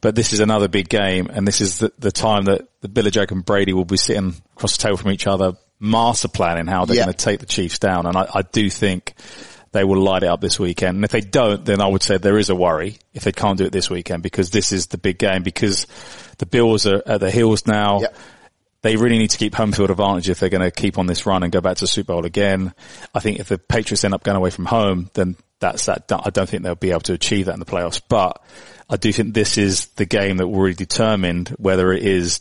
But 0.00 0.14
this 0.14 0.32
is 0.32 0.40
another 0.40 0.66
big 0.68 0.88
game 0.88 1.28
and 1.32 1.46
this 1.46 1.60
is 1.60 1.78
the, 1.78 1.92
the 1.98 2.10
time 2.10 2.44
that 2.44 2.62
the 2.80 2.88
Belichick 2.88 3.30
and 3.30 3.44
Brady 3.44 3.72
will 3.74 3.84
be 3.84 3.98
sitting 3.98 4.34
across 4.56 4.76
the 4.76 4.82
table 4.82 4.96
from 4.96 5.10
each 5.12 5.26
other, 5.26 5.52
master 5.78 6.28
planning 6.28 6.66
how 6.66 6.84
they're 6.86 6.96
Yeah. 6.96 7.04
going 7.04 7.14
to 7.14 7.24
take 7.24 7.40
the 7.40 7.46
Chiefs 7.46 7.78
down. 7.78 8.06
And 8.06 8.16
I, 8.16 8.26
I 8.34 8.42
do 8.42 8.70
think 8.70 9.12
they 9.72 9.84
will 9.84 10.00
light 10.00 10.22
it 10.24 10.26
up 10.28 10.40
this 10.40 10.58
weekend. 10.58 10.96
And 10.96 11.04
if 11.04 11.10
they 11.12 11.20
don't, 11.20 11.64
then 11.64 11.80
I 11.80 11.86
would 11.86 12.02
say 12.02 12.16
there 12.16 12.38
is 12.38 12.48
a 12.50 12.56
worry 12.56 12.96
if 13.14 13.22
they 13.24 13.30
can't 13.32 13.58
do 13.58 13.66
it 13.66 13.72
this 13.72 13.88
weekend 13.90 14.22
because 14.22 14.50
this 14.50 14.72
is 14.72 14.86
the 14.88 14.98
big 14.98 15.18
game 15.18 15.42
because 15.42 15.86
the 16.38 16.46
Bills 16.46 16.86
are 16.86 17.02
at 17.06 17.20
the 17.20 17.30
heels 17.30 17.66
now. 17.66 18.00
They 18.82 18.96
really 18.96 19.18
need 19.18 19.30
to 19.30 19.38
keep 19.38 19.54
home 19.54 19.72
field 19.72 19.90
advantage 19.90 20.30
if 20.30 20.40
they're 20.40 20.48
going 20.48 20.62
to 20.62 20.70
keep 20.70 20.98
on 20.98 21.06
this 21.06 21.26
run 21.26 21.42
and 21.42 21.52
go 21.52 21.60
back 21.60 21.78
to 21.78 21.86
Super 21.86 22.14
Bowl 22.14 22.24
again. 22.24 22.72
I 23.14 23.20
think 23.20 23.38
if 23.38 23.48
the 23.48 23.58
Patriots 23.58 24.04
end 24.04 24.14
up 24.14 24.24
going 24.24 24.36
away 24.36 24.50
from 24.50 24.64
home, 24.64 25.10
then 25.12 25.36
that's 25.58 25.86
that. 25.86 26.10
I 26.10 26.30
don't 26.30 26.48
think 26.48 26.62
they'll 26.62 26.74
be 26.74 26.90
able 26.90 27.00
to 27.02 27.12
achieve 27.12 27.46
that 27.46 27.54
in 27.54 27.60
the 27.60 27.66
playoffs. 27.66 28.00
But 28.08 28.42
I 28.88 28.96
do 28.96 29.12
think 29.12 29.34
this 29.34 29.58
is 29.58 29.86
the 29.96 30.06
game 30.06 30.38
that 30.38 30.48
will 30.48 30.60
really 30.60 30.74
determine 30.74 31.46
whether 31.58 31.92
it 31.92 32.02
is, 32.02 32.40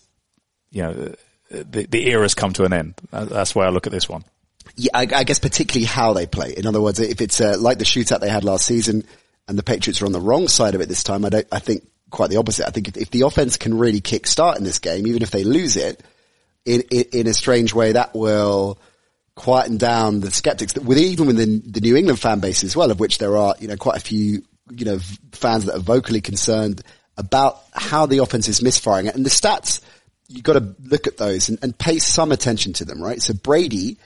you 0.72 0.84
know, 0.84 1.14
the, 1.50 1.86
the 1.86 2.10
era's 2.10 2.36
come 2.36 2.54
to 2.54 2.64
an 2.64 2.74
end. 2.74 2.96
That's 3.12 3.54
why 3.54 3.66
I 3.66 3.70
look 3.70 3.88
at 3.88 3.92
this 3.92 4.08
one. 4.08 4.24
Yeah, 4.76 4.92
I, 4.94 5.08
I 5.14 5.24
guess 5.26 5.40
particularly 5.40 5.86
how 5.86 6.14
they 6.14 6.26
play. 6.26 6.54
In 6.56 6.66
other 6.66 6.80
words, 6.80 7.00
if 7.00 7.20
it's 7.22 7.42
uh, 7.42 7.58
like 7.60 7.80
the 7.80 7.86
shootout 7.86 8.22
they 8.22 8.30
had 8.30 8.44
last 8.44 8.66
season 8.66 9.04
and 9.48 9.58
the 9.58 9.64
Patriots 9.64 10.02
are 10.02 10.06
on 10.06 10.12
the 10.12 10.22
wrong 10.22 10.48
side 10.48 10.76
of 10.76 10.82
it 10.82 10.88
this 10.88 11.04
time, 11.04 11.26
I 11.26 11.30
don't, 11.30 11.48
I 11.52 11.60
think 11.60 11.86
quite 12.12 12.30
the 12.30 12.38
opposite. 12.38 12.68
I 12.68 12.72
think 12.72 12.88
if, 12.88 12.98
if 12.98 13.12
the 13.12 13.24
offense 13.24 13.58
can 13.58 13.78
really 13.78 14.00
kick 14.00 14.26
start 14.26 14.58
in 14.58 14.64
this 14.64 14.80
game, 14.80 15.06
even 15.08 15.22
if 15.22 15.32
they 15.32 15.44
lose 15.44 15.76
it, 15.76 16.02
in, 16.66 16.82
in, 16.92 17.06
in 17.14 17.28
a 17.28 17.34
strange 17.34 17.74
way, 17.74 17.94
that 17.94 18.16
will 18.16 18.80
quieten 19.36 19.78
down 19.78 20.20
the 20.20 20.32
skeptics 20.32 20.74
that 20.74 20.84
with 20.84 20.98
even 20.98 21.26
within 21.26 21.62
the 21.66 21.80
New 21.80 21.96
England 21.96 22.20
fan 22.20 22.40
base 22.40 22.64
as 22.64 22.76
well, 22.76 22.92
of 22.92 23.00
which 23.00 23.20
there 23.20 23.38
are, 23.38 23.56
you 23.60 23.68
know, 23.68 23.78
quite 23.78 23.98
a 23.98 24.02
few, 24.02 24.44
you 24.72 24.86
know, 24.86 25.00
fans 25.32 25.66
that 25.66 25.76
are 25.76 25.80
vocally 25.80 26.22
concerned 26.22 26.84
about 27.18 27.62
how 27.74 28.06
the 28.06 28.20
offense 28.20 28.48
is 28.48 28.62
misfiring. 28.62 29.08
And 29.08 29.26
the 29.26 29.30
stats, 29.30 29.82
you've 30.28 30.44
got 30.44 30.54
to 30.54 30.76
look 30.84 31.08
at 31.08 31.18
those 31.18 31.50
and, 31.50 31.60
and 31.62 31.78
pay 31.78 32.00
some 32.00 32.32
attention 32.32 32.74
to 32.74 32.86
them, 32.86 33.02
right? 33.02 33.22
So 33.22 33.34
Brady 33.34 33.98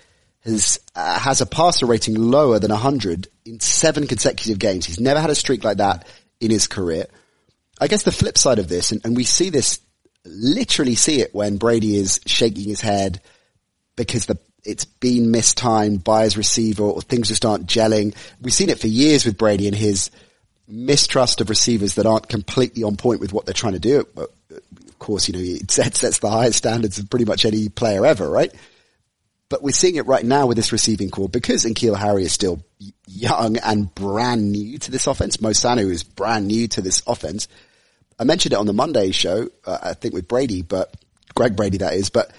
has, 0.44 0.80
uh, 0.96 1.20
has 1.20 1.42
a 1.42 1.46
passer 1.46 1.86
rating 1.86 2.16
lower 2.16 2.60
than 2.60 2.72
100 2.72 3.28
in 3.46 3.60
seven 3.60 4.08
consecutive 4.08 4.60
games. 4.60 4.86
He's 4.86 5.00
never 5.00 5.20
had 5.20 5.30
a 5.30 5.36
streak 5.36 5.64
like 5.64 5.78
that 5.78 6.08
in 6.40 6.52
his 6.52 6.68
career. 6.68 7.06
I 7.80 7.88
guess 7.88 8.04
the 8.04 8.12
flip 8.12 8.38
side 8.38 8.60
of 8.60 8.68
this, 8.68 8.92
and, 8.92 9.02
and 9.04 9.16
we 9.16 9.24
see 9.24 9.50
this, 9.50 9.80
literally 10.26 10.96
see 10.96 11.22
it 11.22 11.34
when 11.34 11.58
Brady 11.58 11.98
is 11.98 12.20
shaking 12.26 12.64
his 12.64 12.82
head 12.82 13.22
because 13.96 14.26
the 14.26 14.38
it's 14.66 14.86
been 14.86 15.32
mistimed 15.32 16.04
by 16.04 16.24
his 16.24 16.38
receiver 16.38 16.84
or 16.84 17.02
things 17.02 17.28
just 17.28 17.46
aren't 17.46 17.68
gelling. 17.68 18.16
We've 18.42 18.54
seen 18.54 18.70
it 18.70 18.80
for 18.80 18.88
years 18.88 19.26
with 19.26 19.38
Brady 19.38 19.68
and 19.68 19.76
his 19.76 20.10
mistrust 20.68 21.42
of 21.42 21.50
receivers 21.50 21.96
that 21.96 22.06
aren't 22.06 22.30
completely 22.30 22.84
on 22.84 22.96
point 22.96 23.20
with 23.20 23.34
what 23.34 23.46
they're 23.46 23.54
trying 23.54 23.74
to 23.74 23.80
do. 23.80 24.08
But, 24.16 24.30
Of 24.50 25.00
course, 25.00 25.28
you 25.28 25.34
know, 25.34 25.42
it 25.42 25.70
sets, 25.70 26.00
sets 26.00 26.20
the 26.20 26.30
highest 26.30 26.60
standards 26.60 26.98
of 26.98 27.10
pretty 27.10 27.26
much 27.26 27.46
any 27.46 27.70
player 27.70 28.06
ever, 28.06 28.30
right? 28.30 28.54
But 29.50 29.62
we're 29.62 29.72
seeing 29.72 29.98
it 29.98 30.08
right 30.08 30.26
now 30.26 30.48
with 30.48 30.58
this 30.58 30.72
receiving 30.72 31.10
corps 31.10 31.30
because 31.30 31.66
N'Keal 31.66 31.98
Harry 31.98 32.24
is 32.24 32.32
still 32.32 32.64
young 33.06 33.58
and 33.58 33.94
brand 33.94 34.52
new 34.52 34.80
to 34.80 34.92
this 34.92 35.06
offense. 35.06 35.42
Mo 35.42 35.50
Sanu 35.50 35.92
is 35.92 36.04
brand 36.04 36.48
new 36.48 36.68
to 36.70 36.82
this 36.82 37.04
offense. 37.06 37.48
I 38.24 38.26
mentioned 38.26 38.54
it 38.54 38.56
on 38.56 38.68
the 38.68 38.74
Monday 38.74 39.12
show, 39.12 39.50
uh, 39.66 39.80
I 39.84 39.94
think 39.96 40.14
with 40.14 40.30
Brady, 40.30 40.62
but 40.62 40.96
Greg 41.36 41.58
Brady 41.58 41.80
that 41.80 41.92
is, 41.92 42.10
but 42.10 42.32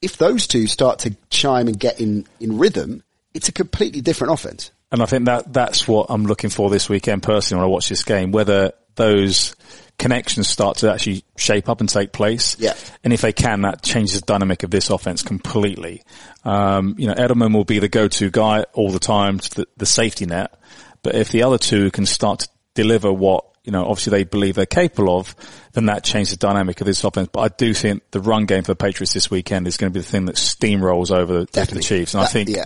if 0.00 0.18
those 0.18 0.46
two 0.46 0.68
start 0.68 1.00
to 1.00 1.16
chime 1.30 1.66
and 1.66 1.76
get 1.76 2.00
in, 2.00 2.28
in 2.38 2.58
rhythm, 2.58 3.02
it's 3.34 3.48
a 3.48 3.52
completely 3.52 4.00
different 4.00 4.34
offense. 4.34 4.70
And 4.92 5.02
I 5.02 5.06
think 5.06 5.24
that 5.24 5.52
that's 5.52 5.88
what 5.88 6.06
I'm 6.10 6.26
looking 6.26 6.48
for 6.48 6.70
this 6.70 6.88
weekend 6.88 7.24
personally 7.24 7.60
when 7.60 7.68
I 7.68 7.72
watch 7.72 7.88
this 7.88 8.04
game, 8.04 8.30
whether 8.30 8.70
those 8.94 9.56
connections 9.98 10.48
start 10.48 10.76
to 10.78 10.92
actually 10.92 11.24
shape 11.36 11.68
up 11.68 11.80
and 11.80 11.88
take 11.88 12.12
place. 12.12 12.56
Yeah. 12.60 12.74
And 13.02 13.12
if 13.12 13.20
they 13.20 13.32
can, 13.32 13.62
that 13.62 13.82
changes 13.82 14.20
the 14.20 14.26
dynamic 14.26 14.62
of 14.62 14.70
this 14.70 14.90
offense 14.90 15.22
completely. 15.24 16.04
Um, 16.44 16.94
you 16.98 17.08
know, 17.08 17.14
Edelman 17.14 17.52
will 17.52 17.64
be 17.64 17.80
the 17.80 17.88
go-to 17.88 18.30
guy 18.30 18.64
all 18.74 18.92
the 18.92 19.00
time, 19.00 19.38
the, 19.38 19.66
the 19.76 19.86
safety 19.86 20.24
net. 20.24 20.54
But 21.02 21.16
if 21.16 21.30
the 21.30 21.42
other 21.42 21.58
two 21.58 21.90
can 21.90 22.06
start 22.06 22.40
to 22.40 22.48
deliver 22.74 23.12
what, 23.12 23.44
you 23.66 23.72
know, 23.72 23.82
obviously 23.82 24.12
they 24.12 24.24
believe 24.24 24.54
they're 24.54 24.64
capable 24.64 25.18
of, 25.18 25.34
then 25.72 25.86
that 25.86 26.04
changes 26.04 26.30
the 26.30 26.36
dynamic 26.36 26.80
of 26.80 26.86
this 26.86 27.02
offense. 27.04 27.28
But 27.30 27.40
I 27.40 27.48
do 27.48 27.74
think 27.74 28.02
the 28.12 28.20
run 28.20 28.46
game 28.46 28.62
for 28.62 28.70
the 28.72 28.76
Patriots 28.76 29.12
this 29.12 29.30
weekend 29.30 29.66
is 29.66 29.76
going 29.76 29.92
to 29.92 29.98
be 29.98 30.00
the 30.00 30.08
thing 30.08 30.26
that 30.26 30.36
steamrolls 30.36 31.10
over 31.10 31.44
the, 31.44 31.66
the 31.72 31.82
Chiefs. 31.82 32.14
And 32.14 32.22
I 32.22 32.26
think 32.26 32.48
yeah. 32.48 32.64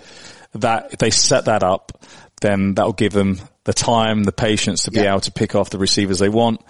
that 0.53 0.93
if 0.93 0.99
they 0.99 1.09
set 1.09 1.45
that 1.45 1.63
up, 1.63 2.05
then 2.39 2.75
that'll 2.75 2.93
give 2.93 3.13
them 3.13 3.39
the 3.63 3.73
time, 3.73 4.23
the 4.23 4.31
patience 4.31 4.83
to 4.83 4.91
be 4.91 4.99
Yeah. 5.01 5.11
able 5.11 5.21
to 5.21 5.31
pick 5.31 5.55
off 5.55 5.71
the 5.71 5.79
receivers 5.79 6.19
they 6.19 6.29
want. 6.29 6.61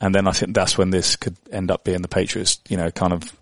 And 0.00 0.14
then 0.14 0.26
I 0.26 0.32
think 0.32 0.54
that's 0.54 0.78
when 0.78 0.90
this 0.90 1.16
could 1.16 1.36
end 1.50 1.70
up 1.70 1.84
being 1.84 2.02
the 2.02 2.08
Patriots, 2.08 2.60
you 2.68 2.76
know, 2.76 2.90
kind 2.90 3.12
of 3.12 3.36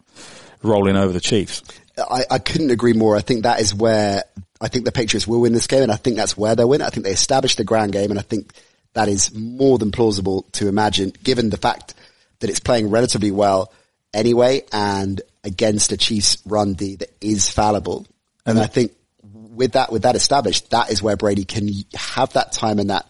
rolling 0.62 0.97
over 0.97 1.12
the 1.12 1.20
Chiefs. 1.20 1.62
I, 1.99 2.24
I 2.30 2.38
couldn't 2.38 2.70
agree 2.70 2.93
more. 2.93 3.16
I 3.16 3.20
think 3.20 3.43
that 3.43 3.61
is 3.61 3.74
where 3.74 4.24
I 4.61 4.68
think 4.68 4.84
the 4.84 4.93
Patriots 4.93 5.26
will 5.26 5.41
win 5.41 5.53
this 5.53 5.66
game, 5.66 5.82
and 5.82 5.93
I 5.93 5.97
think 5.97 6.16
that's 6.16 6.36
where 6.36 6.55
they'll 6.55 6.68
win. 6.68 6.82
I 6.82 6.91
think 6.91 7.05
they 7.05 7.12
established 7.12 7.57
the 7.57 7.64
ground 7.64 7.93
game, 7.93 8.11
and 8.11 8.18
I 8.18 8.22
think 8.22 8.53
that 8.95 9.09
is 9.09 9.34
more 9.34 9.78
than 9.78 9.91
plausible 9.91 10.43
to 10.53 10.68
imagine, 10.68 11.12
given 11.22 11.51
the 11.51 11.57
fact 11.57 11.95
that 12.41 12.51
it's 12.51 12.61
playing 12.61 12.91
relatively 12.91 13.30
well 13.30 13.72
anyway, 14.12 14.62
and 14.72 15.20
against 15.45 15.93
a 15.93 15.97
Chiefs 15.97 16.38
run 16.45 16.74
D 16.74 16.97
that 16.97 17.11
is 17.20 17.51
fallible. 17.51 18.07
And 18.45 18.59
I 18.59 18.66
think 18.66 18.93
with 19.22 19.72
that, 19.72 19.93
with 19.93 20.03
that 20.03 20.16
established, 20.16 20.70
that 20.70 20.91
is 20.91 21.03
where 21.03 21.16
Brady 21.16 21.45
can 21.45 21.70
have 21.95 22.32
that 22.32 22.53
time 22.53 22.78
and 22.78 22.91
that 22.91 23.07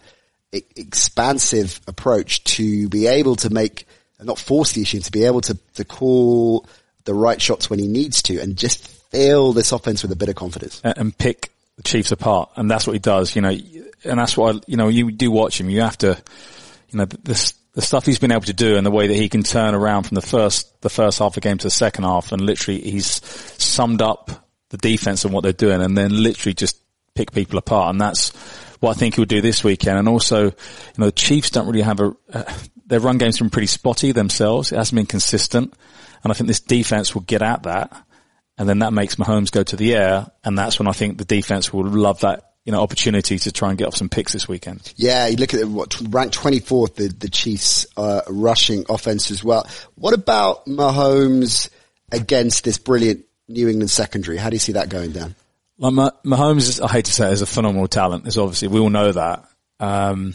e- 0.51 0.61
expansive 0.75 1.79
approach 1.87 2.43
to 2.43 2.89
be 2.89 3.07
able 3.07 3.35
to 3.37 3.49
make, 3.49 3.87
not 4.21 4.37
force 4.37 4.73
the 4.73 4.81
issue, 4.81 4.99
to 4.99 5.11
be 5.11 5.23
able 5.23 5.41
to, 5.41 5.57
to 5.75 5.85
call 5.85 6.67
the 7.05 7.13
right 7.13 7.41
shots 7.41 7.69
when 7.69 7.79
he 7.79 7.87
needs 7.87 8.21
to 8.23 8.39
and 8.39 8.57
just 8.57 8.87
fill 9.11 9.53
this 9.53 9.71
offense 9.71 10.03
with 10.03 10.11
a 10.11 10.15
bit 10.15 10.29
of 10.29 10.35
confidence. 10.35 10.81
and 10.83 11.17
pick 11.17 11.51
Chiefs 11.81 12.11
apart. 12.11 12.51
And 12.55 12.69
that's 12.69 12.87
what 12.87 12.93
he 12.93 12.99
does, 12.99 13.35
you 13.35 13.41
know, 13.41 13.55
and 14.03 14.19
that's 14.19 14.37
what, 14.37 14.67
you 14.67 14.77
know, 14.77 14.87
you 14.87 15.11
do 15.11 15.31
watch 15.31 15.59
him, 15.59 15.69
you 15.69 15.81
have 15.81 15.97
to, 15.99 16.21
you 16.89 16.97
know, 16.97 17.05
the, 17.05 17.17
the, 17.17 17.53
the 17.73 17.81
stuff 17.81 18.05
he's 18.05 18.19
been 18.19 18.31
able 18.31 18.41
to 18.41 18.53
do 18.53 18.75
and 18.75 18.85
the 18.85 18.91
way 18.91 19.07
that 19.07 19.15
he 19.15 19.29
can 19.29 19.43
turn 19.43 19.73
around 19.73 20.03
from 20.03 20.15
the 20.15 20.21
first, 20.21 20.81
the 20.81 20.89
first 20.89 21.19
half 21.19 21.29
of 21.29 21.33
the 21.35 21.41
game 21.41 21.57
to 21.57 21.67
the 21.67 21.71
second 21.71 22.03
half 22.03 22.31
and 22.31 22.41
literally 22.41 22.81
he's 22.81 23.23
summed 23.61 24.01
up 24.01 24.29
the 24.69 24.77
defense 24.77 25.25
and 25.25 25.33
what 25.33 25.43
they're 25.43 25.53
doing 25.53 25.81
and 25.81 25.97
then 25.97 26.11
literally 26.23 26.53
just 26.53 26.81
pick 27.15 27.31
people 27.31 27.57
apart. 27.57 27.91
And 27.91 28.01
that's 28.01 28.29
what 28.79 28.91
I 28.95 28.99
think 28.99 29.15
he'll 29.15 29.25
do 29.25 29.41
this 29.41 29.63
weekend. 29.63 29.97
And 29.97 30.09
also, 30.09 30.45
you 30.45 30.51
know, 30.97 31.05
the 31.05 31.11
Chiefs 31.11 31.49
don't 31.49 31.67
really 31.67 31.81
have 31.81 31.99
a, 31.99 32.15
uh, 32.33 32.43
their 32.85 32.99
run 32.99 33.17
game's 33.17 33.39
been 33.39 33.49
pretty 33.49 33.67
spotty 33.67 34.11
themselves. 34.11 34.71
It 34.71 34.77
hasn't 34.77 34.97
been 34.97 35.05
consistent. 35.05 35.73
And 36.23 36.31
I 36.31 36.35
think 36.35 36.47
this 36.47 36.59
defense 36.59 37.13
will 37.13 37.21
get 37.21 37.41
at 37.41 37.63
that 37.63 38.05
and 38.57 38.67
then 38.67 38.79
that 38.79 38.93
makes 38.93 39.15
Mahomes 39.15 39.51
go 39.51 39.63
to 39.63 39.75
the 39.75 39.95
air, 39.95 40.29
and 40.43 40.57
that's 40.57 40.79
when 40.79 40.87
I 40.87 40.91
think 40.91 41.17
the 41.17 41.25
defense 41.25 41.73
will 41.73 41.85
love 41.85 42.21
that 42.21 42.51
you 42.65 42.71
know 42.71 42.81
opportunity 42.81 43.39
to 43.39 43.51
try 43.51 43.69
and 43.69 43.77
get 43.77 43.87
off 43.87 43.95
some 43.95 44.09
picks 44.09 44.33
this 44.33 44.47
weekend. 44.47 44.93
Yeah, 44.95 45.27
you 45.27 45.37
look 45.37 45.53
at 45.53 45.67
what 45.67 45.91
tw- 45.91 46.13
ranked 46.13 46.37
24th, 46.37 46.95
the, 46.95 47.07
the 47.07 47.29
Chiefs 47.29 47.85
uh, 47.97 48.21
rushing 48.27 48.85
offense 48.89 49.31
as 49.31 49.43
well. 49.43 49.67
What 49.95 50.13
about 50.13 50.65
Mahomes 50.65 51.69
against 52.11 52.63
this 52.63 52.77
brilliant 52.77 53.25
New 53.47 53.67
England 53.67 53.89
secondary? 53.89 54.37
How 54.37 54.49
do 54.49 54.55
you 54.55 54.59
see 54.59 54.73
that 54.73 54.89
going 54.89 55.11
down? 55.11 55.35
Mah- 55.79 56.11
Mahomes, 56.23 56.69
is, 56.69 56.79
I 56.79 56.87
hate 56.87 57.05
to 57.05 57.13
say, 57.13 57.29
it, 57.29 57.33
is 57.33 57.41
a 57.41 57.47
phenomenal 57.47 57.87
talent. 57.87 58.27
Is 58.27 58.37
obviously 58.37 58.67
we 58.67 58.79
all 58.79 58.89
know 58.89 59.11
that, 59.11 59.45
um, 59.79 60.33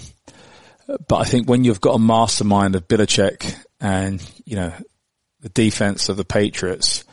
but 1.09 1.17
I 1.17 1.25
think 1.25 1.49
when 1.49 1.65
you've 1.65 1.81
got 1.81 1.95
a 1.95 2.01
mastermind 2.01 2.75
of 2.75 2.89
Belichick 2.89 3.55
and 3.81 4.23
you 4.45 4.57
know 4.57 4.73
the 5.41 5.49
defense 5.51 6.09
of 6.09 6.17
the 6.17 6.25
Patriots, 6.25 7.05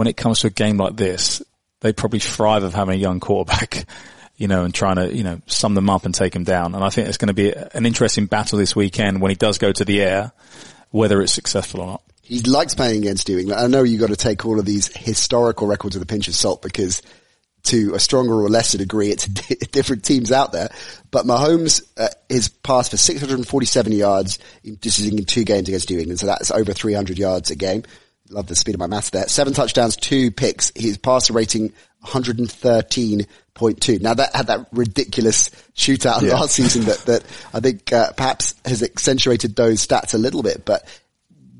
when 0.00 0.06
it 0.06 0.16
comes 0.16 0.40
to 0.40 0.46
a 0.46 0.50
game 0.50 0.78
like 0.78 0.96
this, 0.96 1.42
they 1.80 1.92
probably 1.92 2.20
thrive 2.20 2.62
of 2.62 2.72
having 2.72 2.94
a 2.94 2.98
young 2.98 3.20
quarterback. 3.20 3.84
You 4.38 4.48
know, 4.48 4.64
and 4.64 4.72
trying 4.72 4.96
to, 4.96 5.14
you 5.14 5.22
know, 5.22 5.38
sum 5.48 5.74
them 5.74 5.90
up 5.90 6.06
and 6.06 6.14
take 6.14 6.32
them 6.32 6.44
down. 6.44 6.74
And 6.74 6.82
I 6.82 6.88
think 6.88 7.08
it's 7.08 7.18
going 7.18 7.28
to 7.28 7.34
be 7.34 7.52
an 7.52 7.84
interesting 7.84 8.24
battle 8.24 8.56
this 8.56 8.74
weekend 8.74 9.20
when 9.20 9.28
he 9.28 9.34
does 9.34 9.58
go 9.58 9.70
to 9.70 9.84
the 9.84 10.00
air, 10.00 10.32
whether 10.88 11.20
it's 11.20 11.34
successful 11.34 11.82
or 11.82 11.86
not. 11.88 12.02
He 12.22 12.40
likes 12.40 12.74
playing 12.74 13.02
against 13.02 13.28
New 13.28 13.38
England. 13.38 13.60
I 13.60 13.66
know 13.66 13.82
you've 13.82 14.00
got 14.00 14.08
to 14.08 14.16
take 14.16 14.46
all 14.46 14.58
of 14.58 14.64
these 14.64 14.86
historical 14.96 15.66
records 15.66 15.94
with 15.94 16.02
a 16.02 16.06
pinch 16.06 16.26
of 16.26 16.34
salt 16.34 16.62
because 16.62 17.02
to 17.64 17.92
a 17.94 18.00
stronger 18.00 18.32
or 18.32 18.48
lesser 18.48 18.78
degree, 18.78 19.10
it's 19.10 19.26
different 19.72 20.04
teams 20.04 20.32
out 20.32 20.52
there. 20.52 20.70
But 21.10 21.26
Mahomes 21.26 21.82
uh, 21.98 22.08
is 22.30 22.48
passed 22.48 22.92
for 22.92 22.96
647 22.96 23.92
yards. 23.92 24.38
In, 24.64 24.78
is 24.82 25.06
in 25.06 25.22
two 25.26 25.44
games 25.44 25.68
against 25.68 25.90
New 25.90 25.98
England, 25.98 26.18
so 26.18 26.24
that's 26.24 26.50
over 26.50 26.72
300 26.72 27.18
yards 27.18 27.50
a 27.50 27.56
game. 27.56 27.82
Love 28.30 28.46
the 28.46 28.54
speed 28.54 28.74
of 28.74 28.78
my 28.78 28.86
maths 28.86 29.10
there. 29.10 29.26
Seven 29.26 29.52
touchdowns, 29.52 29.96
two 29.96 30.30
picks. 30.30 30.70
His 30.74 30.96
passer 30.96 31.32
rating 31.32 31.72
113.2. 32.04 34.00
Now 34.00 34.14
that 34.14 34.34
had 34.34 34.46
that 34.46 34.66
ridiculous 34.72 35.50
shootout 35.74 36.22
last 36.22 36.54
season 36.54 36.84
that, 36.84 36.98
that 37.06 37.24
I 37.52 37.60
think 37.60 37.92
uh, 37.92 38.12
perhaps 38.12 38.54
has 38.64 38.82
accentuated 38.82 39.56
those 39.56 39.86
stats 39.86 40.14
a 40.14 40.18
little 40.18 40.42
bit, 40.42 40.64
but 40.64 40.84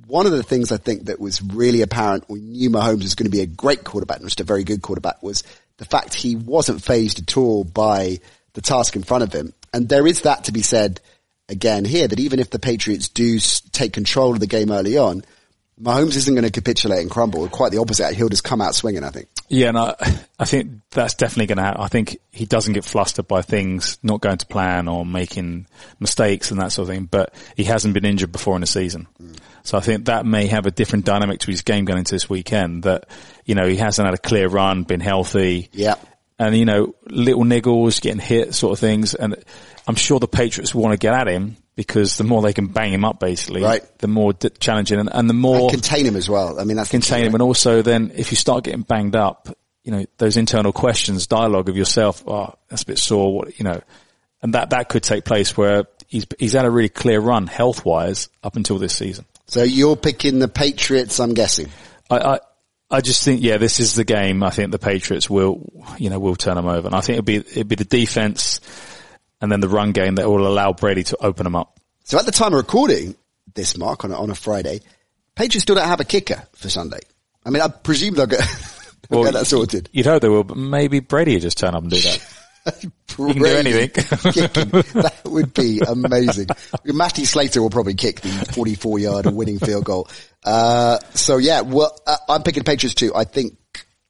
one 0.07 0.27
of 0.27 0.33
the 0.33 0.43
things 0.43 0.73
I 0.73 0.77
think 0.77 1.05
that 1.05 1.21
was 1.21 1.41
really 1.41 1.83
apparent 1.83 2.29
we 2.29 2.41
knew 2.41 2.71
Mahomes 2.71 3.03
was 3.03 3.15
going 3.15 3.31
to 3.31 3.37
be 3.37 3.43
a 3.43 3.47
great 3.47 3.85
quarterback, 3.85 4.21
not 4.21 4.27
just 4.27 4.41
a 4.41 4.45
very 4.45 4.65
good 4.65 4.83
quarterback, 4.83 5.23
was 5.23 5.45
the 5.77 5.85
fact 5.85 6.15
he 6.15 6.37
wasn't 6.37 6.83
phased 6.83 7.21
at 7.21 7.37
all 7.37 7.65
by 7.65 8.19
the 8.55 8.61
task 8.61 8.97
in 8.97 9.03
front 9.03 9.23
of 9.23 9.33
him. 9.33 9.55
And 9.73 9.89
there 9.89 10.07
is 10.07 10.23
that 10.23 10.45
to 10.45 10.53
be 10.53 10.63
said 10.63 11.01
again 11.49 11.85
here, 11.85 12.09
that 12.09 12.19
even 12.19 12.41
if 12.41 12.51
the 12.51 12.59
Patriots 12.59 13.09
do 13.09 13.39
take 13.73 13.93
control 13.93 14.33
of 14.33 14.41
the 14.41 14.47
game 14.47 14.73
early 14.73 14.99
on, 14.99 15.23
Mahomes 15.81 16.17
isn't 16.17 16.35
going 16.35 16.45
to 16.45 16.51
capitulate 16.51 17.01
and 17.01 17.11
crumble. 17.11 17.49
Quite 17.49 17.73
the 17.73 17.79
opposite. 17.79 18.15
He'll 18.15 18.29
just 18.29 18.45
come 18.45 18.61
out 18.61 18.75
swinging, 18.75 19.03
I 19.03 19.11
think. 19.11 19.29
Yeah, 19.49 19.69
and 19.69 19.79
I, 19.79 19.95
I 20.39 20.45
think 20.45 20.73
that's 20.91 21.15
definitely 21.15 21.47
going 21.47 21.59
to 21.59 21.65
happen. 21.65 21.81
I 21.81 21.89
think 21.89 22.19
he 22.31 22.45
doesn't 22.45 22.75
get 22.75 22.85
flustered 22.85 23.27
by 23.27 23.43
things 23.43 23.99
not 24.03 24.21
going 24.21 24.39
to 24.39 24.47
plan 24.47 24.89
or 24.89 25.07
making 25.07 25.67
mistakes 25.99 26.51
and 26.51 26.61
that 26.61 26.73
sort 26.73 26.89
of 26.89 26.95
thing, 26.95 27.05
but 27.05 27.35
he 27.57 27.65
hasn't 27.65 27.95
been 27.95 28.05
injured 28.05 28.31
before 28.31 28.57
in 28.57 28.63
a 28.63 28.67
season. 28.67 29.09
Mm. 29.21 29.39
So 29.63 29.79
I 29.79 29.81
think 29.81 30.07
that 30.07 30.27
may 30.27 30.47
have 30.47 30.67
a 30.67 30.71
different 30.71 31.05
dynamic 31.05 31.41
to 31.41 31.51
his 31.51 31.63
game 31.63 31.85
going 31.85 31.99
into 31.99 32.15
this 32.15 32.31
weekend 32.31 32.85
that, 32.85 33.09
you 33.45 33.55
know, 33.55 33.67
he 33.67 33.77
hasn't 33.77 34.07
had 34.07 34.15
a 34.15 34.19
clear 34.19 34.49
run, 34.49 34.85
been 34.85 35.01
healthy. 35.01 35.69
Yeah. 35.73 35.97
And, 36.39 36.57
you 36.57 36.65
know, 36.65 36.95
little 37.07 37.45
niggles, 37.45 38.01
getting 38.01 38.21
hit 38.21 38.55
sort 38.55 38.73
of 38.73 38.79
things. 38.79 39.15
And 39.15 39.37
I'm 39.87 39.97
sure 39.97 40.19
the 40.19 40.29
Patriots 40.29 40.75
want 40.75 40.93
to 40.93 40.99
get 40.99 41.13
at 41.13 41.29
him 41.29 41.57
because 41.81 42.19
the 42.19 42.25
more 42.25 42.43
they 42.43 42.53
can 42.53 42.67
bang 42.67 42.93
him 42.93 43.07
up 43.07 43.19
basically, 43.19 43.63
Right. 43.63 43.83
the 44.01 44.07
more 44.07 44.35
d- 44.35 44.51
challenging 44.61 45.01
and, 45.01 45.09
and 45.11 45.31
the 45.31 45.33
more 45.35 45.61
And 45.63 45.71
contain 45.71 46.05
him 46.05 46.15
as 46.15 46.29
well. 46.29 46.61
I 46.61 46.65
mean, 46.65 46.77
that's 46.77 46.91
contain 46.91 47.25
him. 47.25 47.33
And 47.35 47.41
also 47.43 47.81
then 47.81 48.13
if 48.15 48.31
you 48.31 48.37
start 48.37 48.65
getting 48.65 48.83
banged 48.83 49.17
up, 49.17 49.49
you 49.83 49.91
know, 49.91 50.05
those 50.19 50.37
internal 50.37 50.75
questions, 50.75 51.27
dialogue 51.27 51.71
of 51.71 51.79
yourself, 51.79 52.23
oh, 52.27 52.53
that's 52.69 52.83
a 52.83 52.87
bit 52.87 52.99
sore, 52.99 53.35
what, 53.35 53.59
you 53.59 53.65
know, 53.65 53.81
and 54.43 54.53
that, 54.53 54.69
that 54.71 54.91
could 54.91 55.03
take 55.03 55.25
place 55.25 55.57
where 55.57 55.85
he's, 56.07 56.27
he's 56.39 56.53
had 56.53 56.67
a 56.67 56.71
really 56.71 56.91
clear 56.91 57.19
run 57.19 57.47
health 57.47 57.83
wise 57.83 58.29
up 58.45 58.57
until 58.57 58.77
this 58.79 58.95
season. 58.95 59.25
So 59.47 59.63
you're 59.63 59.97
picking 59.97 60.39
the 60.39 60.49
Patriots, 60.49 61.19
I'm 61.19 61.33
guessing. 61.33 61.69
I, 62.11 62.19
I, 62.19 62.41
I 62.91 63.01
just 63.01 63.25
think, 63.25 63.41
yeah, 63.43 63.57
this 63.57 63.81
is 63.81 63.95
the 63.95 64.05
game. 64.05 64.43
I 64.43 64.51
think 64.51 64.71
the 64.71 64.79
Patriots 64.79 65.31
will, 65.31 65.73
you 65.97 66.11
know, 66.11 66.19
will 66.19 66.37
turn 66.37 66.57
them 66.57 66.67
over. 66.67 66.89
And 66.89 66.95
I 66.95 67.01
think 67.01 67.15
it'll 67.21 67.25
be, 67.25 67.37
it'll 67.37 67.65
be 67.65 67.77
the 67.77 67.85
defense 67.85 68.61
and 69.41 69.51
then 69.51 69.61
the 69.61 69.69
run 69.69 69.93
game 69.93 70.17
that 70.17 70.29
will 70.29 70.47
allow 70.47 70.73
Brady 70.73 71.05
to 71.05 71.17
open 71.21 71.45
them 71.45 71.57
up. 71.57 71.79
So 72.05 72.19
at 72.19 72.27
the 72.27 72.33
time 72.33 72.53
of 72.53 72.59
recording 72.59 73.15
this, 73.55 73.77
Mark, 73.77 74.05
on 74.05 74.13
a, 74.13 74.21
on 74.21 74.31
a 74.31 74.35
Friday, 74.35 74.81
Patriots 75.35 75.63
still 75.63 75.77
don't 75.77 75.87
have 75.87 76.01
a 76.01 76.05
kicker 76.05 76.43
for 76.55 76.69
Sunday. 76.69 77.01
I 77.45 77.51
mean, 77.51 77.63
I 77.63 77.69
presume 77.69 78.15
they'll 78.15 78.27
get, 78.27 78.41
they'll 79.09 79.25
get 79.25 79.35
that 79.35 79.47
sorted. 79.47 79.89
You'd 79.93 80.07
hope 80.07 80.23
they 80.23 80.29
will, 80.29 80.45
but 80.45 80.57
maybe 80.57 81.01
Brady 81.01 81.35
will 81.35 81.41
just 81.41 81.59
turn 81.59 81.75
up 81.75 81.83
and 81.83 81.91
do 81.91 82.01
that. 82.01 82.37
You 83.19 83.33
can 83.33 83.43
do 83.43 83.47
anything. 83.47 83.91
that 83.95 85.21
would 85.25 85.55
be 85.55 85.81
amazing. 85.81 86.49
Matty 86.85 87.25
Slater 87.25 87.63
will 87.63 87.71
probably 87.71 87.95
kick 87.95 88.21
the 88.21 88.29
44 88.29 88.99
yard 88.99 89.27
winning 89.27 89.59
field 89.59 89.85
goal. 89.85 90.09
Uh, 90.45 90.99
so 91.15 91.39
yeah, 91.39 91.63
well, 91.63 91.99
uh, 92.07 92.17
I'm 92.29 92.43
picking 92.43 92.63
Patriots 92.63 92.95
too. 92.95 93.13
I 93.15 93.25
think 93.25 93.57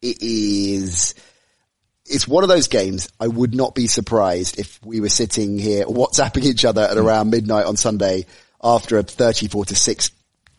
it 0.02 0.18
is, 0.20 1.14
it's 2.10 2.28
one 2.28 2.42
of 2.42 2.48
those 2.48 2.68
games. 2.68 3.08
I 3.20 3.28
would 3.28 3.54
not 3.54 3.74
be 3.74 3.86
surprised 3.86 4.58
if 4.58 4.84
we 4.84 5.00
were 5.00 5.08
sitting 5.08 5.58
here 5.58 5.84
WhatsApping 5.84 6.42
each 6.44 6.64
other 6.64 6.82
at 6.82 6.98
around 6.98 7.30
midnight 7.30 7.66
on 7.66 7.76
Sunday 7.76 8.26
after 8.62 8.98
a 8.98 9.02
34 9.02 9.66
to 9.66 9.76
6 9.76 10.10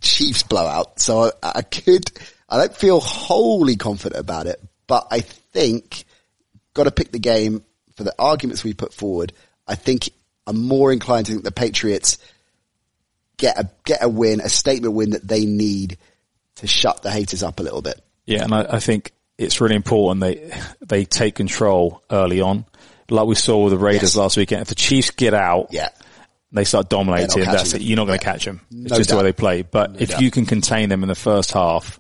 Chiefs 0.01 0.43
blowout. 0.43 0.99
So 0.99 1.31
I, 1.43 1.51
I 1.55 1.61
could, 1.61 2.11
I 2.49 2.57
don't 2.57 2.75
feel 2.75 2.99
wholly 2.99 3.75
confident 3.75 4.19
about 4.19 4.47
it, 4.47 4.61
but 4.87 5.07
I 5.11 5.19
think 5.19 6.05
got 6.73 6.85
to 6.85 6.91
pick 6.91 7.11
the 7.11 7.19
game 7.19 7.63
for 7.95 8.03
the 8.03 8.15
arguments 8.17 8.63
we 8.63 8.73
put 8.73 8.93
forward. 8.93 9.33
I 9.67 9.75
think 9.75 10.09
I'm 10.47 10.65
more 10.65 10.91
inclined 10.91 11.27
to 11.27 11.33
think 11.33 11.43
the 11.43 11.51
Patriots 11.51 12.17
get 13.37 13.59
a, 13.59 13.69
get 13.83 14.03
a 14.03 14.09
win, 14.09 14.39
a 14.39 14.49
statement 14.49 14.93
win 14.93 15.11
that 15.11 15.27
they 15.27 15.45
need 15.45 15.97
to 16.55 16.67
shut 16.67 17.03
the 17.03 17.11
haters 17.11 17.43
up 17.43 17.59
a 17.59 17.63
little 17.63 17.81
bit. 17.81 18.01
Yeah, 18.25 18.43
and 18.43 18.53
I, 18.53 18.65
I 18.75 18.79
think 18.79 19.11
it's 19.41 19.59
really 19.61 19.75
important 19.75 20.21
they 20.21 20.51
they 20.85 21.05
take 21.05 21.35
control 21.35 22.01
early 22.11 22.41
on, 22.41 22.65
like 23.09 23.25
we 23.27 23.35
saw 23.35 23.63
with 23.63 23.71
the 23.71 23.77
Raiders 23.77 24.01
Yes. 24.11 24.15
last 24.15 24.37
weekend. 24.37 24.61
If 24.61 24.67
the 24.69 24.75
Chiefs 24.75 25.11
get 25.11 25.33
out, 25.33 25.67
Yeah. 25.71 25.89
they 26.51 26.63
start 26.63 26.89
dominating. 26.89 27.43
That's 27.43 27.73
it. 27.73 27.81
You're 27.81 27.97
not 27.97 28.05
going 28.05 28.19
to 28.19 28.25
Yeah. 28.25 28.31
catch 28.31 28.45
them. 28.45 28.61
It's 28.71 28.91
No 28.91 28.97
just 28.97 29.09
the 29.09 29.17
way 29.17 29.23
they 29.23 29.33
play. 29.33 29.61
But 29.63 29.95
if 29.99 30.09
doubt. 30.09 30.21
you 30.21 30.31
can 30.31 30.45
contain 30.45 30.89
them 30.89 31.03
in 31.03 31.09
the 31.09 31.15
first 31.15 31.51
half, 31.53 31.99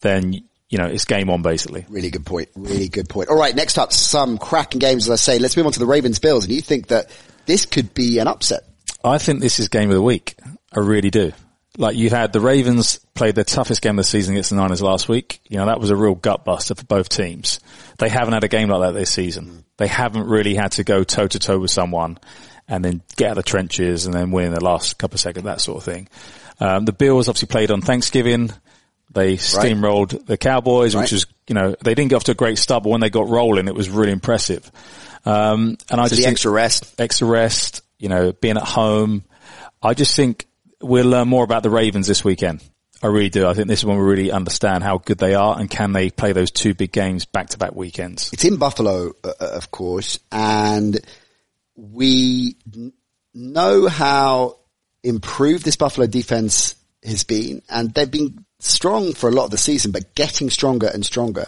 then 0.00 0.32
you 0.68 0.78
know 0.78 0.86
it's 0.86 1.04
game 1.04 1.30
on 1.30 1.42
basically. 1.42 1.84
Really 1.88 2.10
good 2.10 2.26
point. 2.26 2.48
Really 2.56 2.88
good 2.88 3.08
point. 3.08 3.28
All 3.28 3.36
right. 3.38 3.54
Next 3.54 3.78
up, 3.78 3.92
some 3.92 4.38
cracking 4.38 4.78
games, 4.80 5.08
as 5.08 5.10
I 5.10 5.16
say. 5.16 5.38
Let's 5.38 5.56
move 5.56 5.66
on 5.66 5.72
to 5.72 5.78
the 5.78 5.86
Ravens 5.86 6.18
Bills. 6.18 6.44
And 6.44 6.52
you 6.52 6.60
think 6.60 6.88
that 6.88 7.10
this 7.46 7.66
could 7.66 7.94
be 7.94 8.18
an 8.18 8.26
upset? 8.28 8.62
I 9.04 9.18
think 9.18 9.40
this 9.40 9.58
is 9.58 9.68
game 9.68 9.90
of 9.90 9.94
the 9.94 10.02
week. 10.02 10.36
I 10.74 10.80
really 10.80 11.10
do. 11.10 11.32
Like 11.78 11.96
you 11.96 12.10
had 12.10 12.32
the 12.32 12.40
Ravens 12.40 12.98
played 13.14 13.34
their 13.34 13.44
toughest 13.44 13.82
game 13.82 13.98
of 13.98 14.04
the 14.04 14.08
season 14.08 14.34
against 14.34 14.50
the 14.50 14.56
Niners 14.56 14.82
last 14.82 15.08
week. 15.08 15.40
You 15.48 15.58
know, 15.58 15.66
that 15.66 15.80
was 15.80 15.90
a 15.90 15.96
real 15.96 16.14
gut 16.14 16.44
buster 16.44 16.74
for 16.74 16.84
both 16.84 17.08
teams. 17.08 17.60
They 17.98 18.08
haven't 18.08 18.34
had 18.34 18.44
a 18.44 18.48
game 18.48 18.68
like 18.68 18.80
that 18.82 18.98
this 18.98 19.12
season. 19.12 19.64
They 19.76 19.86
haven't 19.86 20.26
really 20.26 20.54
had 20.54 20.72
to 20.72 20.84
go 20.84 21.04
toe 21.04 21.26
to 21.26 21.38
toe 21.38 21.58
with 21.58 21.70
someone 21.70 22.18
and 22.68 22.84
then 22.84 23.02
get 23.16 23.26
out 23.26 23.30
of 23.38 23.44
the 23.44 23.48
trenches 23.50 24.06
and 24.06 24.14
then 24.14 24.30
win 24.30 24.46
in 24.46 24.54
the 24.54 24.64
last 24.64 24.98
couple 24.98 25.16
of 25.16 25.20
seconds, 25.20 25.44
that 25.44 25.60
sort 25.60 25.78
of 25.78 25.84
thing. 25.84 26.08
Um, 26.60 26.84
the 26.84 26.92
Bills 26.92 27.28
obviously 27.28 27.48
played 27.48 27.70
on 27.70 27.80
Thanksgiving. 27.82 28.50
They 29.12 29.36
steamrolled 29.36 30.26
the 30.26 30.36
Cowboys, 30.36 30.94
Right. 30.94 31.02
which 31.02 31.12
was, 31.12 31.26
you 31.48 31.54
know, 31.54 31.76
they 31.82 31.94
didn't 31.94 32.10
get 32.10 32.16
off 32.16 32.24
to 32.24 32.32
a 32.32 32.34
great 32.34 32.58
start, 32.58 32.82
but 32.82 32.90
when 32.90 33.00
they 33.00 33.10
got 33.10 33.28
rolling, 33.28 33.68
it 33.68 33.74
was 33.74 33.88
really 33.88 34.12
impressive. 34.12 34.70
Um, 35.24 35.76
and 35.90 36.00
I 36.00 36.04
So 36.04 36.08
just 36.10 36.16
the 36.16 36.22
think- 36.22 36.32
extra 36.32 36.50
rest. 36.50 36.94
extra 36.98 37.26
rest, 37.28 37.82
you 37.98 38.08
know, 38.08 38.32
being 38.32 38.56
at 38.56 38.64
home. 38.64 39.24
I 39.82 39.94
just 39.94 40.16
think 40.16 40.46
we'll 40.80 41.06
learn 41.06 41.28
more 41.28 41.44
about 41.44 41.62
the 41.62 41.70
Ravens 41.70 42.06
this 42.06 42.24
weekend. 42.24 42.62
I 43.02 43.08
really 43.08 43.28
do. 43.28 43.46
I 43.46 43.54
think 43.54 43.68
this 43.68 43.80
is 43.80 43.84
when 43.84 43.98
we 43.98 44.04
really 44.04 44.32
understand 44.32 44.82
how 44.82 44.98
good 44.98 45.18
they 45.18 45.34
are 45.34 45.58
and 45.58 45.68
can 45.68 45.92
they 45.92 46.10
play 46.10 46.32
those 46.32 46.50
two 46.50 46.74
big 46.74 46.92
games 46.92 47.26
back 47.26 47.50
to 47.50 47.58
back 47.58 47.74
weekends. 47.74 48.32
It's 48.32 48.44
in 48.44 48.56
Buffalo, 48.56 49.12
uh, 49.22 49.32
uh, 49.38 49.50
of 49.52 49.70
course, 49.70 50.18
and 50.32 50.98
we 51.76 52.56
know 53.34 53.86
how 53.86 54.56
improved 55.04 55.64
this 55.64 55.76
Buffalo 55.76 56.06
defense 56.06 56.74
has 57.04 57.22
been, 57.24 57.62
and 57.68 57.92
they've 57.92 58.10
been 58.10 58.44
strong 58.60 59.12
for 59.12 59.28
a 59.28 59.32
lot 59.32 59.44
of 59.44 59.50
the 59.50 59.58
season, 59.58 59.92
but 59.92 60.14
getting 60.14 60.48
stronger 60.48 60.88
and 60.92 61.04
stronger. 61.04 61.46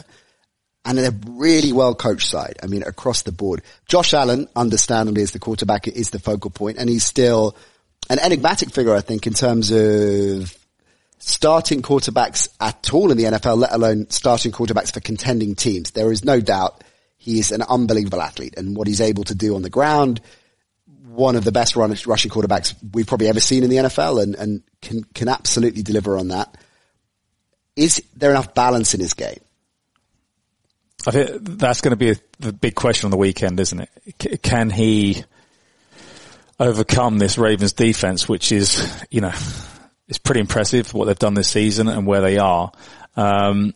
And 0.84 0.96
they're 0.96 1.12
really 1.26 1.72
well 1.72 1.94
coached 1.94 2.28
side. 2.28 2.58
I 2.62 2.66
mean, 2.66 2.82
across 2.82 3.22
the 3.22 3.32
board. 3.32 3.62
Josh 3.88 4.14
Allen, 4.14 4.48
understandably, 4.54 5.22
is 5.22 5.32
the 5.32 5.38
quarterback, 5.38 5.88
is 5.88 6.10
the 6.10 6.18
focal 6.18 6.50
point, 6.50 6.78
and 6.78 6.88
he's 6.88 7.04
still 7.04 7.56
an 8.10 8.18
enigmatic 8.18 8.70
figure, 8.70 8.94
I 8.94 9.00
think, 9.00 9.26
in 9.26 9.34
terms 9.34 9.70
of 9.70 10.56
starting 11.18 11.82
quarterbacks 11.82 12.48
at 12.60 12.92
all 12.92 13.10
in 13.10 13.18
the 13.18 13.24
NFL, 13.24 13.58
let 13.58 13.72
alone 13.72 14.08
starting 14.10 14.52
quarterbacks 14.52 14.92
for 14.92 15.00
contending 15.00 15.54
teams. 15.54 15.90
There 15.90 16.12
is 16.12 16.24
no 16.24 16.40
doubt 16.40 16.84
he 17.16 17.38
is 17.38 17.52
an 17.52 17.62
unbelievable 17.62 18.22
athlete 18.22 18.54
and 18.56 18.76
what 18.76 18.86
he's 18.86 19.00
able 19.00 19.24
to 19.24 19.34
do 19.34 19.56
on 19.56 19.62
the 19.62 19.70
ground, 19.70 20.20
one 21.08 21.36
of 21.36 21.44
the 21.44 21.52
best 21.52 21.76
run, 21.76 21.94
rushing 22.06 22.30
quarterbacks 22.30 22.74
we've 22.92 23.06
probably 23.06 23.28
ever 23.28 23.40
seen 23.40 23.64
in 23.64 23.70
the 23.70 23.76
NFL 23.76 24.22
and, 24.22 24.34
and 24.36 24.62
can, 24.80 25.04
can 25.14 25.28
absolutely 25.28 25.82
deliver 25.82 26.16
on 26.16 26.28
that. 26.28 26.56
Is 27.74 28.02
there 28.16 28.30
enough 28.30 28.54
balance 28.54 28.94
in 28.94 29.00
his 29.00 29.14
game? 29.14 29.40
I 31.06 31.10
think 31.10 31.30
that's 31.42 31.80
going 31.80 31.90
to 31.90 31.96
be 31.96 32.10
a, 32.10 32.16
the 32.40 32.52
big 32.52 32.74
question 32.74 33.06
on 33.06 33.10
the 33.10 33.16
weekend, 33.16 33.58
isn't 33.60 33.80
it? 33.80 33.90
C- 34.20 34.36
can 34.38 34.70
he 34.70 35.24
overcome 36.60 37.18
this 37.18 37.38
Ravens 37.38 37.72
defense, 37.72 38.28
which 38.28 38.52
is, 38.52 39.04
you 39.10 39.20
know, 39.20 39.32
it's 40.08 40.18
pretty 40.18 40.40
impressive 40.40 40.92
what 40.94 41.04
they've 41.06 41.18
done 41.18 41.34
this 41.34 41.50
season 41.50 41.88
and 41.88 42.06
where 42.06 42.20
they 42.20 42.38
are. 42.38 42.72
Um, 43.16 43.74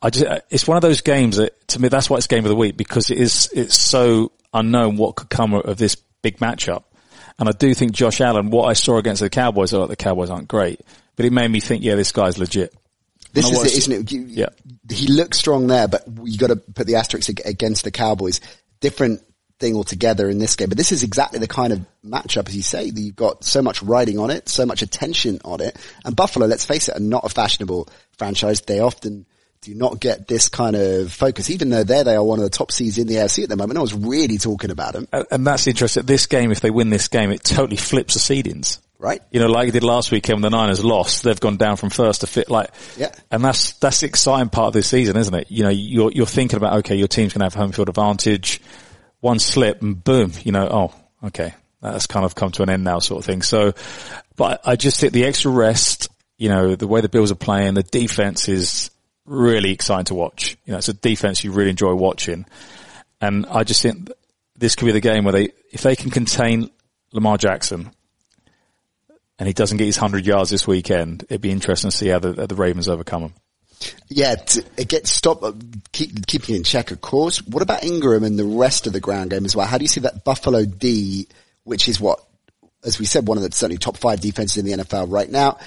I 0.00 0.10
just, 0.10 0.42
it's 0.50 0.66
one 0.66 0.76
of 0.76 0.82
those 0.82 1.00
games 1.00 1.36
that 1.36 1.68
to 1.68 1.80
me, 1.80 1.88
that's 1.88 2.10
why 2.10 2.18
it's 2.18 2.26
game 2.26 2.44
of 2.44 2.50
the 2.50 2.56
week 2.56 2.76
because 2.76 3.10
it 3.10 3.18
is, 3.18 3.50
it's 3.54 3.76
so 3.78 4.32
unknown 4.52 4.96
what 4.96 5.16
could 5.16 5.30
come 5.30 5.54
of 5.54 5.76
this 5.78 5.96
big 6.22 6.38
matchup. 6.38 6.84
And 7.38 7.48
I 7.48 7.52
do 7.52 7.72
think 7.74 7.92
Josh 7.92 8.20
Allen, 8.20 8.50
what 8.50 8.64
I 8.64 8.74
saw 8.74 8.98
against 8.98 9.20
the 9.22 9.30
Cowboys, 9.30 9.72
oh, 9.72 9.86
the 9.86 9.96
Cowboys 9.96 10.30
aren't 10.30 10.48
great, 10.48 10.80
but 11.16 11.24
it 11.24 11.32
made 11.32 11.48
me 11.50 11.60
think, 11.60 11.82
yeah, 11.82 11.94
this 11.94 12.12
guy's 12.12 12.38
legit. 12.38 12.74
This 13.32 13.50
is 13.50 13.56
watched- 13.56 13.72
it, 13.72 13.78
isn't 13.78 13.92
it? 13.92 14.12
You- 14.12 14.26
Yeah. 14.28 14.48
He 14.90 15.06
looks 15.06 15.38
strong 15.38 15.68
there, 15.68 15.88
but 15.88 16.04
you 16.24 16.36
got 16.36 16.48
to 16.48 16.56
put 16.56 16.86
the 16.86 16.96
asterisk 16.96 17.30
against 17.46 17.84
the 17.84 17.90
Cowboys. 17.90 18.40
Different 18.80 19.22
thing 19.62 19.74
altogether 19.76 20.28
in 20.28 20.38
this 20.38 20.56
game. 20.56 20.68
But 20.68 20.76
this 20.76 20.92
is 20.92 21.02
exactly 21.02 21.38
the 21.38 21.48
kind 21.48 21.72
of 21.72 21.80
matchup, 22.04 22.48
as 22.48 22.54
you 22.56 22.62
say, 22.62 22.90
that 22.90 23.00
you've 23.00 23.16
got 23.16 23.44
so 23.44 23.62
much 23.62 23.82
riding 23.82 24.18
on 24.18 24.30
it, 24.30 24.48
so 24.50 24.66
much 24.66 24.82
attention 24.82 25.40
on 25.44 25.62
it. 25.62 25.78
And 26.04 26.14
Buffalo, 26.14 26.46
let's 26.46 26.64
face 26.66 26.88
it, 26.88 26.96
are 26.96 27.00
not 27.00 27.24
a 27.24 27.28
fashionable 27.30 27.88
franchise. 28.18 28.60
They 28.60 28.80
often 28.80 29.24
do 29.62 29.74
not 29.74 30.00
get 30.00 30.26
this 30.26 30.48
kind 30.48 30.74
of 30.74 31.12
focus, 31.12 31.48
even 31.48 31.70
though 31.70 31.84
there 31.84 32.02
they 32.02 32.16
are 32.16 32.24
one 32.24 32.40
of 32.40 32.42
the 32.44 32.50
top 32.50 32.72
seeds 32.72 32.98
in 32.98 33.06
the 33.06 33.14
AFC 33.14 33.44
at 33.44 33.48
the 33.48 33.54
moment. 33.56 33.78
I 33.78 33.82
was 33.82 33.94
really 33.94 34.36
talking 34.36 34.72
about 34.72 34.92
them, 34.94 35.06
And- 35.30 35.46
that's 35.46 35.68
interesting. 35.68 36.04
This 36.04 36.26
game, 36.26 36.50
if 36.50 36.60
they 36.60 36.70
win 36.70 36.90
this 36.90 37.06
game, 37.06 37.30
it 37.30 37.44
totally 37.44 37.76
flips 37.76 38.14
the 38.14 38.20
seedings. 38.20 38.80
right? 38.98 39.20
You 39.32 39.40
know, 39.40 39.46
like 39.48 39.68
it 39.68 39.72
did 39.72 39.82
last 39.84 40.10
weekend 40.12 40.36
when 40.42 40.42
the 40.52 40.56
Niners 40.56 40.84
lost, 40.84 41.22
they've 41.24 41.38
gone 41.40 41.56
down 41.56 41.76
from 41.76 41.90
first 41.90 42.20
to 42.20 42.28
fit, 42.28 42.48
like, 42.50 42.70
Yeah. 42.96 43.10
and 43.32 43.44
that's, 43.44 43.72
that's 43.74 43.98
the 44.00 44.06
exciting 44.06 44.48
part 44.48 44.68
of 44.68 44.72
this 44.74 44.86
season, 44.88 45.16
isn't 45.16 45.34
it? 45.34 45.46
You 45.50 45.64
know, 45.64 45.70
you're, 45.70 46.12
you're 46.12 46.24
thinking 46.26 46.56
about, 46.56 46.78
okay, 46.78 46.94
your 46.94 47.08
team's 47.08 47.32
going 47.32 47.40
to 47.40 47.46
have 47.46 47.54
home 47.54 47.72
field 47.72 47.88
advantage, 47.88 48.60
one 49.22 49.38
slip 49.38 49.80
and 49.82 50.02
boom, 50.02 50.32
you 50.42 50.50
know, 50.50 50.68
oh, 50.68 51.26
okay, 51.28 51.54
that's 51.80 52.08
kind 52.08 52.26
of 52.26 52.34
come 52.34 52.50
to 52.50 52.62
an 52.64 52.68
end 52.68 52.82
now 52.84 52.98
sort 52.98 53.20
of 53.20 53.24
thing. 53.24 53.40
So, 53.40 53.72
but 54.36 54.60
I 54.66 54.74
just 54.74 55.00
think 55.00 55.12
the 55.12 55.24
extra 55.24 55.50
rest, 55.50 56.08
you 56.36 56.48
know, 56.48 56.74
the 56.74 56.88
way 56.88 57.00
the 57.00 57.08
Bills 57.08 57.30
are 57.30 57.36
playing, 57.36 57.74
the 57.74 57.84
defense 57.84 58.48
is 58.48 58.90
really 59.24 59.70
exciting 59.70 60.06
to 60.06 60.14
watch. 60.14 60.56
You 60.66 60.72
know, 60.72 60.78
it's 60.78 60.88
a 60.88 60.92
defense 60.92 61.44
you 61.44 61.52
really 61.52 61.70
enjoy 61.70 61.94
watching. 61.94 62.46
And 63.20 63.46
I 63.46 63.62
just 63.62 63.80
think 63.80 64.10
this 64.56 64.74
could 64.74 64.86
be 64.86 64.92
the 64.92 65.00
game 65.00 65.22
where 65.22 65.32
they, 65.32 65.50
if 65.70 65.82
they 65.82 65.94
can 65.94 66.10
contain 66.10 66.68
Lamar 67.12 67.38
Jackson, 67.38 67.92
and 69.38 69.46
he 69.46 69.52
doesn't 69.52 69.78
get 69.78 69.86
his 69.86 69.96
hundred 69.96 70.26
yards 70.26 70.50
this 70.50 70.66
weekend, 70.66 71.22
it'd 71.24 71.40
be 71.40 71.52
interesting 71.52 71.92
to 71.92 71.96
see 71.96 72.08
how 72.08 72.18
the, 72.18 72.46
the 72.46 72.56
Ravens 72.56 72.88
overcome 72.88 73.22
him. 73.22 73.34
Yeah, 74.08 74.36
it 74.76 74.88
gets 74.88 75.10
stop, 75.10 75.42
uh, 75.42 75.52
keep, 75.92 76.26
keeping 76.26 76.54
in 76.54 76.64
check, 76.64 76.90
of 76.90 77.00
course. 77.00 77.38
What 77.46 77.62
about 77.62 77.82
Ingram 77.82 78.24
and 78.24 78.38
the 78.38 78.44
rest 78.44 78.86
of 78.86 78.92
the 78.92 79.00
ground 79.00 79.30
game 79.30 79.44
as 79.44 79.56
well? 79.56 79.66
How 79.66 79.78
do 79.78 79.84
you 79.84 79.88
see 79.88 80.00
that 80.00 80.24
Buffalo 80.24 80.64
D, 80.64 81.26
which 81.64 81.88
is 81.88 82.00
what, 82.00 82.22
as 82.84 82.98
we 82.98 83.06
said, 83.06 83.26
one 83.26 83.38
of 83.38 83.44
the 83.44 83.52
certainly 83.52 83.78
top 83.78 83.96
five 83.96 84.20
defenses 84.20 84.58
in 84.58 84.64
the 84.66 84.84
NFL 84.84 85.10
right 85.10 85.30
now? 85.30 85.58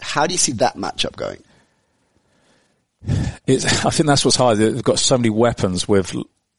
How 0.00 0.26
do 0.26 0.34
you 0.34 0.38
see 0.38 0.52
that 0.52 0.76
matchup 0.76 1.16
going? 1.16 1.42
It's, 3.46 3.64
I 3.84 3.90
think 3.90 4.06
that's 4.06 4.24
what's 4.24 4.36
hard. 4.36 4.58
They've 4.58 4.82
got 4.82 4.98
so 4.98 5.16
many 5.16 5.30
weapons 5.30 5.86
with 5.86 6.14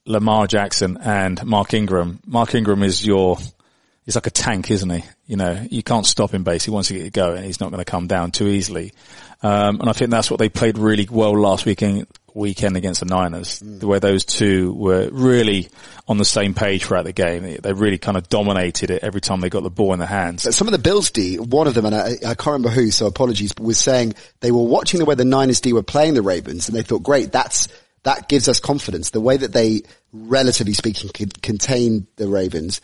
Lamar 0.05 0.47
Jackson 0.47 0.97
and 0.97 1.43
Mark 1.45 1.73
Ingram. 1.73 2.19
Mark 2.25 2.55
Ingram 2.55 2.83
is 2.83 3.05
your, 3.05 3.37
he's 4.07 4.15
like 4.15 4.25
a 4.25 4.31
tank, 4.31 4.71
isn't 4.71 4.89
he? 4.89 5.03
You 5.27 5.35
know, 5.35 5.67
you 5.69 5.83
can't 5.83 6.05
stop 6.05 6.33
him 6.33 6.43
basically 6.43 6.73
once 6.73 6.89
you 6.89 7.03
get 7.03 7.13
going. 7.13 7.43
He's 7.43 7.59
not 7.59 7.71
going 7.71 7.83
to 7.83 7.91
come 7.91 8.07
down 8.07 8.31
too 8.31 8.47
easily. 8.47 8.93
Um, 9.43 9.81
and 9.81 9.89
I 9.89 9.93
think 9.93 10.09
that's 10.09 10.31
what 10.31 10.39
they 10.39 10.47
played 10.47 10.77
really 10.77 11.07
well 11.11 11.37
last 11.37 11.65
weekend, 11.65 12.07
weekend 12.33 12.77
against 12.77 13.01
the 13.01 13.05
Niners. 13.05 13.59
The 13.59 13.85
way 13.85 13.99
those 13.99 14.23
two 14.23 14.73
were 14.73 15.09
really 15.11 15.67
on 16.07 16.17
the 16.17 16.25
same 16.25 16.53
page 16.53 16.85
throughout 16.85 17.03
the 17.03 17.11
game. 17.11 17.43
They, 17.43 17.57
they 17.57 17.73
really 17.73 17.97
kind 17.97 18.15
of 18.15 18.29
dominated 18.29 18.91
it 18.91 19.03
every 19.03 19.19
time 19.19 19.41
they 19.41 19.49
got 19.49 19.63
the 19.63 19.69
ball 19.69 19.91
in 19.91 19.99
their 19.99 20.07
hands. 20.07 20.45
But 20.45 20.53
some 20.53 20.69
of 20.69 20.71
the 20.71 20.79
Bills 20.79 21.11
D, 21.11 21.35
one 21.37 21.67
of 21.67 21.73
them, 21.73 21.85
and 21.85 21.93
I, 21.93 22.11
I 22.25 22.33
can't 22.33 22.47
remember 22.47 22.69
who, 22.69 22.89
so 22.91 23.07
apologies, 23.07 23.51
but 23.51 23.65
was 23.65 23.77
saying 23.77 24.15
they 24.39 24.51
were 24.51 24.63
watching 24.63 24.99
the 24.99 25.05
way 25.05 25.15
the 25.15 25.25
Niners 25.25 25.59
D 25.59 25.73
were 25.73 25.83
playing 25.83 26.13
the 26.13 26.21
Ravens, 26.21 26.69
and 26.69 26.77
they 26.77 26.81
thought, 26.81 27.03
great, 27.03 27.33
that's 27.33 27.67
that 28.03 28.29
gives 28.29 28.47
us 28.47 28.61
confidence. 28.61 29.09
The 29.09 29.19
way 29.19 29.35
that 29.35 29.51
they, 29.51 29.81
relatively 30.13 30.73
speaking, 30.73 31.09
could 31.09 31.41
contain 31.41 32.07
the 32.15 32.29
Ravens, 32.29 32.79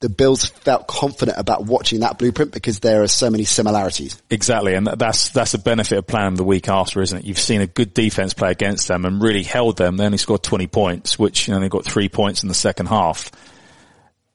the 0.00 0.08
Bills 0.08 0.46
felt 0.46 0.86
confident 0.86 1.38
about 1.38 1.64
watching 1.64 2.00
that 2.00 2.18
blueprint 2.18 2.52
because 2.52 2.80
there 2.80 3.02
are 3.02 3.08
so 3.08 3.30
many 3.30 3.44
similarities. 3.44 4.20
Exactly, 4.30 4.74
and 4.74 4.86
that's 4.86 5.30
that's 5.30 5.54
a 5.54 5.58
benefit 5.58 5.98
of 5.98 6.06
playing 6.06 6.34
the 6.34 6.44
week 6.44 6.68
after, 6.68 7.00
isn't 7.00 7.18
it? 7.18 7.24
You've 7.24 7.38
seen 7.38 7.60
a 7.60 7.66
good 7.66 7.94
defense 7.94 8.34
play 8.34 8.50
against 8.50 8.88
them 8.88 9.04
and 9.04 9.22
really 9.22 9.42
held 9.42 9.76
them. 9.76 9.96
They 9.96 10.04
only 10.04 10.18
scored 10.18 10.42
20 10.42 10.66
points, 10.66 11.18
which 11.18 11.48
you 11.48 11.54
know 11.54 11.60
they 11.60 11.68
got 11.68 11.84
three 11.84 12.08
points 12.08 12.42
in 12.42 12.48
the 12.48 12.54
second 12.54 12.86
half. 12.86 13.30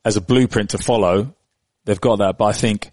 As 0.06 0.18
a 0.18 0.22
blueprint 0.22 0.72
to 0.72 0.78
follow, 0.78 1.34
they've 1.86 2.02
got 2.02 2.20
that. 2.20 2.38
But 2.38 2.46
I 2.46 2.54
think 2.54 2.92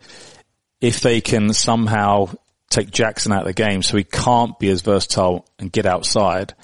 if 0.81 1.01
they 1.01 1.21
can 1.21 1.53
somehow 1.53 2.31
take 2.69 2.91
Jackson 2.91 3.33
out 3.33 3.43
of 3.43 3.47
the 3.47 3.53
game, 3.53 3.83
so 3.83 3.97
he 3.97 4.05
can't 4.05 4.59
be 4.59 4.69
as 4.71 4.83
versatile 4.83 5.47
and 5.59 5.71
get 5.71 5.87
outside, 5.87 6.55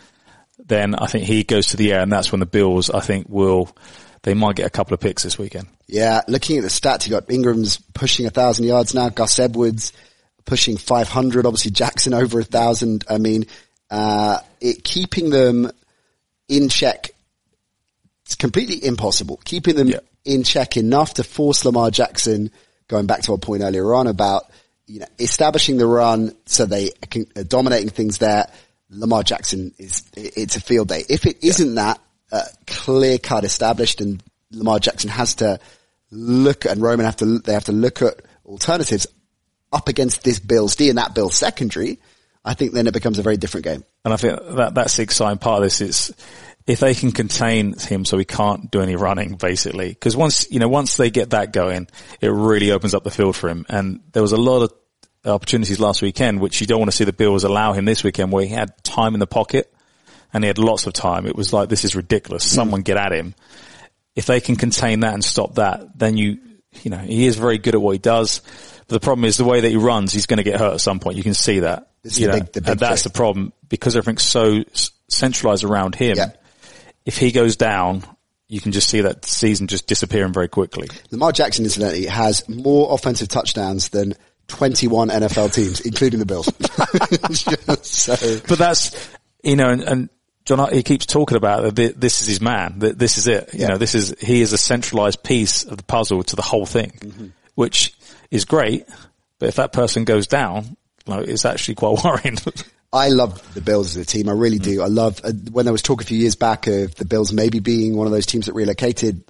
then 0.59 0.95
I 0.95 1.07
think 1.07 1.25
he 1.25 1.45
goes 1.45 1.69
to 1.69 1.77
the 1.77 1.93
air, 1.93 2.01
and 2.01 2.13
that's 2.13 2.33
when 2.33 2.41
the 2.41 2.47
Bills, 2.47 2.91
I 2.91 3.01
think, 3.01 3.29
will 3.29 3.75
they 4.23 4.35
might 4.35 4.57
get 4.57 4.67
a 4.67 4.71
couple 4.71 4.95
of 4.95 5.01
picks 5.01 5.23
this 5.23 5.39
weekend. 5.39 5.67
Yeah, 5.87 6.23
looking 6.29 6.57
at 6.57 6.63
the 6.63 6.69
stats, 6.69 7.07
you 7.07 7.11
got 7.11 7.31
Ingram's 7.31 7.77
pushing 7.95 8.27
a 8.27 8.31
thousand 8.31 8.65
yards 8.67 8.95
now, 8.95 9.09
Gus 9.09 9.39
Edwards 9.39 9.93
pushing 10.45 10.77
500, 10.77 11.47
obviously 11.47 11.71
Jackson 11.71 12.15
over 12.15 12.41
a 12.41 12.45
thousand. 12.45 13.05
I 13.09 13.19
mean, 13.19 13.47
uh, 13.91 14.39
it 14.61 14.83
keeping 14.85 15.31
them 15.31 15.71
in 16.49 16.69
check. 16.69 17.11
It's 18.25 18.35
completely 18.35 18.85
impossible. 18.85 19.41
Keeping 19.45 19.77
them 19.77 19.89
Yeah. 19.89 20.01
in 20.25 20.43
check 20.43 20.77
enough 20.77 21.15
to 21.15 21.25
force 21.25 21.65
Lamar 21.65 21.91
Jackson, 21.91 22.51
going 22.89 23.07
back 23.07 23.23
to 23.23 23.33
our 23.33 23.39
point 23.39 23.63
earlier 23.63 23.95
on 23.95 24.07
about, 24.07 24.45
you 24.87 25.01
know, 25.01 25.07
establishing 25.19 25.77
the 25.77 25.87
run 25.87 26.35
so 26.47 26.67
they 26.67 26.91
can, 27.11 27.27
uh, 27.37 27.43
dominating 27.43 27.91
things 27.91 28.19
there. 28.19 28.51
Lamar 28.91 29.23
Jackson 29.23 29.73
is, 29.79 30.03
it's 30.17 30.57
a 30.57 30.61
field 30.61 30.89
day. 30.89 31.05
If 31.09 31.25
it 31.27 31.39
not 31.43 31.75
that, 31.77 32.01
uh, 32.33 32.45
clear 32.67 33.19
cut 33.19 33.45
established 33.45 34.01
and 34.01 34.23
Lamar 34.51 34.79
Jackson 34.79 35.11
has 35.11 35.37
to 35.37 35.61
look 36.11 36.65
and 36.65 36.83
Roman 36.83 37.07
have 37.07 37.17
to, 37.17 37.39
they 37.39 37.53
have 37.53 37.65
to 37.65 37.73
look 37.73 38.03
at 38.03 38.23
alternatives 38.45 39.07
up 39.73 39.89
against 39.89 40.25
this 40.25 40.39
Bills 40.39 40.77
D 40.77 40.89
and 40.89 40.99
that 40.99 41.15
Bills 41.15 41.37
secondary, 41.37 41.99
I 42.45 42.55
think 42.55 42.73
then 42.73 42.87
it 42.87 42.95
becomes 42.95 43.19
a 43.19 43.23
very 43.23 43.37
different 43.37 43.65
game. 43.65 43.85
And 44.05 44.13
I 44.13 44.17
think 44.17 44.39
that 44.57 44.75
that's 44.75 44.97
the 44.97 45.03
exciting 45.03 45.39
part 45.39 45.63
of 45.63 45.65
this. 45.65 45.81
Is 45.81 46.15
if 46.67 46.81
they 46.81 46.95
can 46.95 47.13
contain 47.13 47.79
him 47.79 48.05
so 48.05 48.19
he 48.19 48.25
can't 48.25 48.71
do 48.71 48.81
any 48.81 48.97
running, 48.97 49.35
basically. 49.37 49.89
Because 49.89 50.17
once 50.17 50.51
you 50.51 50.59
know, 50.59 50.69
once 50.69 50.97
they 50.97 51.11
get 51.11 51.31
that 51.31 51.53
going, 51.53 51.89
it 52.21 52.29
really 52.29 52.73
opens 52.73 52.95
up 52.95 53.05
the 53.05 53.11
field 53.11 53.37
for 53.37 53.49
him. 53.49 53.65
And 53.69 54.01
there 54.13 54.23
was 54.23 54.33
a 54.33 54.37
lot 54.37 54.63
of 54.63 54.73
opportunities 55.25 55.79
last 55.79 56.03
weekend, 56.03 56.41
which 56.41 56.61
you 56.61 56.67
don't 56.67 56.81
want 56.81 56.91
to 56.91 56.97
see 56.97 57.05
the 57.05 57.13
Bills 57.13 57.45
allow 57.45 57.73
him 57.73 57.85
this 57.85 58.03
weekend, 58.03 58.33
where 58.33 58.45
he 58.45 58.53
had 58.53 58.83
time 58.83 59.15
in 59.15 59.21
the 59.21 59.27
pocket 59.27 59.73
and 60.33 60.45
he 60.45 60.49
had 60.49 60.59
lots 60.59 60.87
of 60.87 60.93
time. 60.93 61.27
It 61.27 61.37
was 61.37 61.53
like 61.53 61.69
this 61.69 61.85
is 61.85 61.95
ridiculous. 61.95 62.45
Mm. 62.45 62.55
Someone 62.55 62.83
get 62.83 62.97
at 62.97 63.13
him. 63.13 63.35
If 64.15 64.27
they 64.27 64.41
can 64.41 64.57
contain 64.57 65.01
that 65.01 65.15
and 65.15 65.25
stop 65.25 65.55
that, 65.57 65.99
then 65.99 66.17
you 66.17 66.39
you 66.83 66.91
know 66.91 66.99
he 66.99 67.27
is 67.27 67.37
very 67.37 67.59
good 67.59 67.75
at 67.75 67.81
what 67.81 67.93
he 67.93 67.99
does. 67.99 68.41
But 68.87 69.01
the 69.01 69.01
problem 69.01 69.25
is 69.25 69.37
the 69.37 69.45
way 69.45 69.61
that 69.61 69.69
he 69.69 69.77
runs, 69.77 70.13
he's 70.13 70.27
going 70.27 70.39
to 70.39 70.43
get 70.43 70.59
hurt 70.59 70.75
at 70.75 70.81
some 70.81 71.01
point. 71.01 71.17
You 71.17 71.23
can 71.23 71.35
see 71.35 71.61
that. 71.61 71.89
You 72.05 72.27
know, 72.27 72.33
big- 72.35 72.53
the 72.53 72.61
big 72.61 72.71
and 72.71 72.81
that's 72.81 73.03
trick. 73.03 73.13
the 73.13 73.17
problem 73.17 73.53
because 73.69 73.97
everything's 73.97 74.25
so 74.25 74.65
centralized 75.09 75.65
around 75.65 75.95
him. 75.95 76.17
Yeah. 76.17 76.33
If 77.07 77.17
he 77.17 77.33
goes 77.33 77.57
down, 77.57 78.05
you 78.49 78.61
can 78.61 78.73
just 78.73 78.89
see 78.89 79.01
that 79.01 79.25
season 79.25 79.67
just 79.67 79.87
disappearing 79.87 80.33
very 80.33 80.49
quickly. 80.49 80.89
Lamar 81.11 81.33
Jackson, 81.33 81.65
incidentally, 81.65 82.07
has 82.07 82.47
more 82.49 82.93
offensive 82.93 83.29
touchdowns 83.29 83.89
than 83.89 84.15
21 84.49 85.09
NFL 85.09 85.55
teams, 85.55 85.81
including 85.81 86.19
the 86.19 86.27
Bills. 86.27 86.47
so, 87.87 88.41
But 88.47 88.59
that's, 88.59 89.09
you 89.43 89.57
know, 89.57 89.71
and, 89.71 89.83
and 89.83 90.11
John, 90.45 90.73
he 90.73 90.83
keeps 90.83 91.07
talking 91.07 91.37
about 91.37 91.75
that 91.75 92.01
this 92.01 92.21
is 92.21 92.27
his 92.27 92.41
man, 92.41 92.81
that 92.81 92.99
this 92.99 93.17
is 93.19 93.27
it. 93.29 93.55
You 93.55 93.69
know, 93.69 93.79
this 93.79 93.95
is, 93.95 94.15
he 94.21 94.41
is 94.41 94.53
a 94.53 94.59
centralized 94.59 95.23
piece 95.23 95.65
of 95.65 95.77
the 95.77 95.85
puzzle 95.85 96.23
to 96.25 96.37
the 96.37 96.43
whole 96.43 96.67
thing, 96.67 96.91
Mm-hmm. 97.01 97.27
which 97.55 97.95
is 98.31 98.45
great. 98.45 98.87
But 99.39 99.49
if 99.51 99.57
that 99.57 99.73
person 99.73 100.05
goes 100.05 100.27
down, 100.27 100.77
like, 101.07 101.29
it's 101.29 101.45
actually 101.45 101.77
quite 101.77 101.99
worrying. 102.05 102.39
I 102.93 103.09
love 103.09 103.55
the 103.55 103.61
Bills 103.61 103.97
as 103.97 104.03
a 104.03 104.07
team. 104.07 104.29
I 104.29 104.33
really 104.33 104.59
do. 104.59 104.83
I 104.83 104.87
love 104.87 105.21
uh, 105.25 105.33
when 105.51 105.65
there 105.65 105.73
was 105.73 105.83
talk 105.83 106.03
a 106.03 106.05
few 106.05 106.19
years 106.19 106.37
back 106.37 106.67
of 106.67 106.95
the 106.97 107.05
Bills 107.07 107.33
maybe 107.33 107.59
being 107.61 107.97
one 107.97 108.07
of 108.07 108.13
those 108.13 108.27
teams 108.27 108.47
that 108.47 108.53
relocated. 108.53 109.23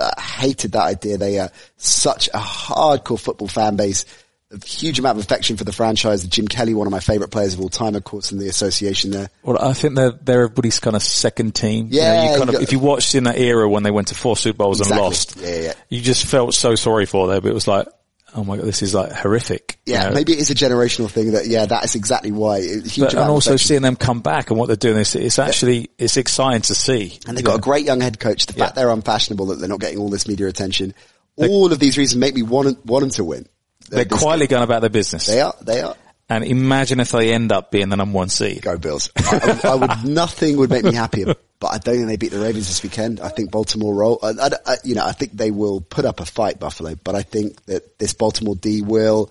I 0.00 0.18
hated 0.20 0.72
that 0.72 0.84
idea. 0.84 1.18
They 1.18 1.38
are 1.38 1.50
such 1.76 2.28
a 2.28 2.38
hardcore 2.38 3.20
football 3.20 3.48
fan 3.48 3.76
base, 3.76 4.06
a 4.52 4.64
huge 4.66 4.98
amount 4.98 5.18
of 5.18 5.24
affection 5.24 5.56
for 5.56 5.64
the 5.64 5.72
franchise. 5.72 6.24
Jim 6.26 6.46
Kelly, 6.46 6.74
one 6.74 6.86
of 6.86 6.90
my 6.90 7.00
favorite 7.00 7.30
players 7.30 7.54
of 7.54 7.60
all 7.60 7.68
time, 7.68 7.94
of 7.94 8.04
course, 8.04 8.32
in 8.32 8.38
the 8.38 8.48
association 8.48 9.10
there. 9.10 9.30
well, 9.42 9.56
I 9.60 9.72
think 9.72 9.94
they're, 9.96 10.10
they're 10.12 10.42
everybody's 10.44 10.78
kind 10.80 10.94
of 10.96 11.02
second 11.02 11.54
team. 11.54 11.88
You 11.90 12.00
know, 12.00 12.06
Yeah, 12.06 12.22
you 12.22 12.28
kind 12.28 12.36
you 12.38 12.42
of, 12.42 12.52
got- 12.54 12.62
if 12.62 12.72
you 12.72 12.78
watched 12.78 13.14
in 13.14 13.24
that 13.24 13.38
era 13.38 13.68
when 13.68 13.82
they 13.82 13.90
went 13.90 14.08
to 14.08 14.14
four 14.14 14.36
Super 14.36 14.58
Bowls 14.58 14.80
Exactly. 14.80 14.96
and 14.96 15.04
lost, 15.04 15.36
Yeah, 15.40 15.56
yeah. 15.60 15.72
you 15.88 16.00
just 16.00 16.26
felt 16.26 16.54
so 16.54 16.74
sorry 16.74 17.06
for 17.06 17.26
them. 17.28 17.42
But 17.42 17.50
it 17.50 17.54
was 17.54 17.66
like, 17.66 17.86
oh 18.34 18.44
my 18.44 18.56
God, 18.56 18.64
this 18.66 18.82
is 18.82 18.94
like 18.94 19.12
horrific. 19.12 19.78
you 19.86 19.92
Yeah, 19.94 20.08
know? 20.08 20.14
maybe 20.14 20.32
it 20.32 20.38
is 20.38 20.50
a 20.50 20.54
generational 20.54 21.10
thing 21.10 21.32
that, 21.32 21.46
yeah, 21.46 21.66
that 21.66 21.84
is 21.84 21.94
exactly 21.94 22.32
why. 22.32 22.60
But, 22.98 23.14
and 23.14 23.18
also 23.30 23.56
seeing 23.56 23.82
them 23.82 23.96
come 23.96 24.20
back 24.20 24.50
and 24.50 24.58
what 24.58 24.66
they're 24.66 24.76
doing, 24.76 24.98
it's, 24.98 25.14
it's 25.14 25.38
actually, 25.38 25.90
it's 25.98 26.16
exciting 26.16 26.62
to 26.62 26.74
see. 26.74 27.18
And 27.26 27.36
they've 27.36 27.44
got 27.44 27.56
a 27.58 27.60
great 27.60 27.84
young 27.86 28.00
head 28.00 28.18
coach. 28.18 28.46
The 28.46 28.52
fact 28.54 28.76
Yeah. 28.76 28.82
they're 28.84 28.90
unfashionable, 28.92 29.46
that 29.46 29.56
they're 29.56 29.68
not 29.68 29.80
getting 29.80 29.98
all 29.98 30.08
this 30.08 30.26
media 30.28 30.46
attention. 30.48 30.94
All 31.36 31.72
of 31.72 31.78
these 31.78 31.96
reasons 31.96 32.20
make 32.20 32.34
me 32.34 32.42
want, 32.42 32.84
want 32.84 33.00
them 33.02 33.10
to 33.10 33.24
win. 33.24 33.46
They're 33.88 34.04
quietly 34.04 34.46
going 34.46 34.62
about 34.62 34.80
their 34.80 34.90
business. 34.90 35.26
They 35.26 35.40
are, 35.40 35.54
they 35.60 35.80
are. 35.80 35.96
And 36.28 36.44
imagine 36.44 36.98
if 37.00 37.10
they 37.10 37.34
end 37.34 37.52
up 37.52 37.70
being 37.70 37.90
the 37.90 37.96
number 37.96 38.16
one 38.16 38.30
seed. 38.30 38.62
Go 38.62 38.78
Bills. 38.78 39.10
I, 39.16 39.60
I 39.64 39.74
would, 39.74 40.04
nothing 40.04 40.56
would 40.56 40.70
make 40.70 40.84
me 40.84 40.94
happier, 40.94 41.34
but 41.60 41.66
I 41.68 41.78
don't 41.78 41.96
think 41.96 42.06
they 42.06 42.16
beat 42.16 42.30
the 42.32 42.40
Ravens 42.40 42.68
this 42.68 42.82
weekend. 42.82 43.20
I 43.20 43.28
think 43.28 43.50
Baltimore 43.50 43.94
roll, 43.94 44.18
I, 44.22 44.76
you 44.82 44.94
know, 44.94 45.04
I 45.04 45.12
think 45.12 45.32
they 45.32 45.50
will 45.50 45.82
put 45.82 46.06
up 46.06 46.20
a 46.20 46.24
fight, 46.24 46.58
Buffalo, 46.58 46.94
but 46.94 47.14
I 47.14 47.22
think 47.22 47.62
that 47.66 47.98
this 47.98 48.14
Baltimore 48.14 48.56
D 48.56 48.80
will 48.80 49.30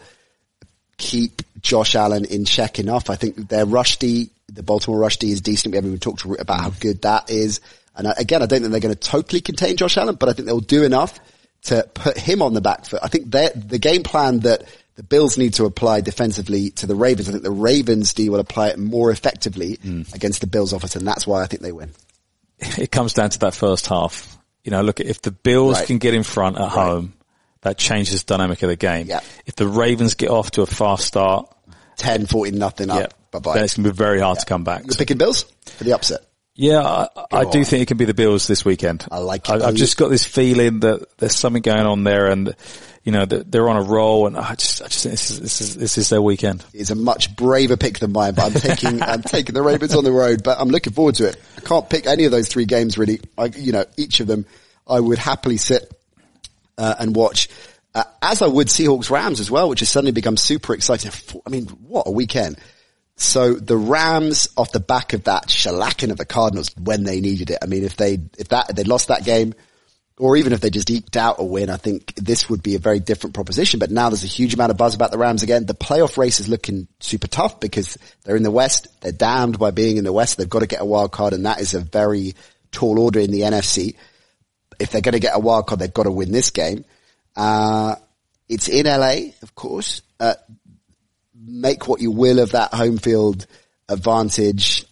keep 0.97 1.41
Josh 1.59 1.95
Allen 1.95 2.25
in 2.25 2.45
check 2.45 2.77
enough. 2.77 3.09
I 3.09 3.15
think 3.15 3.49
their 3.49 3.65
rush 3.65 3.97
D, 3.97 4.29
the 4.47 4.61
Baltimore 4.61 4.99
rush 4.99 5.17
D 5.17 5.31
is 5.31 5.41
decent. 5.41 5.71
We 5.71 5.77
haven't 5.77 5.91
even 5.91 5.99
talked 5.99 6.23
about 6.25 6.59
how 6.59 6.69
good 6.69 7.01
that 7.01 7.31
is. 7.31 7.61
And 7.95 8.07
I, 8.07 8.13
again, 8.17 8.43
I 8.43 8.45
don't 8.45 8.59
think 8.61 8.71
they're 8.71 8.79
going 8.79 8.93
to 8.93 8.99
totally 8.99 9.41
contain 9.41 9.75
Josh 9.75 9.97
Allen, 9.97 10.15
but 10.15 10.29
I 10.29 10.33
think 10.33 10.45
they'll 10.45 10.59
do 10.59 10.83
enough 10.83 11.19
to 11.63 11.87
put 11.93 12.17
him 12.17 12.41
on 12.41 12.53
the 12.53 12.61
back 12.61 12.85
foot. 12.85 12.99
I 13.03 13.07
think 13.07 13.31
that 13.31 13.69
the 13.69 13.79
game 13.79 14.03
plan 14.03 14.39
that 14.41 14.63
the 14.95 15.03
Bills 15.03 15.37
need 15.37 15.53
to 15.55 15.65
apply 15.65 16.01
defensively 16.01 16.71
to 16.71 16.87
the 16.87 16.95
Ravens, 16.95 17.29
I 17.29 17.31
think 17.31 17.43
the 17.43 17.51
Ravens 17.51 18.13
D 18.13 18.29
will 18.29 18.39
apply 18.39 18.69
it 18.69 18.79
more 18.79 19.11
effectively 19.11 19.77
mm. 19.77 20.13
against 20.13 20.41
the 20.41 20.47
Bills 20.47 20.73
offense, 20.73 20.95
and 20.95 21.07
that's 21.07 21.25
why 21.25 21.41
I 21.41 21.47
think 21.47 21.61
they 21.61 21.71
win. 21.71 21.91
It 22.59 22.91
comes 22.91 23.13
down 23.13 23.31
to 23.31 23.39
that 23.39 23.55
first 23.55 23.87
half. 23.87 24.37
You 24.63 24.71
know, 24.71 24.81
look, 24.81 24.99
if 24.99 25.21
the 25.21 25.31
Bills 25.31 25.79
Right. 25.79 25.87
can 25.87 25.97
get 25.97 26.13
in 26.13 26.23
front 26.23 26.59
at 26.59 26.69
home, 26.69 27.13
that 27.61 27.77
changes 27.77 28.23
the 28.23 28.33
dynamic 28.35 28.61
of 28.61 28.69
the 28.69 28.75
game. 28.75 29.07
Yeah. 29.07 29.21
If 29.45 29.55
the 29.55 29.67
Ravens 29.67 30.15
get 30.15 30.29
off 30.29 30.51
to 30.51 30.61
a 30.61 30.67
fast 30.67 31.05
start, 31.05 31.51
10, 31.97 32.27
14, 32.27 32.57
nothing 32.57 32.89
yeah, 32.89 32.95
up. 32.95 33.13
Bye 33.31 33.39
bye. 33.39 33.53
then 33.55 33.63
it's 33.63 33.77
going 33.77 33.85
to 33.85 33.91
be 33.91 33.95
very 33.95 34.19
hard 34.19 34.39
to 34.39 34.45
come 34.45 34.63
back. 34.63 34.83
You're 34.85 34.95
picking 34.95 35.17
Bills 35.17 35.43
for 35.65 35.83
the 35.83 35.93
upset. 35.93 36.21
Yeah, 36.61 36.83
I, 36.83 37.07
I 37.31 37.45
do 37.45 37.63
think 37.63 37.81
it 37.81 37.87
can 37.87 37.97
be 37.97 38.05
the 38.05 38.13
Bills 38.13 38.45
this 38.45 38.63
weekend. 38.63 39.07
I 39.09 39.17
like 39.17 39.49
it. 39.49 39.51
I, 39.51 39.65
I 39.65 39.67
I've 39.69 39.75
just 39.75 39.97
got 39.97 40.09
this 40.09 40.25
feeling 40.25 40.81
that 40.81 41.17
there's 41.17 41.35
something 41.35 41.63
going 41.63 41.87
on 41.87 42.03
there, 42.03 42.27
and 42.27 42.55
you 43.03 43.11
know 43.11 43.25
that 43.25 43.51
they're 43.51 43.67
on 43.67 43.77
a 43.77 43.81
roll, 43.81 44.27
and 44.27 44.37
I 44.37 44.53
just, 44.53 44.79
I 44.79 44.85
just 44.85 45.01
think 45.01 45.13
this 45.13 45.31
is 45.31 45.39
this 45.39 45.61
is 45.61 45.75
this 45.75 45.97
is 45.97 46.09
their 46.09 46.21
weekend. 46.21 46.63
It's 46.71 46.91
a 46.91 46.95
much 46.95 47.35
braver 47.35 47.77
pick 47.77 47.97
than 47.97 48.11
mine, 48.11 48.35
but 48.35 48.45
I'm 48.45 48.61
taking, 48.61 49.01
I'm 49.01 49.23
taking 49.23 49.55
the 49.55 49.63
Ravens 49.63 49.95
on 49.95 50.03
the 50.03 50.11
road, 50.11 50.43
but 50.43 50.59
I'm 50.59 50.69
looking 50.69 50.93
forward 50.93 51.15
to 51.15 51.29
it. 51.29 51.41
I 51.57 51.61
can't 51.61 51.89
pick 51.89 52.05
any 52.05 52.25
of 52.25 52.31
those 52.31 52.47
three 52.47 52.65
games 52.65 52.95
really. 52.95 53.21
I, 53.39 53.45
you 53.45 53.71
know, 53.71 53.85
each 53.97 54.19
of 54.19 54.27
them 54.27 54.45
I 54.87 54.99
would 54.99 55.17
happily 55.17 55.57
sit, 55.57 55.91
uh, 56.77 56.93
and 56.99 57.15
watch. 57.15 57.49
Uh, 57.95 58.03
as 58.21 58.43
I 58.43 58.47
would 58.47 58.67
Seahawks 58.67 59.09
Rams 59.09 59.39
as 59.39 59.49
well, 59.49 59.67
which 59.67 59.79
has 59.79 59.89
suddenly 59.89 60.11
become 60.11 60.37
super 60.37 60.75
exciting. 60.75 61.11
I 61.43 61.49
mean, 61.49 61.65
what 61.65 62.03
a 62.05 62.11
weekend. 62.11 62.59
So 63.21 63.53
the 63.53 63.77
Rams 63.77 64.47
off 64.57 64.71
the 64.71 64.79
back 64.79 65.13
of 65.13 65.25
that 65.25 65.47
shellacking 65.47 66.11
of 66.11 66.17
the 66.17 66.25
Cardinals 66.25 66.71
when 66.75 67.03
they 67.03 67.21
needed 67.21 67.51
it. 67.51 67.59
I 67.61 67.67
mean, 67.67 67.83
if 67.83 67.95
they, 67.95 68.19
if 68.37 68.47
that, 68.49 68.71
if 68.71 68.75
they 68.75 68.83
lost 68.83 69.09
that 69.09 69.23
game, 69.23 69.53
or 70.17 70.37
even 70.37 70.53
if 70.53 70.61
they 70.61 70.69
just 70.69 70.89
eked 70.89 71.17
out 71.17 71.37
a 71.39 71.43
win, 71.43 71.69
I 71.69 71.77
think 71.77 72.13
this 72.15 72.49
would 72.49 72.61
be 72.61 72.75
a 72.75 72.79
very 72.79 72.99
different 72.99 73.33
proposition. 73.33 73.79
But 73.79 73.91
now 73.91 74.09
there's 74.09 74.23
a 74.23 74.27
huge 74.27 74.53
amount 74.53 74.71
of 74.71 74.77
buzz 74.77 74.95
about 74.95 75.11
the 75.11 75.17
Rams 75.17 75.43
again. 75.43 75.65
The 75.65 75.73
playoff 75.73 76.17
race 76.17 76.39
is 76.39 76.47
looking 76.47 76.87
super 76.99 77.27
tough 77.27 77.59
because 77.59 77.97
they're 78.23 78.35
in 78.35 78.43
the 78.43 78.51
West. 78.51 78.87
They're 79.01 79.11
damned 79.11 79.59
by 79.59 79.71
being 79.71 79.97
in 79.97 80.03
the 80.03 80.13
West. 80.13 80.37
They've 80.37 80.49
got 80.49 80.59
to 80.59 80.67
get 80.67 80.81
a 80.81 80.85
wild 80.85 81.11
card 81.11 81.33
and 81.33 81.45
that 81.45 81.59
is 81.59 81.73
a 81.73 81.79
very 81.79 82.35
tall 82.71 82.99
order 82.99 83.19
in 83.19 83.31
the 83.31 83.41
NFC. 83.41 83.95
If 84.79 84.91
they're 84.91 85.01
going 85.01 85.13
to 85.13 85.19
get 85.19 85.35
a 85.35 85.39
wild 85.39 85.67
card, 85.67 85.79
they've 85.79 85.93
got 85.93 86.03
to 86.03 86.11
win 86.11 86.31
this 86.31 86.49
game. 86.49 86.85
Uh, 87.35 87.95
it's 88.49 88.67
in 88.67 88.85
LA, 88.85 89.31
of 89.41 89.55
course. 89.55 90.01
Uh, 90.19 90.35
make 91.45 91.87
what 91.87 92.01
you 92.01 92.11
will 92.11 92.39
of 92.39 92.51
that 92.51 92.73
home 92.73 92.97
field 92.97 93.45
advantage. 93.89 94.85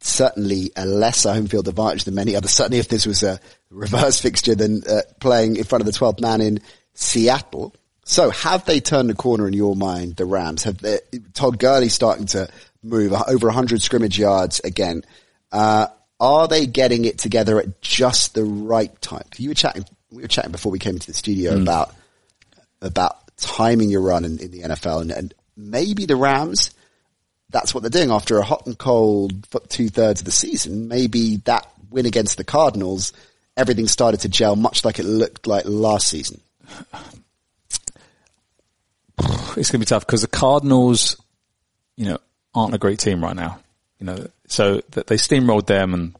Certainly 0.00 0.72
a 0.76 0.84
lesser 0.84 1.32
home 1.32 1.46
field 1.46 1.68
advantage 1.68 2.04
than 2.04 2.14
many 2.14 2.36
others. 2.36 2.52
Certainly 2.52 2.78
if 2.78 2.88
this 2.88 3.06
was 3.06 3.22
a 3.22 3.40
reverse 3.70 4.20
fixture 4.22 4.54
than 4.54 4.82
uh, 4.88 5.02
playing 5.20 5.56
in 5.56 5.64
front 5.64 5.80
of 5.80 5.86
the 5.86 5.98
12th 5.98 6.20
man 6.20 6.40
in 6.40 6.60
Seattle. 6.94 7.74
So 8.04 8.30
have 8.30 8.64
they 8.64 8.80
turned 8.80 9.08
the 9.08 9.14
corner 9.14 9.46
in 9.46 9.54
your 9.54 9.76
mind, 9.76 10.16
the 10.16 10.24
Rams? 10.24 10.64
Have 10.64 10.78
they, 10.78 10.98
Todd 11.32 11.58
Gurley 11.58 11.88
starting 11.88 12.26
to 12.26 12.48
move 12.82 13.12
over 13.12 13.46
100 13.46 13.80
scrimmage 13.82 14.18
yards 14.18 14.60
again? 14.60 15.04
Uh, 15.52 15.86
are 16.18 16.48
they 16.48 16.66
getting 16.66 17.04
it 17.04 17.18
together 17.18 17.58
at 17.58 17.80
just 17.80 18.34
the 18.34 18.44
right 18.44 19.00
time? 19.00 19.24
You 19.36 19.50
were 19.50 19.54
chatting, 19.54 19.84
we 20.10 20.22
were 20.22 20.28
chatting 20.28 20.52
before 20.52 20.72
we 20.72 20.78
came 20.78 20.94
into 20.94 21.06
the 21.06 21.14
studio 21.14 21.60
about 21.60 21.94
about 22.82 23.16
timing 23.36 23.90
your 23.90 24.02
run 24.02 24.24
in, 24.24 24.38
in 24.38 24.50
the 24.50 24.60
NFL 24.60 25.02
and, 25.02 25.10
and 25.10 25.34
maybe 25.68 26.06
the 26.06 26.16
Rams, 26.16 26.70
that's 27.50 27.74
what 27.74 27.82
they're 27.82 27.90
doing 27.90 28.10
after 28.10 28.38
a 28.38 28.44
hot 28.44 28.66
and 28.66 28.78
cold 28.78 29.46
two 29.68 29.88
thirds 29.88 30.20
of 30.20 30.24
the 30.24 30.32
season. 30.32 30.88
Maybe 30.88 31.36
that 31.44 31.66
win 31.90 32.06
against 32.06 32.36
the 32.36 32.44
Cardinals, 32.44 33.12
everything 33.56 33.88
started 33.88 34.20
to 34.20 34.28
gel 34.28 34.56
much 34.56 34.84
like 34.84 34.98
it 34.98 35.04
looked 35.04 35.46
like 35.46 35.64
last 35.66 36.08
season. 36.08 36.40
It's 39.56 39.70
going 39.70 39.80
to 39.80 39.84
be 39.84 39.84
tough 39.84 40.06
because 40.06 40.22
the 40.22 40.28
Cardinals, 40.28 41.20
you 41.96 42.06
know, 42.06 42.18
aren't 42.54 42.72
a 42.72 42.78
great 42.78 43.00
team 43.00 43.22
right 43.22 43.36
now. 43.36 43.58
You 43.98 44.06
know, 44.06 44.26
so 44.46 44.80
that 44.92 45.08
they 45.08 45.16
steamrolled 45.16 45.66
them, 45.66 45.92
and 45.92 46.16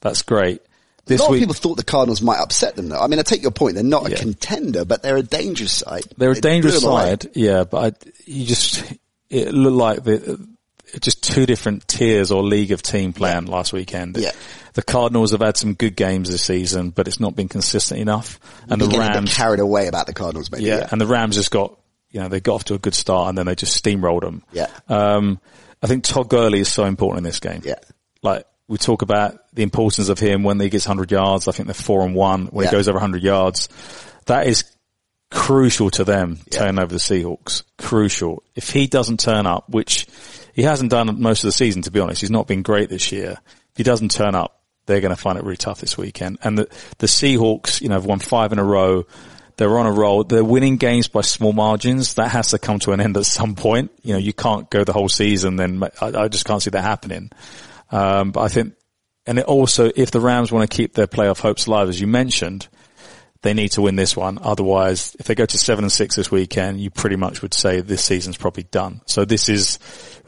that's 0.00 0.22
great. 0.22 0.62
A 1.08 1.16
lot 1.16 1.30
week, 1.30 1.42
of 1.42 1.48
people 1.48 1.54
thought 1.54 1.76
the 1.76 1.84
Cardinals 1.84 2.22
might 2.22 2.38
upset 2.38 2.76
them 2.76 2.88
though. 2.88 3.00
I 3.00 3.08
mean, 3.08 3.18
I 3.18 3.22
take 3.22 3.42
your 3.42 3.50
point. 3.50 3.74
They're 3.74 3.84
not 3.84 4.10
a 4.10 4.16
contender, 4.16 4.84
but 4.84 5.02
they're 5.02 5.18
a 5.18 5.22
dangerous 5.22 5.72
side. 5.72 6.04
They're 6.16 6.30
a 6.30 6.34
They 6.34 6.40
dangerous 6.40 6.82
side, 6.82 7.26
yeah, 7.34 7.64
but 7.64 7.94
I, 8.04 8.10
you 8.24 8.46
just, 8.46 8.82
it 9.28 9.52
looked 9.52 9.76
like 9.76 10.04
the, 10.04 10.48
just 11.00 11.22
two 11.22 11.44
different 11.46 11.86
tiers 11.88 12.30
or 12.30 12.42
league 12.42 12.72
of 12.72 12.82
team 12.82 13.12
playing 13.12 13.46
last 13.46 13.72
weekend. 13.72 14.16
Yeah. 14.16 14.30
The 14.74 14.82
Cardinals 14.82 15.32
have 15.32 15.40
had 15.40 15.56
some 15.56 15.74
good 15.74 15.94
games 15.94 16.30
this 16.30 16.42
season, 16.42 16.90
but 16.90 17.06
it's 17.06 17.20
not 17.20 17.36
been 17.36 17.48
consistent 17.48 18.00
enough. 18.00 18.40
And 18.68 18.80
You're 18.80 18.88
the 18.88 18.96
getting 18.96 19.06
a 19.06 19.08
bit 19.10 19.14
Rams, 19.16 19.36
carried 19.36 19.60
away 19.60 19.86
about 19.88 20.06
the 20.06 20.14
Cardinals, 20.14 20.50
maybe. 20.50 20.64
yeah, 20.64 20.88
and 20.90 21.00
the 21.00 21.06
Rams 21.06 21.36
just 21.36 21.50
got, 21.50 21.78
you 22.10 22.20
know, 22.20 22.28
they 22.28 22.40
got 22.40 22.54
off 22.54 22.64
to 22.64 22.74
a 22.74 22.78
good 22.78 22.94
start 22.94 23.28
and 23.28 23.38
then 23.38 23.46
they 23.46 23.54
just 23.54 23.82
steamrolled 23.82 24.22
them. 24.22 24.42
Yeah. 24.52 24.68
Um, 24.88 25.40
I 25.82 25.86
think 25.86 26.04
Todd 26.04 26.28
Gurley 26.28 26.60
is 26.60 26.72
so 26.72 26.84
important 26.84 27.18
in 27.18 27.24
this 27.24 27.40
game. 27.40 27.62
Yeah. 27.64 27.74
Like, 28.22 28.46
we 28.68 28.78
talk 28.78 29.02
about 29.02 29.38
the 29.52 29.62
importance 29.62 30.08
of 30.08 30.18
him 30.18 30.42
when 30.42 30.58
he 30.58 30.70
gets 30.70 30.86
100 30.86 31.10
yards. 31.10 31.48
I 31.48 31.52
think 31.52 31.66
they're 31.66 31.74
four 31.74 32.02
and 32.02 32.14
one 32.14 32.46
when 32.46 32.64
Yeah. 32.64 32.70
he 32.70 32.76
goes 32.76 32.88
over 32.88 32.96
100 32.96 33.22
yards. 33.22 33.68
That 34.26 34.46
is 34.46 34.64
crucial 35.30 35.90
to 35.90 36.04
them 36.04 36.38
turning 36.50 36.78
over 36.78 36.92
the 36.92 36.98
Seahawks. 37.00 37.62
Crucial. 37.78 38.42
If 38.54 38.70
he 38.70 38.86
doesn't 38.86 39.20
turn 39.20 39.46
up, 39.46 39.68
which 39.68 40.06
he 40.54 40.62
hasn't 40.62 40.90
done 40.90 41.20
most 41.20 41.44
of 41.44 41.48
the 41.48 41.52
season, 41.52 41.82
to 41.82 41.90
be 41.90 42.00
honest, 42.00 42.20
he's 42.20 42.30
not 42.30 42.46
been 42.46 42.62
great 42.62 42.88
this 42.88 43.12
year. 43.12 43.38
If 43.72 43.76
he 43.76 43.82
doesn't 43.82 44.10
turn 44.12 44.34
up, 44.34 44.60
they're 44.86 45.00
going 45.00 45.14
to 45.14 45.20
find 45.20 45.38
it 45.38 45.44
really 45.44 45.56
tough 45.56 45.80
this 45.80 45.98
weekend. 45.98 46.38
And 46.42 46.58
the, 46.58 46.68
the 46.98 47.06
Seahawks, 47.06 47.80
you 47.80 47.88
know, 47.88 47.94
have 47.96 48.04
won 48.06 48.18
five 48.18 48.52
in 48.52 48.58
a 48.58 48.64
row. 48.64 49.06
They're 49.56 49.78
on 49.78 49.86
a 49.86 49.92
roll. 49.92 50.24
They're 50.24 50.44
winning 50.44 50.76
games 50.76 51.08
by 51.08 51.22
small 51.22 51.52
margins. 51.52 52.14
That 52.14 52.28
has 52.30 52.50
to 52.50 52.58
come 52.58 52.78
to 52.80 52.92
an 52.92 53.00
end 53.00 53.16
at 53.16 53.24
some 53.26 53.54
point. 53.54 53.90
You 54.02 54.12
know, 54.14 54.18
you 54.18 54.32
can't 54.32 54.68
go 54.70 54.84
the 54.84 54.92
whole 54.92 55.08
season. 55.08 55.56
Then 55.56 55.82
I, 56.00 56.06
I 56.06 56.28
just 56.28 56.44
can't 56.44 56.60
see 56.62 56.70
that 56.70 56.82
happening. 56.82 57.30
Um, 57.94 58.32
but 58.32 58.40
I 58.40 58.48
think, 58.48 58.74
and 59.24 59.38
it 59.38 59.44
also, 59.44 59.90
if 59.94 60.10
the 60.10 60.20
Rams 60.20 60.50
want 60.50 60.68
to 60.68 60.76
keep 60.76 60.94
their 60.94 61.06
playoff 61.06 61.38
hopes 61.38 61.66
alive, 61.66 61.88
as 61.88 62.00
you 62.00 62.08
mentioned, 62.08 62.66
they 63.42 63.54
need 63.54 63.68
to 63.72 63.82
win 63.82 63.94
this 63.94 64.16
one. 64.16 64.38
Otherwise, 64.42 65.14
if 65.20 65.26
they 65.26 65.36
go 65.36 65.46
to 65.46 65.58
seven 65.58 65.84
and 65.84 65.92
six 65.92 66.16
this 66.16 66.30
weekend, 66.30 66.80
you 66.80 66.90
pretty 66.90 67.16
much 67.16 67.40
would 67.40 67.54
say 67.54 67.80
this 67.80 68.04
season's 68.04 68.36
probably 68.36 68.64
done. 68.64 69.00
So 69.06 69.24
this 69.24 69.48
is 69.48 69.78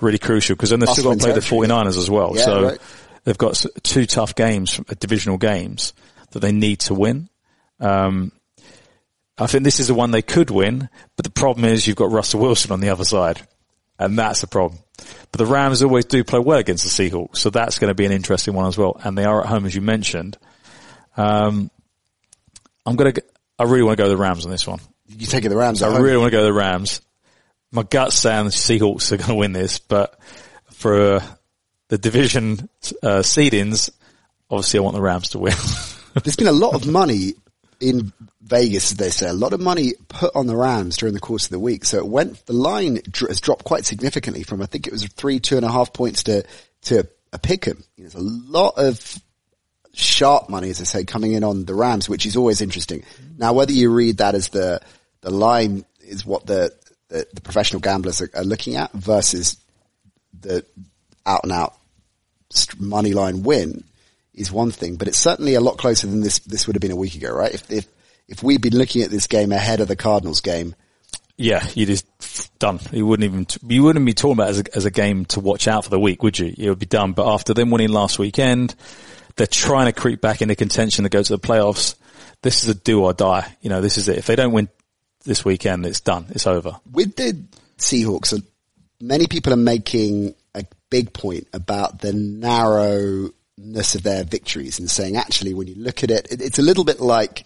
really 0.01 0.19
crucial 0.19 0.55
because 0.55 0.71
then 0.71 0.79
they've 0.79 0.89
still 0.89 1.05
got 1.05 1.15
to 1.15 1.19
play 1.19 1.33
the 1.33 1.41
Must-win 1.41 1.71
49ers 1.71 1.99
as 1.99 2.09
well. 2.09 2.35
Yeah, 2.37 2.45
so 2.45 2.63
right. 2.63 2.79
they've 3.25 3.39
got 3.39 3.65
two 3.83 4.07
tough 4.07 4.37
games, 4.37 4.79
uh, 4.79 4.95
divisional 5.01 5.39
games 5.39 5.93
that 6.31 6.41
they 6.41 6.53
need 6.53 6.81
to 6.81 6.95
win. 6.95 7.29
Um, 7.81 8.31
I 9.39 9.49
think 9.49 9.65
this 9.65 9.81
is 9.81 9.89
the 9.89 9.95
one 9.95 10.13
they 10.13 10.23
could 10.23 10.51
win, 10.51 10.89
but 11.17 11.25
the 11.25 11.31
problem 11.31 11.65
is 11.65 11.87
you've 11.87 11.97
got 11.97 12.13
Russell 12.13 12.41
Wilson 12.41 12.71
on 12.71 12.81
the 12.81 12.91
other 12.91 13.05
side. 13.05 13.41
And 13.99 14.19
that's 14.19 14.41
the 14.41 14.47
problem. 14.47 14.81
But 15.33 15.39
the 15.39 15.47
Rams 15.47 15.83
always 15.83 16.05
do 16.05 16.25
play 16.25 16.39
well 16.39 16.59
against 16.59 16.85
the 16.85 16.91
Seahawks, 17.11 17.39
so 17.39 17.51
that's 17.51 17.79
going 17.79 17.89
to 17.89 17.95
be 17.95 18.07
an 18.07 18.13
interesting 18.13 18.55
one 18.55 18.67
as 18.67 18.79
well. 18.79 19.01
And 19.03 19.17
they 19.17 19.25
are 19.25 19.41
at 19.43 19.47
home, 19.47 19.67
as 19.67 19.75
you 19.75 19.81
mentioned. 19.81 20.39
Um, 21.17 21.71
I'm 22.85 22.97
going 22.97 23.15
to, 23.15 23.23
I 23.59 23.65
really 23.65 23.83
want 23.83 23.97
to 23.97 24.03
go 24.03 24.09
the 24.09 24.17
Rams 24.17 24.45
on 24.45 24.51
this 24.51 24.67
one. 24.67 24.81
You 25.09 25.27
taking 25.27 25.51
the 25.51 25.57
Rams? 25.57 25.83
I 25.83 25.91
home? 25.91 26.03
really 26.03 26.19
want 26.19 26.31
to 26.31 26.37
go 26.37 26.45
the 26.45 26.53
Rams. 26.53 27.01
My 27.73 27.83
gut's 27.83 28.17
saying 28.17 28.45
the 28.45 28.51
Seahawks 28.51 29.13
are 29.13 29.17
going 29.17 29.29
to 29.29 29.35
win 29.35 29.53
this, 29.53 29.79
but 29.79 30.19
for 30.73 31.15
uh, 31.17 31.27
the 31.89 31.99
division 31.99 32.69
uh, 33.03 33.21
seedings, 33.21 33.91
obviously 34.51 34.79
I 34.79 34.83
want 34.83 34.95
the 34.95 35.03
Rams 35.03 35.31
to 35.31 35.39
win. 35.39 35.55
There's 36.23 36.37
been 36.37 36.47
a 36.47 36.53
lot 36.53 36.75
of 36.75 36.87
money 36.87 37.35
in 37.81 38.13
Vegas, 38.47 38.93
as 38.93 38.97
they 38.97 39.11
say, 39.11 39.29
a 39.29 39.33
lot 39.33 39.53
of 39.53 39.61
money 39.61 39.95
put 40.09 40.35
on 40.37 40.47
the 40.47 40.57
Rams 40.57 40.97
during 40.97 41.15
the 41.15 41.21
course 41.21 41.47
of 41.47 41.51
the 41.51 41.59
week. 41.59 41.85
So 41.85 41.99
it 41.99 42.07
went, 42.07 42.47
the 42.47 42.53
line 42.53 43.01
has 43.29 43.41
dropped 43.41 43.65
quite 43.65 43.85
significantly 43.85 44.45
from, 44.45 44.63
I 44.63 44.67
think 44.67 44.87
it 44.87 44.93
was 44.93 45.05
three, 45.07 45.41
two 45.41 45.57
and 45.57 45.65
a 45.65 45.73
half 45.73 45.93
points 45.93 46.23
to, 46.25 46.45
to 46.83 47.09
a 47.33 47.39
pick 47.39 47.67
'em. 47.67 47.83
There's 47.99 48.15
a 48.15 48.21
lot 48.21 48.75
of 48.77 49.19
sharp 49.95 50.49
money, 50.49 50.71
as 50.71 50.81
I 50.81 50.85
say, 50.85 51.05
coming 51.05 51.33
in 51.33 51.43
on 51.43 51.65
the 51.65 51.75
Rams, 51.75 52.09
which 52.09 52.25
is 52.25 52.37
always 52.37 52.61
interesting. 52.61 53.03
Now, 53.37 53.53
whether 53.53 53.73
you 53.73 53.93
read 53.93 54.19
that 54.19 54.37
as 54.37 54.51
the, 54.51 54.81
the 55.23 55.31
line 55.31 55.85
is 56.01 56.25
what 56.25 56.47
the, 56.47 56.73
the, 57.09 57.27
the 57.35 57.41
professional 57.41 57.81
gamblers 57.81 58.21
are, 58.21 58.31
are 58.35 58.45
looking 58.45 58.77
at 58.77 58.93
versus 58.93 59.57
the 60.39 60.65
out 61.25 61.41
and 61.43 61.53
out 61.53 61.75
money 62.79 63.13
line 63.13 63.43
win 63.43 63.83
is 64.35 64.53
one 64.53 64.71
thing, 64.71 64.95
but 64.95 65.09
it's 65.09 65.19
certainly 65.19 65.55
a 65.55 65.61
lot 65.61 65.79
closer 65.79 66.07
than 66.07 66.21
this, 66.21 66.39
this 66.41 66.69
would 66.69 66.77
have 66.77 66.81
been 66.83 66.93
a 66.93 66.97
week 66.97 67.17
ago, 67.17 67.33
right? 67.33 67.53
If, 67.53 67.71
if, 67.73 67.87
if 68.29 68.43
we'd 68.43 68.63
been 68.63 68.77
looking 68.77 69.03
at 69.03 69.11
this 69.11 69.27
game 69.27 69.53
ahead 69.53 69.81
of 69.81 69.89
the 69.89 69.97
Cardinals 69.97 70.41
game, 70.41 70.75
yeah, 71.37 71.67
you'd 71.75 71.87
just 71.87 72.59
done. 72.59 72.81
You 72.93 73.07
wouldn't 73.07 73.25
even, 73.25 73.47
you 73.71 73.83
wouldn't 73.83 74.07
be 74.07 74.15
talking 74.15 74.33
about 74.33 74.49
it 74.49 74.51
as 74.51 74.59
a, 74.61 74.77
as 74.77 74.85
a 74.87 74.91
game 74.91 75.27
to 75.27 75.41
watch 75.41 75.69
out 75.69 75.85
for 75.85 75.91
the 75.91 76.01
week, 76.01 76.23
would 76.23 76.39
you? 76.39 76.55
It 76.57 76.69
would 76.71 76.79
be 76.79 76.87
done. 76.87 77.13
But 77.13 77.31
after 77.31 77.53
them 77.53 77.71
winning 77.71 77.91
last 77.91 78.19
weekend, 78.19 78.75
they're 79.37 79.47
trying 79.47 79.87
to 79.87 79.93
creep 79.93 80.23
back 80.23 80.41
into 80.41 80.55
contention 80.55 81.05
to 81.05 81.11
go 81.11 81.23
to 81.23 81.33
the 81.37 81.39
playoffs. 81.39 81.95
This 82.43 82.63
is 82.63 82.71
a 82.71 82.75
do 82.75 83.05
or 83.05 83.13
die. 83.13 83.55
You 83.61 83.69
know, 83.69 83.83
this 83.83 83.99
is 83.99 84.09
it. 84.09 84.17
If 84.17 84.27
they 84.27 84.37
don't 84.37 84.53
win 84.53 84.69
this 85.25 85.45
weekend, 85.45 85.85
it's 85.85 86.01
done. 86.01 86.27
It's 86.31 86.47
over. 86.47 86.81
with 86.91 87.17
the 87.17 87.45
Seahawks, 87.77 88.33
uh, 88.33 88.41
many 89.01 89.27
people 89.27 89.53
are 89.53 89.57
making 89.57 90.35
a 90.55 90.65
big 90.89 91.13
point 91.13 91.49
about 91.53 92.01
the 92.01 92.15
narrowness 92.15 93.95
of 93.95 94.03
their 94.03 94.25
victories 94.25 94.79
and 94.79 94.91
saying 94.91 95.17
actually 95.17 95.53
when 95.53 95.67
you 95.67 95.75
look 95.75 96.03
at 96.03 96.11
it 96.11 96.27
it's 96.31 96.59
a 96.59 96.63
little 96.63 96.85
bit 96.85 97.01
like 97.01 97.45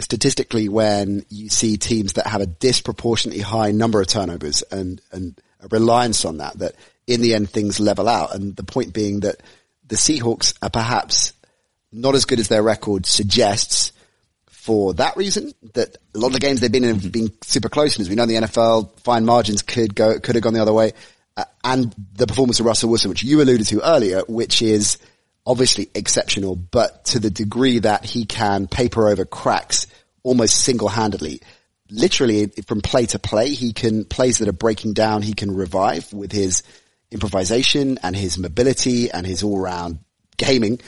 statistically 0.00 0.68
when 0.68 1.24
you 1.28 1.48
see 1.48 1.76
teams 1.76 2.14
that 2.14 2.26
have 2.26 2.40
a 2.40 2.46
disproportionately 2.46 3.42
high 3.42 3.70
number 3.70 4.00
of 4.00 4.06
turnovers 4.06 4.62
and, 4.70 5.00
and 5.12 5.40
a 5.60 5.68
reliance 5.68 6.24
on 6.24 6.38
that, 6.38 6.58
that 6.58 6.74
in 7.06 7.20
the 7.20 7.34
end 7.34 7.50
things 7.50 7.78
level 7.80 8.08
out. 8.08 8.34
And 8.34 8.56
the 8.56 8.64
point 8.64 8.92
being 8.92 9.20
that 9.20 9.42
the 9.86 9.96
Seahawks 9.96 10.54
are 10.62 10.70
perhaps 10.70 11.32
not 11.92 12.14
as 12.14 12.24
good 12.24 12.40
as 12.40 12.48
their 12.48 12.62
record 12.62 13.06
suggests 13.06 13.92
for 14.48 14.94
that 14.94 15.16
reason 15.16 15.52
that 15.74 15.96
a 16.14 16.18
lot 16.18 16.28
of 16.28 16.32
the 16.32 16.40
games 16.40 16.60
they've 16.60 16.72
been 16.72 16.84
in 16.84 16.98
have 16.98 17.12
been 17.12 17.30
super 17.42 17.68
close. 17.68 17.96
And 17.96 18.02
as 18.02 18.08
we 18.08 18.16
know, 18.16 18.22
in 18.22 18.30
the 18.30 18.34
NFL, 18.36 18.98
fine 19.00 19.24
margins 19.24 19.62
could 19.62 19.94
go, 19.94 20.18
could 20.18 20.34
have 20.34 20.42
gone 20.42 20.54
the 20.54 20.62
other 20.62 20.72
way. 20.72 20.92
Uh, 21.36 21.44
and 21.62 21.94
the 22.14 22.26
performance 22.26 22.60
of 22.60 22.66
Russell 22.66 22.88
Wilson, 22.88 23.10
which 23.10 23.22
you 23.22 23.42
alluded 23.42 23.66
to 23.66 23.86
earlier, 23.86 24.22
which 24.26 24.62
is 24.62 24.98
obviously 25.46 25.90
exceptional, 25.94 26.56
but 26.56 27.04
to 27.06 27.18
the 27.18 27.30
degree 27.30 27.78
that 27.80 28.04
he 28.04 28.24
can 28.24 28.66
paper 28.66 29.08
over 29.08 29.24
cracks 29.24 29.86
almost 30.22 30.56
single-handedly. 30.56 31.40
Literally 31.90 32.46
from 32.66 32.80
play 32.80 33.06
to 33.06 33.18
play, 33.18 33.50
he 33.50 33.72
can, 33.72 34.04
plays 34.04 34.38
that 34.38 34.48
are 34.48 34.52
breaking 34.52 34.94
down, 34.94 35.22
he 35.22 35.34
can 35.34 35.54
revive 35.54 36.12
with 36.12 36.32
his 36.32 36.62
improvisation 37.10 37.98
and 38.02 38.16
his 38.16 38.38
mobility 38.38 39.10
and 39.10 39.26
his 39.26 39.42
all-round 39.42 39.98
gaming 40.36 40.80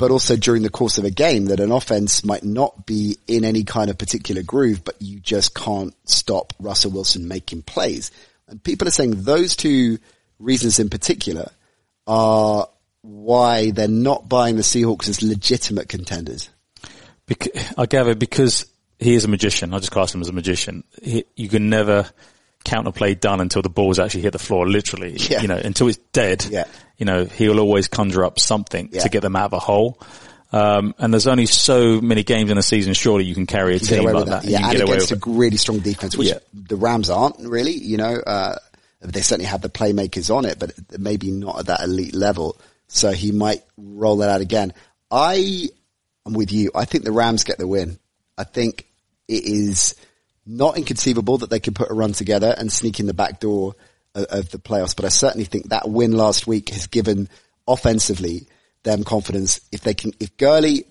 but 0.00 0.10
also 0.10 0.34
during 0.34 0.62
the 0.62 0.70
course 0.70 0.96
of 0.96 1.04
a 1.04 1.10
game 1.10 1.44
that 1.44 1.60
an 1.60 1.70
offense 1.70 2.24
might 2.24 2.42
not 2.42 2.86
be 2.86 3.18
in 3.26 3.44
any 3.44 3.64
kind 3.64 3.90
of 3.90 3.98
particular 3.98 4.42
groove, 4.42 4.82
but 4.82 4.96
you 4.98 5.20
just 5.20 5.54
can't 5.54 5.94
stop 6.08 6.54
Russell 6.58 6.90
Wilson 6.90 7.28
making 7.28 7.60
plays. 7.60 8.10
And 8.48 8.64
people 8.64 8.88
are 8.88 8.92
saying 8.92 9.24
those 9.24 9.56
two 9.56 9.98
reasons 10.38 10.78
in 10.78 10.88
particular 10.88 11.50
are 12.06 12.66
why 13.02 13.70
they're 13.70 13.88
not 13.88 14.28
buying 14.28 14.56
the 14.56 14.62
Seahawks 14.62 15.08
as 15.08 15.22
legitimate 15.22 15.88
contenders. 15.88 16.50
Bec- 17.26 17.48
I 17.78 17.86
gather 17.86 18.14
because 18.14 18.66
he 18.98 19.14
is 19.14 19.24
a 19.24 19.28
magician. 19.28 19.72
I 19.72 19.78
just 19.78 19.90
class 19.92 20.14
him 20.14 20.20
as 20.20 20.28
a 20.28 20.32
magician. 20.32 20.84
He, 21.02 21.24
you 21.36 21.48
can 21.48 21.70
never 21.70 22.08
count 22.64 22.86
a 22.86 22.92
play 22.92 23.14
done 23.14 23.40
until 23.40 23.62
the 23.62 23.70
ball's 23.70 23.98
actually 23.98 24.20
hit 24.22 24.32
the 24.32 24.38
floor, 24.38 24.68
literally. 24.68 25.16
Yeah. 25.30 25.40
You 25.42 25.48
know, 25.48 25.56
until 25.56 25.88
it's 25.88 25.98
dead. 26.12 26.44
Yeah. 26.50 26.64
You 26.98 27.06
know, 27.06 27.24
he'll 27.24 27.60
always 27.60 27.88
conjure 27.88 28.24
up 28.24 28.38
something 28.38 28.90
Yeah. 28.92 29.02
to 29.02 29.08
get 29.08 29.22
them 29.22 29.36
out 29.36 29.46
of 29.46 29.52
a 29.54 29.58
hole. 29.58 29.98
Um, 30.52 30.94
and 30.98 31.12
there's 31.14 31.28
only 31.28 31.46
so 31.46 32.00
many 32.00 32.24
games 32.24 32.50
in 32.50 32.58
a 32.58 32.62
season, 32.62 32.92
surely 32.92 33.24
you 33.24 33.34
can 33.34 33.46
carry 33.46 33.76
a 33.76 33.78
team 33.78 34.02
like 34.04 34.26
that. 34.26 34.42
that. 34.42 34.44
Yeah, 34.44 34.68
and 34.68 34.80
against 34.82 35.12
a 35.12 35.18
really 35.26 35.56
strong 35.56 35.78
defense, 35.78 36.16
which 36.18 36.28
Yeah. 36.28 36.38
the 36.52 36.74
Rams 36.76 37.08
aren't 37.08 37.38
really, 37.38 37.72
you 37.72 37.96
know, 37.96 38.16
uh, 38.16 38.56
they 39.00 39.20
certainly 39.20 39.46
have 39.48 39.62
the 39.62 39.68
playmakers 39.70 40.34
on 40.34 40.44
it, 40.44 40.58
but 40.58 40.72
maybe 40.98 41.30
not 41.30 41.60
at 41.60 41.66
that 41.66 41.80
elite 41.84 42.14
level. 42.16 42.60
So 42.92 43.12
he 43.12 43.30
might 43.30 43.62
roll 43.76 44.16
that 44.18 44.30
out 44.30 44.40
again. 44.40 44.74
I 45.10 45.68
am 46.26 46.32
with 46.34 46.52
you. 46.52 46.72
I 46.74 46.84
think 46.84 47.04
the 47.04 47.12
Rams 47.12 47.44
get 47.44 47.58
the 47.58 47.66
win. 47.66 47.98
I 48.36 48.44
think 48.44 48.86
it 49.28 49.44
is 49.44 49.94
not 50.44 50.76
inconceivable 50.76 51.38
that 51.38 51.50
they 51.50 51.60
can 51.60 51.72
put 51.72 51.90
a 51.90 51.94
run 51.94 52.12
together 52.12 52.52
and 52.56 52.72
sneak 52.72 52.98
in 52.98 53.06
the 53.06 53.14
back 53.14 53.38
door 53.38 53.76
of, 54.14 54.24
of 54.24 54.50
the 54.50 54.58
playoffs, 54.58 54.96
but 54.96 55.04
I 55.04 55.08
certainly 55.08 55.44
think 55.44 55.68
that 55.68 55.88
win 55.88 56.12
last 56.12 56.46
week 56.46 56.70
has 56.70 56.88
given 56.88 57.28
offensively 57.68 58.48
them 58.82 59.04
confidence. 59.04 59.60
If 59.70 59.82
they 59.82 59.94
can, 59.94 60.12
if 60.18 60.36
Gurley, 60.36 60.84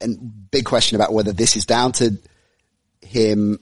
and 0.00 0.50
big 0.50 0.66
question 0.66 0.96
about 0.96 1.14
whether 1.14 1.32
this 1.32 1.56
is 1.56 1.64
down 1.64 1.92
to 1.92 2.18
him 3.00 3.60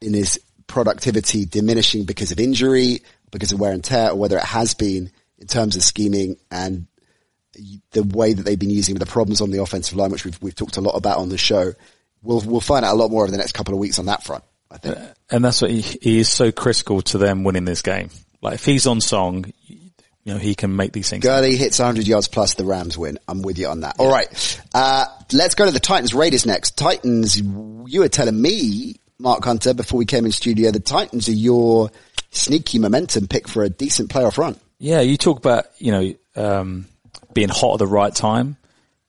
in 0.00 0.14
his 0.14 0.40
productivity 0.66 1.44
diminishing 1.44 2.04
because 2.04 2.32
of 2.32 2.40
injury, 2.40 3.02
because 3.30 3.52
of 3.52 3.60
wear 3.60 3.72
and 3.72 3.84
tear, 3.84 4.10
or 4.10 4.16
whether 4.16 4.38
it 4.38 4.44
has 4.44 4.74
been 4.74 5.12
in 5.38 5.46
terms 5.46 5.76
of 5.76 5.82
scheming 5.82 6.36
and 6.50 6.86
the 7.92 8.02
way 8.02 8.32
that 8.32 8.42
they've 8.42 8.58
been 8.58 8.70
using 8.70 8.96
the 8.96 9.06
problems 9.06 9.40
on 9.40 9.50
the 9.50 9.62
offensive 9.62 9.96
line, 9.96 10.10
which 10.10 10.24
we've 10.24 10.40
we've 10.42 10.54
talked 10.54 10.76
a 10.76 10.80
lot 10.80 10.92
about 10.92 11.18
on 11.18 11.28
the 11.28 11.38
show. 11.38 11.72
We'll 12.22 12.40
we'll 12.40 12.60
find 12.60 12.84
out 12.84 12.94
a 12.94 12.96
lot 12.96 13.10
more 13.10 13.22
over 13.22 13.30
the 13.30 13.38
next 13.38 13.52
couple 13.52 13.74
of 13.74 13.80
weeks 13.80 13.98
on 13.98 14.06
that 14.06 14.24
front. 14.24 14.44
I 14.70 14.78
think. 14.78 14.98
And 15.30 15.44
that's 15.44 15.62
what 15.62 15.70
he, 15.70 15.80
he 15.80 16.18
is 16.18 16.30
so 16.30 16.52
critical 16.52 17.00
to 17.02 17.18
them 17.18 17.44
winning 17.44 17.64
this 17.64 17.82
game. 17.82 18.10
Like 18.42 18.54
if 18.54 18.64
he's 18.64 18.86
on 18.86 19.00
song, 19.00 19.52
you 20.28 20.34
know, 20.34 20.38
he 20.38 20.54
can 20.54 20.76
make 20.76 20.92
these 20.92 21.08
things. 21.08 21.24
Gurley 21.24 21.56
hits 21.56 21.78
100 21.78 22.06
yards 22.06 22.28
plus 22.28 22.54
the 22.54 22.64
Rams 22.64 22.98
win. 22.98 23.18
I'm 23.26 23.40
with 23.40 23.58
you 23.58 23.68
on 23.68 23.80
that. 23.80 23.96
All 23.98 24.10
right. 24.10 24.62
Uh, 24.74 25.06
let's 25.32 25.54
go 25.54 25.64
to 25.64 25.70
the 25.70 25.80
Titans 25.80 26.12
Raiders 26.12 26.44
next. 26.44 26.76
Titans, 26.76 27.40
you 27.40 28.00
were 28.00 28.08
telling 28.08 28.40
me, 28.40 28.96
Mark 29.18 29.42
Hunter, 29.42 29.72
before 29.72 29.96
we 29.96 30.04
came 30.04 30.26
in 30.26 30.32
studio, 30.32 30.70
the 30.70 30.80
Titans 30.80 31.28
are 31.28 31.32
your 31.32 31.90
sneaky 32.30 32.78
momentum 32.78 33.26
pick 33.26 33.48
for 33.48 33.64
a 33.64 33.70
decent 33.70 34.10
playoff 34.10 34.36
run. 34.36 34.60
Yeah, 34.78 35.00
you 35.00 35.16
talk 35.16 35.38
about, 35.38 35.66
you 35.78 35.92
know, 35.92 36.14
um, 36.36 36.86
being 37.32 37.48
hot 37.48 37.74
at 37.74 37.78
the 37.78 37.86
right 37.86 38.14
time. 38.14 38.56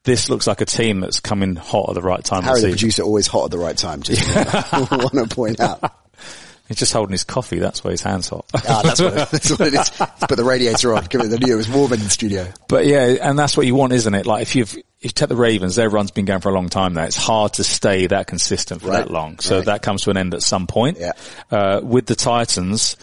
This 0.03 0.29
looks 0.29 0.47
like 0.47 0.61
a 0.61 0.65
team 0.65 1.01
that's 1.01 1.19
coming 1.19 1.55
hot 1.55 1.89
at 1.89 1.95
the 1.95 2.01
right 2.01 2.23
time. 2.23 2.43
Harry, 2.43 2.61
the 2.61 2.69
producer, 2.69 3.03
always 3.03 3.27
hot 3.27 3.45
at 3.45 3.51
the 3.51 3.59
right 3.59 3.77
time. 3.77 4.01
Just 4.01 4.27
want 4.91 5.11
to 5.13 5.27
point 5.35 5.59
out. 5.59 5.93
He's 6.67 6.77
just 6.77 6.93
holding 6.93 7.13
his 7.13 7.23
coffee. 7.23 7.57
That's 7.57 7.83
why 7.83 7.91
his 7.91 8.01
hand's 8.03 8.29
hot. 8.29 8.45
Ah, 8.53 8.81
that's 8.83 9.01
what, 9.01 9.13
it, 9.13 9.29
that's 9.31 9.49
what 9.49 9.61
it 9.61 9.73
is. 9.73 9.89
Put 9.89 10.35
the 10.35 10.43
radiator 10.43 10.93
on. 10.95 11.03
Give 11.05 11.21
it 11.21 11.29
the 11.29 11.39
new. 11.39 11.53
It 11.53 11.57
was 11.57 11.67
warm 11.67 11.91
in 11.93 11.99
the 11.99 12.09
studio. 12.11 12.45
But 12.67 12.85
yeah, 12.85 13.05
and 13.21 13.37
that's 13.39 13.57
what 13.57 13.65
you 13.65 13.73
want, 13.73 13.91
isn't 13.93 14.13
it? 14.13 14.27
Like 14.27 14.43
if 14.43 14.55
you've, 14.55 14.71
if 14.75 14.83
you 15.01 15.09
take 15.09 15.29
the 15.29 15.35
Ravens, 15.35 15.75
their 15.75 15.89
run's 15.89 16.11
been 16.11 16.25
going 16.25 16.41
for 16.41 16.49
a 16.49 16.53
long 16.53 16.69
time 16.69 16.93
now. 16.93 17.05
It's 17.05 17.17
hard 17.17 17.53
to 17.53 17.63
stay 17.63 18.05
that 18.05 18.27
consistent 18.27 18.83
for 18.83 18.89
Right. 18.89 18.97
that 18.99 19.09
long. 19.11 19.39
So 19.39 19.57
Right. 19.57 19.65
that 19.65 19.81
comes 19.81 20.03
to 20.03 20.11
an 20.11 20.17
end 20.17 20.35
at 20.35 20.43
some 20.43 20.67
point. 20.67 20.99
Yeah. 20.99 21.13
Uh, 21.49 21.81
with 21.83 22.05
the 22.05 22.15
Titans, 22.15 22.97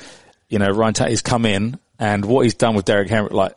you 0.48 0.58
know, 0.58 0.68
Ryan 0.70 0.94
Tannehill's 0.94 1.22
come 1.22 1.44
in 1.46 1.78
and 1.98 2.24
what 2.24 2.42
he's 2.44 2.54
done 2.54 2.74
with 2.74 2.84
Derrick 2.84 3.08
Henry, 3.08 3.30
like, 3.30 3.54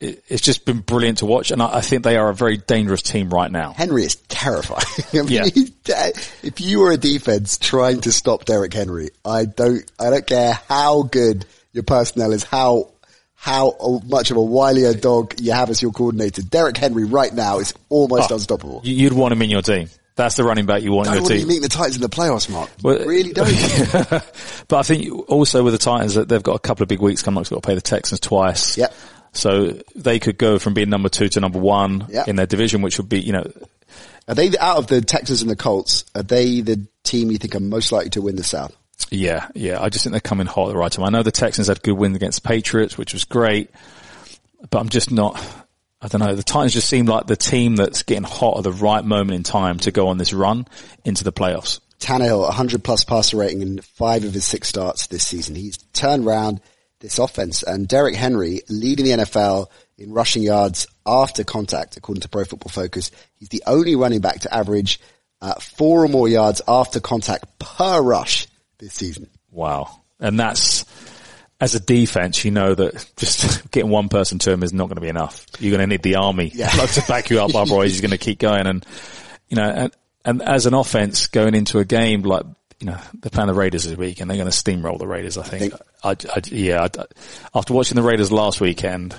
it, 0.00 0.22
it's 0.28 0.42
just 0.42 0.64
been 0.64 0.80
brilliant 0.80 1.18
to 1.18 1.26
watch, 1.26 1.50
and 1.52 1.62
I, 1.62 1.76
I 1.76 1.80
think 1.80 2.02
they 2.02 2.16
are 2.16 2.28
a 2.28 2.34
very 2.34 2.56
dangerous 2.56 3.02
team 3.02 3.30
right 3.30 3.50
now. 3.50 3.72
Henry 3.72 4.04
is 4.04 4.16
terrifying. 4.16 4.82
I 5.12 5.16
mean, 5.24 5.32
Yeah. 5.32 5.44
he's 5.44 5.70
de- 5.70 5.96
uh, 5.96 6.10
if 6.42 6.60
you 6.60 6.80
were 6.80 6.90
a 6.92 6.96
defense 6.96 7.56
trying 7.58 8.00
to 8.02 8.12
stop 8.12 8.44
Derrick 8.44 8.72
Henry, 8.74 9.10
I 9.24 9.44
don't, 9.44 9.88
I 10.00 10.10
don't 10.10 10.26
care 10.26 10.54
how 10.68 11.02
good 11.04 11.46
your 11.72 11.84
personnel 11.84 12.32
is, 12.32 12.42
how, 12.44 12.90
how 13.34 14.00
much 14.04 14.30
of 14.30 14.36
a 14.36 14.40
wilier 14.40 15.00
dog 15.00 15.34
you 15.40 15.52
have 15.52 15.70
as 15.70 15.80
your 15.80 15.92
coordinator. 15.92 16.42
Derek 16.42 16.76
Henry 16.76 17.04
right 17.04 17.32
now 17.32 17.58
is 17.60 17.72
almost 17.88 18.30
Oh, 18.30 18.34
unstoppable. 18.34 18.80
You'd 18.84 19.12
want 19.12 19.32
him 19.32 19.42
in 19.42 19.50
your 19.50 19.62
team. 19.62 19.88
That's 20.14 20.36
the 20.36 20.44
running 20.44 20.66
back 20.66 20.82
you 20.82 20.92
want 20.92 21.08
in 21.08 21.14
Don't 21.14 21.22
your 21.22 21.30
to 21.30 21.38
team. 21.38 21.48
meet 21.48 21.62
the 21.62 21.68
Titans 21.68 21.96
in 21.96 22.02
the 22.02 22.08
playoffs, 22.08 22.48
Mark. 22.50 22.70
Well, 22.82 22.98
really 23.06 23.32
don't. 23.34 23.48
but 24.68 24.76
I 24.78 24.82
think 24.82 25.30
also 25.30 25.62
with 25.64 25.72
the 25.72 25.78
Titans 25.78 26.14
that 26.14 26.28
they've 26.28 26.42
got 26.42 26.54
a 26.54 26.58
couple 26.58 26.82
of 26.82 26.88
big 26.88 27.00
weeks 27.00 27.22
coming 27.22 27.38
up. 27.38 27.44
They've 27.44 27.50
got 27.56 27.62
to 27.62 27.66
play 27.66 27.74
the 27.74 27.80
Texans 27.80 28.20
twice. 28.20 28.76
Yep. 28.76 28.92
So 29.32 29.80
they 29.96 30.18
could 30.18 30.36
go 30.36 30.58
from 30.58 30.74
being 30.74 30.90
number 30.90 31.08
two 31.08 31.28
to 31.30 31.40
number 31.40 31.58
one 31.58 32.06
Yep. 32.10 32.28
in 32.28 32.36
their 32.36 32.44
division, 32.46 32.82
which 32.82 32.98
would 32.98 33.08
be, 33.08 33.20
you 33.20 33.32
know, 33.32 33.50
Are 34.28 34.34
they 34.34 34.48
out 34.58 34.76
of 34.76 34.86
the 34.88 35.00
Texans 35.00 35.40
and 35.40 35.50
the 35.50 35.56
Colts? 35.56 36.04
Are 36.14 36.22
they 36.22 36.60
the 36.60 36.86
team 37.04 37.30
you 37.30 37.38
think 37.38 37.54
are 37.54 37.60
most 37.60 37.90
likely 37.92 38.10
to 38.10 38.20
win 38.22 38.36
the 38.36 38.44
South? 38.44 38.76
yeah, 39.10 39.48
yeah. 39.54 39.80
I 39.80 39.88
just 39.88 40.04
think 40.04 40.12
they're 40.12 40.20
coming 40.20 40.46
hot 40.46 40.68
at 40.68 40.72
the 40.72 40.78
right 40.78 40.92
time. 40.92 41.04
I 41.06 41.08
know 41.08 41.22
the 41.22 41.30
Texans 41.32 41.68
had 41.68 41.82
good 41.82 41.94
wins 41.96 42.16
against 42.16 42.42
the 42.42 42.48
Patriots, 42.48 42.96
which 42.98 43.14
was 43.14 43.24
great, 43.24 43.70
but 44.70 44.78
I'm 44.78 44.90
just 44.90 45.10
not. 45.10 45.42
I 46.02 46.08
don't 46.08 46.20
know. 46.20 46.34
The 46.34 46.42
Titans 46.42 46.72
just 46.72 46.88
seem 46.88 47.06
like 47.06 47.26
the 47.26 47.36
team 47.36 47.76
that's 47.76 48.02
getting 48.02 48.24
hot 48.24 48.58
at 48.58 48.64
the 48.64 48.72
right 48.72 49.04
moment 49.04 49.36
in 49.36 49.42
time 49.44 49.78
to 49.80 49.92
go 49.92 50.08
on 50.08 50.18
this 50.18 50.32
run 50.32 50.66
into 51.04 51.22
the 51.22 51.32
playoffs. 51.32 51.78
Tannehill, 52.00 52.42
100 52.42 52.82
plus 52.82 53.04
passer 53.04 53.36
rating 53.36 53.62
in 53.62 53.80
five 53.80 54.24
of 54.24 54.34
his 54.34 54.44
six 54.44 54.68
starts 54.68 55.06
this 55.06 55.24
season. 55.24 55.54
He's 55.54 55.78
turned 55.92 56.26
around 56.26 56.60
this 56.98 57.20
offense 57.20 57.62
and 57.62 57.86
Derrick 57.86 58.16
Henry 58.16 58.62
leading 58.68 59.04
the 59.04 59.12
NFL 59.12 59.68
in 59.96 60.12
rushing 60.12 60.42
yards 60.42 60.88
after 61.06 61.44
contact, 61.44 61.96
according 61.96 62.22
to 62.22 62.28
Pro 62.28 62.44
Football 62.44 62.70
Focus. 62.70 63.12
He's 63.36 63.50
the 63.50 63.62
only 63.66 63.94
running 63.94 64.20
back 64.20 64.40
to 64.40 64.52
average 64.52 65.00
uh, 65.40 65.54
four 65.54 66.04
or 66.04 66.08
more 66.08 66.28
yards 66.28 66.60
after 66.66 66.98
contact 66.98 67.58
per 67.60 68.02
rush 68.02 68.48
this 68.78 68.94
season. 68.94 69.28
Wow. 69.52 70.00
And 70.18 70.38
that's, 70.38 70.84
as 71.62 71.76
a 71.76 71.80
defense, 71.80 72.44
you 72.44 72.50
know 72.50 72.74
that 72.74 73.08
just 73.16 73.70
getting 73.70 73.88
one 73.88 74.08
person 74.08 74.38
to 74.40 74.50
him 74.50 74.64
is 74.64 74.72
not 74.72 74.86
going 74.88 74.96
to 74.96 75.00
be 75.00 75.08
enough. 75.08 75.46
You're 75.60 75.70
going 75.70 75.80
to 75.80 75.86
need 75.86 76.02
the 76.02 76.16
army 76.16 76.50
Yeah. 76.52 76.68
to 76.86 77.02
back 77.06 77.30
you 77.30 77.40
up, 77.40 77.54
otherwise 77.54 77.92
he's 77.92 78.00
going 78.00 78.10
to 78.10 78.18
keep 78.18 78.40
going. 78.40 78.66
And, 78.66 78.84
you 79.48 79.56
know, 79.56 79.68
and, 79.70 79.92
and 80.24 80.42
as 80.42 80.66
an 80.66 80.74
offense 80.74 81.28
going 81.28 81.54
into 81.54 81.78
a 81.78 81.84
game 81.84 82.22
like, 82.22 82.44
you 82.80 82.86
know, 82.86 82.98
they're 83.20 83.30
playing 83.30 83.46
the 83.46 83.54
Raiders 83.54 83.84
this 83.84 83.96
week 83.96 84.20
and 84.20 84.28
they're 84.28 84.36
going 84.38 84.50
to 84.50 84.56
steamroll 84.56 84.98
the 84.98 85.06
Raiders, 85.06 85.38
I 85.38 85.44
think. 85.44 85.72
think- 85.72 85.82
I, 86.02 86.10
I, 86.34 86.40
yeah, 86.46 86.82
I, 86.92 87.04
after 87.54 87.74
watching 87.74 87.94
the 87.94 88.02
Raiders 88.02 88.32
last 88.32 88.60
weekend, 88.60 89.14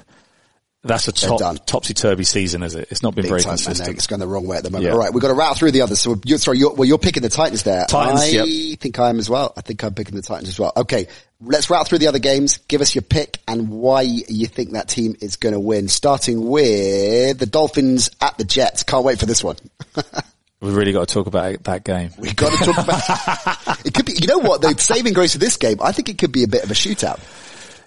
that's 0.83 1.07
a 1.07 1.13
top, 1.13 1.65
topsy-turvy 1.65 2.25
season, 2.25 2.61
is 2.61 2.75
it? 2.75 2.89
It's 2.91 3.01
not 3.01 3.15
been 3.15 3.23
Big 3.23 3.29
very 3.29 3.41
time, 3.41 3.51
man. 3.51 3.57
Consistent. 3.57 3.97
It's 3.97 4.07
going 4.07 4.19
the 4.19 4.27
wrong 4.27 4.45
way 4.47 4.57
at 4.57 4.63
the 4.63 4.69
moment. 4.69 4.85
Yeah. 4.85 4.91
All 4.91 4.99
right, 4.99 5.13
we've 5.13 5.21
got 5.21 5.29
to 5.29 5.33
route 5.33 5.55
through 5.55 5.71
the 5.71 5.81
others. 5.81 6.01
So 6.01 6.19
you're, 6.25 6.37
sorry, 6.37 6.57
you're, 6.57 6.73
well, 6.73 6.85
you're 6.85 6.97
picking 6.97 7.23
the 7.23 7.29
Titans 7.29 7.63
there. 7.63 7.85
Titans, 7.85 8.21
I 8.21 8.25
yep. 8.25 8.79
think 8.79 8.99
I 8.99 9.09
am 9.09 9.19
as 9.19 9.29
well. 9.29 9.53
I 9.55 9.61
think 9.61 9.81
I'm 9.83 9.93
picking 9.93 10.15
the 10.15 10.21
Titans 10.21 10.49
as 10.49 10.59
well. 10.59 10.73
Okay, 10.75 11.07
let's 11.39 11.69
route 11.69 11.87
through 11.87 11.99
the 11.99 12.07
other 12.07 12.19
games. 12.19 12.57
Give 12.67 12.81
us 12.81 12.93
your 12.93 13.01
pick 13.01 13.39
and 13.47 13.69
why 13.69 14.01
you 14.01 14.45
think 14.45 14.71
that 14.71 14.89
team 14.89 15.15
is 15.21 15.37
going 15.37 15.53
to 15.53 15.59
win. 15.59 15.87
Starting 15.87 16.49
with 16.49 17.39
the 17.39 17.45
Dolphins 17.45 18.09
at 18.19 18.37
the 18.37 18.43
Jets. 18.43 18.83
Can't 18.83 19.05
wait 19.05 19.19
for 19.19 19.25
this 19.25 19.43
one. 19.43 19.55
We've 20.59 20.75
really 20.75 20.93
got 20.93 21.07
to 21.07 21.13
talk 21.13 21.27
about 21.27 21.63
that 21.63 21.83
game. 21.83 22.11
We've 22.17 22.35
got 22.35 22.57
to 22.57 22.71
talk 22.71 22.83
about. 22.83 23.79
it 23.85 23.93
could 23.93 24.05
be. 24.05 24.13
You 24.13 24.27
know 24.27 24.39
what? 24.39 24.61
The 24.61 24.73
saving 24.77 25.13
grace 25.13 25.35
of 25.35 25.41
this 25.41 25.57
game, 25.57 25.77
I 25.81 25.91
think 25.91 26.07
it 26.07 26.17
could 26.17 26.31
be 26.31 26.43
a 26.43 26.47
bit 26.47 26.63
of 26.63 26.71
a 26.71 26.73
shootout. 26.73 27.19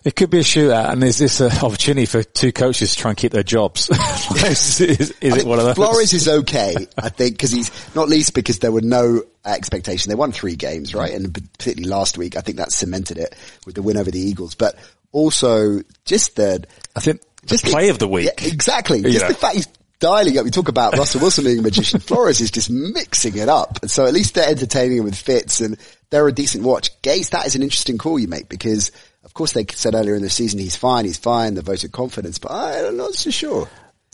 It 0.07 0.15
could 0.15 0.31
be 0.31 0.39
a 0.39 0.43
shootout, 0.43 0.91
and 0.91 1.03
is 1.03 1.19
this 1.19 1.41
an 1.41 1.51
opportunity 1.63 2.07
for 2.07 2.23
two 2.23 2.53
coaches 2.53 2.95
to 2.95 3.01
try 3.01 3.11
and 3.11 3.19
keep 3.19 3.33
their 3.33 3.43
jobs? 3.43 3.91
is, 4.37 4.81
is, 4.81 5.11
is 5.21 5.37
it 5.37 5.45
one 5.45 5.59
of 5.59 5.65
those? 5.65 5.75
Flores 5.75 6.13
is 6.13 6.29
okay, 6.29 6.77
I 6.97 7.09
think, 7.09 7.35
because 7.35 7.51
he's 7.51 7.73
not 7.97 8.09
least 8.09 8.33
because 8.33 8.61
there 8.61 8.71
were 8.71 8.83
no 8.83 9.25
expectation. 9.45 10.11
They 10.11 10.15
won 10.15 10.31
three 10.31 10.55
games, 10.55 10.95
right? 10.95 11.13
And 11.13 11.35
particularly 11.35 11.91
last 11.91 12.19
week, 12.19 12.37
I 12.37 12.41
think 12.41 12.59
that 12.59 12.71
cemented 12.71 13.19
it 13.19 13.35
with 13.67 13.75
the 13.75 13.83
win 13.83 13.97
over 13.97 14.13
the 14.13 14.21
Eagles. 14.21 14.55
But 14.55 14.77
also 15.11 15.81
just 16.05 16.37
the 16.37 16.65
I 16.95 17.01
think 17.01 17.21
just 17.47 17.65
the 17.65 17.73
play 17.73 17.89
of 17.89 17.99
the 17.99 18.07
week. 18.07 18.27
Yeah, 18.27 18.47
exactly. 18.47 18.99
You 18.99 19.11
Just 19.11 19.23
know. 19.23 19.29
the 19.29 19.35
fact 19.35 19.57
he's 19.57 19.69
dialing 19.99 20.39
up. 20.39 20.45
We 20.45 20.51
talk 20.51 20.69
about 20.69 20.97
Russell 20.97 21.21
Wilson 21.21 21.45
being 21.45 21.59
a 21.59 21.63
magician. 21.63 22.01
Flores 22.01 22.41
is 22.41 22.51
just 22.51 22.71
mixing 22.71 23.37
it 23.39 23.49
up. 23.49 23.79
And 23.83 23.91
so 23.91 24.07
at 24.07 24.13
least 24.13 24.35
they're 24.35 24.49
entertaining 24.49 24.99
him 24.99 25.05
with 25.05 25.17
fits 25.17 25.61
and 25.61 25.79
they're 26.11 26.29
a 26.29 26.33
decent 26.33 26.65
watch. 26.65 26.91
Gase, 27.03 27.31
that 27.31 27.47
is 27.47 27.57
an 27.57 27.63
interesting 27.63 27.99
call 27.99 28.19
you 28.19 28.29
make 28.29 28.49
because 28.49 28.93
of 29.27 29.35
course 29.35 29.53
they 29.53 29.67
said 29.69 29.95
earlier 29.95 30.15
in 30.15 30.23
the 30.23 30.31
season 30.31 30.59
he's 30.59 30.77
fine, 30.77 31.05
he's 31.05 31.19
fine, 31.19 31.53
the 31.55 31.61
voted 31.63 31.93
confidence, 31.93 32.39
but 32.39 32.51
I'm 32.53 32.97
not 32.97 33.13
so 33.15 33.29
sure. 33.31 33.69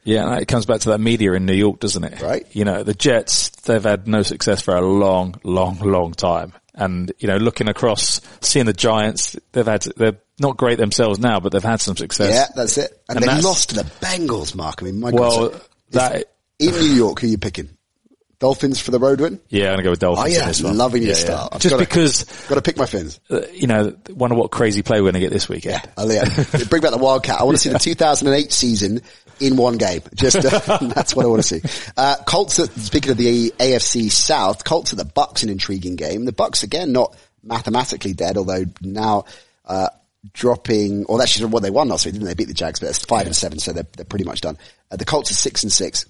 Yeah, 0.04 0.36
it 0.38 0.48
comes 0.48 0.66
back 0.66 0.80
to 0.80 0.88
that 0.88 0.98
media 0.98 1.32
in 1.34 1.46
New 1.46 1.54
York, 1.54 1.78
doesn't 1.78 2.02
it? 2.02 2.20
Right. 2.20 2.44
You 2.50 2.64
know, 2.64 2.82
the 2.82 2.94
Jets, 2.94 3.50
they've 3.50 3.82
had 3.84 4.08
no 4.08 4.22
success 4.22 4.60
for 4.60 4.74
a 4.74 4.80
long, 4.80 5.36
long, 5.44 5.78
long 5.78 6.12
time. 6.12 6.54
And, 6.74 7.12
you 7.20 7.28
know, 7.28 7.36
looking 7.36 7.68
across, 7.68 8.20
seeing 8.40 8.66
the 8.66 8.72
Giants, 8.72 9.36
they've 9.52 9.64
had, 9.66 9.82
they're 9.96 10.18
not 10.40 10.56
great 10.56 10.78
themselves 10.78 11.20
now, 11.20 11.38
but 11.38 11.52
they've 11.52 11.62
had 11.62 11.80
some 11.80 11.96
success. 11.96 12.32
Yeah, 12.32 12.46
that's 12.56 12.78
it. 12.78 13.00
And, 13.08 13.18
And 13.18 13.28
they 13.28 13.42
lost 13.42 13.68
to 13.68 13.76
the 13.76 13.84
Bengals, 13.84 14.56
Mark. 14.56 14.82
I 14.82 14.86
mean, 14.86 14.98
my 14.98 15.10
Well, 15.12 15.50
God. 15.50 15.60
So 15.60 15.68
that- 15.90 16.26
in 16.58 16.70
New 16.72 16.94
York, 16.94 17.20
who 17.20 17.26
are 17.26 17.30
you 17.30 17.38
picking? 17.38 17.68
Dolphins 18.42 18.80
for 18.80 18.90
the 18.90 18.98
road 18.98 19.20
win? 19.20 19.40
Yeah, 19.50 19.70
I'm 19.70 19.76
to 19.76 19.82
go 19.84 19.90
with 19.90 20.00
Dolphins 20.00 20.34
Oh 20.36 20.38
yeah, 20.40 20.46
this 20.48 20.60
one. 20.62 20.76
loving 20.76 21.02
your 21.02 21.12
Yeah, 21.12 21.18
yeah. 21.18 21.24
style. 21.24 21.48
I've 21.52 21.60
Just 21.60 21.70
gotta- 21.72 21.84
because, 21.84 22.24
Got 22.48 22.56
to 22.56 22.62
pick 22.62 22.76
my 22.76 22.86
fins. 22.86 23.20
uh, 23.30 23.42
you 23.54 23.68
know, 23.68 23.94
wonder 24.10 24.34
what 24.34 24.50
crazy 24.50 24.82
play 24.82 24.98
we're 25.00 25.12
going 25.12 25.14
to 25.14 25.20
get 25.20 25.30
this 25.30 25.48
weekend. 25.48 25.80
Oh, 25.96 26.10
yeah. 26.10 26.24
Bring 26.68 26.82
back 26.82 26.90
the 26.90 26.98
Wildcat. 27.00 27.40
I 27.40 27.44
want 27.44 27.56
to 27.56 27.62
see 27.62 27.70
the 27.70 27.78
2008 27.80 28.50
season 28.52 29.00
in 29.38 29.56
one 29.56 29.76
game. 29.78 30.02
Just 30.16 30.36
uh, 30.44 30.78
that's 30.94 31.14
what 31.14 31.24
I 31.24 31.28
want 31.28 31.42
to 31.44 31.60
see. 31.60 31.90
Uh, 31.96 32.16
Colts. 32.26 32.58
At, 32.58 32.70
speaking 32.72 33.12
of 33.12 33.16
the 33.16 33.52
AFC 33.58 34.10
South, 34.10 34.64
Colts 34.64 34.92
at 34.92 34.98
the 34.98 35.04
Bucs, 35.04 35.44
an 35.44 35.48
intriguing 35.48 35.94
game. 35.94 36.24
The 36.24 36.32
Bucs 36.32 36.64
again 36.64 36.90
not 36.92 37.16
mathematically 37.44 38.12
dead, 38.12 38.36
although 38.36 38.64
now 38.80 39.24
uh, 39.64 39.88
dropping. 40.32 41.04
Or 41.06 41.18
that's 41.18 41.32
just 41.34 41.44
what 41.50 41.62
they 41.62 41.70
won 41.70 41.88
last 41.88 42.04
week, 42.06 42.14
didn't 42.14 42.26
they? 42.26 42.34
Beat 42.34 42.48
the 42.48 42.54
Jags, 42.54 42.80
but 42.80 42.88
it's 42.88 43.04
five 43.04 43.26
and 43.26 43.36
seven, 43.36 43.58
so 43.58 43.72
they're 43.72 43.86
they're 43.96 44.04
pretty 44.04 44.24
much 44.24 44.40
done. 44.40 44.58
Uh, 44.90 44.96
the 44.96 45.04
Colts 45.04 45.30
are 45.30 45.34
six 45.34 45.62
and 45.62 45.72
six. 45.72 46.06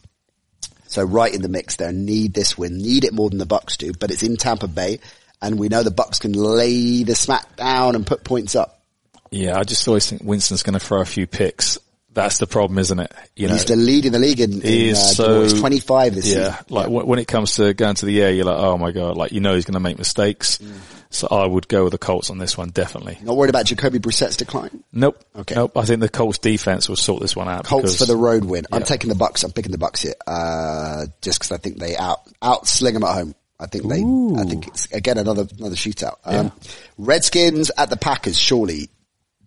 So 0.92 1.02
right 1.02 1.34
in 1.34 1.40
the 1.40 1.48
mix 1.48 1.76
there. 1.76 1.90
Need 1.90 2.34
this 2.34 2.58
win. 2.58 2.76
Need 2.76 3.04
it 3.04 3.14
more 3.14 3.30
than 3.30 3.38
the 3.38 3.46
Bucks 3.46 3.78
do, 3.78 3.92
but 3.98 4.10
it's 4.10 4.22
in 4.22 4.36
Tampa 4.36 4.68
Bay, 4.68 5.00
and 5.40 5.58
we 5.58 5.70
know 5.70 5.82
the 5.82 5.90
Bucks 5.90 6.18
can 6.18 6.34
lay 6.34 7.02
the 7.02 7.14
smack 7.14 7.56
down 7.56 7.94
and 7.94 8.06
put 8.06 8.24
points 8.24 8.54
up. 8.54 8.82
Yeah, 9.30 9.58
I 9.58 9.64
just 9.64 9.88
always 9.88 10.06
think 10.10 10.22
Winston's 10.22 10.62
going 10.62 10.78
to 10.78 10.84
throw 10.84 11.00
a 11.00 11.06
few 11.06 11.26
picks. 11.26 11.78
That's 12.14 12.38
the 12.38 12.46
problem, 12.46 12.78
isn't 12.78 12.98
it? 13.00 13.12
You 13.36 13.48
know, 13.48 13.54
He's 13.54 13.64
the 13.64 13.76
lead 13.76 14.04
in 14.04 14.12
the 14.12 14.18
league 14.18 14.40
in, 14.40 14.60
he 14.60 14.90
in 14.90 14.94
uh, 14.94 14.98
so 14.98 15.42
He's 15.44 15.58
25 15.58 16.14
this 16.14 16.26
yeah. 16.26 16.52
season. 16.52 16.66
Like 16.68 16.86
wh- 16.88 17.06
when 17.06 17.18
it 17.18 17.26
comes 17.26 17.54
to 17.54 17.72
going 17.72 17.94
to 17.96 18.06
the 18.06 18.20
air, 18.22 18.32
you're 18.32 18.44
like, 18.44 18.58
oh 18.58 18.76
my 18.76 18.92
god, 18.92 19.16
like 19.16 19.32
you 19.32 19.40
know 19.40 19.54
he's 19.54 19.64
going 19.64 19.74
to 19.74 19.80
make 19.80 19.98
mistakes. 19.98 20.58
Mm. 20.58 20.72
So 21.10 21.28
I 21.30 21.46
would 21.46 21.68
go 21.68 21.84
with 21.84 21.92
the 21.92 21.98
Colts 21.98 22.30
on 22.30 22.38
this 22.38 22.56
one, 22.56 22.70
definitely. 22.70 23.18
Not 23.22 23.36
worried 23.36 23.50
about 23.50 23.66
Jacoby 23.66 23.98
Brissett's 23.98 24.36
decline. 24.36 24.82
Nope. 24.92 25.22
Okay. 25.36 25.54
Nope. 25.54 25.76
I 25.76 25.84
think 25.84 26.00
the 26.00 26.08
Colts 26.08 26.38
defense 26.38 26.88
will 26.88 26.96
sort 26.96 27.20
this 27.20 27.36
one 27.36 27.48
out. 27.48 27.64
Colts 27.64 27.82
because- 27.82 27.98
for 27.98 28.06
the 28.06 28.16
road 28.16 28.44
win. 28.44 28.64
I'm 28.72 28.82
taking 28.82 29.08
the 29.10 29.14
Bucs. 29.14 29.44
I'm 29.44 29.52
picking 29.52 29.72
the 29.72 29.78
Bucs 29.78 30.02
here, 30.02 30.14
uh, 30.26 31.06
just 31.20 31.38
because 31.38 31.52
I 31.52 31.58
think 31.58 31.78
they 31.78 31.96
out 31.96 32.20
out 32.40 32.66
sling 32.66 32.94
them 32.94 33.04
at 33.04 33.14
home. 33.14 33.34
I 33.60 33.66
think 33.66 33.88
they. 33.88 34.02
I 34.02 34.44
think 34.44 34.66
it's 34.66 34.90
again 34.92 35.18
another 35.18 35.46
another 35.58 35.76
shootout. 35.76 36.16
Um, 36.24 36.50
Redskins 36.98 37.70
at 37.76 37.90
the 37.90 37.96
Packers. 37.96 38.38
Surely, 38.38 38.88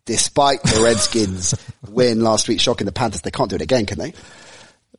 despite 0.05 0.61
the 0.63 0.81
Redskins 0.83 1.55
win 1.89 2.21
last 2.21 2.47
week, 2.47 2.59
shocking 2.59 2.85
the 2.85 2.91
Panthers, 2.91 3.21
they 3.21 3.31
can't 3.31 3.49
do 3.49 3.55
it 3.55 3.61
again, 3.61 3.85
can 3.85 3.97
they? 3.99 4.13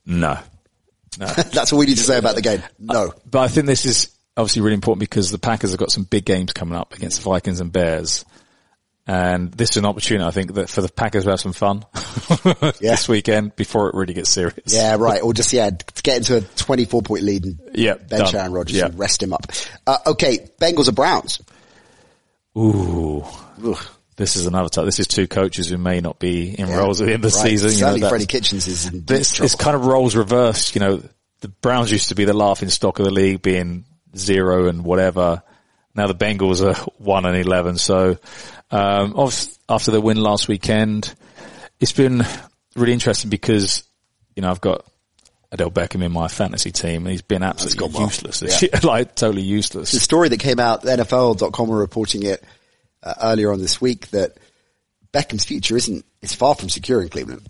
No. 0.04 0.38
That's 1.18 1.72
all 1.72 1.78
we 1.78 1.86
need 1.86 1.96
to 1.96 2.02
say 2.02 2.18
about 2.18 2.34
the 2.34 2.42
game. 2.42 2.62
No. 2.78 3.12
But 3.30 3.40
I 3.40 3.48
think 3.48 3.66
this 3.66 3.86
is 3.86 4.10
obviously 4.36 4.62
really 4.62 4.74
important 4.74 5.00
because 5.00 5.30
the 5.30 5.38
Packers 5.38 5.70
have 5.70 5.80
got 5.80 5.90
some 5.90 6.04
big 6.04 6.24
games 6.26 6.52
coming 6.52 6.76
up 6.76 6.92
against 6.94 7.18
the 7.18 7.24
Vikings 7.24 7.60
and 7.60 7.72
Bears. 7.72 8.24
And 9.08 9.52
this 9.52 9.70
is 9.70 9.76
an 9.76 9.86
opportunity, 9.86 10.26
I 10.26 10.32
think, 10.32 10.54
that 10.54 10.68
for 10.68 10.82
the 10.82 10.88
Packers 10.88 11.24
to 11.24 11.30
have 11.30 11.40
some 11.40 11.52
fun 11.52 11.84
this 12.80 13.08
weekend 13.08 13.54
before 13.54 13.88
it 13.88 13.94
really 13.94 14.14
gets 14.14 14.30
serious. 14.30 14.74
Yeah, 14.74 14.96
right. 14.98 15.22
Or 15.22 15.32
just, 15.32 15.52
yeah, 15.52 15.70
get 16.02 16.16
into 16.18 16.38
a 16.38 16.40
24 16.40 17.02
point 17.02 17.22
lead 17.22 17.44
and 17.44 17.60
Yeah, 17.72 17.94
bench 17.94 18.32
done. 18.32 18.40
Aaron 18.40 18.52
Rodgers 18.52 18.76
Yeah. 18.76 18.86
and 18.86 18.98
rest 18.98 19.22
him 19.22 19.32
up. 19.32 19.46
Uh, 19.86 19.98
okay. 20.08 20.48
Bengals 20.60 20.88
or 20.88 20.92
Browns? 20.92 21.40
Ooh. 22.58 23.24
Ugh. 23.64 23.78
This 24.16 24.36
is 24.36 24.46
another 24.46 24.70
time. 24.70 24.86
This 24.86 24.98
is 24.98 25.06
two 25.06 25.28
coaches 25.28 25.68
who 25.68 25.76
may 25.76 26.00
not 26.00 26.18
be 26.18 26.58
in 26.58 26.70
roles 26.70 27.00
at 27.02 27.06
the 27.06 27.12
end 27.12 27.24
of 27.24 27.32
the 27.32 27.36
Right. 27.38 27.50
season. 27.50 27.72
You 27.94 28.00
know, 28.00 28.08
Freddie 28.08 28.26
Kitchens 28.26 28.66
is 28.66 28.86
in 28.86 29.00
But 29.00 29.20
it's, 29.20 29.54
kind 29.54 29.76
of 29.76 29.84
roles 29.84 30.16
reversed. 30.16 30.74
You 30.74 30.80
know, 30.80 31.02
the 31.40 31.48
Browns 31.48 31.92
used 31.92 32.08
to 32.08 32.14
be 32.14 32.24
the 32.24 32.32
laughing 32.32 32.70
stock 32.70 32.98
of 32.98 33.04
the 33.04 33.10
league, 33.10 33.42
being 33.42 33.84
zero 34.16 34.68
and 34.68 34.84
whatever. 34.84 35.42
Now 35.94 36.06
the 36.06 36.14
Bengals 36.14 36.64
are 36.64 36.74
one 36.98 37.26
and 37.26 37.36
eleven. 37.36 37.76
So, 37.76 38.16
um, 38.70 39.30
after 39.68 39.90
the 39.90 40.00
win 40.00 40.16
last 40.16 40.48
weekend, 40.48 41.14
it's 41.78 41.92
been 41.92 42.24
really 42.74 42.92
interesting 42.94 43.28
because 43.28 43.82
you 44.34 44.40
know 44.42 44.50
I've 44.50 44.62
got 44.62 44.86
Odell 45.52 45.70
Beckham 45.70 46.02
in 46.02 46.12
my 46.12 46.28
fantasy 46.28 46.72
team, 46.72 47.02
and 47.02 47.10
he's 47.10 47.22
been 47.22 47.42
absolutely 47.42 47.88
well. 47.98 48.06
useless. 48.06 48.40
this 48.40 48.62
year. 48.62 48.70
like 48.82 49.14
totally 49.14 49.42
useless. 49.42 49.92
the 49.92 50.00
story 50.00 50.30
that 50.30 50.40
came 50.40 50.58
out, 50.58 50.84
NFL.com 50.84 51.68
were 51.68 51.78
reporting 51.78 52.22
it 52.22 52.42
uh, 53.06 53.14
earlier 53.22 53.52
on 53.52 53.60
this 53.60 53.80
week 53.80 54.08
that 54.08 54.36
Beckham's 55.12 55.44
future 55.44 55.76
isn't, 55.76 56.04
is 56.20 56.34
far 56.34 56.54
from 56.54 56.68
secure 56.68 57.00
in 57.00 57.08
Cleveland. 57.08 57.48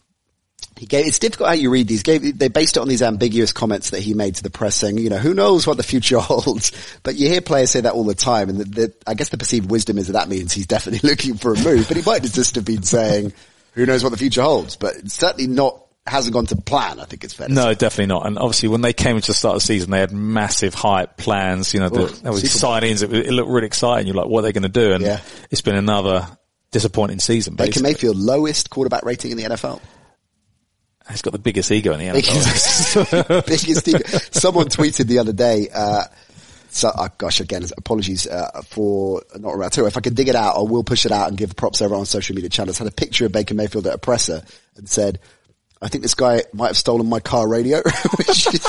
He 0.79 0.85
gave, 0.85 1.07
it's 1.07 1.19
difficult 1.19 1.49
how 1.49 1.55
you 1.55 1.71
read 1.71 1.89
these. 1.89 2.03
Gave, 2.03 2.39
they 2.39 2.49
based 2.49 2.77
it 2.77 2.81
on 2.81 2.89
these 2.89 3.03
ambiguous 3.03 3.53
comments 3.53 3.91
that 3.91 4.01
he 4.01 4.13
made 4.13 4.35
to 4.35 4.43
the 4.43 4.51
press 4.51 4.77
saying, 4.77 4.99
you 4.99 5.09
know, 5.09 5.17
who 5.17 5.33
knows 5.33 5.67
what 5.67 5.79
the 5.79 5.83
future 5.83 6.19
holds. 6.21 6.73
But 7.03 7.17
you 7.17 7.29
hear 7.29 7.41
players 7.41 7.71
say 7.71 7.81
that 7.81 7.95
all 7.95 8.05
the 8.05 8.15
time. 8.15 8.51
And 8.51 8.59
the, 8.59 8.65
the, 8.65 8.95
I 9.07 9.15
guess 9.15 9.31
the 9.31 9.39
perceived 9.39 9.71
wisdom 9.71 9.97
is 9.97 10.09
that 10.09 10.13
that 10.13 10.29
means 10.29 10.53
he's 10.53 10.67
definitely 10.67 11.09
looking 11.09 11.37
for 11.37 11.55
a 11.55 11.59
move, 11.59 11.89
but 11.89 11.97
he 11.97 12.03
might 12.03 12.23
just 12.23 12.57
have 12.57 12.67
been 12.67 12.83
saying, 12.83 13.33
who 13.73 13.87
knows 13.87 14.03
what 14.03 14.11
the 14.11 14.19
future 14.19 14.43
holds, 14.43 14.77
but 14.77 14.97
it's 14.97 15.15
certainly 15.15 15.47
not, 15.47 15.86
hasn't 16.07 16.33
gone 16.35 16.47
to 16.47 16.57
plan. 16.57 17.01
I 17.01 17.05
think 17.05 17.25
it's 17.25 17.35
fair 17.35 17.49
No, 17.49 17.63
say. 17.71 17.75
definitely 17.75 18.07
not. 18.07 18.27
And 18.27 18.39
obviously, 18.39 18.69
when 18.69 18.81
they 18.81 18.93
came 18.93 19.21
to 19.21 19.27
the 19.27 19.35
start 19.35 19.57
of 19.57 19.63
the 19.63 19.67
season, 19.67 19.91
they 19.91 20.01
had 20.01 20.13
massive 20.13 20.75
hype 20.75 21.17
plans. 21.17 21.75
You 21.75 21.81
know, 21.81 21.89
the, 21.89 22.07
there 22.23 22.33
was 22.33 22.45
signings. 22.45 23.03
It, 23.03 23.13
it 23.13 23.33
looked 23.33 23.51
really 23.51 23.67
exciting. 23.67 24.07
You're 24.07 24.17
like, 24.17 24.29
what 24.29 24.41
are 24.41 24.43
they 24.43 24.53
going 24.53 24.63
to 24.63 24.69
do? 24.69 24.93
And 24.93 25.03
Yeah. 25.03 25.21
it's 25.51 25.63
been 25.63 25.77
another 25.77 26.27
disappointing 26.71 27.19
season. 27.21 27.55
Baker 27.55 27.69
basically. 27.69 27.91
Mayfield, 27.91 28.17
lowest 28.17 28.71
quarterback 28.71 29.05
rating 29.05 29.31
in 29.33 29.37
the 29.37 29.45
NFL. 29.45 29.81
He's 31.11 31.23
got 31.23 31.33
the 31.33 31.39
biggest 31.39 31.71
ego 31.71 31.93
in 31.93 32.01
the 32.01 32.21
NFL. 32.21 33.47
biggest, 33.47 33.87
ego. 33.89 34.01
Someone 34.33 34.67
tweeted 34.67 35.07
the 35.07 35.21
other 35.21 35.33
day, 35.33 35.69
uh, 35.73 36.03
so, 36.69 36.89
uh, 36.89 37.09
gosh, 37.17 37.41
again, 37.41 37.65
apologies, 37.79 38.27
uh, 38.27 38.61
for 38.67 39.23
not 39.37 39.53
around 39.53 39.71
too. 39.71 39.87
If 39.87 39.97
I 39.97 40.01
can 40.01 40.15
dig 40.15 40.29
it 40.29 40.35
out, 40.35 40.57
I 40.57 40.63
will 40.63 40.83
push 40.85 41.07
it 41.07 41.13
out 41.13 41.29
and 41.29 41.39
give 41.39 41.55
props 41.55 41.81
over 41.81 41.95
on 41.95 42.07
social 42.07 42.35
media 42.35 42.51
channels. 42.51 42.79
Had 42.79 42.89
a 42.89 42.91
picture 42.91 43.25
of 43.25 43.33
Baker 43.33 43.55
Mayfield 43.55 43.87
at 43.87 43.95
a 43.95 43.99
presser 43.99 44.43
and 44.77 44.89
said, 44.89 45.21
I 45.83 45.89
think 45.89 46.03
this 46.03 46.15
guy 46.15 46.43
might 46.55 46.69
have 46.69 46.77
stolen 46.77 47.07
my 47.07 47.21
car 47.21 47.47
radio, 47.47 47.83
which 48.17 48.47
is 48.47 48.63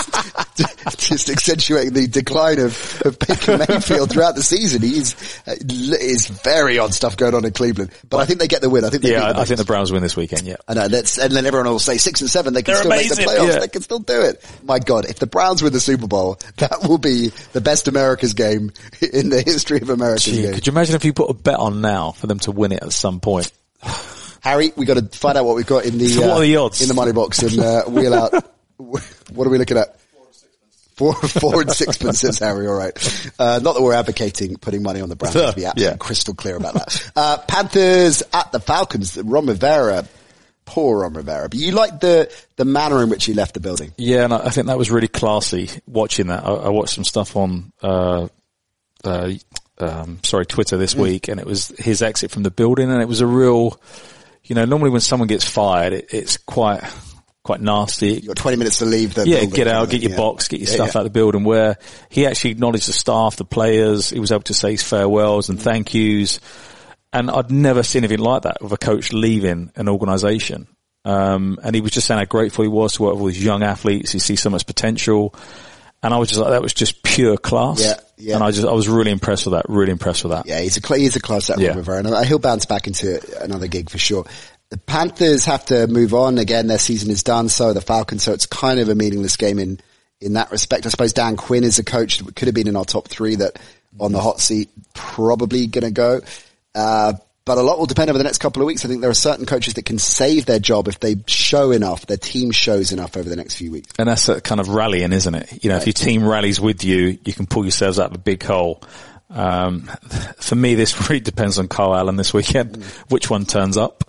just 0.97 1.29
accentuating 1.29 1.93
the 1.93 2.07
decline 2.07 2.59
of, 2.59 3.01
of 3.05 3.17
Baker 3.17 3.57
Mayfield 3.57 4.11
throughout 4.11 4.35
the 4.35 4.43
season. 4.43 4.81
He's, 4.81 5.15
uh, 5.47 5.55
is 5.57 6.27
very 6.27 6.79
odd 6.79 6.93
stuff 6.93 7.15
going 7.15 7.33
on 7.33 7.45
in 7.45 7.53
Cleveland, 7.53 7.91
but 8.09 8.17
I 8.17 8.25
think 8.25 8.39
they 8.39 8.47
get 8.47 8.61
the 8.61 8.69
win. 8.69 8.83
I 8.83 8.89
think 8.89 9.03
they 9.03 9.11
yeah, 9.11 9.31
beat 9.31 9.37
I, 9.37 9.41
I 9.41 9.45
think 9.45 9.57
the 9.57 9.65
Browns 9.65 9.91
win 9.91 10.03
this 10.03 10.17
weekend. 10.17 10.43
Yeah. 10.43 10.57
I 10.67 10.73
know 10.73 10.89
that's, 10.89 11.17
and 11.17 11.33
then 11.33 11.45
everyone 11.45 11.69
will 11.69 11.79
say 11.79 11.97
six 11.97 12.19
and 12.19 12.29
seven. 12.29 12.53
They 12.53 12.61
can 12.61 12.73
They're 12.73 12.83
still 12.83 12.89
make 12.89 13.09
the 13.09 13.15
playoffs. 13.15 13.53
Yeah. 13.53 13.59
They 13.59 13.67
can 13.69 13.81
still 13.83 13.99
do 13.99 14.21
it. 14.23 14.45
My 14.63 14.79
God, 14.79 15.05
if 15.05 15.17
the 15.17 15.27
Browns 15.27 15.63
win 15.63 15.71
the 15.71 15.79
Super 15.79 16.07
Bowl, 16.07 16.37
that 16.57 16.83
will 16.89 16.97
be 16.97 17.29
the 17.53 17.61
best 17.61 17.87
America's 17.87 18.33
game 18.33 18.73
in 19.13 19.29
the 19.29 19.41
history 19.41 19.79
of 19.79 19.89
American 19.89 20.33
Gee, 20.33 20.41
games. 20.41 20.55
could 20.55 20.67
you 20.67 20.71
imagine 20.71 20.95
if 20.95 21.05
you 21.05 21.13
put 21.13 21.29
a 21.29 21.33
bet 21.33 21.55
on 21.55 21.79
now 21.79 22.11
for 22.11 22.27
them 22.27 22.39
to 22.39 22.51
win 22.51 22.73
it 22.73 22.83
at 22.83 22.91
some 22.91 23.21
point? 23.21 23.49
Harry, 24.47 24.71
we 24.75 24.85
got 24.85 24.95
to 24.95 25.17
find 25.17 25.37
out 25.37 25.45
what 25.45 25.55
we've 25.55 25.65
got 25.65 25.85
in 25.85 25.97
the 25.97 26.05
uh, 26.05 26.09
So 26.09 26.31
are 26.31 26.41
the 26.41 26.55
odds? 26.57 26.81
in 26.81 26.87
the 26.87 26.93
money 26.93 27.11
box 27.11 27.41
and 27.43 27.59
uh, 27.59 27.83
wheel 27.85 28.13
out. 28.13 28.33
What 28.77 29.45
are 29.47 29.49
we 29.49 29.57
looking 29.57 29.77
at? 29.77 29.99
Four, 30.95 31.13
four 31.15 31.61
and 31.61 31.71
sixpence, 31.71 32.19
says 32.21 32.39
Harry. 32.39 32.67
All 32.67 32.73
right. 32.75 33.31
Uh, 33.39 33.59
not 33.61 33.73
that 33.75 33.81
we're 33.83 33.93
advocating 33.93 34.55
putting 34.57 34.81
money 34.83 35.01
on 35.01 35.09
the 35.09 35.15
Browns. 35.15 35.35
Let's 35.35 35.55
be 35.55 35.65
absolutely 35.67 35.91
Yeah. 35.93 35.97
crystal 35.97 36.33
clear 36.35 36.55
about 36.57 36.73
that. 36.75 37.11
Uh, 37.15 37.37
Panthers 37.39 38.23
at 38.33 38.51
the 38.51 38.59
Falcons. 38.59 39.17
Ron 39.17 39.45
Rivera. 39.47 40.07
Poor 40.65 40.99
Ron 41.01 41.13
Rivera. 41.13 41.49
But 41.49 41.59
you 41.59 41.71
like 41.71 41.99
the, 41.99 42.31
the 42.55 42.65
manner 42.65 43.01
in 43.03 43.09
which 43.09 43.25
he 43.25 43.33
left 43.33 43.53
the 43.55 43.59
building. 43.59 43.93
Yeah, 43.97 44.23
and 44.25 44.33
I 44.33 44.49
think 44.49 44.67
that 44.67 44.77
was 44.77 44.89
really 44.91 45.07
classy 45.07 45.69
watching 45.87 46.27
that. 46.27 46.43
I, 46.45 46.49
I 46.53 46.69
watched 46.69 46.93
some 46.95 47.03
stuff 47.03 47.35
on, 47.35 47.71
uh, 47.83 48.27
uh, 49.03 49.31
um, 49.79 50.19
sorry, 50.23 50.45
Twitter 50.45 50.77
this 50.77 50.95
week 50.95 51.27
and 51.27 51.39
it 51.39 51.45
was 51.45 51.69
his 51.79 52.01
exit 52.01 52.31
from 52.31 52.43
the 52.43 52.51
building 52.51 52.91
and 52.91 53.01
it 53.01 53.07
was 53.07 53.21
a 53.21 53.27
real, 53.27 53.79
you 54.47 54.55
know, 54.55 54.65
normally 54.65 54.89
when 54.89 55.01
someone 55.01 55.27
gets 55.27 55.47
fired, 55.47 55.93
it, 55.93 56.07
it's 56.11 56.37
quite, 56.37 56.81
quite 57.43 57.61
nasty. 57.61 58.13
You've 58.13 58.27
got 58.27 58.37
20 58.37 58.57
minutes 58.57 58.79
to 58.79 58.85
leave 58.85 59.13
the 59.13 59.27
Yeah, 59.27 59.37
building. 59.41 59.49
get 59.55 59.67
out, 59.67 59.89
get 59.89 60.01
your 60.01 60.11
Yeah. 60.11 60.17
box, 60.17 60.47
get 60.47 60.59
your 60.59 60.67
stuff 60.67 60.87
yeah. 60.93 60.99
out 60.99 61.05
of 61.05 61.13
the 61.13 61.17
building 61.19 61.43
where 61.43 61.77
he 62.09 62.25
actually 62.25 62.51
acknowledged 62.51 62.87
the 62.87 62.93
staff, 62.93 63.35
the 63.35 63.45
players, 63.45 64.09
he 64.09 64.19
was 64.19 64.31
able 64.31 64.43
to 64.43 64.53
say 64.53 64.71
his 64.71 64.83
farewells 64.83 65.49
and 65.49 65.61
thank 65.61 65.93
yous. 65.93 66.39
And 67.13 67.31
I'd 67.31 67.51
never 67.51 67.83
seen 67.83 68.03
anything 68.03 68.23
like 68.23 68.41
that 68.43 68.61
with 68.61 68.71
a 68.73 68.77
coach 68.77 69.13
leaving 69.13 69.71
an 69.75 69.87
organisation. 69.89 70.67
Um, 71.05 71.57
and 71.63 71.73
he 71.73 71.79
was 71.81 71.91
just 71.91 72.05
saying 72.05 72.17
how 72.19 72.25
grateful 72.25 72.63
he 72.63 72.67
was 72.69 72.93
to 72.93 73.03
work 73.03 73.13
with 73.13 73.21
all 73.21 73.27
these 73.27 73.43
young 73.43 73.63
athletes. 73.63 74.11
He 74.11 74.19
sees 74.19 74.41
so 74.41 74.49
much 74.49 74.65
potential. 74.65 75.33
And 76.03 76.13
I 76.13 76.17
was 76.17 76.29
just 76.29 76.39
like, 76.39 76.51
that 76.51 76.61
was 76.61 76.73
just 76.73 77.03
pure 77.03 77.37
class. 77.37 77.81
Yeah, 77.81 77.95
yeah. 78.17 78.35
And 78.35 78.43
I 78.43 78.51
just, 78.51 78.67
I 78.67 78.71
was 78.71 78.87
really 78.87 79.11
impressed 79.11 79.45
with 79.45 79.53
that, 79.53 79.65
really 79.67 79.91
impressed 79.91 80.23
with 80.23 80.31
that. 80.31 80.45
Yeah, 80.45 80.59
he's 80.59 80.77
a 80.77 80.95
he's 80.95 81.15
a 81.15 81.19
class 81.19 81.49
at 81.49 81.59
Yeah. 81.59 81.69
Ron 81.69 81.77
Rivera, 81.77 81.97
and 82.05 82.25
he'll 82.27 82.39
bounce 82.39 82.65
back 82.65 82.87
into 82.87 83.19
another 83.41 83.67
gig 83.67 83.89
for 83.89 83.97
sure. 83.97 84.25
The 84.69 84.77
Panthers 84.77 85.45
have 85.45 85.65
to 85.67 85.87
move 85.87 86.13
on 86.13 86.37
again. 86.37 86.67
Their 86.67 86.77
season 86.77 87.09
is 87.09 87.23
done. 87.23 87.49
So 87.49 87.73
the 87.73 87.81
Falcons. 87.81 88.23
So 88.23 88.33
it's 88.33 88.45
kind 88.45 88.79
of 88.79 88.89
a 88.89 88.95
meaningless 88.95 89.37
game 89.37 89.59
in 89.59 89.79
in 90.19 90.33
that 90.33 90.51
respect. 90.51 90.85
I 90.85 90.89
suppose 90.89 91.13
Dan 91.13 91.37
Quinn 91.37 91.63
is 91.63 91.79
a 91.79 91.83
coach 91.83 92.19
that 92.19 92.35
could 92.35 92.47
have 92.47 92.55
been 92.55 92.67
in 92.67 92.75
our 92.75 92.85
top 92.85 93.07
three 93.07 93.35
that 93.35 93.59
on 93.99 94.11
the 94.11 94.19
hot 94.19 94.39
seat 94.39 94.69
probably 94.93 95.67
going 95.67 95.83
to 95.83 95.91
go. 95.91 96.21
Uh, 96.75 97.13
but 97.47 97.57
a 97.57 97.61
lot 97.61 97.79
will 97.79 97.85
depend 97.85 98.09
over 98.09 98.17
the 98.17 98.25
next 98.25 98.39
couple 98.39 98.61
of 98.61 98.65
weeks. 98.65 98.83
I 98.83 98.89
think 98.89 98.99
there 98.99 99.09
are 99.09 99.15
certain 99.15 99.45
coaches 99.45 99.75
that 99.75 99.85
can 99.85 99.97
save 99.97 100.45
their 100.45 100.59
job 100.59 100.89
if 100.89 100.99
they 100.99 101.15
show 101.27 101.71
enough, 101.71 102.05
their 102.05 102.17
team 102.17 102.51
shows 102.51 102.91
enough 102.91 103.15
over 103.15 103.27
the 103.27 103.37
next 103.37 103.55
few 103.55 103.71
weeks. 103.71 103.93
And 103.97 104.09
that's 104.09 104.27
a 104.27 104.41
kind 104.41 104.59
of 104.59 104.67
rallying, 104.67 105.13
isn't 105.13 105.33
it? 105.33 105.63
You 105.63 105.69
know, 105.69 105.77
if 105.77 105.85
your 105.85 105.93
team 105.93 106.27
rallies 106.27 106.59
with 106.59 106.83
you, 106.83 107.17
you 107.23 107.31
can 107.33 107.47
pull 107.47 107.63
yourselves 107.63 107.99
out 107.99 108.09
of 108.09 108.15
a 108.15 108.19
big 108.19 108.43
hole. 108.43 108.83
Um, 109.29 109.83
for 110.37 110.55
me, 110.55 110.75
this 110.75 110.99
really 111.09 111.21
depends 111.21 111.57
on 111.57 111.69
Kyle 111.69 111.95
Allen 111.95 112.17
this 112.17 112.33
weekend, 112.33 112.83
which 113.07 113.29
one 113.29 113.45
turns 113.45 113.77
up. 113.77 114.03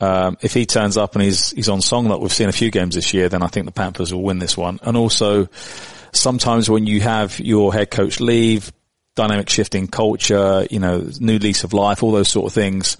Um, 0.00 0.38
if 0.40 0.54
he 0.54 0.64
turns 0.64 0.96
up 0.96 1.14
and 1.14 1.22
he's, 1.22 1.50
he's 1.50 1.68
on 1.68 1.82
song 1.82 2.08
like 2.08 2.20
we've 2.20 2.32
seen 2.32 2.48
a 2.48 2.52
few 2.52 2.70
games 2.70 2.94
this 2.94 3.12
year, 3.12 3.28
then 3.28 3.42
I 3.42 3.48
think 3.48 3.66
the 3.66 3.72
Panthers 3.72 4.14
will 4.14 4.22
win 4.22 4.38
this 4.38 4.56
one. 4.56 4.78
And 4.82 4.96
also, 4.96 5.48
sometimes 6.12 6.70
when 6.70 6.86
you 6.86 7.02
have 7.02 7.38
your 7.38 7.74
head 7.74 7.90
coach 7.90 8.18
leave, 8.18 8.72
dynamic 9.18 9.50
shifting 9.50 9.88
culture, 9.88 10.66
you 10.70 10.78
know, 10.78 11.10
new 11.18 11.38
lease 11.38 11.64
of 11.64 11.72
life, 11.72 12.02
all 12.04 12.12
those 12.12 12.28
sort 12.28 12.46
of 12.46 12.52
things, 12.54 12.96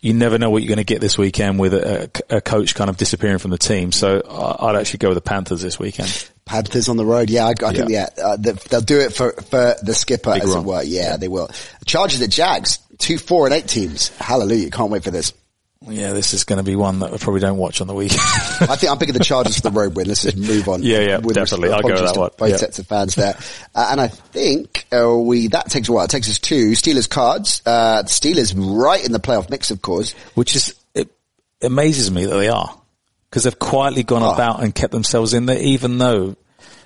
you 0.00 0.14
never 0.14 0.38
know 0.38 0.48
what 0.50 0.62
you're 0.62 0.68
going 0.68 0.78
to 0.78 0.84
get 0.84 1.00
this 1.00 1.18
weekend 1.18 1.58
with 1.60 1.74
a, 1.74 2.10
a, 2.30 2.40
coach 2.40 2.74
kind 2.74 2.88
of 2.90 2.96
disappearing 2.96 3.38
from 3.38 3.50
the 3.50 3.58
team. 3.58 3.92
So 3.92 4.22
I'd 4.60 4.76
actually 4.76 4.98
go 4.98 5.08
with 5.10 5.16
the 5.16 5.20
Panthers 5.22 5.60
this 5.60 5.78
weekend. 5.78 6.28
Panthers 6.46 6.88
on 6.88 6.96
the 6.96 7.04
road. 7.04 7.28
Yeah, 7.30 7.44
I, 7.46 7.50
I 7.64 7.72
think 7.72 7.90
yeah, 7.90 8.08
uh, 8.22 8.36
they- 8.36 8.52
they'll 8.52 8.80
do 8.80 8.98
it 8.98 9.12
for 9.12 9.32
for 9.32 9.76
the 9.82 9.94
skipper 9.94 10.32
Big 10.32 10.42
as 10.42 10.48
run. 10.48 10.64
it 10.64 10.66
were. 10.66 10.82
Yeah, 10.82 11.16
they 11.18 11.28
will. 11.28 11.48
Chargers 11.84 12.20
at 12.22 12.30
Jags, 12.30 12.78
two, 12.98 13.18
four, 13.18 13.46
and 13.46 13.54
eight 13.54 13.68
teams. 13.68 14.08
Hallelujah! 14.18 14.70
Can't 14.70 14.90
wait 14.90 15.04
for 15.04 15.12
this. 15.12 15.32
Yeah, 15.88 16.12
this 16.12 16.32
is 16.34 16.44
going 16.44 16.58
to 16.58 16.62
be 16.62 16.76
one 16.76 17.00
that 17.00 17.12
I 17.12 17.16
probably 17.16 17.40
don't 17.40 17.58
watch 17.58 17.80
on 17.80 17.86
the 17.86 17.94
weekend. 17.94 18.20
I 18.60 18.76
think 18.76 18.90
I'm 18.92 18.98
picking 18.98 19.14
the 19.14 19.24
Chargers 19.24 19.56
for 19.56 19.62
the 19.62 19.70
road 19.70 19.96
win. 19.96 20.06
Let's 20.06 20.22
just 20.22 20.36
move 20.36 20.68
on. 20.68 20.82
Yeah, 20.82 21.00
yeah, 21.00 21.16
definitely. 21.18 21.70
I'll 21.70 21.82
go 21.82 21.88
with 21.88 21.98
that 22.12 22.16
one. 22.16 22.30
Both 22.38 22.50
Yeah. 22.50 22.56
sets 22.56 22.78
of 22.78 22.86
fans 22.86 23.14
there, 23.14 23.36
uh, 23.74 23.88
and 23.90 24.00
I 24.00 24.08
think 24.08 24.86
uh, 24.92 25.16
we 25.18 25.48
that 25.48 25.70
takes 25.70 25.88
a 25.88 25.92
while. 25.92 26.04
It 26.04 26.10
takes 26.10 26.28
us 26.30 26.38
to 26.38 26.70
Steelers 26.72 27.08
cards. 27.10 27.62
Uh, 27.66 28.02
Steelers 28.06 28.54
right 28.56 29.04
in 29.04 29.12
the 29.12 29.20
playoff 29.20 29.50
mix, 29.50 29.70
of 29.70 29.82
course. 29.82 30.12
which 30.34 30.54
is 30.56 30.74
it 30.94 31.10
amazes 31.62 32.10
me 32.10 32.26
that 32.26 32.36
they 32.36 32.48
are 32.48 32.78
because 33.30 33.44
they've 33.44 33.58
quietly 33.58 34.02
gone 34.02 34.22
Oh. 34.22 34.32
about 34.32 34.62
and 34.62 34.74
kept 34.74 34.92
themselves 34.92 35.34
in 35.34 35.46
there, 35.46 35.58
even 35.58 35.98
though 35.98 36.36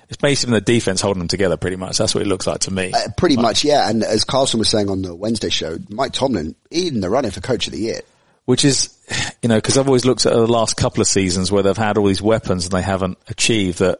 it's 0.09 0.17
basically 0.17 0.53
the 0.55 0.61
defense 0.61 1.01
holding 1.01 1.19
them 1.19 1.27
together. 1.27 1.57
Pretty 1.57 1.75
much, 1.75 1.97
that's 1.97 2.15
what 2.15 2.21
it 2.23 2.27
looks 2.27 2.47
like 2.47 2.61
to 2.61 2.71
me. 2.71 2.93
Uh, 2.93 3.09
pretty 3.17 3.35
much, 3.37 3.63
yeah. 3.63 3.89
And 3.89 4.03
as 4.03 4.23
Carlson 4.23 4.57
was 4.57 4.69
saying 4.69 4.89
on 4.89 5.01
the 5.01 5.13
Wednesday 5.13 5.49
show, 5.49 5.77
Mike 5.89 6.13
Tomlin 6.13 6.55
in 6.71 7.01
the 7.01 7.09
running 7.09 7.31
for 7.31 7.41
Coach 7.41 7.67
of 7.67 7.73
the 7.73 7.79
Year. 7.79 8.01
Which 8.47 8.63
is, 8.63 8.97
you 9.43 9.49
know, 9.49 9.57
because 9.57 9.77
I've 9.77 9.87
always 9.87 10.05
looked 10.05 10.25
at 10.25 10.31
the 10.31 10.47
last 10.47 10.77
couple 10.77 11.01
of 11.01 11.07
seasons 11.07 11.51
where 11.51 11.63
they've 11.63 11.75
had 11.75 11.97
all 11.97 12.05
these 12.05 12.21
weapons 12.21 12.63
and 12.63 12.71
they 12.71 12.81
haven't 12.81 13.17
achieved 13.27 13.79
that. 13.79 13.99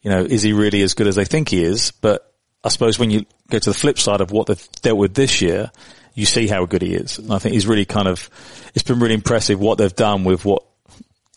You 0.00 0.10
know, 0.10 0.22
is 0.22 0.40
he 0.42 0.54
really 0.54 0.80
as 0.80 0.94
good 0.94 1.06
as 1.06 1.14
they 1.14 1.26
think 1.26 1.50
he 1.50 1.62
is? 1.62 1.90
But 1.90 2.32
I 2.64 2.70
suppose 2.70 2.98
when 2.98 3.10
you 3.10 3.26
go 3.50 3.58
to 3.58 3.70
the 3.70 3.74
flip 3.74 3.98
side 3.98 4.22
of 4.22 4.30
what 4.30 4.46
they've 4.46 4.68
dealt 4.80 4.96
with 4.96 5.12
this 5.14 5.42
year, 5.42 5.70
you 6.14 6.24
see 6.24 6.48
how 6.48 6.64
good 6.64 6.80
he 6.80 6.94
is. 6.94 7.18
And 7.18 7.32
I 7.32 7.38
think 7.38 7.52
he's 7.52 7.66
really 7.66 7.84
kind 7.84 8.08
of, 8.08 8.30
it's 8.74 8.82
been 8.82 8.98
really 8.98 9.14
impressive 9.14 9.60
what 9.60 9.76
they've 9.76 9.94
done 9.94 10.24
with 10.24 10.44
what 10.44 10.64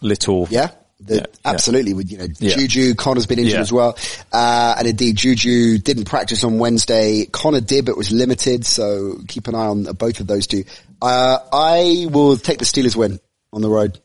little. 0.02 0.48
Yeah. 0.50 0.72
The, 1.02 1.16
Yeah, 1.16 1.20
yeah. 1.22 1.26
absolutely. 1.52 1.94
With 1.94 2.10
you 2.12 2.18
know, 2.18 2.28
Yeah. 2.40 2.56
Juju, 2.56 2.96
Connor's 2.96 3.26
been 3.26 3.40
injured 3.40 3.54
Yeah. 3.56 3.62
as 3.62 3.72
well, 3.72 3.98
uh, 4.32 4.76
and 4.78 4.88
indeed 4.88 5.18
Juju 5.18 5.78
didn't 5.80 6.06
practice 6.06 6.44
on 6.44 6.58
Wednesday. 6.58 7.26
Connor 7.32 7.60
did, 7.62 7.86
but 7.86 7.98
was 7.98 8.12
limited. 8.12 8.66
So 8.66 9.20
keep 9.28 9.48
an 9.48 9.56
eye 9.56 9.68
on 9.68 9.84
both 9.84 10.20
of 10.22 10.28
those 10.28 10.48
two. 10.48 10.64
Uh, 11.02 11.38
I 11.52 12.08
will 12.10 12.38
take 12.38 12.60
the 12.60 12.66
Steelers 12.66 12.96
win 12.96 13.20
on 13.52 13.62
the 13.62 13.70
road. 13.70 14.00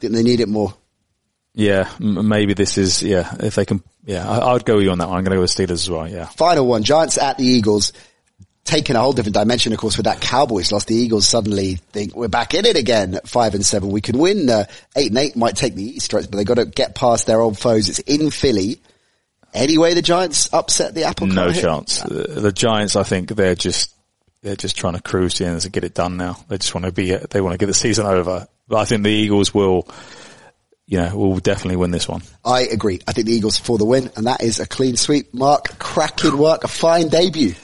Didn't 0.00 0.14
they 0.14 0.22
need 0.22 0.40
it 0.40 0.48
more. 0.48 0.72
Yeah, 1.54 1.88
m- 2.00 2.28
maybe 2.28 2.54
this 2.54 2.78
is, 2.78 3.02
yeah, 3.02 3.34
if 3.40 3.56
they 3.56 3.64
can, 3.66 3.82
yeah, 4.06 4.26
I, 4.28 4.38
I 4.38 4.52
would 4.54 4.64
go 4.64 4.76
with 4.76 4.84
you 4.84 4.90
on 4.90 4.98
that 4.98 5.08
one. 5.08 5.18
I'm 5.18 5.24
going 5.24 5.32
to 5.32 5.36
go 5.36 5.40
with 5.42 5.50
Steelers 5.50 5.72
as 5.72 5.90
well, 5.90 6.08
yeah. 6.08 6.26
Final 6.26 6.66
one, 6.66 6.82
Giants 6.82 7.18
at 7.18 7.36
the 7.38 7.44
Eagles. 7.44 7.92
Taking 8.64 8.94
a 8.94 9.00
whole 9.00 9.12
different 9.12 9.34
dimension, 9.34 9.72
of 9.72 9.78
course, 9.78 9.96
with 9.96 10.04
that 10.04 10.20
Cowboys 10.20 10.70
loss. 10.70 10.84
The 10.84 10.94
Eagles 10.94 11.26
suddenly 11.26 11.76
think 11.90 12.14
we're 12.14 12.28
back 12.28 12.54
in 12.54 12.64
it 12.64 12.76
again 12.76 13.16
at 13.16 13.28
five 13.28 13.54
and 13.54 13.66
seven. 13.66 13.90
We 13.90 14.00
can 14.00 14.18
win, 14.18 14.48
uh, 14.48 14.66
eight 14.96 15.08
and 15.08 15.18
eight 15.18 15.34
might 15.34 15.56
take 15.56 15.74
the 15.74 15.82
East, 15.82 16.12
right? 16.12 16.24
But 16.30 16.36
they 16.36 16.44
got 16.44 16.54
to 16.54 16.66
get 16.66 16.94
past 16.94 17.26
their 17.26 17.40
old 17.40 17.58
foes. 17.58 17.88
It's 17.88 17.98
in 17.98 18.30
Philly. 18.30 18.80
Anyway, 19.52 19.94
the 19.94 20.02
Giants 20.02 20.48
upset 20.52 20.94
the 20.94 21.04
apple 21.04 21.26
No 21.26 21.52
chance. 21.52 22.02
The, 22.02 22.40
the 22.40 22.52
Giants, 22.52 22.94
I 22.94 23.02
think 23.02 23.30
they're 23.30 23.56
just, 23.56 23.92
they're 24.42 24.56
just 24.56 24.76
trying 24.76 24.94
to 24.94 25.02
cruise 25.02 25.36
the 25.38 25.46
end 25.46 25.62
and 25.62 25.72
get 25.72 25.82
it 25.84 25.94
done 25.94 26.16
now. 26.16 26.38
They 26.48 26.58
just 26.58 26.74
want 26.74 26.86
to 26.86 26.92
be, 26.92 27.14
they 27.14 27.40
want 27.40 27.54
to 27.54 27.58
get 27.58 27.66
the 27.66 27.74
season 27.74 28.06
over. 28.06 28.46
But 28.68 28.78
I 28.78 28.84
think 28.84 29.02
the 29.02 29.10
Eagles 29.10 29.52
will, 29.52 29.88
you 30.86 30.98
know, 30.98 31.16
will 31.16 31.38
definitely 31.38 31.76
win 31.76 31.90
this 31.90 32.08
one. 32.08 32.22
I 32.44 32.62
agree. 32.62 33.00
I 33.08 33.12
think 33.12 33.26
the 33.26 33.34
Eagles 33.34 33.58
for 33.58 33.76
the 33.76 33.84
win, 33.84 34.10
and 34.16 34.26
that 34.28 34.40
is 34.42 34.60
a 34.60 34.66
clean 34.66 34.96
sweep. 34.96 35.34
Mark, 35.34 35.78
cracking 35.78 36.38
work, 36.38 36.64
a 36.64 36.68
fine 36.68 37.08
debut. 37.08 37.54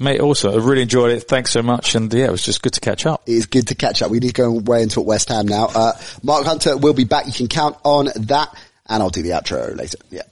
Mate, 0.00 0.20
also, 0.20 0.52
I 0.52 0.64
really 0.64 0.82
enjoyed 0.82 1.10
it. 1.10 1.20
Thanks 1.24 1.50
so 1.50 1.62
much. 1.62 1.94
And 1.96 2.12
yeah, 2.14 2.26
it 2.26 2.30
was 2.30 2.42
just 2.42 2.62
good 2.62 2.74
to 2.74 2.80
catch 2.80 3.04
up. 3.04 3.22
It 3.26 3.32
is 3.32 3.46
good 3.46 3.68
to 3.68 3.74
catch 3.74 4.00
up. 4.00 4.10
We 4.10 4.20
need 4.20 4.28
to 4.28 4.32
go 4.32 4.56
away 4.56 4.82
and 4.82 4.90
talk 4.90 5.06
West 5.06 5.28
Ham 5.28 5.46
now. 5.46 5.68
Uh, 5.74 5.92
Mark 6.22 6.46
Hunter 6.46 6.76
will 6.76 6.94
be 6.94 7.04
back. 7.04 7.26
You 7.26 7.32
can 7.32 7.48
count 7.48 7.76
on 7.84 8.08
that. 8.14 8.54
And 8.86 9.02
I'll 9.02 9.10
do 9.10 9.22
the 9.22 9.30
outro 9.30 9.76
later. 9.76 9.98
Yeah. 10.10 10.22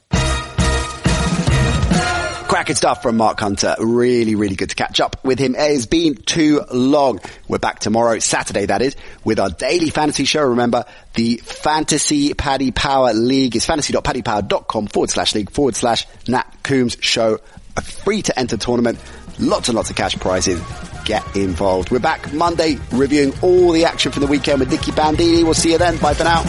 Cracking 2.47 2.77
stuff 2.77 3.03
from 3.03 3.17
Mark 3.17 3.39
Hunter. 3.41 3.75
Really, 3.77 4.35
really 4.35 4.55
good 4.55 4.69
to 4.69 4.75
catch 4.75 5.01
up 5.01 5.23
with 5.23 5.37
him. 5.37 5.53
It 5.53 5.59
has 5.59 5.85
been 5.85 6.15
too 6.15 6.61
long. 6.71 7.19
We're 7.49 7.59
back 7.59 7.79
tomorrow, 7.79 8.19
Saturday 8.19 8.67
that 8.67 8.81
is, 8.81 8.95
with 9.25 9.37
our 9.37 9.49
daily 9.49 9.89
fantasy 9.89 10.23
show. 10.23 10.43
Remember, 10.43 10.85
the 11.13 11.37
Fantasy 11.43 12.33
Paddy 12.33 12.71
Power 12.71 13.13
League 13.13 13.57
is 13.57 13.65
fantasy.paddypower.com 13.65 14.87
forward 14.87 15.09
slash 15.09 15.35
league 15.35 15.51
forward 15.51 15.75
slash 15.75 16.07
Nat 16.29 16.45
Coombs 16.63 16.95
show. 17.01 17.39
A 17.75 17.81
free 17.81 18.21
to 18.23 18.39
enter 18.39 18.55
tournament. 18.55 18.97
Lots 19.39 19.69
and 19.69 19.75
lots 19.75 19.89
of 19.89 19.95
cash 19.95 20.15
prizes. 20.17 20.59
Get 21.05 21.23
involved. 21.35 21.91
We're 21.91 21.99
back 21.99 22.33
Monday 22.33 22.77
reviewing 22.91 23.33
all 23.41 23.71
the 23.71 23.85
action 23.85 24.11
from 24.11 24.21
the 24.21 24.27
weekend 24.27 24.59
with 24.59 24.71
Nicky 24.71 24.91
Bandini. 24.91 25.43
We'll 25.43 25.53
see 25.53 25.71
you 25.71 25.77
then. 25.77 25.97
Bye 25.97 26.13
for 26.13 26.23
now. 26.23 26.43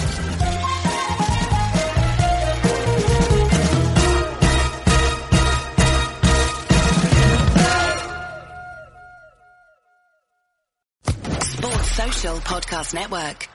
Sports 11.41 11.93
Social 11.93 12.36
Podcast 12.39 12.95
Network. 12.95 13.49